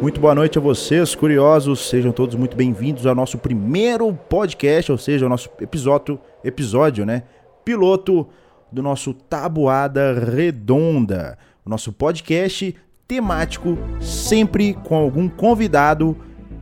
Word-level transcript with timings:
muito 0.00 0.20
boa 0.20 0.36
noite 0.36 0.56
a 0.56 0.60
vocês, 0.60 1.12
curiosos. 1.12 1.88
Sejam 1.88 2.12
todos 2.12 2.36
muito 2.36 2.56
bem-vindos 2.56 3.06
ao 3.06 3.14
nosso 3.14 3.36
primeiro 3.36 4.12
podcast, 4.12 4.92
ou 4.92 4.98
seja, 4.98 5.26
o 5.26 5.28
nosso 5.28 5.50
episódio, 5.60 6.20
episódio, 6.44 7.04
né? 7.04 7.24
Piloto 7.64 8.28
do 8.70 8.80
nosso 8.80 9.12
Tabuada 9.12 10.12
Redonda, 10.12 11.36
o 11.66 11.70
nosso 11.70 11.92
podcast 11.92 12.72
temático, 13.08 13.76
sempre 14.00 14.74
com 14.74 14.94
algum 14.94 15.28
convidado 15.28 16.16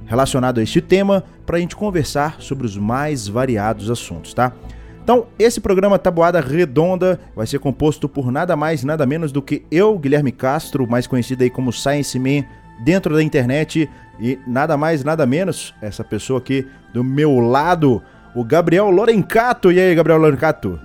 relacionado 0.07 0.59
a 0.59 0.63
este 0.63 0.81
tema, 0.81 1.23
para 1.45 1.59
a 1.59 1.61
gente 1.61 1.77
conversar 1.77 2.41
sobre 2.41 2.65
os 2.65 2.79
mais 2.79 3.29
variados 3.29 3.91
assuntos, 3.91 4.33
tá? 4.33 4.55
Então, 5.07 5.29
esse 5.39 5.61
programa 5.61 6.01
Tabuada 6.01 6.41
Redonda 6.41 7.21
vai 7.37 7.47
ser 7.47 7.61
composto 7.61 8.09
por 8.09 8.33
nada 8.33 8.57
mais, 8.57 8.83
nada 8.83 9.07
menos 9.07 9.31
do 9.31 9.41
que 9.41 9.65
eu, 9.71 9.97
Guilherme 9.97 10.33
Castro, 10.33 10.85
mais 10.85 11.07
conhecido 11.07 11.45
aí 11.45 11.49
como 11.49 11.73
Science 11.73 12.19
Man 12.19 12.45
dentro 12.83 13.15
da 13.15 13.23
internet, 13.23 13.89
e 14.19 14.37
nada 14.45 14.77
mais, 14.77 15.05
nada 15.05 15.25
menos, 15.25 15.73
essa 15.81 16.03
pessoa 16.03 16.41
aqui 16.41 16.67
do 16.93 17.05
meu 17.05 17.39
lado, 17.39 18.03
o 18.35 18.43
Gabriel 18.43 18.91
Lorencato. 18.91 19.71
E 19.71 19.79
aí, 19.79 19.95
Gabriel 19.95 20.19
Lorencato? 20.19 20.77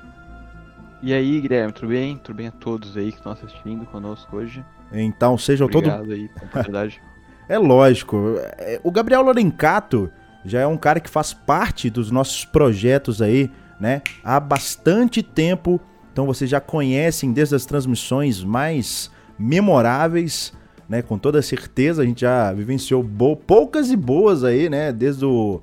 E 1.02 1.16
aí, 1.16 1.41
Guilherme, 1.41 1.73
tudo 1.73 1.88
bem? 1.88 2.16
Tudo 2.23 2.35
bem 2.35 2.47
a 2.49 2.52
todos 2.52 2.95
aí 2.95 3.11
que 3.11 3.17
estão 3.17 3.31
assistindo 3.31 3.88
conosco 3.88 4.38
hoje? 4.38 4.63
Então, 4.94 5.35
sejam 5.35 5.67
todos. 5.67 5.91
Obrigado 5.91 6.13
aí 6.13 6.27
pela 6.27 6.45
oportunidade. 6.45 7.02
é 7.49 7.58
lógico. 7.58 8.35
É, 8.59 8.80
o 8.83 8.91
Gabriel 8.91 9.23
Lorencato 9.23 10.11
já 10.45 10.59
é 10.59 10.67
um 10.67 10.77
cara 10.77 11.00
que 11.00 11.09
faz 11.09 11.33
parte 11.33 11.89
dos 11.89 12.11
nossos 12.11 12.45
projetos 12.45 13.19
aí 13.19 13.50
né? 13.82 14.04
Há 14.24 14.40
bastante 14.40 15.24
tempo, 15.24 15.82
então 16.14 16.28
vocês 16.28 16.48
já 16.48 16.62
conhecem 16.62 17.34
desde 17.34 17.56
as 17.56 17.66
transmissões 17.66 18.44
mais 18.44 19.10
memoráveis, 19.40 20.54
né? 20.88 21.02
Com 21.02 21.18
toda 21.18 21.42
certeza 21.42 22.04
a 22.04 22.06
gente 22.06 22.22
já 22.22 22.54
vivenciou 22.54 23.04
poucas 23.48 23.90
e 23.90 23.96
boas 23.98 24.44
aí, 24.44 24.70
né? 24.70 24.94
Desde 24.94 25.26
o 25.26 25.62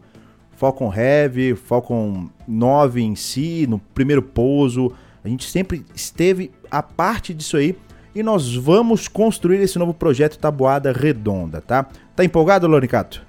Falcon 0.51 0.93
Heavy, 0.93 1.55
Falcon 1.55 2.29
9 2.47 3.01
em 3.01 3.15
si, 3.15 3.65
no 3.69 3.79
primeiro 3.79 4.21
pouso, 4.21 4.93
a 5.25 5.29
gente 5.29 5.49
sempre 5.49 5.87
esteve 5.95 6.51
a 6.69 6.83
parte 6.83 7.33
disso 7.33 7.57
aí 7.57 7.77
e 8.13 8.23
nós 8.23 8.53
vamos 8.53 9.07
construir 9.07 9.61
esse 9.61 9.79
novo 9.79 9.95
projeto 9.95 10.41
Tabuada 10.41 10.93
Redonda, 10.93 11.61
tá? 11.61 11.87
Tá 12.17 12.25
empolgado, 12.25 12.67
Loricato? 12.67 13.25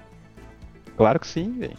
Claro 0.96 1.20
que 1.20 1.28
sim, 1.28 1.52
velho. 1.52 1.76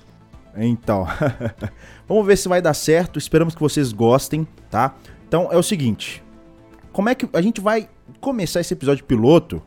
Então, 0.56 1.08
vamos 2.12 2.28
ver 2.28 2.38
se 2.38 2.50
vai 2.50 2.62
dar 2.62 2.74
certo. 2.74 3.18
Esperamos 3.18 3.56
que 3.56 3.62
vocês 3.62 3.94
gostem, 3.94 4.46
tá? 4.70 4.96
Então 5.28 5.48
é 5.50 5.58
o 5.58 5.64
seguinte: 5.64 6.22
como 6.92 7.10
é 7.10 7.16
que 7.16 7.28
a 7.32 7.42
gente 7.42 7.62
vai 7.62 7.90
começar 8.20 8.60
esse 8.60 8.74
episódio 8.74 9.06
piloto 9.06 9.62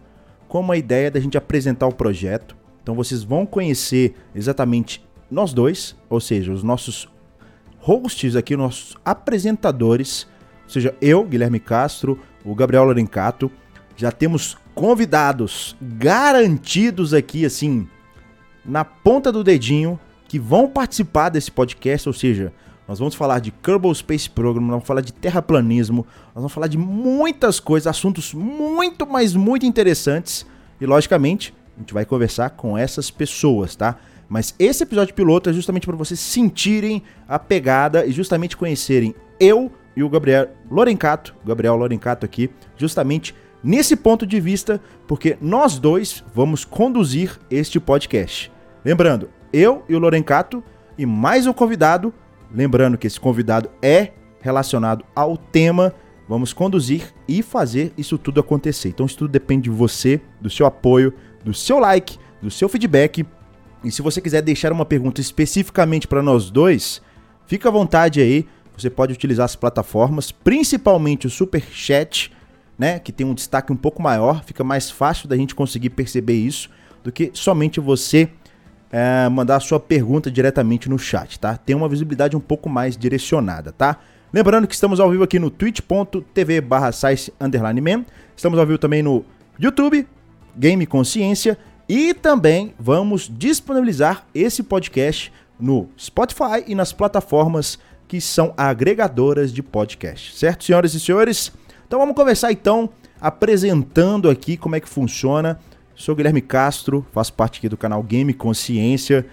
com 0.47 0.61
uma 0.61 0.77
ideia 0.77 1.11
da 1.11 1.19
gente 1.19 1.39
apresentar 1.39 1.87
o 1.87 1.95
projeto? 1.95 2.55
Então 2.83 2.95
vocês 2.95 3.25
vão 3.25 3.47
conhecer 3.47 4.15
exatamente 4.34 5.05
nós 5.31 5.55
dois, 5.55 5.97
ou 6.09 6.20
seja, 6.20 6.53
os 6.53 6.62
nossos 6.62 7.09
hosts 7.78 8.37
aqui, 8.37 8.56
nossos 8.56 8.95
apresentadores, 9.05 10.28
ou 10.65 10.70
seja, 10.70 10.95
eu, 11.00 11.25
Guilherme 11.25 11.59
Castro, 11.59 12.19
o 12.45 12.55
Gabriel 12.55 12.84
Lorencato, 12.84 13.50
já 13.97 14.12
temos 14.12 14.59
convidados 14.75 15.77
garantidos 15.81 17.15
aqui, 17.15 17.47
assim, 17.47 17.89
na 18.65 18.84
ponta 18.84 19.33
do 19.33 19.42
dedinho, 19.42 19.98
que 20.34 20.38
vão 20.40 20.66
participar 20.66 21.28
desse 21.28 21.48
podcast, 21.48 22.08
ou 22.08 22.12
seja, 22.12 22.52
nós 22.88 22.98
vamos 22.98 23.14
falar 23.14 23.38
de 23.38 23.52
Kerbal 23.52 23.94
Space 23.94 24.28
Program, 24.28 24.62
nós 24.62 24.70
vamos 24.70 24.86
falar 24.88 25.00
de 25.00 25.12
terraplanismo, 25.12 26.04
nós 26.34 26.42
vamos 26.42 26.53
falar 26.53 26.66
de 26.66 26.76
muitas 26.76 27.60
coisas, 27.60 27.86
assuntos 27.86 28.34
muito, 28.34 29.06
mas 29.06 29.32
muito 29.36 29.64
interessantes. 29.64 30.44
E 30.81 30.86
logicamente, 30.86 31.54
a 31.76 31.78
gente 31.78 31.94
vai 31.94 32.04
conversar 32.04 32.50
com 32.50 32.76
essas 32.76 33.12
pessoas, 33.12 33.76
tá? 33.76 33.97
Mas 34.28 34.56
esse 34.59 34.82
episódio 34.82 35.14
piloto 35.14 35.50
é 35.50 35.53
justamente 35.53 35.86
para 35.86 35.94
vocês 35.94 36.19
sentirem 36.19 37.00
a 37.28 37.38
pegada 37.38 38.04
e 38.04 38.10
justamente 38.10 38.56
conhecerem 38.56 39.14
eu 39.38 39.70
e 39.94 40.03
o 40.03 40.09
Gabriel 40.09 40.48
Lorencato, 40.69 41.32
Gabriel 41.47 41.76
Lorencato 41.76 42.26
aqui, 42.26 42.50
justamente 42.76 43.36
nesse 43.62 43.94
ponto 43.94 44.26
de 44.26 44.41
vista, 44.41 44.80
porque 45.06 45.38
nós 45.41 45.78
dois 45.78 46.25
vamos 46.34 46.64
conduzir 46.64 47.38
este 47.48 47.78
podcast. 47.78 48.50
Lembrando, 48.84 49.30
eu 49.54 49.84
e 49.88 49.94
o 49.94 50.00
Lorencato 50.00 50.62
e 50.98 51.06
mais 51.06 51.47
um 51.47 51.53
convidado. 51.53 52.12
Lembrando 52.53 52.98
que 52.98 53.06
esse 53.06 53.20
convidado 53.20 53.70
é 53.81 54.10
relacionado 54.41 55.04
ao 55.15 55.37
tema. 55.37 55.94
Vamos 56.28 56.53
conduzir 56.53 57.15
e 57.28 57.41
fazer 57.41 57.92
isso 57.97 58.19
tudo 58.19 58.41
acontecer. 58.41 58.88
Então 58.88 59.06
isso 59.06 59.19
tudo 59.19 59.31
depende 59.31 59.65
de 59.65 59.70
você, 59.70 60.20
do 60.41 60.50
seu 60.50 60.66
apoio, 60.66 61.15
do 61.44 61.54
seu 61.54 61.78
like, 61.78 62.19
do 62.42 62.50
seu 62.50 62.69
feedback. 62.69 63.25
E 63.84 63.92
se 63.92 64.03
você 64.03 64.20
quiser 64.20 64.42
deixar 64.42 64.72
uma 64.72 64.84
pergunta 64.84 65.20
especificamente 65.20 66.09
para 66.09 66.22
nós 66.22 66.50
dois, 66.50 67.00
fica 67.47 67.69
à 67.69 67.72
vontade 67.72 68.21
aí. 68.21 68.48
Você 68.76 68.91
pode 68.91 69.12
utilizar 69.12 69.44
as 69.44 69.54
plataformas, 69.54 70.32
principalmente 70.32 71.28
o 71.28 71.31
Super 71.31 71.62
Chat, 71.71 72.32
né, 72.76 72.98
que 72.98 73.12
tem 73.12 73.25
um 73.25 73.34
destaque 73.34 73.72
um 73.72 73.76
pouco 73.76 74.03
maior, 74.03 74.42
fica 74.42 74.65
mais 74.65 74.91
fácil 74.91 75.28
da 75.28 75.36
gente 75.36 75.54
conseguir 75.54 75.91
perceber 75.91 76.34
isso 76.34 76.69
do 77.04 77.12
que 77.12 77.31
somente 77.34 77.78
você 77.78 78.28
é, 78.97 79.28
mandar 79.28 79.56
a 79.56 79.60
sua 79.60 79.81
pergunta 79.81 80.31
diretamente 80.31 80.88
no 80.88 80.97
chat, 80.97 81.41
tá? 81.41 81.56
Tem 81.56 81.75
uma 81.75 81.88
visibilidade 81.88 82.37
um 82.37 82.41
pouco 82.41 82.69
mais 82.69 82.97
direcionada, 82.97 83.72
tá? 83.72 83.99
Lembrando 84.32 84.69
que 84.69 84.75
estamos 84.75 85.00
ao 85.00 85.10
vivo 85.10 85.25
aqui 85.25 85.37
no 85.37 85.50
twitch.tv 85.50 86.60
barra 86.60 86.91
Estamos 86.91 88.56
ao 88.56 88.65
vivo 88.65 88.78
também 88.78 89.03
no 89.03 89.25
YouTube, 89.59 90.06
Game 90.56 90.87
Consciência. 90.87 91.59
E 91.88 92.15
também 92.15 92.72
vamos 92.78 93.28
disponibilizar 93.28 94.27
esse 94.33 94.62
podcast 94.62 95.33
no 95.59 95.88
Spotify 95.99 96.62
e 96.65 96.77
nas 96.77 96.93
plataformas 96.93 97.81
que 98.06 98.21
são 98.21 98.54
agregadoras 98.56 99.53
de 99.53 99.60
podcast. 99.60 100.37
Certo, 100.38 100.62
senhoras 100.62 100.94
e 100.94 101.00
senhores? 101.00 101.50
Então 101.84 101.99
vamos 101.99 102.15
conversar 102.15 102.53
então 102.53 102.88
apresentando 103.21 104.31
aqui 104.31 104.56
como 104.56 104.77
é 104.77 104.81
que 104.81 104.88
funciona 104.88 105.59
Sou 105.94 106.15
Guilherme 106.15 106.41
Castro, 106.41 107.06
faço 107.12 107.32
parte 107.32 107.59
aqui 107.59 107.69
do 107.69 107.77
canal 107.77 108.03
Game 108.03 108.32
Consciência. 108.34 109.25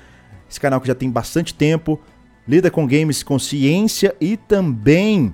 Esse 0.49 0.59
canal 0.59 0.79
que 0.79 0.87
já 0.87 0.93
tem 0.93 1.09
bastante 1.09 1.53
tempo, 1.53 1.99
lida 2.47 2.69
com 2.69 2.85
games 2.85 3.23
consciência 3.23 4.15
e 4.19 4.35
também 4.37 5.33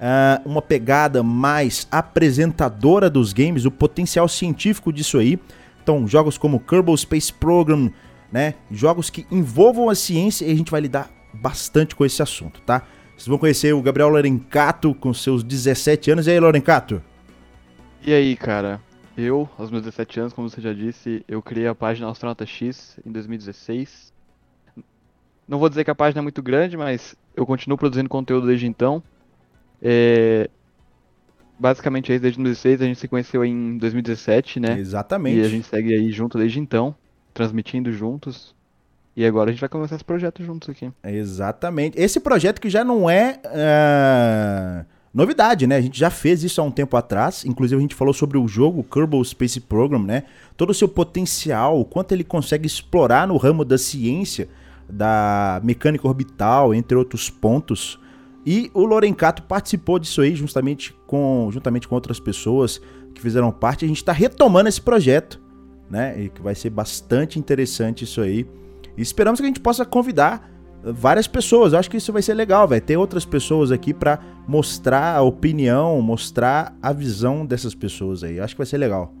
uh, 0.00 0.48
uma 0.48 0.62
pegada 0.62 1.22
mais 1.22 1.86
apresentadora 1.90 3.10
dos 3.10 3.32
games, 3.32 3.64
o 3.64 3.70
potencial 3.70 4.28
científico 4.28 4.92
disso 4.92 5.18
aí. 5.18 5.38
Então, 5.82 6.06
jogos 6.06 6.38
como 6.38 6.60
Kerbal 6.60 6.96
Space 6.96 7.32
Program, 7.32 7.90
né? 8.30 8.54
Jogos 8.70 9.10
que 9.10 9.26
envolvam 9.30 9.90
a 9.90 9.94
ciência 9.94 10.46
e 10.46 10.52
a 10.52 10.54
gente 10.54 10.70
vai 10.70 10.80
lidar 10.80 11.10
bastante 11.34 11.94
com 11.94 12.04
esse 12.04 12.22
assunto, 12.22 12.60
tá? 12.62 12.82
Vocês 13.16 13.26
vão 13.26 13.38
conhecer 13.38 13.74
o 13.74 13.82
Gabriel 13.82 14.08
Lorencato 14.08 14.94
com 14.94 15.12
seus 15.12 15.44
17 15.44 16.10
anos. 16.10 16.26
E 16.26 16.30
aí, 16.30 16.40
Lorencato? 16.40 17.02
E 18.04 18.12
aí, 18.12 18.34
cara? 18.36 18.80
Eu, 19.16 19.48
aos 19.58 19.70
meus 19.70 19.82
17 19.82 20.20
anos, 20.20 20.32
como 20.32 20.48
você 20.48 20.60
já 20.60 20.72
disse, 20.72 21.24
eu 21.28 21.42
criei 21.42 21.66
a 21.66 21.74
página 21.74 22.10
Astronauta 22.10 22.46
X 22.46 22.98
em 23.04 23.12
2016. 23.12 24.12
Não 25.46 25.58
vou 25.58 25.68
dizer 25.68 25.84
que 25.84 25.90
a 25.90 25.94
página 25.94 26.20
é 26.20 26.22
muito 26.22 26.42
grande, 26.42 26.76
mas 26.76 27.14
eu 27.36 27.44
continuo 27.44 27.76
produzindo 27.76 28.08
conteúdo 28.08 28.46
desde 28.46 28.66
então. 28.66 29.02
É... 29.82 30.48
Basicamente, 31.58 32.08
desde 32.08 32.22
2016, 32.22 32.80
a 32.80 32.84
gente 32.86 32.98
se 32.98 33.06
conheceu 33.06 33.44
em 33.44 33.76
2017, 33.76 34.58
né? 34.58 34.78
Exatamente. 34.78 35.40
E 35.40 35.44
a 35.44 35.48
gente 35.48 35.66
segue 35.66 35.92
aí 35.92 36.10
junto 36.10 36.38
desde 36.38 36.58
então, 36.58 36.94
transmitindo 37.34 37.92
juntos. 37.92 38.54
E 39.14 39.26
agora 39.26 39.50
a 39.50 39.52
gente 39.52 39.60
vai 39.60 39.68
começar 39.68 39.94
esse 39.94 40.04
projeto 40.04 40.42
juntos 40.42 40.70
aqui. 40.70 40.90
Exatamente. 41.04 42.00
Esse 42.00 42.18
projeto 42.18 42.60
que 42.60 42.70
já 42.70 42.82
não 42.82 43.08
é. 43.10 43.40
Uh 43.44 45.01
novidade, 45.12 45.66
né? 45.66 45.76
A 45.76 45.80
gente 45.80 45.98
já 45.98 46.10
fez 46.10 46.42
isso 46.42 46.60
há 46.60 46.64
um 46.64 46.70
tempo 46.70 46.96
atrás, 46.96 47.44
inclusive 47.44 47.78
a 47.78 47.82
gente 47.82 47.94
falou 47.94 48.14
sobre 48.14 48.38
o 48.38 48.48
jogo 48.48 48.82
Kerbal 48.82 49.22
Space 49.24 49.60
Program, 49.60 50.02
né? 50.02 50.24
Todo 50.56 50.70
o 50.70 50.74
seu 50.74 50.88
potencial, 50.88 51.78
o 51.78 51.84
quanto 51.84 52.12
ele 52.12 52.24
consegue 52.24 52.66
explorar 52.66 53.26
no 53.28 53.36
ramo 53.36 53.64
da 53.64 53.76
ciência, 53.76 54.48
da 54.88 55.60
mecânica 55.62 56.06
orbital, 56.06 56.74
entre 56.74 56.96
outros 56.96 57.28
pontos. 57.28 57.98
E 58.44 58.70
o 58.74 58.84
Lorencato 58.84 59.42
participou 59.42 59.98
disso 59.98 60.20
aí 60.20 60.34
justamente 60.34 60.94
com, 61.06 61.48
juntamente 61.52 61.86
com 61.86 61.94
outras 61.94 62.18
pessoas 62.18 62.80
que 63.14 63.20
fizeram 63.20 63.52
parte. 63.52 63.84
A 63.84 63.88
gente 63.88 63.98
está 63.98 64.12
retomando 64.12 64.68
esse 64.68 64.80
projeto, 64.80 65.40
né? 65.90 66.20
E 66.22 66.28
que 66.28 66.42
vai 66.42 66.54
ser 66.54 66.70
bastante 66.70 67.38
interessante 67.38 68.04
isso 68.04 68.20
aí. 68.20 68.46
E 68.96 69.02
esperamos 69.02 69.40
que 69.40 69.44
a 69.44 69.48
gente 69.48 69.60
possa 69.60 69.84
convidar 69.84 70.51
várias 70.84 71.26
pessoas. 71.26 71.72
Eu 71.72 71.78
acho 71.78 71.90
que 71.90 71.96
isso 71.96 72.12
vai 72.12 72.22
ser 72.22 72.34
legal, 72.34 72.66
vai 72.66 72.80
ter 72.80 72.96
outras 72.96 73.24
pessoas 73.24 73.70
aqui 73.70 73.94
para 73.94 74.18
mostrar 74.46 75.16
a 75.16 75.22
opinião, 75.22 76.00
mostrar 76.00 76.76
a 76.82 76.92
visão 76.92 77.46
dessas 77.46 77.74
pessoas 77.74 78.24
aí. 78.24 78.38
Eu 78.38 78.44
acho 78.44 78.54
que 78.54 78.58
vai 78.58 78.66
ser 78.66 78.78
legal. 78.78 79.12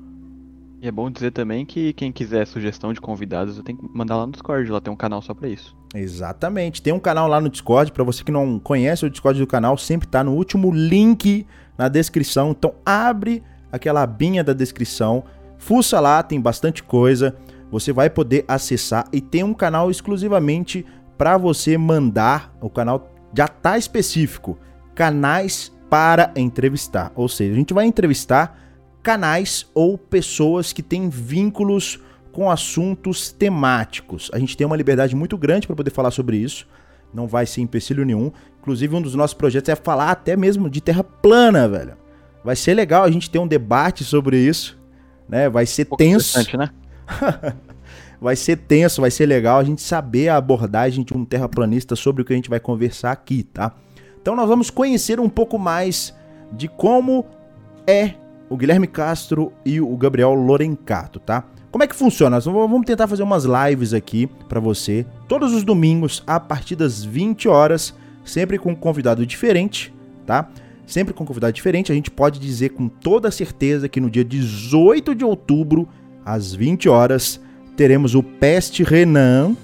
E 0.82 0.88
é 0.88 0.90
bom 0.90 1.08
dizer 1.08 1.30
também 1.30 1.64
que 1.64 1.92
quem 1.92 2.10
quiser 2.10 2.44
sugestão 2.44 2.92
de 2.92 3.00
convidados, 3.00 3.56
eu 3.56 3.62
tenho 3.62 3.78
que 3.78 3.88
mandar 3.96 4.16
lá 4.16 4.26
no 4.26 4.32
Discord, 4.32 4.68
lá 4.68 4.80
tem 4.80 4.92
um 4.92 4.96
canal 4.96 5.22
só 5.22 5.32
para 5.32 5.48
isso. 5.48 5.76
Exatamente. 5.94 6.82
Tem 6.82 6.92
um 6.92 6.98
canal 6.98 7.28
lá 7.28 7.40
no 7.40 7.48
Discord, 7.48 7.92
para 7.92 8.02
você 8.02 8.24
que 8.24 8.32
não 8.32 8.58
conhece 8.58 9.06
o 9.06 9.10
Discord 9.10 9.38
do 9.38 9.46
canal, 9.46 9.78
sempre 9.78 10.08
tá 10.08 10.24
no 10.24 10.32
último 10.32 10.72
link 10.72 11.46
na 11.78 11.88
descrição. 11.88 12.50
Então 12.50 12.74
abre 12.84 13.44
aquela 13.70 14.02
abinha 14.02 14.42
da 14.42 14.52
descrição, 14.52 15.22
fuça 15.56 16.00
lá, 16.00 16.20
tem 16.20 16.40
bastante 16.40 16.82
coisa. 16.82 17.36
Você 17.70 17.92
vai 17.92 18.10
poder 18.10 18.44
acessar 18.48 19.06
e 19.12 19.20
tem 19.20 19.44
um 19.44 19.54
canal 19.54 19.88
exclusivamente 19.88 20.84
para 21.22 21.38
você 21.38 21.78
mandar. 21.78 22.52
O 22.60 22.68
canal 22.68 23.08
já 23.32 23.46
tá 23.46 23.78
específico, 23.78 24.58
canais 24.92 25.72
para 25.88 26.32
entrevistar. 26.34 27.12
Ou 27.14 27.28
seja, 27.28 27.52
a 27.52 27.54
gente 27.54 27.72
vai 27.72 27.86
entrevistar 27.86 28.58
canais 29.04 29.70
ou 29.72 29.96
pessoas 29.96 30.72
que 30.72 30.82
têm 30.82 31.08
vínculos 31.08 32.00
com 32.32 32.50
assuntos 32.50 33.30
temáticos. 33.30 34.32
A 34.34 34.38
gente 34.40 34.56
tem 34.56 34.66
uma 34.66 34.76
liberdade 34.76 35.14
muito 35.14 35.38
grande 35.38 35.68
para 35.68 35.76
poder 35.76 35.90
falar 35.90 36.10
sobre 36.10 36.38
isso. 36.38 36.66
Não 37.14 37.28
vai 37.28 37.46
ser 37.46 37.60
empecilho 37.60 38.04
nenhum. 38.04 38.32
Inclusive, 38.60 38.96
um 38.96 39.00
dos 39.00 39.14
nossos 39.14 39.34
projetos 39.34 39.68
é 39.68 39.76
falar 39.76 40.10
até 40.10 40.36
mesmo 40.36 40.68
de 40.68 40.80
terra 40.80 41.04
plana, 41.04 41.68
velho. 41.68 41.96
Vai 42.44 42.56
ser 42.56 42.74
legal 42.74 43.04
a 43.04 43.10
gente 43.12 43.30
ter 43.30 43.38
um 43.38 43.46
debate 43.46 44.02
sobre 44.02 44.38
isso, 44.38 44.76
né? 45.28 45.48
Vai 45.48 45.66
ser 45.66 45.86
um 45.88 45.96
tenso. 45.96 46.58
Né? 46.58 46.68
vai 48.22 48.36
ser 48.36 48.56
tenso, 48.56 49.00
vai 49.00 49.10
ser 49.10 49.26
legal 49.26 49.58
a 49.58 49.64
gente 49.64 49.82
saber 49.82 50.28
a 50.28 50.36
abordagem 50.36 51.04
de 51.04 51.12
um 51.12 51.24
terraplanista 51.24 51.96
sobre 51.96 52.22
o 52.22 52.24
que 52.24 52.32
a 52.32 52.36
gente 52.36 52.48
vai 52.48 52.60
conversar 52.60 53.10
aqui, 53.10 53.42
tá? 53.42 53.72
Então 54.20 54.36
nós 54.36 54.48
vamos 54.48 54.70
conhecer 54.70 55.18
um 55.18 55.28
pouco 55.28 55.58
mais 55.58 56.14
de 56.52 56.68
como 56.68 57.26
é 57.84 58.14
o 58.48 58.56
Guilherme 58.56 58.86
Castro 58.86 59.52
e 59.64 59.80
o 59.80 59.96
Gabriel 59.96 60.34
Lorencato, 60.34 61.18
tá? 61.18 61.44
Como 61.72 61.82
é 61.82 61.86
que 61.88 61.96
funciona? 61.96 62.36
Nós 62.36 62.44
vamos 62.44 62.86
tentar 62.86 63.08
fazer 63.08 63.24
umas 63.24 63.44
lives 63.44 63.92
aqui 63.92 64.28
para 64.48 64.60
você 64.60 65.04
todos 65.26 65.52
os 65.52 65.64
domingos 65.64 66.22
a 66.24 66.38
partir 66.38 66.76
das 66.76 67.02
20 67.02 67.48
horas, 67.48 67.92
sempre 68.24 68.56
com 68.56 68.70
um 68.70 68.76
convidado 68.76 69.26
diferente, 69.26 69.92
tá? 70.24 70.48
Sempre 70.86 71.12
com 71.12 71.24
um 71.24 71.26
convidado 71.26 71.54
diferente. 71.54 71.90
A 71.90 71.94
gente 71.94 72.10
pode 72.10 72.38
dizer 72.38 72.68
com 72.68 72.88
toda 72.88 73.32
certeza 73.32 73.88
que 73.88 74.00
no 74.00 74.08
dia 74.08 74.24
18 74.24 75.12
de 75.12 75.24
outubro, 75.24 75.88
às 76.24 76.54
20 76.54 76.88
horas, 76.88 77.40
teremos 77.76 78.14
o 78.14 78.22
Peste 78.22 78.82
Renan. 78.82 79.56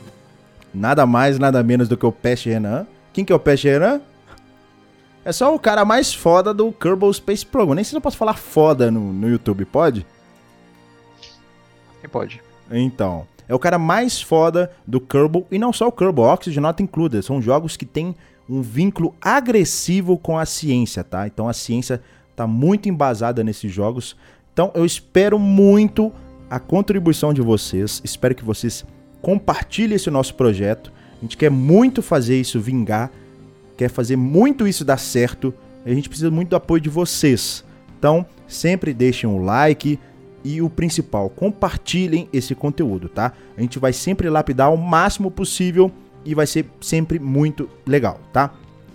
Nada 0.73 1.07
mais, 1.07 1.39
nada 1.39 1.63
menos 1.63 1.89
do 1.89 1.97
que 1.97 2.07
o 2.07 2.13
Peste 2.13 2.49
Renan. 2.49 2.87
Quem 3.13 3.25
que 3.25 3.33
é 3.33 3.37
o 3.37 3.41
Peste 3.41 3.69
Renan? 3.69 4.01
É 5.25 5.33
só 5.33 5.55
o 5.55 5.59
cara 5.59 5.85
mais 5.85 6.15
foda 6.15 6.55
do 6.55 6.73
Kerbal 6.73 7.13
Space 7.13 7.45
Program. 7.45 7.75
Nem 7.75 7.85
sei 7.85 7.91
se 7.91 7.97
eu 7.97 8.01
posso 8.01 8.17
falar 8.17 8.35
foda 8.35 8.91
no, 8.91 9.13
no 9.13 9.29
YouTube, 9.29 9.65
pode? 9.65 10.07
Quem 12.01 12.09
pode. 12.09 12.41
Então, 12.71 13.27
é 13.49 13.55
o 13.55 13.59
cara 13.59 13.79
mais 13.79 14.21
foda 14.21 14.71
do 14.87 15.01
Kerbal, 15.01 15.47
e 15.51 15.59
não 15.59 15.73
só 15.73 15.89
o 15.89 15.93
Kerbal, 15.93 16.33
Oxygen 16.33 16.63
Not 16.63 16.83
Included. 16.83 17.25
São 17.25 17.43
jogos 17.43 17.77
que 17.77 17.87
têm 17.87 18.15
um 18.49 18.63
vínculo 18.63 19.15
agressivo 19.21 20.17
com 20.17 20.39
a 20.39 20.47
ciência, 20.47 21.05
tá? 21.05 21.27
Então 21.27 21.49
a 21.49 21.53
ciência 21.53 22.03
tá 22.35 22.47
muito 22.47 22.89
embasada 22.89 23.45
nesses 23.45 23.73
jogos. 23.73 24.17
Então 24.53 24.71
eu 24.75 24.85
espero 24.85 25.39
muito 25.39 26.13
a 26.51 26.59
contribuição 26.59 27.33
de 27.33 27.41
vocês. 27.41 28.01
Espero 28.05 28.35
que 28.35 28.45
vocês 28.45 28.85
compartilhem 29.21 29.97
esse 29.97 30.11
nosso 30.11 30.35
projeto. 30.35 30.93
A 31.19 31.21
gente 31.23 31.37
quer 31.37 31.51
muito 31.51 32.03
fazer 32.03 32.41
isso 32.41 32.61
vingar, 32.61 33.11
quer 33.77 33.91
fazer 33.91 34.17
muito 34.17 34.67
isso 34.67 34.85
dar 34.85 34.99
certo. 34.99 35.53
A 35.85 35.91
gente 35.91 36.09
precisa 36.09 36.31
muito 36.31 36.51
do 36.51 36.57
apoio 36.57 36.81
de 36.81 36.89
vocês. 36.89 37.65
Então, 37.99 38.25
sempre 38.47 38.95
deixem 38.95 39.29
um 39.29 39.45
like 39.45 39.99
e 40.45 40.63
o 40.63 40.71
principal, 40.71 41.29
compartilhem 41.29 42.29
esse 42.33 42.55
conteúdo, 42.55 43.09
tá? 43.09 43.33
A 43.57 43.61
gente 43.61 43.79
vai 43.79 43.93
sempre 43.93 44.31
lapidar 44.31 44.73
o 44.73 44.77
máximo 44.77 45.31
possível 45.31 45.91
e 46.25 46.35
vai 46.35 46.47
ser 46.47 46.67
sempre 46.81 47.19
muito 47.19 47.69
legal, 47.85 48.21
tá? 48.33 48.53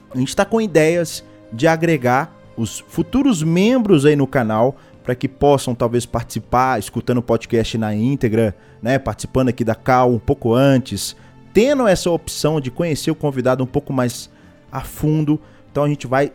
A 0.09 0.17
gente 0.17 0.29
está 0.29 0.45
com 0.45 0.61
ideias 0.61 1.23
de 1.51 1.67
agregar 1.67 2.33
os 2.55 2.79
futuros 2.79 3.44
membros 3.44 4.05
aí 4.05 4.15
no 4.15 4.27
canal 4.27 4.77
para 5.03 5.15
que 5.15 5.27
possam 5.27 5.75
talvez 5.75 6.05
participar, 6.05 6.79
escutando 6.79 7.17
o 7.17 7.21
podcast 7.21 7.77
na 7.77 7.94
íntegra, 7.94 8.55
né, 8.81 8.97
participando 8.97 9.50
aqui 9.50 9.63
da 9.63 9.75
Cal 9.75 10.11
um 10.11 10.19
pouco 10.19 10.53
antes, 10.53 11.15
tendo 11.53 11.88
essa 11.88 12.09
opção 12.09 12.59
de 12.61 12.71
conhecer 12.71 13.11
o 13.11 13.15
convidado 13.15 13.63
um 13.63 13.67
pouco 13.67 13.91
mais 13.91 14.29
a 14.71 14.81
fundo. 14.81 15.39
Então 15.71 15.83
a 15.83 15.88
gente 15.88 16.07
vai 16.07 16.31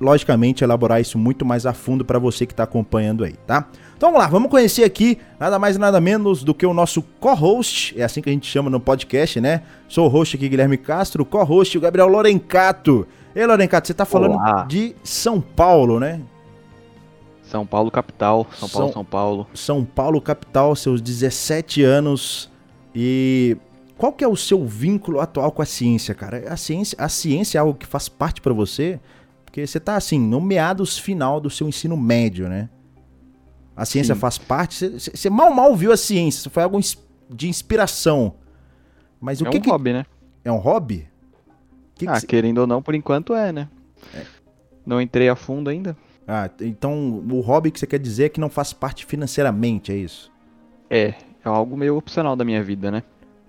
logicamente 0.00 0.62
elaborar 0.62 1.00
isso 1.00 1.18
muito 1.18 1.44
mais 1.44 1.66
a 1.66 1.72
fundo 1.72 2.04
para 2.04 2.18
você 2.18 2.46
que 2.46 2.52
está 2.52 2.64
acompanhando 2.64 3.24
aí, 3.24 3.34
tá? 3.46 3.66
Então 3.96 4.10
vamos 4.10 4.22
lá, 4.22 4.28
vamos 4.30 4.50
conhecer 4.50 4.84
aqui 4.84 5.18
nada 5.40 5.58
mais 5.58 5.76
e 5.76 5.78
nada 5.78 6.00
menos 6.00 6.44
do 6.44 6.52
que 6.52 6.66
o 6.66 6.74
nosso 6.74 7.02
co-host, 7.18 7.98
é 7.98 8.04
assim 8.04 8.20
que 8.20 8.28
a 8.28 8.32
gente 8.32 8.46
chama 8.46 8.68
no 8.68 8.78
podcast, 8.78 9.40
né? 9.40 9.62
Sou 9.88 10.06
o 10.06 10.08
host 10.08 10.36
aqui, 10.36 10.48
Guilherme 10.48 10.76
Castro, 10.76 11.24
co-host, 11.24 11.78
o 11.78 11.80
Gabriel 11.80 12.08
Lorencato. 12.08 13.06
Ei, 13.34 13.46
Lorencato, 13.46 13.86
você 13.86 13.92
está 13.92 14.04
falando 14.04 14.34
Olá. 14.34 14.66
de 14.68 14.94
São 15.02 15.40
Paulo, 15.40 15.98
né? 15.98 16.20
São 17.46 17.64
Paulo 17.64 17.90
capital, 17.90 18.46
São 18.58 18.68
Paulo, 18.68 18.86
São, 18.86 18.92
São 18.92 19.04
Paulo. 19.04 19.46
São 19.54 19.84
Paulo 19.84 20.20
capital, 20.20 20.74
seus 20.74 21.00
17 21.00 21.82
anos. 21.82 22.50
E 22.94 23.56
qual 23.96 24.12
que 24.12 24.24
é 24.24 24.28
o 24.28 24.36
seu 24.36 24.66
vínculo 24.66 25.20
atual 25.20 25.52
com 25.52 25.62
a 25.62 25.66
ciência, 25.66 26.14
cara? 26.14 26.52
A 26.52 26.56
ciência, 26.56 26.96
a 27.00 27.08
ciência 27.08 27.58
é 27.58 27.60
algo 27.60 27.74
que 27.74 27.86
faz 27.86 28.08
parte 28.08 28.40
para 28.40 28.52
você? 28.52 28.98
Porque 29.44 29.64
você 29.64 29.78
tá 29.78 29.96
assim, 29.96 30.18
no 30.18 30.40
meados 30.40 30.98
final 30.98 31.40
do 31.40 31.48
seu 31.48 31.68
ensino 31.68 31.96
médio, 31.96 32.48
né? 32.48 32.68
A 33.76 33.84
ciência 33.84 34.14
Sim. 34.14 34.20
faz 34.20 34.38
parte, 34.38 34.74
você, 34.74 35.10
você, 35.10 35.30
mal 35.30 35.52
mal 35.52 35.76
viu 35.76 35.92
a 35.92 35.96
ciência, 35.96 36.50
foi 36.50 36.62
algo 36.62 36.80
de 37.30 37.48
inspiração. 37.48 38.34
Mas 39.20 39.40
o 39.40 39.46
é 39.46 39.50
que 39.50 39.58
um 39.58 39.60
que... 39.60 39.70
hobby, 39.70 39.92
né? 39.92 40.06
É 40.44 40.50
um 40.50 40.58
hobby? 40.58 41.08
Que 41.94 42.08
ah, 42.08 42.20
que 42.20 42.26
querendo 42.26 42.58
ou 42.58 42.66
não, 42.66 42.82
por 42.82 42.94
enquanto 42.94 43.34
é, 43.34 43.52
né? 43.52 43.68
É. 44.14 44.24
Não 44.84 45.00
entrei 45.00 45.28
a 45.28 45.36
fundo 45.36 45.70
ainda. 45.70 45.96
Ah, 46.26 46.50
então 46.60 47.22
o 47.30 47.40
hobby 47.40 47.70
que 47.70 47.78
você 47.78 47.86
quer 47.86 48.00
dizer 48.00 48.24
é 48.24 48.28
que 48.28 48.40
não 48.40 48.50
faz 48.50 48.72
parte 48.72 49.06
financeiramente, 49.06 49.92
é 49.92 49.96
isso? 49.96 50.32
É, 50.90 51.14
é 51.44 51.48
algo 51.48 51.76
meio 51.76 51.96
opcional 51.96 52.34
da 52.34 52.44
minha 52.44 52.62
vida, 52.62 52.90
né? 52.90 53.02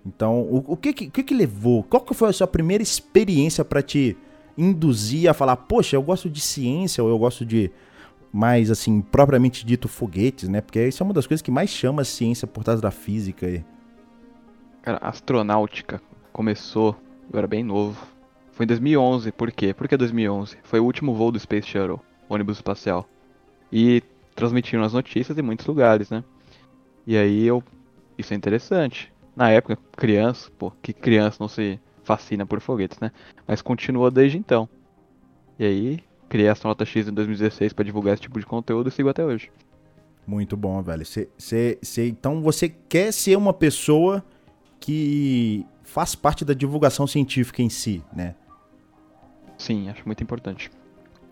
Então, 0.06 0.42
o, 0.42 0.64
o 0.68 0.78
que, 0.78 0.94
que, 0.94 1.24
que 1.24 1.34
levou? 1.34 1.84
Qual 1.84 2.02
que 2.02 2.14
foi 2.14 2.30
a 2.30 2.34
sua 2.34 2.48
primeira 2.48 2.84
experiência 2.84 3.66
para 3.66 3.82
te 3.82 4.16
induzir 4.58 5.30
a 5.30 5.34
falar, 5.34 5.56
poxa, 5.56 5.96
eu 5.96 6.02
gosto 6.02 6.30
de 6.30 6.40
ciência 6.40 7.04
ou 7.04 7.10
eu 7.10 7.18
gosto 7.18 7.46
de 7.46 7.72
mais 8.32 8.70
assim, 8.70 9.02
propriamente 9.02 9.66
dito 9.66 9.88
foguetes, 9.88 10.48
né? 10.48 10.62
Porque 10.62 10.88
isso 10.88 11.02
é 11.02 11.06
uma 11.06 11.14
das 11.14 11.28
coisas 11.28 11.42
que 11.42 11.52
mais 11.52 11.70
chama 11.70 12.04
a 12.04 12.06
ciência 12.06 12.48
por 12.48 12.64
trás 12.64 12.80
da 12.80 12.92
física 12.92 13.48
aí. 13.48 13.66
Cara, 14.82 15.00
astronáutica 15.02 16.02
começou, 16.32 16.96
eu 17.32 17.38
era 17.38 17.48
bem 17.48 17.64
novo. 17.64 18.08
Foi 18.52 18.64
em 18.64 18.68
2011, 18.68 19.32
por 19.32 19.52
quê? 19.52 19.74
Por 19.74 19.88
que 19.88 19.98
2011? 19.98 20.58
Foi 20.64 20.80
o 20.80 20.86
último 20.86 21.14
voo 21.14 21.32
do 21.32 21.40
Space 21.40 21.68
Shuttle 21.68 22.02
ônibus 22.30 22.58
espacial. 22.58 23.08
E 23.72 24.02
transmitiram 24.36 24.84
as 24.84 24.94
notícias 24.94 25.38
em 25.38 25.42
muitos 25.42 25.66
lugares, 25.66 26.10
né? 26.10 26.24
E 27.06 27.18
aí 27.18 27.46
eu. 27.46 27.64
Isso 28.18 28.34
é 28.34 28.38
interessante. 28.38 29.12
Na 29.36 29.50
época, 29.50 29.78
criança, 29.96 30.50
pô, 30.58 30.72
que 30.82 30.94
criança 30.94 31.38
não 31.40 31.48
se 31.48 31.80
fascina 32.04 32.46
por 32.46 32.60
foguetes, 32.60 33.00
né? 33.00 33.12
Mas 33.48 33.62
continua 33.62 34.10
desde 34.10 34.38
então. 34.38 34.68
E 35.60 35.66
aí, 35.66 36.00
criei 36.30 36.50
a 36.50 36.54
Astronauta 36.54 36.86
X 36.86 37.08
em 37.08 37.14
2016 37.14 37.74
para 37.74 37.86
divulgar 37.86 38.14
esse 38.14 38.24
tipo 38.24 38.40
de 38.40 38.46
conteúdo 38.46 38.90
e 38.90 38.92
sigo 38.92 39.10
até 39.10 39.24
hoje. 39.24 39.52
Muito 40.26 40.58
bom, 40.58 40.82
velho. 40.82 41.06
Cê, 41.06 41.30
cê, 41.38 41.78
cê, 41.82 42.08
então 42.08 42.42
você 42.42 42.68
quer 42.68 43.14
ser 43.14 43.38
uma 43.38 43.54
pessoa 43.54 44.24
que 44.80 45.66
faz 45.84 46.16
parte 46.16 46.44
da 46.44 46.54
divulgação 46.54 47.08
científica 47.08 47.62
em 47.62 47.70
si, 47.70 48.04
né? 48.14 48.36
Sim, 49.58 49.90
acho 49.90 50.04
muito 50.06 50.22
importante. 50.22 50.70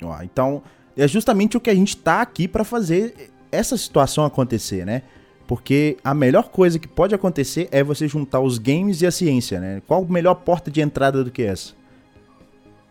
Ó, 0.02 0.22
então, 0.24 0.64
é 0.98 1.08
justamente 1.08 1.58
o 1.58 1.60
que 1.60 1.70
a 1.70 1.75
gente 1.75 1.98
tá 1.98 2.22
aqui 2.22 2.48
para 2.48 2.64
fazer 2.64 3.32
essa 3.52 3.78
situação 3.78 4.25
acontecer, 4.25 4.86
né? 4.86 5.02
Porque 5.48 5.98
a 6.04 6.14
melhor 6.14 6.50
coisa 6.50 6.80
que 6.80 6.88
pode 6.88 7.14
acontecer 7.14 7.68
é 7.72 7.84
você 7.84 8.08
juntar 8.08 8.40
os 8.40 8.58
games 8.58 9.02
e 9.02 9.06
a 9.06 9.12
ciência, 9.12 9.60
né? 9.60 9.82
Qual 9.88 10.04
a 10.04 10.12
melhor 10.12 10.36
porta 10.36 10.72
de 10.72 10.82
entrada 10.82 11.24
do 11.24 11.30
que 11.30 11.44
essa? 11.44 11.74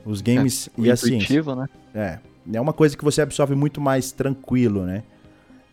Os 0.04 0.20
games 0.20 0.68
é, 0.78 0.82
e 0.82 0.90
a 0.90 0.96
ciência. 0.96 1.42
Né? 1.54 1.66
É. 1.94 2.18
É 2.52 2.61
uma 2.61 2.73
coisa 2.73 2.96
que 2.96 3.02
você 3.02 3.23
absorve 3.23 3.54
muito 3.54 3.80
mais 3.80 4.12
tranquilo, 4.12 4.84
né? 4.84 5.02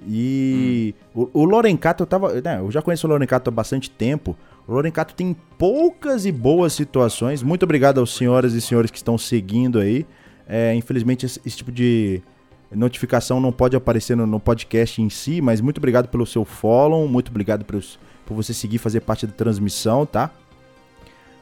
E 0.07 0.95
hum. 1.13 1.29
o, 1.33 1.41
o 1.41 1.45
Lorencato 1.45 2.03
eu 2.03 2.07
tava. 2.07 2.41
Né, 2.41 2.59
eu 2.59 2.71
já 2.71 2.81
conheço 2.81 3.05
o 3.05 3.09
Lorencato 3.09 3.49
há 3.49 3.51
bastante 3.51 3.89
tempo. 3.89 4.35
O 4.67 4.73
Lorencato 4.73 5.13
tem 5.13 5.35
poucas 5.57 6.25
e 6.25 6.31
boas 6.31 6.73
situações. 6.73 7.43
Muito 7.43 7.63
obrigado 7.63 7.99
aos 7.99 8.15
senhoras 8.15 8.53
e 8.53 8.61
senhores 8.61 8.89
que 8.89 8.97
estão 8.97 9.17
seguindo 9.17 9.79
aí. 9.79 10.05
É, 10.53 10.75
infelizmente, 10.75 11.25
esse, 11.25 11.39
esse, 11.45 11.55
tipo 11.55 11.71
de 11.71 12.21
notificação 12.69 13.39
não 13.39 13.53
pode 13.53 13.73
aparecer 13.73 14.17
no, 14.17 14.27
no, 14.27 14.37
podcast 14.37 15.01
em 15.01 15.09
si, 15.09 15.39
mas 15.39 15.61
muito 15.61 15.77
obrigado 15.77 16.09
pelo 16.09 16.25
seu 16.25 16.43
follow, 16.43 17.07
muito 17.07 17.29
obrigado 17.29 17.63
pelos, 17.63 17.97
por 18.25 18.35
você 18.35 18.53
seguir 18.53 18.77
fazer 18.77 18.99
parte 18.99 19.25
da 19.25 19.31
transmissão, 19.31 20.05
tá? 20.05 20.29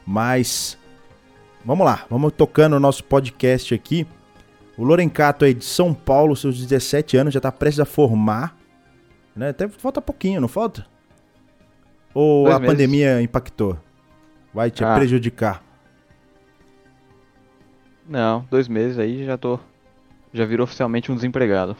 Mas 0.06 0.78
vamos 1.64 1.84
lá, 1.84 2.06
vamos 2.08 2.32
tocando 2.36 2.76
o 2.76 2.80
nosso 2.80 3.02
podcast 3.02 3.74
aqui. 3.74 4.06
O 4.78 4.84
Lorencato 4.84 5.44
aí 5.44 5.54
de 5.54 5.64
São 5.64 5.92
Paulo, 5.92 6.36
seus 6.36 6.56
17 6.60 7.16
anos, 7.16 7.34
já 7.34 7.38
está 7.38 7.50
prestes 7.50 7.80
a 7.80 7.84
formar. 7.84 8.56
Né? 9.34 9.48
Até 9.48 9.66
falta 9.66 10.00
pouquinho, 10.00 10.40
não 10.40 10.46
falta? 10.46 10.86
Ou 12.14 12.44
Dois 12.44 12.54
a 12.54 12.60
meses. 12.60 12.72
pandemia 12.72 13.20
impactou? 13.20 13.76
Vai 14.54 14.70
te 14.70 14.84
ah. 14.84 14.94
prejudicar? 14.94 15.64
Não, 18.10 18.44
dois 18.50 18.66
meses 18.66 18.98
aí 18.98 19.24
já 19.24 19.38
tô. 19.38 19.56
Já 20.34 20.44
virou 20.44 20.64
oficialmente 20.64 21.12
um 21.12 21.14
desempregado. 21.14 21.76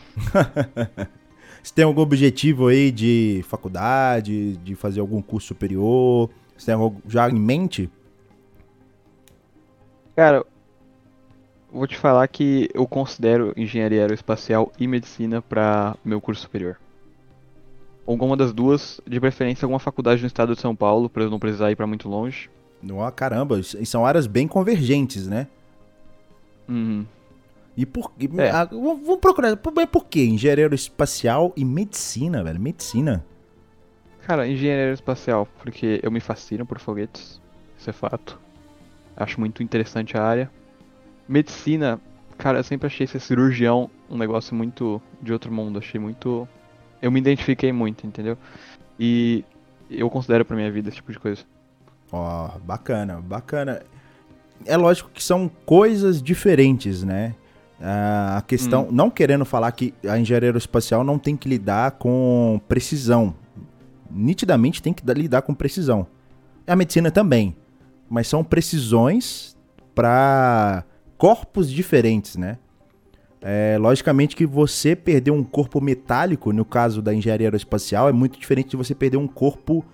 Você 1.61 1.75
tem 1.75 1.85
algum 1.85 2.01
objetivo 2.01 2.69
aí 2.69 2.93
de 2.93 3.45
faculdade, 3.49 4.57
de 4.59 4.77
fazer 4.77 5.01
algum 5.01 5.21
curso 5.21 5.49
superior? 5.49 6.31
Você 6.57 6.67
tem 6.67 6.75
algo 6.77 7.03
já 7.09 7.29
em 7.29 7.35
mente? 7.35 7.91
Cara, 10.15 10.47
vou 11.71 11.89
te 11.89 11.97
falar 11.97 12.29
que 12.29 12.71
eu 12.73 12.87
considero 12.87 13.53
engenharia 13.57 14.03
aeroespacial 14.03 14.73
e 14.79 14.87
medicina 14.87 15.43
para 15.43 15.97
meu 16.05 16.21
curso 16.21 16.43
superior. 16.43 16.77
Alguma 18.07 18.37
das 18.37 18.53
duas, 18.53 19.01
de 19.05 19.19
preferência 19.19 19.67
alguma 19.67 19.81
faculdade 19.81 20.21
no 20.21 20.29
estado 20.29 20.55
de 20.55 20.61
São 20.61 20.77
Paulo, 20.77 21.11
para 21.11 21.25
eu 21.25 21.31
não 21.31 21.41
precisar 21.41 21.73
ir 21.73 21.77
para 21.77 21.89
muito 21.89 22.09
longe. 22.09 22.49
Não, 22.81 22.99
caramba, 23.11 23.59
e 23.59 23.85
são 23.85 24.07
áreas 24.07 24.29
bem 24.29 24.47
convergentes, 24.47 25.27
né? 25.27 25.49
Uhum. 26.71 27.05
E 27.77 27.87
por 27.87 28.13
é. 28.39 28.51
ah, 28.51 28.65
vamos 28.65 29.19
procurar, 29.19 29.57
por, 29.57 29.73
por 29.89 30.05
quê? 30.07 30.25
Engenharia 30.25 30.65
aeroespacial 30.65 31.53
e 31.57 31.65
medicina, 31.65 32.43
velho, 32.43 32.61
medicina. 32.61 33.25
Cara, 34.27 34.47
engenharia 34.47 34.85
aeroespacial, 34.85 35.49
porque 35.59 36.01
eu 36.03 36.11
me 36.11 36.21
fascino 36.21 36.65
por 36.65 36.79
foguetes, 36.79 37.41
isso 37.79 37.91
é 37.91 37.93
fato. 37.93 38.39
Acho 39.17 39.41
muito 39.41 39.63
interessante 39.63 40.17
a 40.17 40.23
área. 40.23 40.51
Medicina, 41.29 42.01
cara, 42.39 42.59
eu 42.59 42.65
sempre 42.65 42.87
achei 42.87 43.07
ser 43.07 43.21
cirurgião 43.21 43.91
um 44.11 44.17
negócio 44.17 44.55
muito 44.55 45.01
de 45.23 45.33
outro 45.33 45.53
mundo. 45.53 45.79
Achei 45.79 46.01
muito. 46.01 46.49
Eu 47.01 47.11
me 47.11 47.21
identifiquei 47.21 47.73
muito, 47.73 48.07
entendeu? 48.07 48.37
E 48.99 49.45
eu 49.91 50.11
considero 50.11 50.45
pra 50.45 50.57
minha 50.57 50.71
vida 50.71 50.89
esse 50.89 50.97
tipo 50.97 51.13
de 51.13 51.19
coisa. 51.19 51.43
Ó, 52.13 52.51
oh, 52.55 52.59
bacana, 52.61 53.21
bacana. 53.21 53.83
É 54.67 54.77
lógico 54.77 55.11
que 55.13 55.23
são 55.23 55.51
coisas 55.65 56.23
diferentes, 56.23 57.03
né? 57.03 57.35
A 57.83 58.43
questão, 58.47 58.85
hum. 58.85 58.89
não 58.93 59.11
querendo 59.11 59.45
falar 59.45 59.73
que 59.73 59.95
a 60.07 60.19
engenharia 60.19 60.49
aeroespacial 60.49 61.03
não 61.03 61.19
tem 61.19 61.35
que 61.37 61.49
lidar 61.49 61.93
com 61.93 62.61
precisão. 62.69 63.35
Nitidamente 64.11 64.83
tem 64.83 64.93
que 64.93 65.03
lidar 65.15 65.43
com 65.43 65.55
precisão. 65.55 66.07
A 66.67 66.77
medicina 66.77 67.11
também 67.11 67.57
mas 68.11 68.27
são 68.27 68.43
precisões 68.43 69.57
para 69.95 70.85
corpos 71.17 71.71
diferentes, 71.71 72.37
né? 72.37 72.59
É, 73.41 73.79
logicamente 73.81 74.35
que 74.35 74.45
você 74.45 74.97
perder 74.97 75.31
um 75.31 75.45
corpo 75.45 75.81
metálico, 75.81 76.53
no 76.53 76.65
caso 76.65 77.01
da 77.01 77.15
engenharia 77.15 77.47
aeroespacial, 77.47 78.09
é 78.09 78.13
muito 78.13 78.39
diferente 78.39 78.71
de 78.71 78.77
você 78.77 78.95
perder 78.95 79.17
um 79.17 79.29
corpo, 79.29 79.85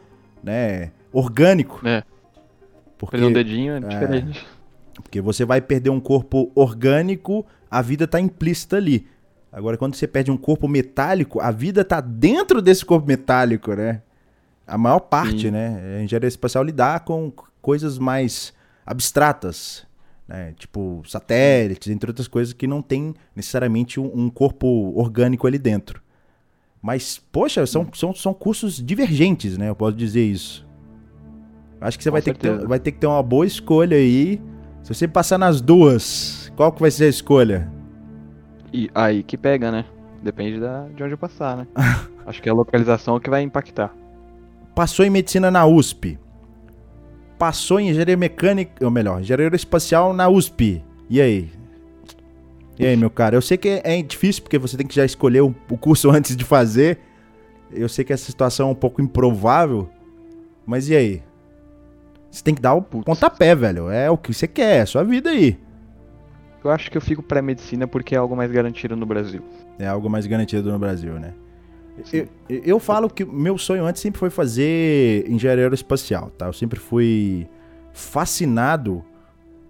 né, 0.43 0.91
orgânico. 1.13 1.87
É. 1.87 2.03
Porque, 2.99 3.19
perder 3.19 3.27
um 3.27 3.33
dedinho 3.33 3.75
é, 3.75 3.77
é 3.77 3.81
diferente. 3.81 4.47
Porque 5.03 5.21
você 5.21 5.45
vai 5.45 5.61
perder 5.61 5.91
um 5.91 6.01
corpo 6.01 6.51
orgânico, 6.55 7.45
a 7.71 7.83
vida 7.83 8.07
tá 8.07 8.21
implícita 8.21 8.77
ali. 8.77 9.07
Agora, 9.53 9.77
quando 9.77 9.95
você 9.95 10.07
perde 10.07 10.31
um 10.31 10.37
corpo 10.37 10.69
metálico, 10.69 11.41
a 11.41 11.51
vida 11.51 11.85
tá 11.85 12.01
dentro 12.01 12.61
desse 12.61 12.85
corpo 12.85 13.07
metálico, 13.07 13.75
né? 13.75 14.03
A 14.67 14.77
maior 14.77 15.01
parte, 15.01 15.43
Sim. 15.43 15.51
né? 15.51 15.99
A 15.99 16.03
engenharia 16.03 16.29
espacial 16.29 16.65
lidar 16.65 17.01
com 17.01 17.33
coisas 17.63 17.99
mais 17.99 18.53
abstratas, 18.85 19.87
né? 20.29 20.53
tipo 20.59 21.03
satélites, 21.07 21.89
entre 21.89 22.11
outras 22.11 22.29
coisas 22.29 22.53
que 22.53 22.67
não 22.67 22.83
tem 22.83 23.15
necessariamente 23.35 23.99
um, 23.99 24.11
um 24.15 24.31
corpo 24.31 24.93
orgânico 24.95 25.47
ali 25.47 25.59
dentro. 25.59 26.03
Mas, 26.83 27.19
poxa, 27.33 27.67
são, 27.67 27.89
são, 27.95 28.15
são 28.15 28.35
cursos 28.35 28.85
divergentes, 28.85 29.57
né? 29.57 29.69
Eu 29.69 29.75
posso 29.75 29.97
dizer 29.97 30.25
isso. 30.25 30.67
Acho 31.81 31.99
que 31.99 32.05
você 32.05 32.11
vai 32.11 32.23
ter 32.23 32.35
que, 32.35 32.41
ter, 32.41 32.67
vai 32.67 32.79
ter 32.79 32.93
que 32.93 32.99
ter 32.99 33.07
uma 33.07 33.23
boa 33.23 33.47
escolha 33.47 33.97
aí. 33.97 34.41
Se 34.87 34.95
você 34.95 35.09
passar 35.09 35.37
nas 35.37 35.61
duas, 35.61 36.53
qual 36.57 36.71
que 36.71 36.81
vai 36.81 36.91
ser 36.91 37.05
a 37.05 37.09
escolha? 37.09 37.71
E 38.73 38.89
aí 38.95 39.23
que 39.23 39.37
pega, 39.37 39.71
né? 39.71 39.85
Depende 40.23 40.61
da, 40.61 40.87
de 40.87 41.03
onde 41.03 41.15
eu 41.15 41.19
passar, 41.19 41.57
né? 41.57 41.67
Acho 42.25 42.41
que 42.41 42.49
é 42.49 42.53
a 42.53 42.55
localização 42.55 43.21
que 43.21 43.29
vai 43.29 43.43
impactar. 43.43 43.95
Passou 44.75 45.05
em 45.05 45.11
medicina 45.11 45.51
na 45.51 45.67
USP 45.67 46.19
passou 47.39 47.79
em 47.79 47.91
engenharia 47.91 48.17
mecânica, 48.17 48.85
ou 48.85 48.91
melhor, 48.91 49.21
engenharia 49.21 49.55
espacial 49.55 50.13
na 50.13 50.29
USP. 50.29 50.83
E 51.09 51.21
aí? 51.21 51.51
E 52.79 52.87
aí, 52.87 52.97
meu 52.97 53.11
cara? 53.11 53.37
Eu 53.37 53.43
sei 53.43 53.57
que 53.57 53.81
é 53.85 54.03
difícil 54.03 54.43
porque 54.43 54.59
você 54.59 54.77
tem 54.77 54.87
que 54.87 54.95
já 54.95 55.05
escolher 55.05 55.41
o 55.41 55.53
curso 55.79 56.11
antes 56.13 56.37
de 56.37 56.45
fazer. 56.45 56.99
Eu 57.73 57.89
sei 57.89 58.05
que 58.05 58.13
essa 58.13 58.27
situação 58.27 58.69
é 58.69 58.73
um 58.73 58.75
pouco 58.75 59.01
improvável. 59.01 59.89
Mas 60.67 60.89
e 60.89 60.97
aí? 60.97 61.23
Você 62.37 62.45
tem 62.45 62.55
que 62.55 62.61
dar 62.61 62.75
o 62.75 62.83
Putz. 62.83 63.07
pontapé, 63.07 63.55
velho. 63.55 63.91
É 63.91 64.11
o 64.11 64.19
que 64.19 64.35
você 64.35 64.47
quer, 64.47 64.77
é 64.77 64.81
a 64.83 64.87
sua 64.87 65.03
vida 65.03 65.31
aí. 65.31 65.59
Eu 66.63 66.71
acho 66.71 66.91
que 66.91 66.97
eu 66.99 67.01
fico 67.01 67.23
pré-medicina 67.23 67.87
porque 67.87 68.15
é 68.15 68.19
algo 68.19 68.37
mais 68.37 68.51
garantido 68.51 68.95
no 68.95 69.07
Brasil. 69.07 69.43
É 69.79 69.87
algo 69.87 70.11
mais 70.11 70.27
garantido 70.27 70.71
no 70.71 70.79
Brasil, 70.79 71.15
né? 71.15 71.33
Eu, 72.13 72.29
eu, 72.47 72.79
falo 72.79 73.09
que 73.09 73.25
meu 73.25 73.57
sonho 73.57 73.87
antes 73.87 74.03
sempre 74.03 74.19
foi 74.19 74.29
fazer 74.29 75.25
engenharia 75.31 75.65
aeroespacial, 75.65 76.29
tá? 76.37 76.45
Eu 76.45 76.53
sempre 76.53 76.79
fui 76.79 77.49
fascinado 77.95 79.03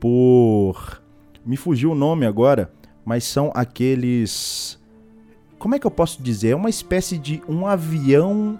por. 0.00 1.00
Me 1.44 1.56
fugiu 1.56 1.92
o 1.92 1.94
nome 1.94 2.26
agora, 2.26 2.72
mas 3.04 3.22
são 3.22 3.52
aqueles. 3.54 4.76
Como 5.56 5.76
é 5.76 5.78
que 5.78 5.86
eu 5.86 5.90
posso 5.92 6.20
dizer? 6.20 6.48
É 6.48 6.56
uma 6.56 6.68
espécie 6.70 7.16
de 7.16 7.40
um 7.48 7.64
avião 7.64 8.58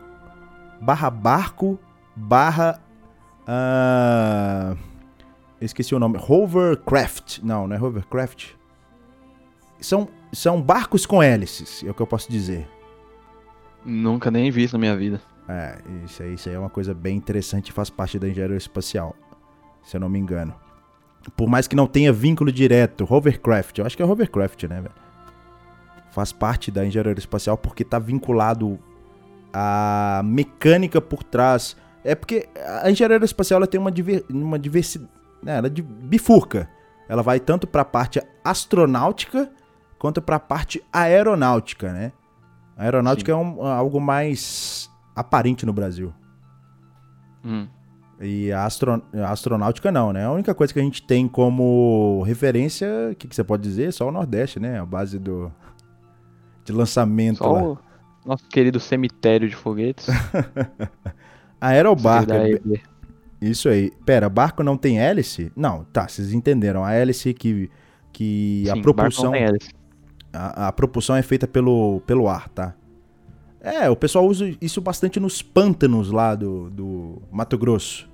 barra 0.80 1.10
barco 1.10 1.76
barra. 2.14 2.80
Uh... 3.46 4.76
esqueci 5.60 5.94
o 5.94 5.98
nome. 5.98 6.18
Hovercraft. 6.18 7.40
Não, 7.42 7.66
não 7.66 7.76
é 7.76 7.80
hovercraft. 7.80 8.50
São, 9.80 10.08
são 10.32 10.60
barcos 10.60 11.06
com 11.06 11.22
hélices, 11.22 11.84
é 11.86 11.90
o 11.90 11.94
que 11.94 12.00
eu 12.00 12.06
posso 12.06 12.30
dizer. 12.30 12.68
Nunca 13.84 14.30
nem 14.30 14.50
vi 14.50 14.64
isso 14.64 14.74
na 14.74 14.80
minha 14.80 14.96
vida. 14.96 15.20
É, 15.48 15.78
isso 16.04 16.22
aí, 16.22 16.34
isso 16.34 16.48
aí 16.48 16.54
é 16.54 16.58
uma 16.58 16.70
coisa 16.70 16.92
bem 16.92 17.16
interessante 17.16 17.72
faz 17.72 17.88
parte 17.88 18.18
da 18.18 18.28
engenharia 18.28 18.56
espacial, 18.56 19.14
se 19.84 19.96
eu 19.96 20.00
não 20.00 20.08
me 20.08 20.18
engano. 20.18 20.52
Por 21.36 21.48
mais 21.48 21.68
que 21.68 21.76
não 21.76 21.86
tenha 21.86 22.12
vínculo 22.12 22.50
direto, 22.50 23.06
hovercraft, 23.08 23.78
eu 23.78 23.86
acho 23.86 23.96
que 23.96 24.02
é 24.02 24.06
hovercraft, 24.06 24.64
né, 24.64 24.80
velho? 24.80 24.94
Faz 26.10 26.32
parte 26.32 26.70
da 26.70 26.84
engenharia 26.84 27.14
espacial 27.18 27.56
porque 27.56 27.84
tá 27.84 27.98
vinculado 27.98 28.78
à 29.52 30.22
mecânica 30.24 31.00
por 31.00 31.22
trás. 31.22 31.76
É 32.06 32.14
porque 32.14 32.48
a 32.82 32.90
engenharia 32.90 33.24
espacial 33.24 33.58
ela 33.58 33.66
tem 33.66 33.80
uma, 33.80 33.90
diver, 33.90 34.24
uma 34.30 34.58
diversidade, 34.58 35.10
né, 35.42 35.58
ela 35.58 35.68
bifurca. 35.68 36.68
Ela 37.08 37.22
vai 37.22 37.40
tanto 37.40 37.66
para 37.66 37.82
a 37.82 37.84
parte 37.84 38.22
astronáutica 38.44 39.50
quanto 39.98 40.22
para 40.22 40.36
a 40.36 40.40
parte 40.40 40.82
aeronáutica, 40.92 41.92
né? 41.92 42.12
A 42.76 42.84
aeronáutica 42.84 43.32
Sim. 43.32 43.38
é 43.38 43.42
um, 43.42 43.62
algo 43.64 44.00
mais 44.00 44.90
aparente 45.14 45.64
no 45.66 45.72
Brasil. 45.72 46.12
Hum. 47.44 47.66
E 48.20 48.50
a, 48.52 48.64
astro, 48.64 49.02
a, 49.14 49.30
astronáutica 49.30 49.90
não, 49.90 50.12
né? 50.12 50.24
A 50.24 50.30
única 50.30 50.54
coisa 50.54 50.72
que 50.72 50.80
a 50.80 50.82
gente 50.82 51.02
tem 51.02 51.26
como 51.26 52.22
referência, 52.26 52.88
o 53.12 53.14
que, 53.16 53.28
que, 53.28 53.34
você 53.34 53.44
pode 53.44 53.62
dizer? 53.62 53.92
Só 53.92 54.08
o 54.08 54.12
Nordeste, 54.12 54.60
né? 54.60 54.80
A 54.80 54.86
base 54.86 55.18
do 55.18 55.52
de 56.64 56.72
lançamento 56.72 57.38
Só 57.38 57.52
lá. 57.52 57.62
O 57.62 57.78
nosso 58.24 58.48
querido 58.48 58.80
cemitério 58.80 59.48
de 59.48 59.54
foguetes. 59.54 60.08
Aerobarco. 61.66 62.32
É 62.32 62.60
isso 63.40 63.68
aí. 63.68 63.92
Pera, 64.04 64.28
barco 64.28 64.62
não 64.62 64.76
tem 64.76 64.98
hélice? 64.98 65.52
Não, 65.54 65.84
tá, 65.84 66.08
vocês 66.08 66.32
entenderam. 66.32 66.84
A 66.84 66.92
hélice 66.92 67.34
que, 67.34 67.70
que 68.12 68.64
Sim, 68.66 68.70
a 68.70 68.82
propulsão. 68.82 69.32
A, 70.32 70.68
a 70.68 70.72
propulsão 70.72 71.16
é 71.16 71.22
feita 71.22 71.46
pelo, 71.46 72.00
pelo 72.06 72.28
ar, 72.28 72.48
tá? 72.48 72.74
É, 73.60 73.90
o 73.90 73.96
pessoal 73.96 74.26
usa 74.26 74.54
isso 74.60 74.80
bastante 74.80 75.18
nos 75.18 75.42
pântanos 75.42 76.10
lá 76.10 76.34
do, 76.34 76.70
do 76.70 77.22
Mato 77.32 77.58
Grosso. 77.58 78.08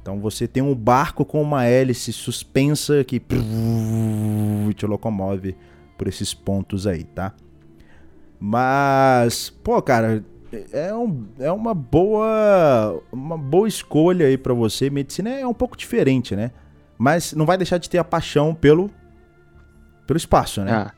Então 0.00 0.20
você 0.20 0.46
tem 0.46 0.62
um 0.62 0.74
barco 0.74 1.24
com 1.24 1.42
uma 1.42 1.64
hélice 1.64 2.12
suspensa 2.12 3.02
que 3.04 3.20
te 4.74 4.86
locomove 4.86 5.56
por 5.96 6.06
esses 6.06 6.32
pontos 6.32 6.86
aí, 6.86 7.04
tá? 7.04 7.34
Mas, 8.38 9.50
pô, 9.50 9.82
cara, 9.82 10.24
é, 10.72 10.94
um, 10.94 11.26
é 11.38 11.52
uma 11.52 11.74
boa 11.74 13.02
uma 13.12 13.36
boa 13.36 13.68
escolha 13.68 14.26
aí 14.26 14.38
para 14.38 14.54
você. 14.54 14.88
Medicina 14.90 15.30
é 15.30 15.46
um 15.46 15.54
pouco 15.54 15.76
diferente, 15.76 16.34
né? 16.34 16.50
Mas 16.96 17.32
não 17.32 17.46
vai 17.46 17.56
deixar 17.56 17.78
de 17.78 17.88
ter 17.88 17.98
a 17.98 18.04
paixão 18.04 18.54
pelo 18.54 18.90
pelo 20.06 20.16
espaço, 20.16 20.62
né? 20.62 20.72
Ah. 20.72 20.92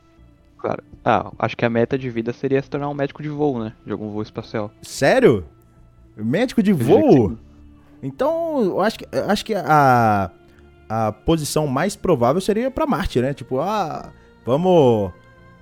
Claro. 0.57 0.83
Ah, 1.03 1.31
acho 1.39 1.57
que 1.57 1.65
a 1.65 1.69
meta 1.69 1.97
de 1.97 2.07
vida 2.09 2.31
seria 2.31 2.61
se 2.61 2.69
tornar 2.69 2.87
um 2.87 2.93
médico 2.93 3.23
de 3.23 3.29
voo, 3.29 3.63
né? 3.63 3.73
De 3.83 3.91
algum 3.91 4.11
voo 4.11 4.21
espacial. 4.21 4.71
Sério? 4.83 5.43
Médico 6.15 6.61
de 6.61 6.71
voo? 6.71 7.35
Então, 8.03 8.61
eu 8.61 8.79
acho 8.79 8.99
que, 8.99 9.07
eu 9.11 9.29
acho 9.29 9.43
que 9.43 9.55
a, 9.55 10.29
a 10.87 11.11
posição 11.11 11.65
mais 11.65 11.95
provável 11.95 12.39
seria 12.39 12.69
para 12.69 12.85
Marte, 12.85 13.19
né? 13.19 13.33
Tipo, 13.33 13.59
ah, 13.59 14.11
vamos, 14.45 15.11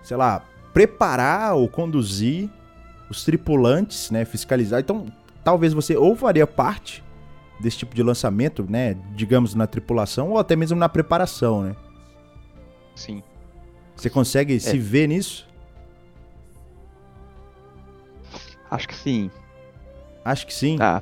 sei 0.03 0.17
lá, 0.17 0.43
preparar 0.73 1.55
ou 1.55 1.69
conduzir 1.69 2.49
os 3.09 3.23
tripulantes, 3.23 4.11
né? 4.11 4.25
Fiscalizar. 4.25 4.79
Então, 4.79 5.05
talvez 5.43 5.73
você 5.73 5.95
ou 5.97 6.15
faria 6.15 6.45
parte 6.45 7.03
desse 7.59 7.77
tipo 7.77 7.95
de 7.95 8.03
lançamento, 8.03 8.65
né? 8.69 8.95
Digamos 9.15 9.55
na 9.55 9.67
tripulação 9.67 10.29
ou 10.31 10.37
até 10.37 10.55
mesmo 10.55 10.77
na 10.77 10.87
preparação, 10.87 11.63
né? 11.63 11.75
Sim. 12.95 13.23
Você 13.95 14.09
consegue 14.09 14.55
é. 14.55 14.59
se 14.59 14.77
ver 14.77 15.07
nisso? 15.07 15.47
Acho 18.69 18.87
que 18.87 18.95
sim. 18.95 19.31
Acho 20.23 20.45
que 20.45 20.53
sim. 20.53 20.77
Ah, 20.79 21.01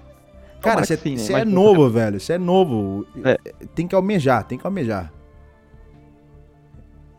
Cara, 0.62 0.86
você 0.86 0.96
né? 0.96 1.02
é 1.42 1.46
Mas- 1.46 1.54
novo, 1.54 1.90
velho. 1.90 2.20
Você 2.20 2.34
é 2.34 2.38
novo. 2.38 3.06
É. 3.24 3.38
Tem 3.76 3.88
que 3.88 3.96
almejar, 3.96 4.44
tem 4.44 4.58
que 4.58 4.66
almejar. 4.66 5.12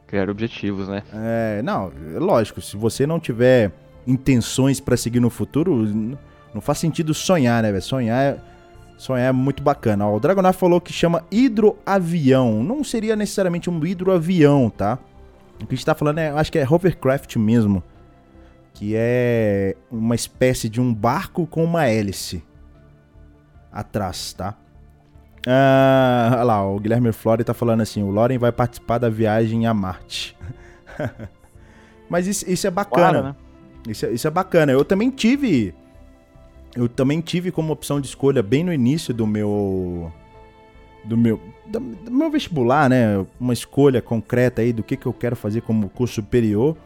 Criar 0.07 0.31
objetivos, 0.31 0.89
né? 0.89 1.03
É, 1.13 1.61
não, 1.63 1.93
é 2.15 2.19
lógico, 2.19 2.63
se 2.63 2.77
você 2.77 3.07
não 3.07 3.21
tiver 3.21 3.71
intenções 4.09 4.81
pra 4.81 4.97
seguir 4.97 5.21
no 5.21 5.29
futuro, 5.29 5.85
não 6.55 6.61
faz 6.63 6.79
sentido 6.79 7.13
sonhar, 7.13 7.63
né, 7.63 7.71
velho? 7.71 7.83
Sonhar 7.83 8.19
é, 8.19 8.39
sonhar 8.97 9.29
é 9.29 9.33
muito 9.33 9.63
bacana. 9.63 10.09
Ó, 10.09 10.17
o 10.17 10.21
Dragonar 10.21 10.55
falou 10.55 10.81
que 10.81 10.93
chama 10.93 11.25
hidroavião. 11.31 12.65
Não 12.65 12.83
seria 12.83 13.15
necessariamente 13.15 13.69
um 13.69 13.85
hidroavião, 13.85 14.71
tá? 14.71 14.99
O 15.63 15.67
que 15.67 15.75
a 15.75 15.77
gente 15.77 15.85
tá 15.85 15.95
falando 15.95 16.19
é, 16.19 16.31
acho 16.31 16.51
que 16.51 16.59
é 16.59 16.67
hovercraft 16.67 17.37
mesmo. 17.37 17.83
Que 18.73 18.95
é 18.97 19.77
uma 19.91 20.15
espécie 20.15 20.69
de 20.69 20.81
um 20.81 20.95
barco 20.95 21.47
com 21.47 21.63
uma 21.63 21.87
hélice 21.87 22.43
atrás, 23.71 24.33
tá? 24.33 24.57
Ah, 25.47 26.31
olha 26.33 26.43
lá, 26.45 26.67
o 26.67 26.79
Guilherme 26.79 27.13
Flore 27.13 27.45
tá 27.45 27.53
falando 27.53 27.81
assim: 27.81 28.03
o 28.03 28.11
Loren 28.11 28.39
vai 28.39 28.53
participar 28.53 28.99
da 28.99 29.09
viagem 29.09 29.67
a 29.67 29.75
Marte. 29.75 30.37
Mas 32.09 32.27
isso, 32.27 32.49
isso 32.51 32.67
é 32.67 32.71
bacana. 32.71 33.11
Claro, 33.11 33.25
né? 33.25 33.48
Isso, 33.91 34.07
é- 34.07 34.11
isso 34.13 34.27
é 34.27 34.31
bacana. 34.31 34.73
Eu 34.73 34.85
também 34.85 35.11
tive. 35.11 35.75
Eu 36.77 36.89
também 36.89 37.21
tive 37.21 37.51
como 37.51 37.73
opção 37.73 38.01
de 38.01 38.07
escolha 38.07 38.43
bem 38.43 38.63
no 38.63 38.73
início 38.73 39.13
do 39.13 39.27
meu. 39.27 40.13
Do 41.05 41.17
meu. 41.17 41.41
Do, 41.67 41.81
do 41.81 42.11
meu 42.11 42.31
vestibular, 42.31 42.89
né? 42.89 43.25
Uma 43.39 43.53
escolha 43.53 44.01
concreta 44.01 44.63
aí 44.63 44.73
do 44.73 44.83
que, 44.83 44.97
que 44.97 45.07
eu 45.07 45.13
quero 45.13 45.37
fazer 45.37 45.63
como 45.63 45.89
curso 45.89 46.15
superior. 46.15 46.77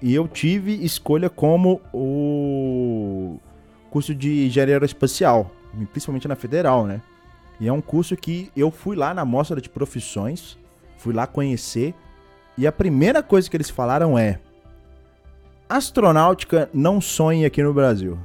E 0.00 0.14
eu 0.14 0.28
tive 0.28 0.84
escolha 0.84 1.28
como 1.28 1.80
o 1.92 3.38
curso 3.90 4.14
de 4.14 4.46
engenharia 4.46 4.74
aeroespacial, 4.76 5.50
principalmente 5.90 6.28
na 6.28 6.36
federal, 6.36 6.86
né? 6.86 7.00
E 7.60 7.66
é 7.66 7.72
um 7.72 7.80
curso 7.80 8.16
que 8.16 8.50
eu 8.56 8.70
fui 8.70 8.94
lá 8.94 9.12
na 9.12 9.24
mostra 9.24 9.60
de 9.60 9.68
profissões, 9.68 10.56
fui 10.98 11.12
lá 11.12 11.26
conhecer, 11.26 11.94
e 12.56 12.66
a 12.66 12.72
primeira 12.72 13.22
coisa 13.22 13.50
que 13.50 13.56
eles 13.56 13.70
falaram 13.70 14.16
é: 14.16 14.38
astronáutica 15.68 16.70
não 16.72 17.00
sonha 17.00 17.46
aqui 17.46 17.62
no 17.62 17.74
Brasil. 17.74 18.18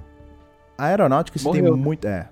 A 0.78 0.86
aeronáutica 0.86 1.38
você 1.38 1.52
tem 1.52 1.62
Morreu. 1.62 1.78
muito. 1.78 2.08
É. 2.08 2.30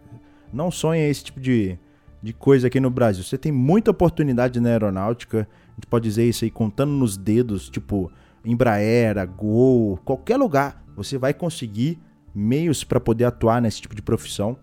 Não 0.51 0.71
sonha 0.71 1.07
esse 1.07 1.25
tipo 1.25 1.39
de, 1.39 1.77
de 2.21 2.33
coisa 2.33 2.67
aqui 2.67 2.79
no 2.79 2.89
Brasil. 2.89 3.23
Você 3.23 3.37
tem 3.37 3.51
muita 3.51 3.91
oportunidade 3.91 4.59
na 4.59 4.69
aeronáutica. 4.69 5.47
A 5.69 5.73
gente 5.75 5.87
pode 5.87 6.03
dizer 6.05 6.27
isso 6.27 6.43
aí 6.43 6.51
contando 6.51 6.91
nos 6.91 7.17
dedos, 7.17 7.69
tipo 7.69 8.11
Embraer, 8.43 9.27
Gol, 9.27 9.97
qualquer 10.03 10.37
lugar. 10.37 10.83
Você 10.95 11.17
vai 11.17 11.33
conseguir 11.33 11.99
meios 12.33 12.83
para 12.83 12.99
poder 12.99 13.25
atuar 13.25 13.61
nesse 13.61 13.81
tipo 13.81 13.95
de 13.95 14.01
profissão. 14.01 14.57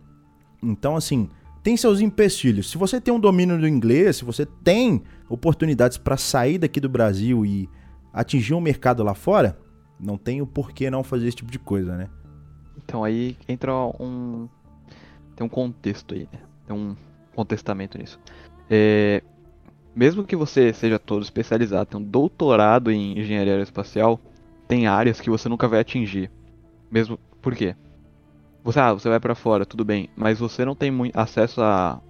Então, 0.62 0.96
assim, 0.96 1.28
tem 1.62 1.76
seus 1.76 2.00
empecilhos. 2.00 2.70
Se 2.70 2.78
você 2.78 3.00
tem 3.00 3.12
um 3.12 3.20
domínio 3.20 3.58
do 3.58 3.68
inglês, 3.68 4.16
se 4.16 4.24
você 4.24 4.46
tem 4.46 5.02
oportunidades 5.28 5.98
para 5.98 6.16
sair 6.16 6.58
daqui 6.58 6.80
do 6.80 6.88
Brasil 6.88 7.44
e 7.44 7.68
atingir 8.12 8.54
um 8.54 8.60
mercado 8.60 9.02
lá 9.02 9.14
fora, 9.14 9.58
não 9.98 10.16
tem 10.16 10.40
o 10.40 10.46
porquê 10.46 10.90
não 10.90 11.02
fazer 11.02 11.28
esse 11.28 11.36
tipo 11.38 11.50
de 11.50 11.58
coisa, 11.58 11.96
né? 11.96 12.08
Então 12.76 13.04
aí 13.04 13.36
entra 13.48 13.72
um. 14.00 14.48
Tem 15.36 15.46
um 15.46 15.48
contexto 15.48 16.14
aí, 16.14 16.28
né? 16.32 16.40
Tem 16.66 16.76
um 16.76 16.96
contestamento 17.34 17.96
nisso. 17.98 18.18
É, 18.68 19.22
Mesmo 19.98 20.22
que 20.22 20.36
você 20.36 20.72
seja 20.72 20.96
todo 20.96 21.24
especializado, 21.24 21.86
tenha 21.86 22.00
um 22.00 22.08
doutorado 22.08 22.88
em 22.88 23.18
engenharia 23.18 23.54
aeroespacial, 23.54 24.20
tem 24.68 24.86
áreas 24.86 25.20
que 25.20 25.28
você 25.28 25.48
nunca 25.48 25.66
vai 25.66 25.80
atingir. 25.80 26.30
Mesmo. 26.88 27.18
Por 27.42 27.52
quê? 27.56 27.74
Você, 28.62 28.78
ah, 28.78 28.92
você 28.92 29.08
vai 29.08 29.18
pra 29.18 29.34
fora, 29.34 29.66
tudo 29.66 29.84
bem, 29.84 30.08
mas 30.16 30.38
você 30.38 30.64
não 30.64 30.76
tem 30.76 30.88
muito 30.88 31.18
acesso 31.18 31.60
a, 31.60 32.00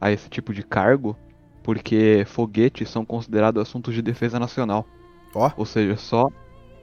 a 0.00 0.10
esse 0.10 0.30
tipo 0.30 0.54
de 0.54 0.62
cargo 0.62 1.14
porque 1.62 2.24
foguetes 2.26 2.88
são 2.88 3.04
considerados 3.04 3.60
assuntos 3.60 3.94
de 3.94 4.00
defesa 4.00 4.40
nacional. 4.40 4.86
Ó. 5.34 5.50
Ou 5.54 5.66
seja, 5.66 5.98
só, 5.98 6.30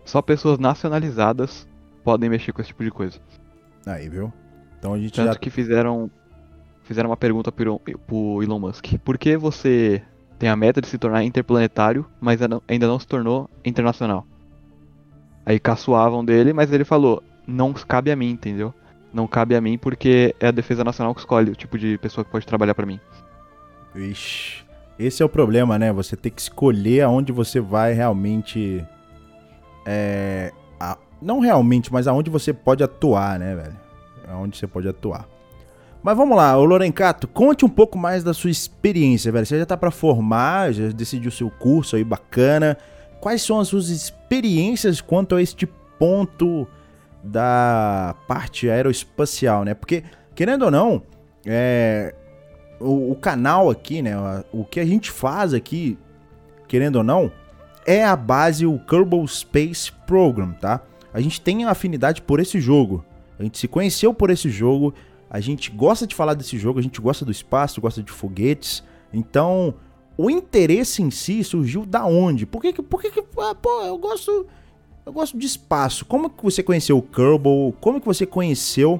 só 0.05 0.21
pessoas 0.21 0.57
nacionalizadas 0.59 1.67
podem 2.03 2.29
mexer 2.29 2.53
com 2.53 2.61
esse 2.61 2.69
tipo 2.69 2.83
de 2.83 2.91
coisa. 2.91 3.19
Aí, 3.85 4.07
viu? 4.07 4.31
Então 4.79 4.93
a 4.93 4.97
gente 4.97 5.13
Tanto 5.13 5.33
já. 5.33 5.39
que 5.39 5.49
fizeram 5.49 6.09
fizeram 6.83 7.09
uma 7.09 7.17
pergunta 7.17 7.51
pro, 7.51 7.79
pro 7.79 8.43
Elon 8.43 8.59
Musk. 8.59 8.93
Por 9.03 9.17
que 9.17 9.35
você 9.35 10.01
tem 10.37 10.47
a 10.47 10.55
meta 10.55 10.79
de 10.79 10.87
se 10.87 10.97
tornar 10.97 11.23
interplanetário, 11.23 12.05
mas 12.21 12.39
ainda 12.67 12.87
não, 12.87 12.99
se 12.99 13.07
tornou 13.07 13.49
internacional? 13.65 14.25
Aí 15.45 15.59
caçoavam 15.59 16.23
dele, 16.23 16.53
mas 16.53 16.71
ele 16.71 16.83
falou, 16.83 17.23
não 17.47 17.73
cabe 17.73 18.11
a 18.11 18.15
mim, 18.15 18.29
entendeu? 18.29 18.73
Não 19.11 19.27
cabe 19.27 19.55
a 19.55 19.61
mim 19.61 19.77
porque 19.77 20.35
é 20.39 20.47
a 20.47 20.51
defesa 20.51 20.83
nacional 20.83 21.13
que 21.13 21.21
escolhe 21.21 21.51
o 21.51 21.55
tipo 21.55 21.77
de 21.77 21.97
pessoa 21.97 22.23
que 22.23 22.31
pode 22.31 22.45
trabalhar 22.45 22.75
pra 22.75 22.85
mim. 22.85 22.99
Ixi. 23.95 24.63
Esse 24.97 25.21
é 25.21 25.25
o 25.25 25.29
problema, 25.29 25.77
né? 25.77 25.91
Você 25.91 26.15
tem 26.15 26.31
que 26.31 26.41
escolher 26.41 27.01
aonde 27.01 27.31
você 27.31 27.59
vai 27.59 27.93
realmente. 27.93 28.85
É. 29.85 30.51
a- 30.79 30.97
Não 31.21 31.39
realmente, 31.39 31.91
mas 31.93 32.07
aonde 32.07 32.29
você 32.29 32.51
pode 32.53 32.83
atuar, 32.83 33.39
né, 33.39 33.55
velho? 33.55 33.77
Aonde 34.27 34.57
você 34.57 34.67
pode 34.67 34.87
atuar. 34.87 35.27
Mas 36.03 36.15
vamos 36.17 36.37
lá, 36.37 36.55
ô 36.57 36.63
Lorencato, 36.65 37.27
conte 37.27 37.65
um 37.65 37.69
pouco 37.69 37.97
mais 37.97 38.23
da 38.23 38.33
sua 38.33 38.49
experiência, 38.51 39.31
velho. 39.31 39.45
Você 39.45 39.57
já 39.57 39.65
tá 39.65 39.75
pra 39.75 39.89
formar, 39.89 40.71
já 40.71 40.89
decidiu 40.89 41.31
seu 41.31 41.49
curso 41.49 41.95
aí 41.95 42.03
bacana. 42.03 42.77
Quais 43.19 43.41
são 43.41 43.59
as 43.59 43.67
suas 43.69 43.89
experiências 43.89 45.01
quanto 45.01 45.33
a 45.35 45.41
este 45.41 45.65
ponto 45.97 46.67
da 47.23 48.15
parte 48.27 48.69
aeroespacial, 48.69 49.63
né? 49.63 49.73
Porque, 49.73 50.03
querendo 50.35 50.65
ou 50.65 50.71
não, 50.71 51.01
é, 51.43 52.13
o, 52.79 53.11
o 53.11 53.15
canal 53.15 53.69
aqui, 53.71 54.01
né? 54.03 54.13
O 54.51 54.63
que 54.63 54.79
a 54.79 54.85
gente 54.85 55.09
faz 55.09 55.55
aqui, 55.55 55.97
querendo 56.67 56.97
ou 56.97 57.03
não, 57.03 57.31
é 57.85 58.03
a 58.03 58.15
base, 58.15 58.65
o 58.65 58.79
Kerbal 58.79 59.27
Space 59.27 59.91
Program, 60.07 60.53
tá? 60.53 60.81
A 61.13 61.21
gente 61.21 61.39
tem 61.39 61.63
afinidade 61.65 62.21
por 62.21 62.39
esse 62.39 62.59
jogo. 62.59 63.05
A 63.39 63.43
gente 63.43 63.57
se 63.57 63.67
conheceu 63.67 64.13
por 64.13 64.29
esse 64.29 64.49
jogo. 64.49 64.93
A 65.29 65.39
gente 65.39 65.71
gosta 65.71 66.07
de 66.07 66.15
falar 66.15 66.33
desse 66.33 66.57
jogo, 66.57 66.79
a 66.79 66.81
gente 66.81 66.99
gosta 66.99 67.23
do 67.23 67.31
espaço, 67.31 67.81
gosta 67.81 68.01
de 68.01 68.11
foguetes. 68.11 68.83
Então, 69.13 69.75
o 70.17 70.29
interesse 70.29 71.01
em 71.01 71.11
si 71.11 71.43
surgiu 71.43 71.85
da 71.85 72.05
onde? 72.05 72.45
Por 72.45 72.61
que 72.61 72.73
que, 72.73 72.81
por 72.81 73.01
que, 73.01 73.11
que 73.11 73.23
ah, 73.37 73.55
pô, 73.55 73.81
eu 73.83 73.97
gosto 73.97 74.45
eu 75.05 75.13
gosto 75.13 75.37
de 75.37 75.45
espaço. 75.45 76.03
Como 76.03 76.29
que 76.29 76.43
você 76.43 76.63
conheceu 76.63 76.97
o 76.97 77.01
Kerbal? 77.01 77.73
Como 77.79 78.01
que 78.01 78.07
você 78.07 78.25
conheceu 78.25 78.99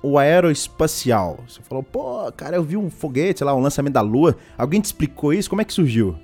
o 0.00 0.16
aeroespacial? 0.16 1.40
Você 1.48 1.60
falou, 1.62 1.82
pô, 1.82 2.30
cara, 2.32 2.54
eu 2.56 2.62
vi 2.62 2.76
um 2.76 2.88
foguete, 2.88 3.38
sei 3.38 3.44
lá, 3.44 3.54
um 3.54 3.60
lançamento 3.60 3.94
da 3.94 4.00
Lua. 4.00 4.36
Alguém 4.56 4.80
te 4.80 4.86
explicou 4.86 5.34
isso? 5.34 5.50
Como 5.50 5.60
é 5.60 5.64
que 5.64 5.72
surgiu? 5.72 6.16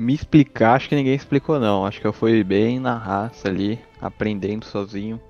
Me 0.00 0.14
explicar, 0.14 0.76
acho 0.76 0.88
que 0.88 0.94
ninguém 0.96 1.14
explicou 1.14 1.60
não. 1.60 1.84
Acho 1.84 2.00
que 2.00 2.06
eu 2.06 2.12
fui 2.12 2.42
bem 2.42 2.80
na 2.80 2.96
raça 2.96 3.48
ali, 3.48 3.78
aprendendo 4.00 4.64
sozinho. 4.64 5.20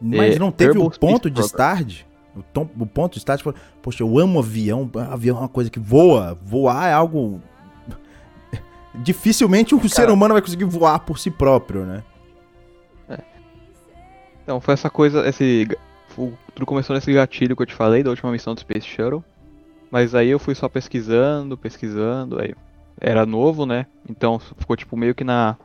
Mas 0.00 0.36
É, 0.36 0.38
não 0.38 0.52
teve 0.52 0.74
Kerbal 0.74 0.86
o 0.86 0.98
ponto 0.98 1.28
Space 1.28 1.30
de 1.34 1.40
start? 1.40 2.02
O, 2.36 2.42
tom- 2.42 2.70
o 2.78 2.86
ponto 2.86 3.14
de 3.14 3.18
start 3.18 3.42
foi, 3.42 3.52
poxa, 3.82 4.04
eu 4.04 4.16
amo 4.16 4.38
avião. 4.38 4.88
Avião 5.10 5.36
é 5.38 5.40
uma 5.40 5.48
coisa 5.48 5.68
que 5.70 5.80
voa. 5.80 6.38
Voar 6.40 6.86
é 6.88 6.92
algo. 6.92 7.40
Dificilmente 8.94 9.74
um 9.74 9.88
ser 9.88 10.08
humano 10.08 10.34
vai 10.34 10.40
conseguir 10.42 10.64
voar 10.64 11.00
por 11.00 11.18
si 11.18 11.28
próprio, 11.28 11.84
né? 11.84 12.04
Então, 14.44 14.60
foi 14.60 14.74
essa 14.74 14.88
coisa, 14.88 15.28
esse. 15.28 15.66
Tudo 16.54 16.64
começou 16.64 16.94
nesse 16.94 17.12
gatilho 17.12 17.54
que 17.56 17.62
eu 17.62 17.66
te 17.66 17.74
falei 17.74 18.02
da 18.02 18.10
última 18.10 18.30
missão 18.32 18.54
do 18.54 18.60
Space 18.60 18.86
Shuttle. 18.86 19.22
Mas 19.90 20.14
aí 20.14 20.28
eu 20.28 20.38
fui 20.38 20.54
só 20.54 20.68
pesquisando, 20.68 21.56
pesquisando, 21.58 22.40
aí 22.40 22.54
era 23.00 23.24
novo, 23.26 23.64
né? 23.66 23.86
Então 24.08 24.38
ficou 24.38 24.76
tipo 24.76 24.96
meio 24.96 25.14
que 25.14 25.24
na, 25.24 25.56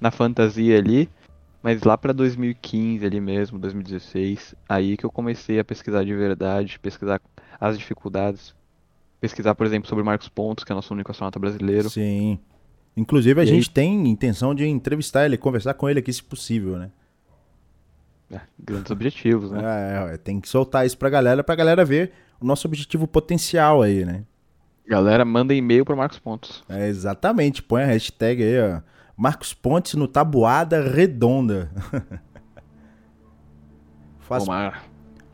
na 0.00 0.10
fantasia 0.10 0.78
ali. 0.78 1.08
Mas 1.62 1.82
lá 1.82 1.98
pra 1.98 2.12
2015 2.14 3.04
ali 3.04 3.20
mesmo, 3.20 3.58
2016, 3.58 4.54
aí 4.66 4.96
que 4.96 5.04
eu 5.04 5.10
comecei 5.10 5.58
a 5.60 5.64
pesquisar 5.64 6.02
de 6.04 6.14
verdade, 6.14 6.78
pesquisar 6.78 7.20
as 7.60 7.78
dificuldades. 7.78 8.54
Pesquisar, 9.20 9.54
por 9.54 9.66
exemplo, 9.66 9.86
sobre 9.86 10.02
Marcos 10.02 10.30
Pontes, 10.30 10.64
que 10.64 10.72
é 10.72 10.74
nosso 10.74 10.94
único 10.94 11.10
astronauta 11.10 11.38
brasileiro. 11.38 11.90
Sim. 11.90 12.38
Inclusive, 12.96 13.38
a 13.38 13.44
E 13.44 13.48
aí- 13.48 13.54
gente 13.54 13.70
tem 13.70 14.08
intenção 14.08 14.54
de 14.54 14.66
entrevistar 14.66 15.26
ele, 15.26 15.36
conversar 15.36 15.74
com 15.74 15.86
ele 15.86 15.98
aqui, 16.00 16.10
se 16.10 16.22
possível, 16.22 16.78
né? 16.78 16.90
É, 18.32 18.40
grandes 18.58 18.90
objetivos, 18.90 19.50
né? 19.50 19.60
É, 19.62 20.14
é, 20.14 20.16
tem 20.16 20.40
que 20.40 20.48
soltar 20.48 20.86
isso 20.86 20.96
pra 20.96 21.10
galera, 21.10 21.44
pra 21.44 21.54
galera 21.54 21.84
ver 21.84 22.12
o 22.40 22.46
nosso 22.46 22.66
objetivo 22.66 23.06
potencial 23.06 23.82
aí, 23.82 24.02
né? 24.04 24.22
Galera, 24.90 25.24
manda 25.24 25.54
e-mail 25.54 25.84
pro 25.84 25.96
Marcos 25.96 26.18
Pontes. 26.18 26.64
É, 26.68 26.88
exatamente, 26.88 27.62
põe 27.62 27.84
a 27.84 27.86
hashtag 27.86 28.42
aí, 28.42 28.60
ó. 28.60 28.80
Marcos 29.16 29.54
Pontes 29.54 29.94
no 29.94 30.08
Tabuada 30.08 30.82
Redonda. 30.82 31.70
faz, 34.18 34.44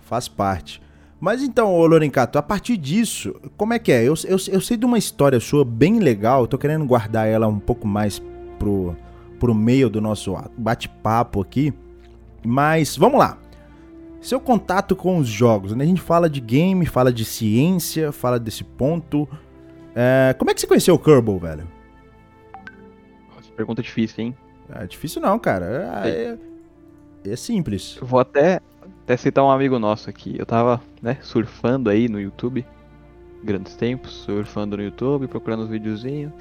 faz 0.01 0.29
parte. 0.29 0.83
Mas 1.19 1.43
então, 1.43 1.73
ô 1.73 1.87
Lorencato, 1.87 2.37
a 2.37 2.43
partir 2.43 2.77
disso, 2.77 3.35
como 3.57 3.73
é 3.73 3.79
que 3.79 3.91
é? 3.91 4.03
Eu, 4.03 4.13
eu, 4.27 4.37
eu 4.47 4.61
sei 4.61 4.77
de 4.77 4.85
uma 4.85 4.99
história 4.99 5.41
sua 5.41 5.65
bem 5.65 6.01
legal, 6.01 6.43
eu 6.43 6.47
tô 6.47 6.59
querendo 6.59 6.85
guardar 6.85 7.27
ela 7.27 7.49
um 7.49 7.59
pouco 7.59 7.89
mais 7.89 8.21
pro, 8.59 8.95
pro 9.41 9.55
meio 9.55 9.89
do 9.89 10.03
nosso 10.03 10.37
bate-papo 10.59 11.41
aqui. 11.41 11.73
Mas 12.45 12.95
vamos 12.95 13.19
lá. 13.19 13.39
Seu 14.21 14.39
contato 14.39 14.95
com 14.95 15.17
os 15.17 15.29
jogos, 15.29 15.73
né? 15.75 15.85
A 15.85 15.87
gente 15.87 16.03
fala 16.03 16.29
de 16.29 16.43
game, 16.43 16.85
fala 16.85 17.11
de 17.11 17.25
ciência, 17.25 18.13
fala 18.13 18.39
desse 18.39 18.63
ponto. 18.63 19.27
É, 19.99 20.35
como 20.35 20.51
é 20.51 20.55
que 20.55 20.61
você 20.61 20.67
conheceu 20.67 20.95
o 20.95 20.99
Kerbal, 20.99 21.39
velho? 21.39 21.67
Nossa, 23.35 23.51
pergunta 23.57 23.83
difícil, 23.83 24.25
hein? 24.25 24.37
É 24.75 24.87
difícil 24.87 25.23
não, 25.23 25.39
cara. 25.39 26.05
É, 26.05 26.39
é, 27.25 27.33
é 27.33 27.37
simples. 27.37 27.97
Eu 27.99 28.07
vou 28.07 28.21
até, 28.21 28.61
até 29.05 29.17
citar 29.17 29.43
um 29.43 29.51
amigo 29.51 29.79
nosso 29.79 30.11
aqui. 30.11 30.37
Eu 30.39 30.45
tava, 30.45 30.83
né, 31.01 31.17
surfando 31.23 31.89
aí 31.89 32.11
no 32.11 32.21
YouTube. 32.21 32.67
Grandes 33.43 33.75
tempos, 33.75 34.13
surfando 34.13 34.77
no 34.77 34.83
YouTube, 34.83 35.29
procurando 35.29 35.63
os 35.63 35.71
videozinhos. 35.71 36.33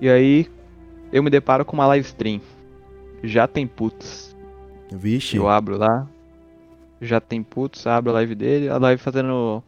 E 0.00 0.08
aí 0.08 0.50
eu 1.12 1.22
me 1.22 1.30
deparo 1.30 1.64
com 1.64 1.74
uma 1.74 1.86
live 1.86 2.04
stream. 2.04 2.40
Já 3.22 3.46
tem 3.46 3.68
putz. 3.68 4.36
Vixe. 4.90 5.36
Eu 5.36 5.48
abro 5.48 5.76
lá. 5.76 6.08
Já 7.00 7.20
tem 7.20 7.40
putz, 7.40 7.86
abro 7.86 8.10
a 8.10 8.14
live 8.14 8.34
dele. 8.34 8.68
A 8.68 8.78
live 8.78 9.00
fazendo 9.00 9.62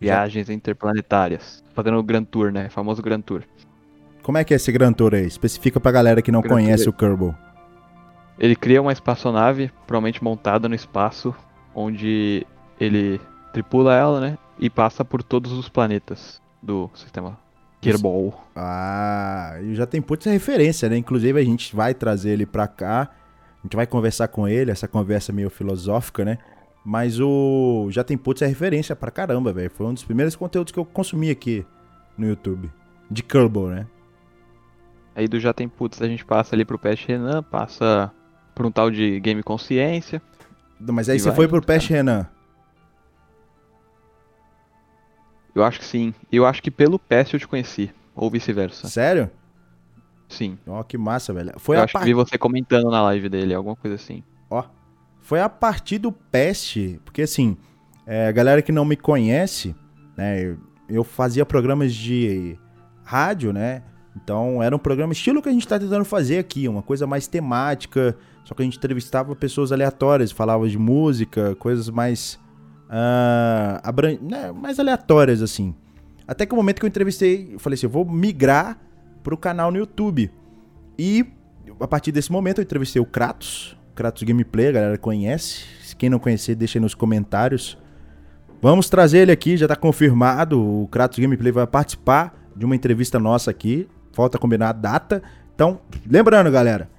viagens 0.00 0.48
interplanetárias. 0.50 1.64
Fazendo 1.74 1.98
o 1.98 2.02
Grand 2.02 2.24
Tour, 2.24 2.52
né? 2.52 2.68
Famoso 2.68 3.02
Grand 3.02 3.20
Tour. 3.20 3.42
Como 4.22 4.38
é 4.38 4.44
que 4.44 4.52
é 4.52 4.56
esse 4.56 4.72
Grand 4.72 4.92
Tour 4.92 5.14
aí? 5.14 5.26
Especifica 5.26 5.78
pra 5.78 5.92
galera 5.92 6.20
que 6.20 6.32
não 6.32 6.40
Grand 6.40 6.52
conhece 6.52 6.84
Tour. 6.84 6.94
o 6.94 6.96
Kerbal. 6.96 7.34
Ele 8.38 8.54
cria 8.54 8.82
uma 8.82 8.92
espaçonave, 8.92 9.70
provavelmente 9.86 10.22
montada 10.22 10.68
no 10.68 10.74
espaço, 10.74 11.34
onde 11.74 12.46
ele 12.78 13.20
tripula 13.52 13.94
ela, 13.94 14.20
né? 14.20 14.38
E 14.58 14.68
passa 14.68 15.04
por 15.04 15.22
todos 15.22 15.52
os 15.52 15.68
planetas 15.68 16.40
do 16.62 16.90
sistema 16.94 17.38
Kerbal. 17.80 18.46
Ah, 18.54 19.58
e 19.62 19.74
já 19.74 19.86
tem 19.86 20.02
putz 20.02 20.26
é 20.26 20.32
referência, 20.32 20.88
né? 20.88 20.96
Inclusive 20.96 21.38
a 21.38 21.44
gente 21.44 21.74
vai 21.74 21.94
trazer 21.94 22.30
ele 22.30 22.44
pra 22.46 22.66
cá. 22.66 23.10
A 23.60 23.66
gente 23.66 23.76
vai 23.76 23.86
conversar 23.86 24.28
com 24.28 24.46
ele, 24.46 24.70
essa 24.70 24.86
conversa 24.86 25.32
meio 25.32 25.48
filosófica, 25.50 26.24
né? 26.24 26.38
Mas 26.88 27.18
o 27.18 27.88
Já 27.90 28.04
tem 28.04 28.16
putz 28.16 28.42
é 28.42 28.46
referência 28.46 28.94
pra 28.94 29.10
caramba, 29.10 29.52
velho. 29.52 29.68
Foi 29.68 29.86
um 29.86 29.92
dos 29.92 30.04
primeiros 30.04 30.36
conteúdos 30.36 30.72
que 30.72 30.78
eu 30.78 30.84
consumi 30.84 31.30
aqui 31.30 31.66
no 32.16 32.28
YouTube. 32.28 32.70
De 33.10 33.24
Kerbal, 33.24 33.66
né? 33.66 33.86
Aí 35.12 35.26
do 35.26 35.40
Já 35.40 35.52
Tem 35.52 35.68
Putz 35.68 36.00
a 36.00 36.06
gente 36.06 36.24
passa 36.24 36.54
ali 36.54 36.64
pro 36.64 36.78
Peste 36.78 37.08
Renan, 37.08 37.42
passa 37.42 38.12
por 38.54 38.64
um 38.64 38.70
tal 38.70 38.88
de 38.88 39.18
Game 39.18 39.42
Consciência. 39.42 40.22
Mas 40.78 41.08
aí 41.08 41.18
você 41.18 41.28
vai, 41.28 41.36
foi 41.36 41.48
pro. 41.48 41.60
Peste 41.60 41.92
Renan. 41.92 42.28
Eu 45.56 45.64
acho 45.64 45.80
que 45.80 45.84
sim. 45.84 46.14
Eu 46.30 46.46
acho 46.46 46.62
que 46.62 46.70
pelo 46.70 47.00
Peste 47.00 47.34
eu 47.34 47.40
te 47.40 47.48
conheci. 47.48 47.90
Ou 48.14 48.30
vice-versa. 48.30 48.86
Sério? 48.86 49.28
Sim. 50.28 50.56
Ó, 50.68 50.84
que 50.84 50.96
massa, 50.96 51.32
velho. 51.32 51.52
Foi 51.56 51.76
eu 51.76 51.80
a 51.80 51.84
acho 51.84 51.98
que 51.98 52.04
vi 52.04 52.14
você 52.14 52.38
comentando 52.38 52.90
na 52.90 53.02
live 53.02 53.28
dele, 53.28 53.54
alguma 53.54 53.74
coisa 53.74 53.96
assim. 53.96 54.22
Foi 55.26 55.40
a 55.40 55.48
partir 55.48 55.98
do 55.98 56.12
Peste, 56.12 57.00
porque 57.04 57.22
assim, 57.22 57.56
é, 58.06 58.28
a 58.28 58.30
galera 58.30 58.62
que 58.62 58.70
não 58.70 58.84
me 58.84 58.94
conhece, 58.94 59.74
né, 60.16 60.56
eu, 60.88 61.02
fazia 61.02 61.44
programas 61.44 61.92
de 61.92 62.56
rádio, 63.02 63.52
né, 63.52 63.82
então 64.14 64.62
era 64.62 64.76
um 64.76 64.78
programa 64.78 65.12
estilo 65.12 65.42
que 65.42 65.48
a 65.48 65.52
gente 65.52 65.66
tá 65.66 65.80
tentando 65.80 66.04
fazer 66.04 66.38
aqui, 66.38 66.68
uma 66.68 66.80
coisa 66.80 67.08
mais 67.08 67.26
temática, 67.26 68.16
só 68.44 68.54
que 68.54 68.62
a 68.62 68.64
gente 68.64 68.78
entrevistava 68.78 69.34
pessoas 69.34 69.72
aleatórias, 69.72 70.30
falava 70.30 70.68
de 70.68 70.78
música, 70.78 71.56
coisas 71.56 71.90
mais, 71.90 72.38
ah, 72.88 73.80
abran- 73.82 74.18
né, 74.22 74.52
mais 74.52 74.78
aleatórias 74.78 75.42
assim. 75.42 75.74
Até 76.24 76.46
que 76.46 76.52
o 76.52 76.56
momento 76.56 76.78
que 76.78 76.86
eu 76.86 76.88
entrevistei, 76.88 77.50
eu 77.54 77.58
falei 77.58 77.74
assim, 77.74 77.86
eu 77.86 77.90
vou 77.90 78.04
migrar 78.04 78.78
pro 79.24 79.36
canal 79.36 79.72
no 79.72 79.78
YouTube. 79.78 80.30
E 80.96 81.26
a 81.80 81.88
partir 81.88 82.12
desse 82.12 82.30
momento 82.30 82.58
eu 82.58 82.62
entrevistei 82.62 83.02
o 83.02 83.04
Kratos, 83.04 83.75
Kratos 83.96 84.22
Gameplay, 84.22 84.68
a 84.68 84.72
galera 84.72 84.98
conhece. 84.98 85.64
Se 85.82 85.96
Quem 85.96 86.10
não 86.10 86.18
conhecer, 86.18 86.54
deixa 86.54 86.78
aí 86.78 86.82
nos 86.82 86.94
comentários. 86.94 87.78
Vamos 88.60 88.90
trazer 88.90 89.20
ele 89.20 89.32
aqui, 89.32 89.56
já 89.56 89.66
tá 89.66 89.74
confirmado. 89.74 90.62
O 90.62 90.86
Kratos 90.88 91.18
Gameplay 91.18 91.50
vai 91.50 91.66
participar 91.66 92.34
de 92.54 92.66
uma 92.66 92.76
entrevista 92.76 93.18
nossa 93.18 93.50
aqui. 93.50 93.88
Falta 94.12 94.38
combinar 94.38 94.68
a 94.68 94.72
data. 94.72 95.22
Então, 95.54 95.80
lembrando, 96.06 96.50
galera, 96.50 96.90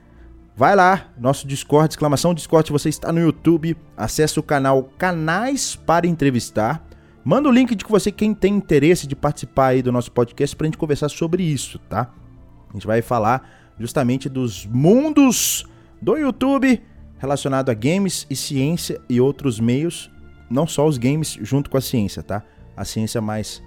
vai 0.56 0.76
lá, 0.76 1.12
nosso 1.20 1.48
Discord, 1.48 1.94
exclamação 1.94 2.34
Discord, 2.34 2.72
você 2.72 2.90
está 2.90 3.12
no 3.12 3.20
YouTube, 3.20 3.78
acessa 3.96 4.40
o 4.40 4.44
canal 4.44 4.90
Canais 4.98 5.76
para 5.76 6.08
Entrevistar. 6.08 6.84
Manda 7.24 7.48
o 7.48 7.52
link 7.52 7.76
de 7.76 7.86
que 7.86 7.92
você, 7.92 8.12
quem 8.12 8.34
tem 8.34 8.56
interesse 8.56 9.06
de 9.06 9.16
participar 9.16 9.68
aí 9.68 9.84
do 9.84 9.92
nosso 9.92 10.12
podcast, 10.12 10.56
pra 10.56 10.66
gente 10.66 10.78
conversar 10.80 11.10
sobre 11.10 11.44
isso, 11.44 11.78
tá? 11.88 12.12
A 12.72 12.74
gente 12.74 12.88
vai 12.88 13.04
falar 13.04 13.48
justamente 13.78 14.28
dos 14.28 14.66
mundos 14.66 15.64
do 16.02 16.16
YouTube 16.18 16.82
relacionado 17.18 17.70
a 17.70 17.74
games 17.74 18.28
e 18.30 18.36
ciência 18.36 19.02
e 19.10 19.20
outros 19.20 19.60
meios, 19.60 20.12
não 20.50 20.68
só 20.68 20.88
os 20.88 20.98
games 20.98 21.38
junto 21.42 21.70
com 21.70 21.78
a 21.78 21.82
ciência, 21.82 22.22
tá? 22.22 22.44
A 22.76 22.86
ciência 22.86 23.20
mais 23.20 23.62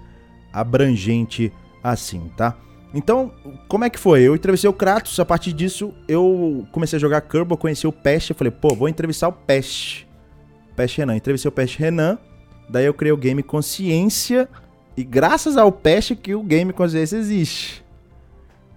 abrangente 0.53 1.51
assim, 1.83 2.31
tá? 2.37 2.57
Então, 2.93 3.31
como 3.67 3.85
é 3.85 3.89
que 3.89 3.99
foi? 3.99 4.21
Eu 4.21 4.35
entrevistei 4.35 4.69
o 4.69 4.73
Kratos, 4.73 5.19
a 5.19 5.25
partir 5.25 5.53
disso 5.53 5.93
eu 6.07 6.65
comecei 6.71 6.97
a 6.97 6.99
jogar 6.99 7.21
Kerbal, 7.21 7.57
conheci 7.57 7.87
o 7.87 7.91
Pest, 7.91 8.29
eu 8.29 8.35
falei, 8.35 8.51
pô, 8.51 8.75
vou 8.75 8.89
entrevistar 8.89 9.29
o 9.29 9.33
Pest. 9.33 10.05
Pest 10.75 10.97
Renan, 10.97 11.15
entrevistei 11.15 11.49
o 11.49 11.51
Pest 11.51 11.77
Renan, 11.77 12.17
daí 12.69 12.85
eu 12.85 12.93
criei 12.93 13.13
o 13.13 13.17
Game 13.17 13.41
Consciência 13.43 14.49
e 14.95 15.03
graças 15.03 15.55
ao 15.55 15.71
Pest 15.71 16.15
que 16.15 16.35
o 16.35 16.43
Game 16.43 16.73
Consciência 16.73 17.17
existe. 17.17 17.83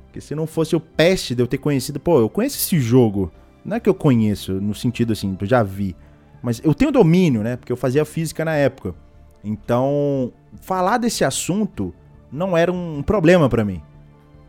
Porque 0.07 0.21
se 0.21 0.35
não 0.35 0.47
fosse 0.47 0.77
o 0.77 0.81
Pest 0.81 1.33
de 1.33 1.43
eu 1.43 1.47
ter 1.47 1.59
conhecido, 1.59 1.99
pô, 1.99 2.21
eu 2.21 2.29
conheço 2.29 2.57
esse 2.57 2.79
jogo. 2.79 3.33
Não 3.65 3.77
é 3.77 3.81
que 3.81 3.89
eu 3.89 3.95
conheço, 3.95 4.53
no 4.53 4.75
sentido 4.75 5.13
assim, 5.13 5.37
eu 5.41 5.47
já 5.47 5.63
vi. 5.63 5.97
Mas 6.43 6.61
eu 6.63 6.75
tenho 6.75 6.93
domínio, 6.93 7.43
né? 7.43 7.57
Porque 7.57 7.73
eu 7.73 7.77
fazia 7.77 8.05
física 8.05 8.45
na 8.45 8.55
época. 8.55 8.95
Então, 9.43 10.33
falar 10.61 10.99
desse 10.99 11.25
assunto 11.25 11.95
não 12.31 12.57
era 12.57 12.71
um 12.73 13.03
problema 13.03 13.49
pra 13.49 13.65
mim. 13.65 13.81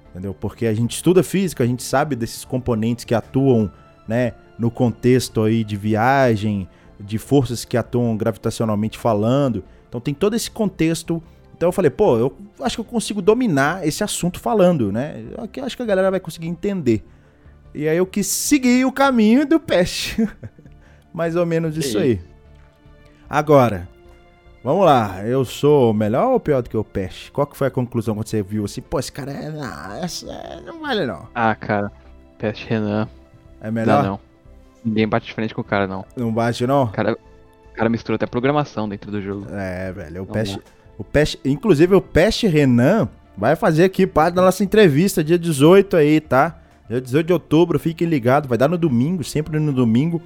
Entendeu? 0.10 0.34
Porque 0.34 0.65
a 0.65 0.73
gente 0.73 0.95
estuda 0.95 1.23
física, 1.23 1.63
a 1.63 1.67
gente 1.67 1.84
sabe 1.84 2.15
desses 2.15 2.43
componentes 2.43 3.06
que 3.06 3.13
atuam, 3.13 3.71
né, 4.08 4.34
no 4.58 4.71
contexto 4.71 5.43
aí 5.43 5.63
de 5.63 5.75
viagem, 5.75 6.67
de 6.99 7.17
forças 7.17 7.65
que 7.65 7.78
atuam 7.78 8.15
gravitacionalmente 8.15 8.97
falando. 8.97 9.63
Então 9.88 9.99
tem 9.99 10.13
todo 10.13 10.36
esse 10.36 10.49
contexto. 10.49 11.21
Então 11.56 11.67
eu 11.69 11.73
falei, 11.73 11.91
pô, 11.91 12.17
eu 12.17 12.36
acho 12.62 12.78
que 12.78 12.82
eu 12.82 12.86
consigo 12.86 13.21
dominar 13.21 13.86
esse 13.88 14.04
assunto 14.04 14.39
falando, 14.39 14.91
né? 14.91 15.23
Eu 15.56 15.63
acho 15.63 15.78
que 15.78 15.84
a 15.84 15.86
galera 15.86 16.12
vai 16.12 16.19
conseguir 16.19 16.47
entender. 16.47 17.04
E 17.76 17.88
aí 17.90 17.98
eu 17.98 18.06
quis 18.06 18.28
seguir 18.28 18.86
o 18.86 18.92
caminho 18.92 19.46
do 19.46 19.60
peste. 19.60 20.28
Mais 21.14 21.36
ou 21.36 21.46
menos 21.46 21.76
isso 21.78 21.98
aí. 21.98 22.20
Agora, 23.30 23.88
vamos 24.64 24.86
lá. 24.86 25.24
Eu 25.26 25.44
sou 25.46 25.94
melhor 25.94 26.32
ou 26.32 26.40
pior 26.40 26.62
do 26.62 26.70
que 26.70 26.78
o 26.78 26.84
peste? 26.84 27.32
Qual 27.32 27.46
que 27.48 27.58
foi 27.58 27.68
a 27.68 27.72
conclusão 27.72 28.16
quando 28.16 28.28
você 28.28 28.42
viu 28.42 28.66
assim? 28.66 28.82
Pô, 28.82 29.00
esse 29.00 29.12
cara 29.12 29.32
é. 29.32 29.50
Não, 29.50 29.96
essa 29.96 30.32
é- 30.32 30.62
não 30.66 30.80
vale 30.82 31.06
não. 31.06 31.28
Ah, 31.34 31.54
cara. 31.56 31.92
Peste 32.38 32.68
Renan. 32.68 33.08
É 33.62 33.66
Não, 33.66 33.72
melhor? 33.74 34.04
não. 34.04 34.20
Ninguém 34.84 35.08
bate 35.08 35.26
de 35.26 35.34
frente 35.34 35.54
com 35.56 35.62
o 35.62 35.64
cara, 35.64 35.88
não. 35.88 36.06
Não 36.16 36.32
bate 36.32 36.66
não? 36.68 36.84
O 36.84 36.88
cara, 36.92 37.14
o 37.14 37.76
cara 37.76 37.90
misturou 37.90 38.16
até 38.16 38.26
programação 38.28 38.88
dentro 38.88 39.10
do 39.12 39.22
jogo. 39.22 39.48
É, 39.52 39.92
velho. 39.92 40.24
O 40.24 40.26
Não 40.26 40.34
peste, 40.34 40.60
o 40.98 41.04
peste. 41.04 41.40
Inclusive, 41.44 41.96
o 41.96 42.02
peste 42.02 42.46
Renan 42.46 43.10
vai 43.38 43.56
fazer 43.56 43.86
aqui 43.86 44.06
parte 44.06 44.36
da 44.36 44.42
nossa 44.44 44.64
entrevista, 44.64 45.24
dia 45.24 45.40
18 45.40 45.98
aí, 45.98 46.22
tá? 46.22 46.62
Dia 46.89 47.02
18 47.02 47.28
de 47.28 47.34
outubro, 47.34 47.80
fiquem 47.80 48.08
ligados. 48.08 48.48
Vai 48.48 48.58
dar 48.58 48.67
no 48.67 48.78
domingo, 48.78 49.24
sempre 49.24 49.60
no 49.60 49.74
domingo. 49.74 50.21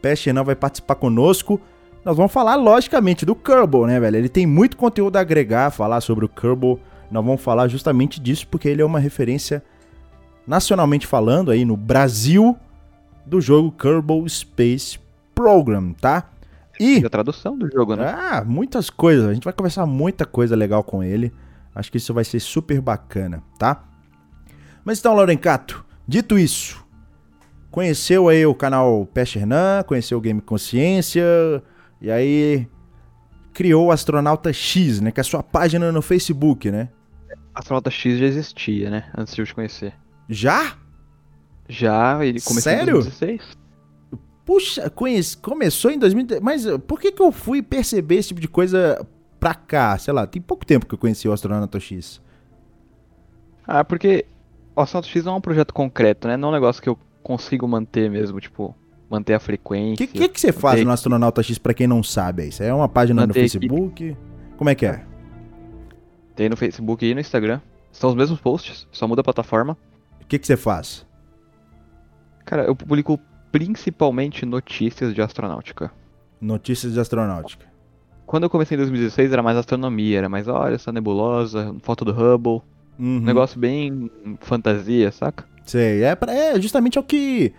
Peste 0.00 0.26
Renan 0.26 0.44
vai 0.44 0.54
participar 0.54 0.96
conosco. 0.96 1.60
Nós 2.04 2.16
vamos 2.16 2.32
falar, 2.32 2.56
logicamente, 2.56 3.24
do 3.24 3.34
Kerbal, 3.34 3.86
né, 3.86 4.00
velho? 4.00 4.16
Ele 4.16 4.28
tem 4.28 4.46
muito 4.46 4.76
conteúdo 4.76 5.16
a 5.16 5.20
agregar, 5.20 5.70
falar 5.70 6.00
sobre 6.00 6.24
o 6.24 6.28
Kerbal. 6.28 6.78
Nós 7.10 7.24
vamos 7.24 7.40
falar 7.40 7.68
justamente 7.68 8.20
disso, 8.20 8.46
porque 8.48 8.68
ele 8.68 8.82
é 8.82 8.84
uma 8.84 8.98
referência, 8.98 9.62
nacionalmente 10.46 11.06
falando, 11.06 11.50
aí 11.50 11.64
no 11.64 11.76
Brasil, 11.76 12.56
do 13.24 13.40
jogo 13.40 13.70
Kerbal 13.70 14.28
Space 14.28 14.98
Program, 15.34 15.92
tá? 15.92 16.30
E... 16.80 17.00
E 17.00 17.06
a 17.06 17.10
tradução 17.10 17.56
do 17.56 17.70
jogo, 17.70 17.94
né? 17.94 18.08
Ah, 18.08 18.42
muitas 18.44 18.90
coisas. 18.90 19.28
A 19.28 19.34
gente 19.34 19.44
vai 19.44 19.52
conversar 19.52 19.86
muita 19.86 20.26
coisa 20.26 20.56
legal 20.56 20.82
com 20.82 21.02
ele. 21.02 21.32
Acho 21.74 21.90
que 21.90 21.98
isso 21.98 22.12
vai 22.12 22.24
ser 22.24 22.40
super 22.40 22.80
bacana, 22.80 23.42
tá? 23.58 23.84
Mas 24.84 24.98
então, 24.98 25.14
Laurencato, 25.14 25.84
dito 26.06 26.38
isso, 26.38 26.84
conheceu 27.70 28.28
aí 28.28 28.44
o 28.46 28.54
canal 28.54 29.06
Peste 29.06 29.38
Hernan, 29.38 29.82
conheceu 29.84 30.18
o 30.18 30.20
Game 30.20 30.40
Consciência, 30.40 31.24
e 32.00 32.10
aí 32.10 32.68
criou 33.52 33.86
o 33.86 33.90
Astronauta 33.92 34.52
X, 34.52 35.00
né? 35.00 35.10
Que 35.10 35.20
é 35.20 35.22
a 35.22 35.24
sua 35.24 35.42
página 35.42 35.92
no 35.92 36.02
Facebook, 36.02 36.70
né? 36.70 36.88
Astronauta 37.54 37.90
X 37.90 38.18
já 38.18 38.26
existia, 38.26 38.90
né? 38.90 39.10
Antes 39.16 39.34
de 39.34 39.42
eu 39.42 39.46
te 39.46 39.54
conhecer. 39.54 39.94
Já? 40.28 40.76
Já, 41.68 42.24
ele 42.24 42.40
começou 42.40 42.72
Sério? 42.72 43.00
em 43.00 43.02
2016. 43.02 43.62
Puxa, 44.44 44.90
conhece, 44.90 45.36
começou 45.36 45.90
em 45.90 45.98
2010. 45.98 46.40
Mas 46.40 46.66
uh, 46.66 46.78
por 46.78 47.00
que, 47.00 47.12
que 47.12 47.22
eu 47.22 47.30
fui 47.30 47.62
perceber 47.62 48.16
esse 48.16 48.28
tipo 48.28 48.40
de 48.40 48.48
coisa 48.48 49.06
pra 49.38 49.54
cá? 49.54 49.96
Sei 49.98 50.12
lá, 50.12 50.26
tem 50.26 50.42
pouco 50.42 50.66
tempo 50.66 50.86
que 50.86 50.94
eu 50.94 50.98
conheci 50.98 51.28
o 51.28 51.32
Astronauta 51.32 51.78
X. 51.78 52.20
Ah, 53.66 53.84
porque 53.84 54.26
o 54.74 54.80
Astronauta 54.80 55.08
X 55.08 55.24
não 55.24 55.34
é 55.34 55.36
um 55.36 55.40
projeto 55.40 55.72
concreto, 55.72 56.28
né? 56.28 56.36
Não 56.36 56.48
é 56.48 56.50
um 56.50 56.54
negócio 56.54 56.82
que 56.82 56.88
eu 56.88 56.98
consigo 57.22 57.66
manter 57.68 58.10
mesmo, 58.10 58.40
tipo, 58.40 58.74
manter 59.08 59.34
a 59.34 59.40
frequência. 59.40 60.04
O 60.04 60.08
que, 60.08 60.18
que, 60.18 60.28
que 60.28 60.40
você 60.40 60.52
faz 60.52 60.82
no 60.84 60.90
Astronauta 60.90 61.42
X 61.42 61.58
pra 61.58 61.74
quem 61.74 61.86
não 61.86 62.02
sabe? 62.02 62.48
Isso 62.48 62.62
é 62.62 62.72
uma 62.72 62.88
página 62.88 63.26
no 63.26 63.32
equipe. 63.32 63.68
Facebook? 63.68 64.16
Como 64.56 64.70
é 64.70 64.74
que 64.74 64.86
é? 64.86 65.04
Tem 66.34 66.48
no 66.48 66.56
Facebook 66.56 67.04
e 67.04 67.14
no 67.14 67.20
Instagram. 67.20 67.60
São 67.90 68.08
os 68.08 68.16
mesmos 68.16 68.40
posts, 68.40 68.88
só 68.90 69.06
muda 69.06 69.20
a 69.20 69.24
plataforma. 69.24 69.76
O 70.20 70.26
que, 70.26 70.38
que 70.38 70.46
você 70.46 70.56
faz? 70.56 71.06
Cara, 72.44 72.64
eu 72.64 72.74
publico 72.74 73.20
principalmente 73.50 74.46
notícias 74.46 75.14
de 75.14 75.20
astronáutica. 75.20 75.92
Notícias 76.40 76.94
de 76.94 77.00
astronáutica. 77.00 77.66
Quando 78.24 78.44
eu 78.44 78.50
comecei 78.50 78.76
em 78.76 78.78
2016 78.78 79.30
era 79.30 79.42
mais 79.42 79.58
astronomia, 79.58 80.18
era 80.18 80.28
mais, 80.28 80.48
olha, 80.48 80.74
essa 80.74 80.90
nebulosa, 80.90 81.76
foto 81.82 82.02
do 82.02 82.12
Hubble, 82.12 82.62
Uhum. 82.98 83.16
um 83.16 83.20
negócio 83.20 83.58
bem 83.58 84.10
fantasia, 84.40 85.10
saca? 85.10 85.44
Sei, 85.64 86.02
é, 86.02 86.14
pra, 86.14 86.32
é 86.32 86.60
justamente 86.60 86.98
é 86.98 87.00
o 87.00 87.04
que, 87.04 87.52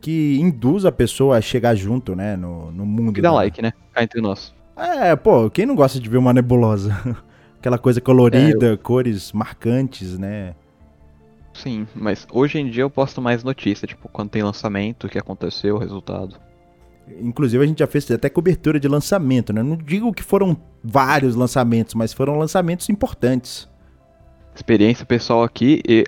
que 0.00 0.38
induz 0.40 0.84
a 0.84 0.92
pessoa 0.92 1.36
a 1.36 1.40
chegar 1.40 1.74
junto, 1.74 2.14
né, 2.14 2.36
no, 2.36 2.70
no 2.72 2.86
mundo. 2.86 3.12
Que 3.12 3.20
dá 3.22 3.30
da- 3.30 3.34
like, 3.36 3.60
né? 3.60 3.72
Cá 3.92 4.02
entre 4.02 4.20
nós. 4.20 4.54
É, 4.76 5.14
pô, 5.16 5.50
quem 5.50 5.66
não 5.66 5.74
gosta 5.74 6.00
de 6.00 6.08
ver 6.08 6.16
uma 6.16 6.32
nebulosa? 6.32 6.96
Aquela 7.58 7.76
coisa 7.78 8.00
colorida, 8.00 8.76
cores 8.78 9.32
marcantes, 9.32 10.18
né? 10.18 10.54
Sim, 11.52 11.86
mas 11.94 12.26
hoje 12.32 12.58
em 12.58 12.70
dia 12.70 12.82
eu 12.84 12.88
posto 12.88 13.20
mais 13.20 13.44
notícia, 13.44 13.86
tipo, 13.86 14.08
quando 14.08 14.30
tem 14.30 14.42
lançamento, 14.42 15.06
o 15.06 15.10
que 15.10 15.18
aconteceu, 15.18 15.76
o 15.76 15.78
resultado. 15.78 16.36
Inclusive 17.20 17.62
a 17.62 17.66
gente 17.66 17.80
já 17.80 17.86
fez 17.86 18.10
até 18.10 18.30
cobertura 18.30 18.78
de 18.80 18.88
lançamento, 18.88 19.52
né? 19.52 19.62
Não 19.62 19.76
digo 19.76 20.12
que 20.14 20.22
foram 20.22 20.56
vários 20.82 21.34
lançamentos, 21.34 21.94
mas 21.94 22.12
foram 22.12 22.38
lançamentos 22.38 22.88
importantes. 22.88 23.68
Experiência 24.60 25.06
pessoal 25.06 25.42
aqui 25.42 25.80
e 25.88 26.04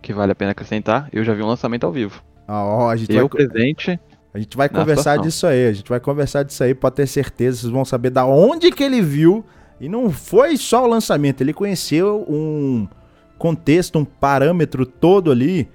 que 0.00 0.10
vale 0.10 0.32
a 0.32 0.34
pena 0.34 0.52
acrescentar, 0.52 1.10
eu 1.12 1.22
já 1.22 1.34
vi 1.34 1.42
um 1.42 1.46
lançamento 1.46 1.84
ao 1.84 1.92
vivo. 1.92 2.22
Ah, 2.48 2.64
ó, 2.64 2.88
a 2.88 2.96
gente 2.96 3.12
Eu 3.12 3.28
vai, 3.28 3.46
presente, 3.46 4.00
a 4.32 4.38
gente 4.38 4.56
vai 4.56 4.66
conversar 4.66 5.02
situação. 5.02 5.22
disso 5.22 5.46
aí, 5.46 5.66
a 5.66 5.72
gente 5.74 5.88
vai 5.90 6.00
conversar 6.00 6.42
disso 6.42 6.64
aí, 6.64 6.74
pode 6.74 6.96
ter 6.96 7.06
certeza, 7.06 7.58
vocês 7.58 7.70
vão 7.70 7.84
saber 7.84 8.08
da 8.08 8.24
onde 8.24 8.70
que 8.72 8.82
ele 8.82 9.02
viu. 9.02 9.44
E 9.78 9.90
não 9.90 10.10
foi 10.10 10.56
só 10.56 10.84
o 10.84 10.86
lançamento, 10.86 11.42
ele 11.42 11.52
conheceu 11.52 12.24
um 12.26 12.88
contexto, 13.36 13.98
um 13.98 14.06
parâmetro 14.06 14.86
todo 14.86 15.30
ali 15.30 15.68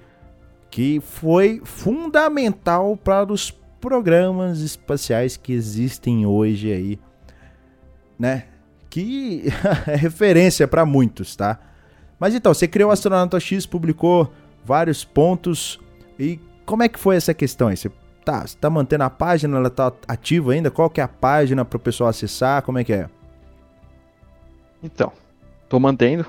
que 0.72 1.00
foi 1.00 1.62
fundamental 1.62 2.96
para 2.96 3.32
os 3.32 3.52
programas 3.80 4.58
espaciais 4.58 5.36
que 5.36 5.52
existem 5.52 6.26
hoje 6.26 6.72
aí, 6.72 6.98
né? 8.18 8.46
Que 8.90 9.44
é 9.86 9.94
referência 9.94 10.66
para 10.66 10.84
muitos, 10.84 11.36
tá? 11.36 11.60
Mas 12.22 12.36
então, 12.36 12.54
você 12.54 12.68
criou 12.68 12.90
o 12.90 12.92
Astronauta 12.92 13.40
X, 13.40 13.66
publicou 13.66 14.32
vários 14.64 15.04
pontos 15.04 15.80
e 16.16 16.38
como 16.64 16.84
é 16.84 16.88
que 16.88 16.96
foi 16.96 17.16
essa 17.16 17.34
questão 17.34 17.66
aí? 17.66 17.76
Você 17.76 17.90
tá, 18.24 18.46
você 18.46 18.56
tá 18.56 18.70
mantendo 18.70 19.02
a 19.02 19.10
página, 19.10 19.56
ela 19.56 19.68
tá 19.68 19.92
ativa 20.06 20.52
ainda? 20.52 20.70
Qual 20.70 20.88
que 20.88 21.00
é 21.00 21.02
a 21.02 21.08
página 21.08 21.64
para 21.64 21.76
o 21.76 21.80
pessoal 21.80 22.08
acessar? 22.08 22.62
Como 22.62 22.78
é 22.78 22.84
que 22.84 22.92
é? 22.92 23.08
Então, 24.84 25.10
tô 25.68 25.80
mantendo. 25.80 26.24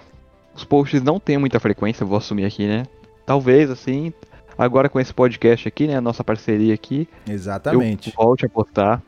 Os 0.56 0.64
posts 0.64 1.04
não 1.04 1.20
têm 1.20 1.38
muita 1.38 1.60
frequência, 1.60 2.04
vou 2.04 2.18
assumir 2.18 2.46
aqui, 2.46 2.66
né? 2.66 2.88
Talvez, 3.24 3.70
assim, 3.70 4.12
agora 4.58 4.90
com 4.90 5.00
esse 5.00 5.14
podcast 5.14 5.68
aqui, 5.68 5.86
né? 5.86 6.00
Nossa 6.00 6.24
parceria 6.24 6.74
aqui, 6.74 7.08
Exatamente. 7.30 8.10
eu 8.10 8.16
volte 8.16 8.48
a 8.48 8.50
postar. 8.50 9.00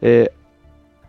É, 0.00 0.32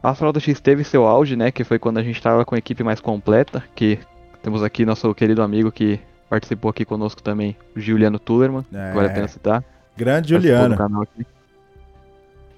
a 0.03 0.09
Astronauta 0.09 0.41
X 0.41 0.59
teve 0.59 0.83
seu 0.83 1.05
auge, 1.07 1.37
né? 1.37 1.51
Que 1.51 1.63
foi 1.63 1.79
quando 1.79 1.99
a 1.99 2.03
gente 2.03 2.21
tava 2.21 2.43
com 2.43 2.53
a 2.53 2.57
equipe 2.57 2.83
mais 2.83 2.99
completa. 2.99 3.63
Que 3.73 3.97
temos 4.45 4.61
aqui 4.61 4.85
nosso 4.85 5.11
querido 5.15 5.41
amigo 5.41 5.71
que 5.71 5.99
participou 6.29 6.69
aqui 6.69 6.85
conosco 6.85 7.23
também, 7.23 7.57
o 7.75 7.79
Juliano 7.79 8.19
Tullerman. 8.19 8.63
É. 8.71 8.93
Vale 8.93 9.07
a 9.07 9.09
pena 9.09 9.27
citar. 9.27 9.63
Grande 9.97 10.29
Juliano. 10.29 10.77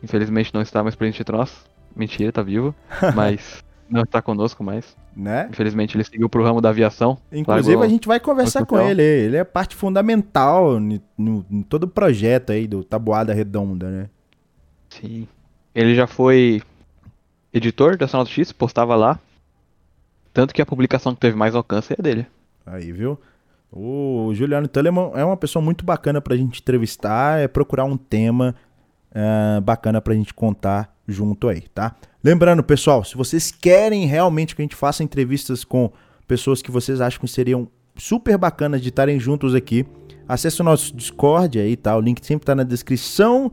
Infelizmente 0.03 0.53
não 0.53 0.61
está 0.61 0.83
mais 0.83 0.95
presente 0.95 1.21
entre 1.21 1.37
nós. 1.37 1.65
Mentira, 1.95 2.29
tá 2.29 2.43
vivo. 2.43 2.75
Mas 3.15 3.63
não 3.89 4.01
está 4.01 4.21
conosco 4.21 4.65
mais. 4.65 4.97
Né? 5.15 5.47
Infelizmente 5.49 5.95
ele 5.95 6.03
seguiu 6.03 6.27
pro 6.27 6.43
ramo 6.43 6.59
da 6.59 6.69
aviação. 6.69 7.17
Inclusive 7.31 7.69
Largou 7.69 7.85
a 7.85 7.87
gente 7.89 8.05
vai 8.05 8.19
conversar 8.19 8.65
com 8.65 8.77
ele. 8.77 9.01
Ele 9.01 9.37
é 9.37 9.45
parte 9.45 9.73
fundamental 9.73 10.81
no, 10.81 11.45
em 11.49 11.61
todo 11.61 11.85
o 11.85 11.87
projeto 11.87 12.51
aí 12.51 12.67
do 12.67 12.83
Tabuada 12.83 13.33
Redonda, 13.33 13.89
né? 13.89 14.09
Sim. 14.89 15.25
Ele 15.73 15.95
já 15.95 16.05
foi 16.05 16.61
editor 17.53 17.95
da 17.95 18.03
Astronauta 18.03 18.29
X, 18.29 18.51
postava 18.51 18.93
lá. 18.93 19.17
Tanto 20.37 20.53
que 20.53 20.61
a 20.61 20.65
publicação 20.67 21.15
que 21.15 21.19
teve 21.19 21.35
mais 21.35 21.55
alcance 21.55 21.95
é 21.97 21.99
dele. 21.99 22.27
Aí, 22.63 22.91
viu? 22.91 23.19
O 23.71 24.29
Juliano 24.35 24.67
Telemann 24.67 25.09
é 25.15 25.25
uma 25.25 25.35
pessoa 25.35 25.65
muito 25.65 25.83
bacana 25.83 26.21
pra 26.21 26.37
gente 26.37 26.61
entrevistar, 26.61 27.39
é 27.39 27.47
procurar 27.47 27.85
um 27.85 27.97
tema 27.97 28.53
ah, 29.15 29.59
bacana 29.61 29.99
pra 29.99 30.13
gente 30.13 30.35
contar 30.35 30.95
junto 31.07 31.47
aí, 31.49 31.61
tá? 31.73 31.95
Lembrando, 32.23 32.61
pessoal, 32.61 33.03
se 33.03 33.17
vocês 33.17 33.49
querem 33.49 34.05
realmente 34.05 34.55
que 34.55 34.61
a 34.61 34.63
gente 34.63 34.75
faça 34.75 35.03
entrevistas 35.03 35.63
com 35.63 35.91
pessoas 36.27 36.61
que 36.61 36.69
vocês 36.69 37.01
acham 37.01 37.19
que 37.19 37.27
seriam 37.27 37.67
super 37.95 38.37
bacanas 38.37 38.79
de 38.79 38.89
estarem 38.89 39.19
juntos 39.19 39.55
aqui, 39.55 39.87
acesse 40.27 40.61
o 40.61 40.63
nosso 40.63 40.95
Discord 40.95 41.57
aí, 41.57 41.75
tá? 41.75 41.97
O 41.97 41.99
link 41.99 42.23
sempre 42.23 42.45
tá 42.45 42.53
na 42.53 42.61
descrição 42.61 43.51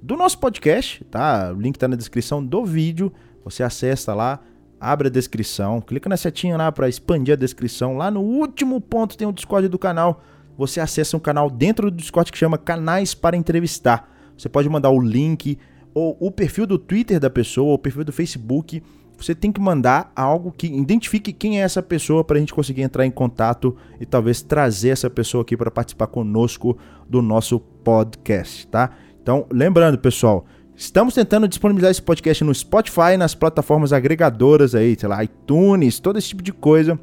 do 0.00 0.16
nosso 0.16 0.38
podcast, 0.38 1.04
tá? 1.10 1.52
O 1.54 1.60
link 1.60 1.78
tá 1.78 1.86
na 1.86 1.96
descrição 1.96 2.42
do 2.42 2.64
vídeo. 2.64 3.12
Você 3.44 3.62
acessa 3.62 4.14
lá, 4.14 4.40
abre 4.82 5.06
a 5.06 5.10
descrição, 5.10 5.80
clica 5.80 6.08
na 6.08 6.16
setinha 6.16 6.56
lá 6.56 6.72
para 6.72 6.88
expandir 6.88 7.34
a 7.34 7.36
descrição. 7.36 7.96
Lá 7.96 8.10
no 8.10 8.20
último 8.20 8.80
ponto 8.80 9.16
tem 9.16 9.28
o 9.28 9.32
Discord 9.32 9.68
do 9.68 9.78
canal. 9.78 10.24
Você 10.58 10.80
acessa 10.80 11.16
um 11.16 11.20
canal 11.20 11.48
dentro 11.48 11.88
do 11.88 11.96
Discord 11.96 12.32
que 12.32 12.36
chama 12.36 12.58
Canais 12.58 13.14
para 13.14 13.36
Entrevistar. 13.36 14.12
Você 14.36 14.48
pode 14.48 14.68
mandar 14.68 14.90
o 14.90 15.00
link 15.00 15.56
ou 15.94 16.16
o 16.18 16.32
perfil 16.32 16.66
do 16.66 16.78
Twitter 16.78 17.20
da 17.20 17.30
pessoa, 17.30 17.68
ou 17.68 17.74
o 17.74 17.78
perfil 17.78 18.02
do 18.02 18.12
Facebook. 18.12 18.82
Você 19.16 19.36
tem 19.36 19.52
que 19.52 19.60
mandar 19.60 20.10
algo 20.16 20.50
que 20.50 20.66
identifique 20.66 21.32
quem 21.32 21.60
é 21.60 21.62
essa 21.62 21.80
pessoa 21.80 22.24
para 22.24 22.38
a 22.38 22.40
gente 22.40 22.52
conseguir 22.52 22.82
entrar 22.82 23.06
em 23.06 23.10
contato 23.10 23.76
e 24.00 24.06
talvez 24.06 24.42
trazer 24.42 24.88
essa 24.88 25.08
pessoa 25.08 25.42
aqui 25.42 25.56
para 25.56 25.70
participar 25.70 26.08
conosco 26.08 26.76
do 27.08 27.22
nosso 27.22 27.60
podcast, 27.60 28.66
tá? 28.66 28.90
Então, 29.22 29.46
lembrando, 29.52 29.96
pessoal, 29.96 30.44
estamos 30.84 31.14
tentando 31.14 31.46
disponibilizar 31.46 31.92
esse 31.92 32.02
podcast 32.02 32.42
no 32.42 32.52
Spotify, 32.52 33.16
nas 33.16 33.36
plataformas 33.36 33.92
agregadoras 33.92 34.74
aí, 34.74 34.96
sei 34.98 35.08
lá, 35.08 35.22
iTunes, 35.22 36.00
todo 36.00 36.18
esse 36.18 36.28
tipo 36.28 36.42
de 36.42 36.52
coisa. 36.52 36.98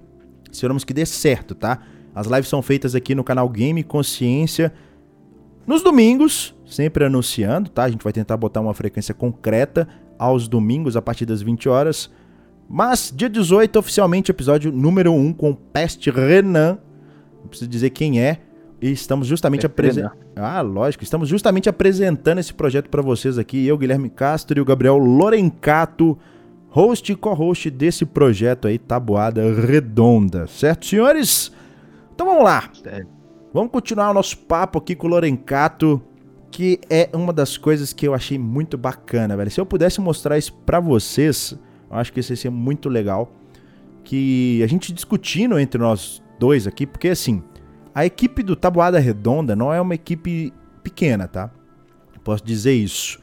Esperamos 0.51 0.83
que 0.83 0.93
dê 0.93 1.05
certo, 1.05 1.55
tá? 1.55 1.79
As 2.13 2.27
lives 2.27 2.49
são 2.49 2.61
feitas 2.61 2.93
aqui 2.93 3.15
no 3.15 3.23
canal 3.23 3.47
Game 3.47 3.81
Consciência 3.83 4.73
nos 5.65 5.81
domingos, 5.81 6.53
sempre 6.65 7.05
anunciando, 7.05 7.69
tá? 7.69 7.83
A 7.83 7.89
gente 7.89 8.03
vai 8.03 8.11
tentar 8.11 8.35
botar 8.35 8.59
uma 8.59 8.73
frequência 8.73 9.13
concreta 9.13 9.87
aos 10.17 10.47
domingos 10.47 10.97
a 10.97 11.01
partir 11.01 11.25
das 11.25 11.41
20 11.41 11.69
horas. 11.69 12.11
Mas 12.67 13.13
dia 13.15 13.29
18, 13.29 13.79
oficialmente, 13.79 14.29
episódio 14.29 14.71
número 14.73 15.13
1 15.13 15.31
com 15.33 15.53
Peste 15.53 16.09
Renan. 16.11 16.77
Não 17.41 17.47
preciso 17.47 17.69
dizer 17.69 17.91
quem 17.91 18.19
é. 18.21 18.41
E 18.81 18.91
estamos 18.91 19.27
justamente 19.27 19.67
Peste 19.67 19.99
apresentando. 19.99 20.17
Ah, 20.35 20.61
lógico. 20.61 21.03
Estamos 21.03 21.27
justamente 21.27 21.67
apresentando 21.67 22.39
esse 22.39 22.53
projeto 22.53 22.89
para 22.89 23.01
vocês 23.01 23.37
aqui. 23.37 23.65
Eu, 23.65 23.77
Guilherme 23.77 24.09
Castro 24.09 24.57
e 24.57 24.61
o 24.61 24.65
Gabriel 24.65 24.97
Lorencato, 24.97 26.17
host 26.69 27.11
e 27.11 27.15
co-host 27.15 27.69
desse 27.69 28.05
projeto 28.05 28.67
aí, 28.67 28.77
Tabuada 28.77 29.53
Redonda. 29.53 30.47
Certo, 30.47 30.85
senhores? 30.85 31.51
Então 32.15 32.25
vamos 32.25 32.43
lá. 32.43 32.69
Vamos 33.53 33.71
continuar 33.71 34.11
o 34.11 34.13
nosso 34.13 34.37
papo 34.37 34.77
aqui 34.77 34.95
com 34.95 35.07
o 35.07 35.09
Lorencato, 35.09 36.01
que 36.51 36.79
é 36.89 37.09
uma 37.13 37.33
das 37.33 37.57
coisas 37.57 37.91
que 37.91 38.07
eu 38.07 38.13
achei 38.13 38.37
muito 38.37 38.77
bacana, 38.77 39.35
velho. 39.35 39.51
Se 39.51 39.59
eu 39.59 39.65
pudesse 39.65 39.99
mostrar 39.99 40.37
isso 40.37 40.53
pra 40.65 40.79
vocês, 40.79 41.57
eu 41.89 41.97
acho 41.97 42.13
que 42.13 42.19
isso 42.21 42.31
ia 42.31 42.37
ser 42.37 42.49
muito 42.49 42.87
legal. 42.87 43.31
Que 44.03 44.61
a 44.63 44.67
gente 44.67 44.93
discutindo 44.93 45.59
entre 45.59 45.81
nós 45.81 46.23
dois 46.39 46.65
aqui, 46.65 46.87
porque 46.87 47.09
assim, 47.09 47.43
a 47.99 48.05
equipe 48.05 48.41
do 48.41 48.55
Tabuada 48.55 48.97
Redonda 48.97 49.57
não 49.57 49.73
é 49.73 49.81
uma 49.81 49.93
equipe 49.93 50.53
pequena, 50.81 51.27
tá? 51.27 51.51
Posso 52.23 52.45
dizer 52.45 52.71
isso. 52.71 53.19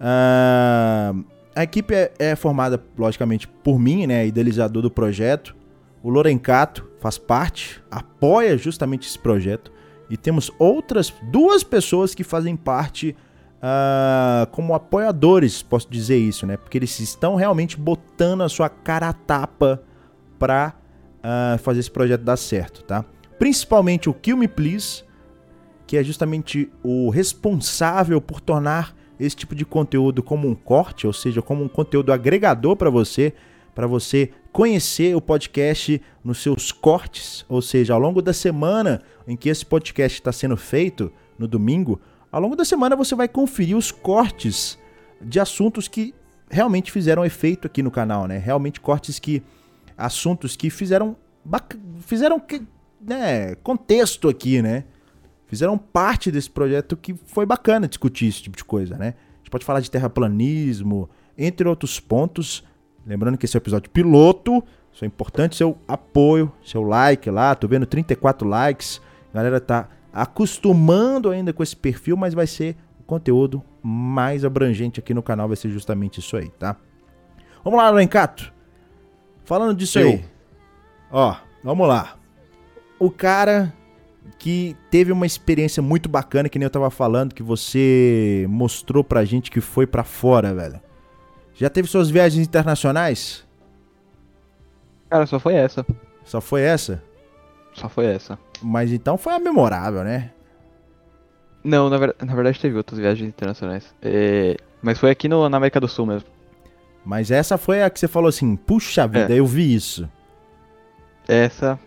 Ah, 0.00 1.14
a 1.54 1.62
equipe 1.62 1.94
é, 1.94 2.12
é 2.18 2.34
formada, 2.34 2.82
logicamente, 2.98 3.46
por 3.46 3.78
mim, 3.78 4.04
né? 4.08 4.26
Idealizador 4.26 4.82
do 4.82 4.90
projeto. 4.90 5.54
O 6.02 6.10
Lorencato 6.10 6.90
faz 6.98 7.18
parte, 7.18 7.80
apoia 7.88 8.58
justamente 8.58 9.06
esse 9.06 9.18
projeto. 9.18 9.70
E 10.10 10.16
temos 10.16 10.50
outras 10.58 11.14
duas 11.30 11.62
pessoas 11.62 12.16
que 12.16 12.24
fazem 12.24 12.56
parte 12.56 13.14
ah, 13.62 14.48
como 14.50 14.74
apoiadores, 14.74 15.62
posso 15.62 15.88
dizer 15.88 16.18
isso, 16.18 16.48
né? 16.48 16.56
Porque 16.56 16.78
eles 16.78 16.98
estão 16.98 17.36
realmente 17.36 17.76
botando 17.76 18.42
a 18.42 18.48
sua 18.48 18.68
cara 18.68 19.10
a 19.10 19.12
tapa 19.12 19.80
para 20.36 20.74
fazer 21.60 21.78
esse 21.78 21.90
projeto 21.90 22.22
dar 22.22 22.36
certo, 22.36 22.82
tá? 22.82 23.04
Principalmente 23.38 24.08
o 24.08 24.14
Kill 24.14 24.36
Me 24.36 24.48
Please, 24.48 25.04
que 25.86 25.96
é 25.96 26.04
justamente 26.04 26.70
o 26.82 27.10
responsável 27.10 28.20
por 28.20 28.40
tornar 28.40 28.96
esse 29.18 29.36
tipo 29.36 29.54
de 29.54 29.64
conteúdo 29.64 30.22
como 30.22 30.48
um 30.48 30.54
corte, 30.54 31.06
ou 31.06 31.12
seja, 31.12 31.42
como 31.42 31.62
um 31.62 31.68
conteúdo 31.68 32.12
agregador 32.12 32.76
para 32.76 32.90
você, 32.90 33.32
para 33.74 33.86
você 33.86 34.30
conhecer 34.52 35.16
o 35.16 35.20
podcast 35.20 36.00
nos 36.22 36.38
seus 36.42 36.72
cortes, 36.72 37.44
ou 37.48 37.60
seja, 37.60 37.94
ao 37.94 38.00
longo 38.00 38.22
da 38.22 38.32
semana 38.32 39.02
em 39.26 39.36
que 39.36 39.48
esse 39.48 39.66
podcast 39.66 40.18
está 40.20 40.32
sendo 40.32 40.56
feito, 40.56 41.12
no 41.38 41.48
domingo, 41.48 42.00
Ao 42.30 42.40
longo 42.40 42.56
da 42.56 42.64
semana 42.64 42.96
você 42.96 43.14
vai 43.14 43.28
conferir 43.28 43.76
os 43.76 43.92
cortes 43.92 44.76
de 45.20 45.38
assuntos 45.38 45.86
que 45.86 46.12
realmente 46.50 46.90
fizeram 46.90 47.24
efeito 47.24 47.68
aqui 47.68 47.80
no 47.80 47.92
canal, 47.92 48.26
né? 48.26 48.38
Realmente 48.38 48.80
cortes 48.80 49.20
que 49.20 49.40
assuntos 49.96 50.56
que 50.56 50.68
fizeram 50.68 51.16
fizeram 52.00 52.42
né, 53.06 53.54
contexto 53.56 54.28
aqui, 54.28 54.62
né? 54.62 54.84
Fizeram 55.46 55.76
parte 55.76 56.30
desse 56.30 56.50
projeto 56.50 56.96
que 56.96 57.14
foi 57.26 57.46
bacana 57.46 57.86
discutir 57.86 58.26
esse 58.26 58.42
tipo 58.42 58.56
de 58.56 58.64
coisa, 58.64 58.96
né? 58.96 59.14
A 59.34 59.38
gente 59.38 59.50
pode 59.50 59.64
falar 59.64 59.80
de 59.80 59.90
terraplanismo, 59.90 61.08
entre 61.36 61.68
outros 61.68 62.00
pontos. 62.00 62.64
Lembrando 63.06 63.36
que 63.36 63.44
esse 63.44 63.56
é 63.56 63.58
o 63.58 63.60
episódio 63.60 63.90
piloto, 63.90 64.64
isso 64.92 65.04
é 65.04 65.06
importante, 65.06 65.56
seu 65.56 65.76
apoio, 65.86 66.50
seu 66.64 66.82
like 66.82 67.28
lá. 67.30 67.54
Tô 67.54 67.68
vendo 67.68 67.84
34 67.84 68.48
likes. 68.48 69.00
A 69.32 69.36
galera 69.36 69.60
tá 69.60 69.88
acostumando 70.12 71.30
ainda 71.30 71.52
com 71.52 71.62
esse 71.62 71.76
perfil, 71.76 72.16
mas 72.16 72.32
vai 72.32 72.46
ser 72.46 72.76
o 73.00 73.02
conteúdo 73.02 73.62
mais 73.82 74.44
abrangente 74.44 74.98
aqui 74.98 75.12
no 75.12 75.22
canal, 75.22 75.48
vai 75.48 75.56
ser 75.56 75.68
justamente 75.68 76.20
isso 76.20 76.36
aí, 76.36 76.48
tá? 76.50 76.76
Vamos 77.62 77.78
lá, 77.78 77.90
Lencato. 77.90 78.52
Falando 79.44 79.76
disso 79.76 79.98
aí. 79.98 80.24
Ó, 81.10 81.36
vamos 81.62 81.86
lá. 81.86 82.16
O 83.04 83.10
cara 83.10 83.70
que 84.38 84.74
teve 84.90 85.12
uma 85.12 85.26
experiência 85.26 85.82
muito 85.82 86.08
bacana, 86.08 86.48
que 86.48 86.58
nem 86.58 86.64
eu 86.64 86.70
tava 86.70 86.88
falando, 86.88 87.34
que 87.34 87.42
você 87.42 88.46
mostrou 88.48 89.04
pra 89.04 89.26
gente 89.26 89.50
que 89.50 89.60
foi 89.60 89.86
para 89.86 90.02
fora, 90.02 90.54
velho. 90.54 90.80
Já 91.54 91.68
teve 91.68 91.86
suas 91.86 92.08
viagens 92.08 92.46
internacionais? 92.46 93.46
Cara, 95.10 95.26
só 95.26 95.38
foi 95.38 95.52
essa. 95.52 95.84
Só 96.24 96.40
foi 96.40 96.62
essa? 96.62 97.04
Só 97.74 97.90
foi 97.90 98.06
essa. 98.06 98.38
Mas 98.62 98.90
então 98.90 99.18
foi 99.18 99.34
a 99.34 99.38
memorável, 99.38 100.02
né? 100.02 100.30
Não, 101.62 101.90
na, 101.90 101.98
ver... 101.98 102.16
na 102.24 102.34
verdade 102.34 102.58
teve 102.58 102.74
outras 102.74 102.98
viagens 102.98 103.28
internacionais. 103.28 103.94
É... 104.00 104.56
Mas 104.80 104.98
foi 104.98 105.10
aqui 105.10 105.28
no... 105.28 105.46
na 105.50 105.58
América 105.58 105.78
do 105.78 105.88
Sul 105.88 106.06
mesmo. 106.06 106.28
Mas 107.04 107.30
essa 107.30 107.58
foi 107.58 107.82
a 107.82 107.90
que 107.90 108.00
você 108.00 108.08
falou 108.08 108.30
assim, 108.30 108.56
puxa 108.56 109.06
vida, 109.06 109.34
é. 109.34 109.38
eu 109.40 109.44
vi 109.44 109.74
isso. 109.74 110.08
Essa, 111.28 111.78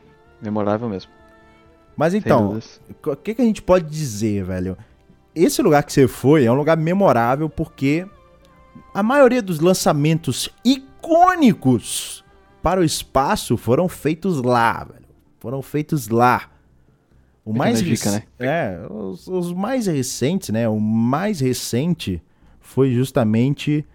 memorável 0.42 0.88
mesmo. 0.90 1.12
Mas 1.96 2.14
então, 2.14 2.60
o 3.06 3.16
que, 3.16 3.34
que 3.34 3.42
a 3.42 3.46
gente 3.46 3.62
pode 3.62 3.90
dizer, 3.90 4.44
velho? 4.44 4.78
Esse 5.34 5.62
lugar 5.62 5.84
que 5.84 5.92
você 5.92 6.08
foi 6.08 6.46
é 6.46 6.52
um 6.52 6.56
lugar 6.56 6.78
memorável 6.78 7.50
porque 7.50 8.08
a 8.94 9.02
maioria 9.02 9.42
dos 9.42 9.60
lançamentos 9.60 10.50
icônicos 10.64 12.24
para 12.62 12.82
o 12.82 12.84
espaço 12.84 13.58
foram 13.58 13.88
feitos 13.88 14.42
lá, 14.42 14.84
velho. 14.84 15.08
Foram 15.40 15.62
feitos 15.62 16.08
lá. 16.08 16.50
O 17.46 17.54
mais 17.54 17.82
dica, 17.82 18.12
né? 18.12 18.24
É, 18.38 18.80
os, 18.90 19.28
os, 19.28 19.54
mais 19.54 19.88
recentes, 19.88 20.50
né? 20.50 20.68
O 20.68 20.80
mais 20.80 21.40
recente 21.40 22.22
foi 22.60 22.94
justamente 22.94 23.86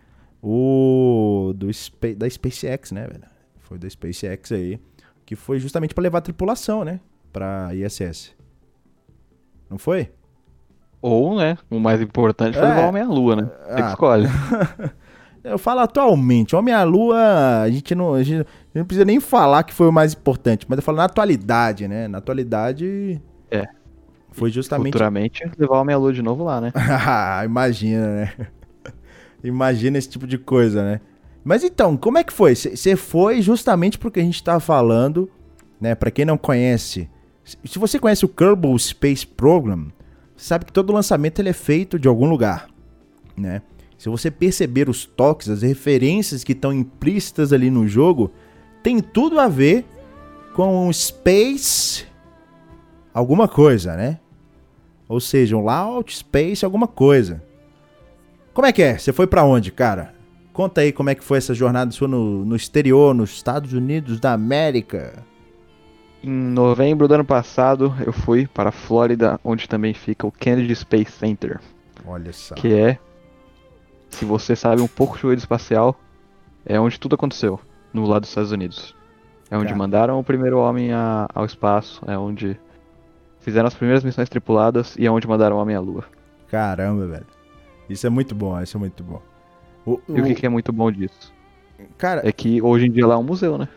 o 0.42 1.52
do 1.54 1.66
da 2.16 2.28
SpaceX, 2.30 2.92
né, 2.92 3.06
velho? 3.06 3.24
Foi 3.60 3.78
da 3.78 3.88
SpaceX 3.88 4.52
aí, 4.52 4.80
que 5.32 5.36
foi 5.36 5.58
justamente 5.58 5.94
para 5.94 6.02
levar 6.02 6.18
a 6.18 6.20
tripulação, 6.20 6.84
né, 6.84 7.00
para 7.32 7.74
ISS. 7.74 8.34
Não 9.70 9.78
foi? 9.78 10.10
Ou, 11.00 11.38
né, 11.38 11.56
o 11.70 11.80
mais 11.80 12.02
importante 12.02 12.58
foi 12.58 12.66
é. 12.66 12.68
levar 12.68 12.84
o 12.84 12.88
Homem 12.90 13.02
à 13.02 13.06
Lua, 13.06 13.36
né? 13.36 13.42
Você 13.44 13.72
ah. 13.72 13.82
que 13.82 13.88
escolhe. 13.88 14.28
Eu 15.42 15.58
falo 15.58 15.80
atualmente, 15.80 16.54
Homem 16.54 16.72
à 16.72 16.84
Lua, 16.84 17.62
a 17.62 17.70
gente, 17.70 17.94
não, 17.94 18.14
a 18.14 18.22
gente 18.22 18.46
não 18.74 18.84
precisa 18.84 19.04
nem 19.04 19.18
falar 19.18 19.64
que 19.64 19.72
foi 19.72 19.88
o 19.88 19.92
mais 19.92 20.12
importante, 20.12 20.66
mas 20.68 20.78
eu 20.78 20.84
falo 20.84 20.98
na 20.98 21.04
atualidade, 21.04 21.88
né? 21.88 22.06
Na 22.06 22.18
atualidade. 22.18 23.20
É. 23.50 23.66
Foi 24.30 24.52
justamente. 24.52 24.92
Futuramente 24.92 25.42
levar 25.58 25.78
o 25.78 25.80
Homem 25.80 25.96
à 25.96 25.98
Lua 25.98 26.12
de 26.12 26.22
novo 26.22 26.44
lá, 26.44 26.60
né? 26.60 26.72
Imagina, 27.44 28.06
né? 28.06 28.32
Imagina 29.42 29.98
esse 29.98 30.10
tipo 30.10 30.28
de 30.28 30.38
coisa, 30.38 30.84
né? 30.84 31.00
Mas 31.44 31.64
então, 31.64 31.96
como 31.96 32.18
é 32.18 32.24
que 32.24 32.32
foi? 32.32 32.54
Você 32.54 32.96
foi 32.96 33.42
justamente 33.42 33.98
porque 33.98 34.20
a 34.20 34.22
gente 34.22 34.36
estava 34.36 34.60
falando, 34.60 35.28
né? 35.80 35.94
Para 35.94 36.10
quem 36.10 36.24
não 36.24 36.38
conhece, 36.38 37.10
se 37.44 37.78
você 37.78 37.98
conhece 37.98 38.24
o 38.24 38.28
Kerbal 38.28 38.78
Space 38.78 39.26
Program, 39.26 39.88
sabe 40.36 40.64
que 40.64 40.72
todo 40.72 40.92
lançamento 40.92 41.40
ele 41.40 41.48
é 41.48 41.54
feito 41.54 41.98
de 41.98 42.06
algum 42.06 42.28
lugar, 42.28 42.68
né? 43.36 43.62
Se 43.98 44.08
você 44.08 44.30
perceber 44.30 44.88
os 44.88 45.04
toques, 45.04 45.48
as 45.48 45.62
referências 45.62 46.42
que 46.42 46.52
estão 46.52 46.72
implícitas 46.72 47.52
ali 47.52 47.70
no 47.70 47.86
jogo, 47.86 48.32
tem 48.82 49.00
tudo 49.00 49.38
a 49.38 49.48
ver 49.48 49.84
com 50.54 50.92
Space 50.92 52.04
alguma 53.14 53.46
coisa, 53.46 53.96
né? 53.96 54.18
Ou 55.08 55.20
seja, 55.20 55.56
um 55.56 55.64
Launch 55.64 56.16
Space 56.18 56.64
alguma 56.64 56.86
coisa. 56.86 57.42
Como 58.52 58.66
é 58.66 58.72
que 58.72 58.82
é? 58.82 58.98
Você 58.98 59.12
foi 59.12 59.26
para 59.26 59.44
onde, 59.44 59.70
cara? 59.70 60.14
Conta 60.52 60.82
aí 60.82 60.92
como 60.92 61.08
é 61.08 61.14
que 61.14 61.24
foi 61.24 61.38
essa 61.38 61.54
jornada 61.54 61.90
sua 61.92 62.06
no, 62.06 62.44
no 62.44 62.54
exterior, 62.54 63.14
nos 63.14 63.30
Estados 63.30 63.72
Unidos 63.72 64.20
da 64.20 64.34
América. 64.34 65.24
Em 66.22 66.30
novembro 66.30 67.08
do 67.08 67.14
ano 67.14 67.24
passado, 67.24 67.94
eu 68.04 68.12
fui 68.12 68.46
para 68.46 68.68
a 68.68 68.72
Flórida, 68.72 69.40
onde 69.42 69.68
também 69.68 69.94
fica 69.94 70.26
o 70.26 70.30
Kennedy 70.30 70.74
Space 70.76 71.10
Center. 71.10 71.58
Olha 72.06 72.32
só. 72.32 72.54
Que 72.54 72.74
é, 72.74 72.98
se 74.10 74.24
você 74.24 74.54
sabe 74.54 74.82
um 74.82 74.86
pouco 74.86 75.16
de 75.16 75.22
corrida 75.22 75.40
espacial, 75.40 75.98
é 76.66 76.78
onde 76.78 77.00
tudo 77.00 77.14
aconteceu, 77.14 77.58
no 77.92 78.04
lado 78.04 78.20
dos 78.20 78.28
Estados 78.28 78.52
Unidos. 78.52 78.94
É 79.50 79.56
onde 79.56 79.74
mandaram 79.74 80.18
o 80.18 80.24
primeiro 80.24 80.58
homem 80.58 80.92
a, 80.92 81.28
ao 81.34 81.44
espaço, 81.44 82.02
é 82.06 82.16
onde 82.16 82.58
fizeram 83.40 83.66
as 83.66 83.74
primeiras 83.74 84.04
missões 84.04 84.28
tripuladas 84.28 84.96
e 84.96 85.06
é 85.06 85.10
onde 85.10 85.26
mandaram 85.26 85.56
o 85.56 85.60
homem 85.60 85.74
à 85.74 85.80
Lua. 85.80 86.04
Caramba, 86.48 87.06
velho. 87.06 87.26
Isso 87.88 88.06
é 88.06 88.10
muito 88.10 88.34
bom, 88.34 88.58
isso 88.60 88.76
é 88.76 88.80
muito 88.80 89.02
bom. 89.02 89.20
O, 89.86 90.00
e 90.08 90.20
o 90.20 90.24
que, 90.24 90.34
que 90.34 90.46
é 90.46 90.48
muito 90.48 90.72
bom 90.72 90.90
disso? 90.90 91.32
Cara, 91.98 92.26
é 92.26 92.32
que 92.32 92.62
hoje 92.62 92.86
em 92.86 92.90
dia 92.90 93.06
lá 93.06 93.14
é 93.14 93.18
um 93.18 93.22
museu, 93.22 93.58
né? 93.58 93.68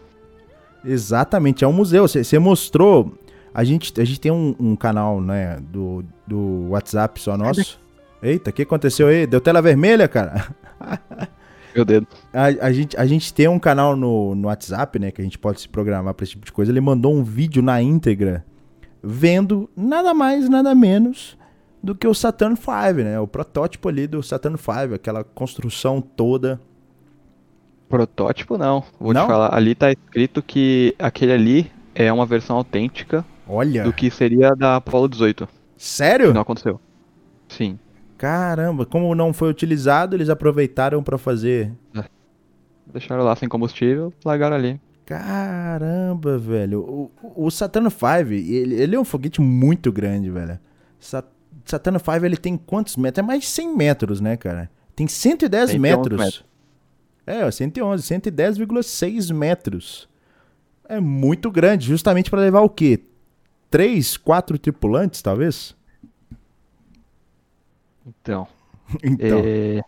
Exatamente, 0.83 1.63
é 1.63 1.67
um 1.67 1.73
museu. 1.73 2.07
Você 2.07 2.39
mostrou. 2.39 3.17
A 3.53 3.63
gente, 3.63 3.99
a 3.99 4.03
gente 4.03 4.19
tem 4.19 4.31
um, 4.31 4.53
um, 4.59 4.75
canal, 4.75 5.21
né, 5.21 5.57
do, 5.71 6.03
do 6.27 6.67
WhatsApp 6.69 7.19
só 7.21 7.37
nosso. 7.37 7.79
Eita, 8.21 8.49
o 8.49 8.53
que 8.53 8.63
aconteceu 8.63 9.07
aí? 9.07 9.25
Deu 9.25 9.39
tela 9.39 9.61
vermelha, 9.61 10.07
cara? 10.07 10.53
Meu 11.73 11.85
dedo. 11.85 12.07
A, 12.33 12.45
a, 12.67 12.71
gente, 12.71 12.97
a 12.97 13.05
gente 13.05 13.33
tem 13.33 13.47
um 13.47 13.59
canal 13.59 13.95
no, 13.95 14.35
no 14.35 14.47
WhatsApp, 14.47 14.99
né, 14.99 15.11
que 15.11 15.21
a 15.21 15.23
gente 15.23 15.39
pode 15.39 15.61
se 15.61 15.69
programar 15.69 16.13
para 16.13 16.23
esse 16.23 16.31
tipo 16.31 16.45
de 16.45 16.51
coisa. 16.51 16.71
Ele 16.71 16.81
mandou 16.81 17.13
um 17.13 17.23
vídeo 17.23 17.61
na 17.63 17.81
íntegra 17.81 18.45
vendo 19.01 19.69
nada 19.75 20.13
mais, 20.13 20.49
nada 20.49 20.73
menos 20.75 21.37
do 21.85 21.95
que 21.95 22.07
o 22.07 22.13
Saturn 22.13 22.55
V, 22.55 23.03
né? 23.03 23.19
O 23.19 23.27
protótipo 23.27 23.87
ali 23.87 24.07
do 24.07 24.21
Saturn 24.23 24.57
V, 24.57 24.95
aquela 24.95 25.23
construção 25.23 26.01
toda 26.01 26.59
Protótipo 27.87 28.57
não. 28.57 28.83
Vou 28.99 29.13
não? 29.13 29.25
te 29.25 29.27
falar. 29.27 29.55
Ali 29.55 29.75
tá 29.75 29.91
escrito 29.91 30.41
que 30.41 30.95
aquele 30.97 31.31
ali 31.31 31.71
é 31.93 32.11
uma 32.11 32.25
versão 32.25 32.57
autêntica 32.57 33.23
Olha. 33.47 33.83
do 33.83 33.93
que 33.93 34.09
seria 34.09 34.55
da 34.55 34.77
Apollo 34.77 35.07
18. 35.07 35.47
Sério? 35.77 36.33
Não 36.33 36.41
aconteceu. 36.41 36.79
Sim. 37.47 37.77
Caramba, 38.17 38.85
como 38.85 39.13
não 39.13 39.33
foi 39.33 39.49
utilizado, 39.49 40.15
eles 40.15 40.29
aproveitaram 40.29 41.03
para 41.03 41.17
fazer. 41.17 41.71
É. 41.95 42.05
Deixaram 42.91 43.23
lá 43.23 43.35
sem 43.35 43.47
combustível, 43.47 44.11
largaram 44.23 44.55
ali. 44.55 44.81
Caramba, 45.05 46.37
velho. 46.39 46.79
O, 46.79 47.11
o 47.45 47.51
Saturn 47.51 47.89
V, 47.89 48.35
ele, 48.35 48.75
ele 48.75 48.95
é 48.95 48.99
um 48.99 49.05
foguete 49.05 49.41
muito 49.41 49.91
grande, 49.91 50.31
velho. 50.31 50.57
Saturn 50.99 51.34
V, 51.64 52.26
ele 52.26 52.38
tem 52.38 52.58
quantos 52.58 52.95
metros? 52.95 53.24
É 53.24 53.26
mais 53.26 53.41
de 53.41 53.47
100 53.47 53.76
metros, 53.76 54.22
né, 54.22 54.36
cara? 54.36 54.70
Tem 54.95 55.08
110 55.08 55.76
metros. 55.76 56.20
metros. 56.20 56.45
É, 57.26 57.49
111, 57.49 58.03
110,6 58.03 59.34
metros. 59.34 60.08
É 60.88 60.99
muito 60.99 61.49
grande, 61.49 61.88
justamente 61.88 62.30
para 62.30 62.41
levar 62.41 62.62
o 62.62 62.70
quê? 62.70 63.01
Três, 63.70 64.16
quatro 64.16 64.60
tripulantes, 64.60 65.22
talvez? 65.22 65.76
Então. 68.06 68.47
então. 69.03 69.41
É... 69.43 69.82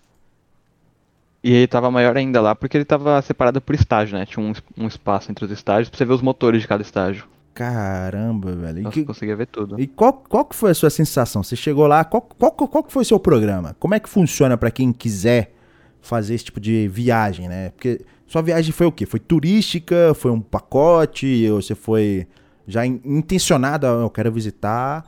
E 1.43 1.53
ele 1.53 1.68
tava 1.68 1.91
maior 1.91 2.18
ainda 2.18 2.41
lá 2.41 2.55
porque 2.55 2.76
ele 2.76 2.84
tava 2.84 3.22
separado 3.22 3.61
por 3.61 3.76
estágio, 3.76 4.18
né? 4.18 4.26
Tinha 4.26 4.43
um, 4.43 4.53
um 4.76 4.88
espaço 4.88 5.32
entre 5.32 5.45
os 5.45 5.51
estágios 5.51 5.89
pra 5.89 5.97
você 5.97 6.03
ver 6.03 6.13
os 6.13 6.22
motores 6.22 6.61
de 6.61 6.68
cada 6.68 6.82
estágio. 6.82 7.28
Caramba, 7.57 8.55
velho. 8.55 8.83
Nossa, 8.83 8.93
que... 8.93 9.03
conseguia 9.03 9.35
ver 9.35 9.47
tudo. 9.47 9.81
E 9.81 9.87
qual, 9.87 10.13
qual 10.13 10.45
que 10.45 10.55
foi 10.55 10.69
a 10.69 10.73
sua 10.75 10.91
sensação? 10.91 11.41
Você 11.41 11.55
chegou 11.55 11.87
lá, 11.87 12.05
qual, 12.05 12.21
qual, 12.21 12.51
qual 12.51 12.83
que 12.83 12.93
foi 12.93 13.01
o 13.01 13.05
seu 13.05 13.19
programa? 13.19 13.75
Como 13.79 13.95
é 13.95 13.99
que 13.99 14.07
funciona 14.07 14.55
para 14.55 14.69
quem 14.69 14.93
quiser 14.93 15.55
fazer 15.99 16.35
esse 16.35 16.45
tipo 16.45 16.59
de 16.59 16.87
viagem, 16.87 17.49
né? 17.49 17.71
Porque 17.71 18.05
sua 18.27 18.43
viagem 18.43 18.71
foi 18.71 18.85
o 18.85 18.91
quê? 18.91 19.07
Foi 19.07 19.19
turística? 19.19 20.13
Foi 20.13 20.29
um 20.29 20.39
pacote? 20.39 21.49
Ou 21.49 21.59
você 21.59 21.73
foi 21.73 22.27
já 22.67 22.85
intencionado, 22.85 23.87
ah, 23.87 24.01
eu 24.03 24.09
quero 24.11 24.31
visitar? 24.31 25.03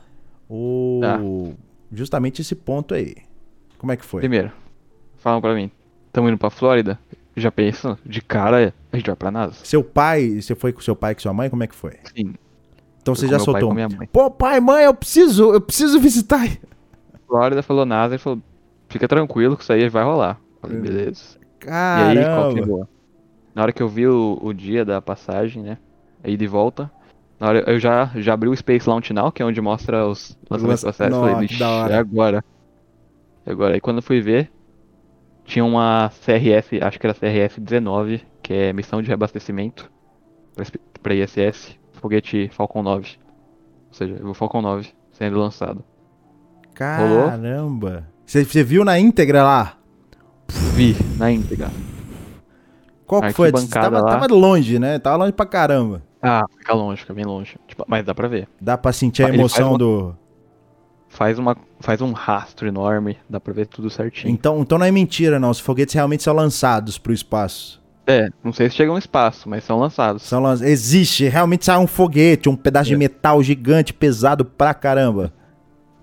Ou 0.48 1.04
ah. 1.04 1.20
justamente 1.92 2.42
esse 2.42 2.56
ponto 2.56 2.94
aí? 2.94 3.14
Como 3.78 3.92
é 3.92 3.96
que 3.96 4.04
foi? 4.04 4.22
Primeiro, 4.22 4.50
falam 5.18 5.40
pra 5.40 5.54
mim, 5.54 5.70
estamos 6.08 6.28
indo 6.30 6.38
pra 6.38 6.50
Flórida? 6.50 6.98
Já 7.36 7.50
pensa, 7.50 7.98
de 8.04 8.20
cara, 8.20 8.74
a 8.92 8.96
gente 8.96 9.06
vai 9.06 9.16
pra 9.16 9.30
NASA. 9.30 9.54
Seu 9.64 9.82
pai, 9.84 10.40
você 10.40 10.54
foi 10.54 10.72
com 10.72 10.80
seu 10.80 10.96
pai 10.96 11.12
e 11.12 11.14
com 11.14 11.20
sua 11.20 11.32
mãe? 11.32 11.48
Como 11.48 11.62
é 11.62 11.66
que 11.66 11.74
foi? 11.74 11.92
Sim. 12.16 12.34
Então 13.00 13.14
você 13.14 13.26
já 13.28 13.38
soltou. 13.38 13.74
Pai 13.74 14.08
Pô, 14.12 14.30
pai, 14.30 14.60
mãe, 14.60 14.84
eu 14.84 14.92
preciso, 14.94 15.52
eu 15.52 15.60
preciso 15.60 15.98
visitar. 16.00 16.46
Flórida, 17.26 17.62
falou 17.62 17.86
NASA, 17.86 18.14
ele 18.14 18.22
falou, 18.22 18.40
fica 18.88 19.06
tranquilo 19.08 19.56
que 19.56 19.62
isso 19.62 19.72
aí 19.72 19.88
vai 19.88 20.04
rolar. 20.04 20.40
Falei, 20.60 20.78
beleza. 20.78 21.38
E 21.62 21.64
Caramba. 21.64 22.20
aí, 22.48 22.54
continuou. 22.54 22.88
Na 23.54 23.62
hora 23.62 23.72
que 23.72 23.82
eu 23.82 23.88
vi 23.88 24.06
o, 24.06 24.38
o 24.42 24.52
dia 24.52 24.84
da 24.84 25.00
passagem, 25.00 25.62
né? 25.62 25.78
Aí 26.22 26.36
de 26.36 26.46
volta. 26.46 26.90
Na 27.38 27.48
hora 27.48 27.64
eu 27.70 27.78
já, 27.78 28.10
já 28.16 28.34
abri 28.34 28.48
o 28.48 28.56
Space 28.56 28.88
Launch 28.88 29.12
Now, 29.12 29.32
que 29.32 29.42
é 29.42 29.46
onde 29.46 29.60
mostra 29.60 30.06
os 30.06 30.36
lançamentos 30.50 30.84
Lança- 30.84 30.86
processos. 30.86 31.18
Nossa, 31.18 31.32
Falei, 31.32 31.94
é 31.94 31.98
agora. 31.98 32.44
É 33.46 33.50
agora. 33.50 33.74
Aí 33.74 33.80
quando 33.80 33.96
eu 33.98 34.02
fui 34.02 34.20
ver, 34.20 34.50
tinha 35.50 35.64
uma 35.64 36.10
CRS, 36.24 36.80
acho 36.80 36.98
que 37.00 37.06
era 37.06 37.14
CRS 37.14 37.58
19, 37.60 38.22
que 38.40 38.54
é 38.54 38.72
missão 38.72 39.02
de 39.02 39.08
reabastecimento 39.08 39.90
pra 41.02 41.12
ISS, 41.14 41.76
foguete 41.94 42.48
Falcon 42.52 42.82
9. 42.82 43.18
Ou 43.88 43.94
seja, 43.94 44.26
o 44.26 44.32
Falcon 44.32 44.62
9 44.62 44.88
sendo 45.12 45.38
lançado. 45.38 45.82
Caramba. 46.72 48.06
Você, 48.24 48.44
viu 48.62 48.84
na 48.84 48.98
íntegra 48.98 49.42
lá? 49.42 49.76
Vi 50.74 50.96
na 51.18 51.32
íntegra. 51.32 51.68
Qual 53.04 53.20
que 53.22 53.32
foi? 53.32 53.50
Tava, 53.50 54.00
lá. 54.00 54.10
tava 54.12 54.32
longe, 54.32 54.78
né? 54.78 55.00
Tava 55.00 55.16
longe 55.16 55.32
pra 55.32 55.44
caramba. 55.44 56.02
Ah, 56.22 56.44
fica 56.58 56.72
longe, 56.72 57.00
fica 57.00 57.12
bem 57.12 57.24
longe. 57.24 57.56
Tipo, 57.66 57.84
mas 57.88 58.04
dá 58.04 58.14
pra 58.14 58.28
ver. 58.28 58.46
Dá 58.60 58.78
pra 58.78 58.92
sentir 58.92 59.24
a 59.24 59.28
emoção 59.34 59.70
uma- 59.70 59.78
do. 59.78 60.16
Faz, 61.10 61.38
uma, 61.38 61.56
faz 61.80 62.00
um 62.00 62.12
rastro 62.12 62.68
enorme, 62.68 63.18
dá 63.28 63.38
pra 63.40 63.52
ver 63.52 63.66
tudo 63.66 63.90
certinho. 63.90 64.32
Então, 64.32 64.60
então 64.60 64.78
não 64.78 64.86
é 64.86 64.90
mentira, 64.92 65.38
não. 65.38 65.50
Os 65.50 65.58
foguetes 65.60 65.94
realmente 65.94 66.22
são 66.22 66.32
lançados 66.34 66.96
pro 66.98 67.12
espaço. 67.12 67.82
É, 68.06 68.28
não 68.42 68.52
sei 68.52 68.70
se 68.70 68.76
chegam 68.76 68.94
no 68.94 68.98
espaço, 68.98 69.48
mas 69.48 69.64
são 69.64 69.78
lançados. 69.78 70.22
São 70.22 70.40
lan... 70.40 70.54
Existe, 70.62 71.28
realmente 71.28 71.64
sai 71.64 71.78
um 71.78 71.86
foguete, 71.86 72.48
um 72.48 72.56
pedaço 72.56 72.88
de 72.88 72.94
É. 72.94 72.96
metal 72.96 73.42
gigante, 73.42 73.92
pesado 73.92 74.44
pra 74.44 74.72
caramba. 74.72 75.32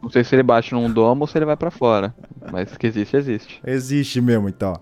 Não 0.01 0.09
sei 0.09 0.23
se 0.23 0.35
ele 0.35 0.43
bate 0.43 0.73
num 0.73 0.91
domo 0.91 1.21
ou 1.23 1.27
se 1.27 1.37
ele 1.37 1.45
vai 1.45 1.57
pra 1.57 1.71
fora. 1.71 2.13
Mas 2.51 2.77
que 2.77 2.85
existe, 2.85 3.17
existe. 3.17 3.61
Existe 3.65 4.21
mesmo, 4.21 4.47
então. 4.47 4.73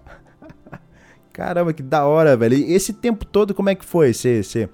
Caramba, 1.32 1.72
que 1.72 1.82
da 1.84 2.06
hora, 2.06 2.36
velho. 2.36 2.56
E 2.58 2.74
esse 2.74 2.94
tempo 2.94 3.26
todo, 3.26 3.54
como 3.54 3.70
é 3.70 3.76
que 3.76 3.86
foi? 3.86 4.12
Você 4.14 4.68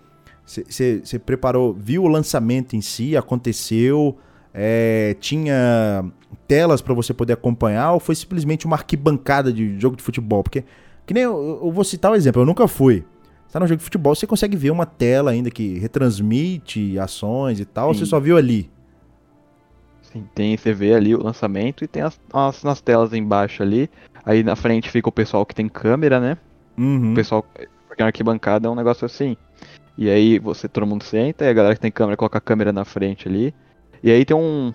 preparou, 1.26 1.74
viu 1.74 2.04
o 2.04 2.08
lançamento 2.08 2.76
em 2.76 2.82
si, 2.82 3.16
aconteceu, 3.16 4.18
é, 4.54 5.16
tinha 5.20 6.04
telas 6.48 6.82
pra 6.82 6.94
você 6.94 7.14
poder 7.14 7.34
acompanhar 7.34 7.94
ou 7.94 8.00
foi 8.00 8.16
simplesmente 8.16 8.66
uma 8.66 8.76
arquibancada 8.76 9.52
de 9.52 9.80
jogo 9.80 9.96
de 9.96 10.04
futebol? 10.04 10.44
Porque, 10.44 10.64
que 11.06 11.14
nem 11.14 11.24
eu, 11.24 11.62
eu 11.64 11.72
vou 11.72 11.84
citar 11.84 12.12
um 12.12 12.16
exemplo, 12.16 12.42
eu 12.42 12.46
nunca 12.46 12.68
fui. 12.68 13.06
Você 13.48 13.54
tá 13.54 13.60
no 13.60 13.68
jogo 13.68 13.80
de 13.80 13.84
futebol, 13.84 14.16
você 14.16 14.26
consegue 14.26 14.56
ver 14.56 14.72
uma 14.72 14.86
tela 14.86 15.32
ainda 15.32 15.52
que 15.52 15.78
retransmite 15.78 16.98
ações 16.98 17.60
e 17.60 17.66
tal, 17.66 17.90
ou 17.90 17.94
você 17.94 18.06
só 18.06 18.20
viu 18.20 18.38
ali? 18.38 18.70
Sim, 20.02 20.26
tem, 20.36 20.58
você 20.58 20.74
vê 20.74 20.94
ali 20.94 21.16
o 21.16 21.24
lançamento 21.24 21.84
e 21.84 21.88
tem 21.88 22.02
as, 22.02 22.20
as 22.34 22.64
nas 22.64 22.82
telas 22.82 23.14
embaixo 23.14 23.64
ali. 23.64 23.90
Aí 24.26 24.44
na 24.44 24.56
frente 24.56 24.90
fica 24.90 25.08
o 25.08 25.12
pessoal 25.12 25.46
que 25.46 25.56
tem 25.56 25.70
câmera, 25.70 26.20
né? 26.20 26.38
Uhum. 26.78 27.12
O 27.12 27.16
pessoal. 27.16 27.46
Porque 27.88 28.04
na 28.04 28.08
arquibancada 28.08 28.68
é 28.68 28.72
um 28.72 28.76
negócio 28.76 29.06
assim. 29.06 29.38
E 29.98 30.10
aí 30.10 30.40
você, 30.40 30.68
todo 30.68 30.86
mundo 30.86 31.04
senta, 31.04 31.46
e 31.46 31.50
a 31.50 31.54
galera 31.54 31.76
que 31.76 31.82
tem 31.82 31.92
câmera 31.92 32.18
coloca 32.18 32.38
a 32.38 32.42
câmera 32.42 32.74
na 32.74 32.84
frente 32.84 33.28
ali. 33.28 33.54
E 34.04 34.12
aí 34.12 34.26
tem 34.26 34.36
um. 34.36 34.74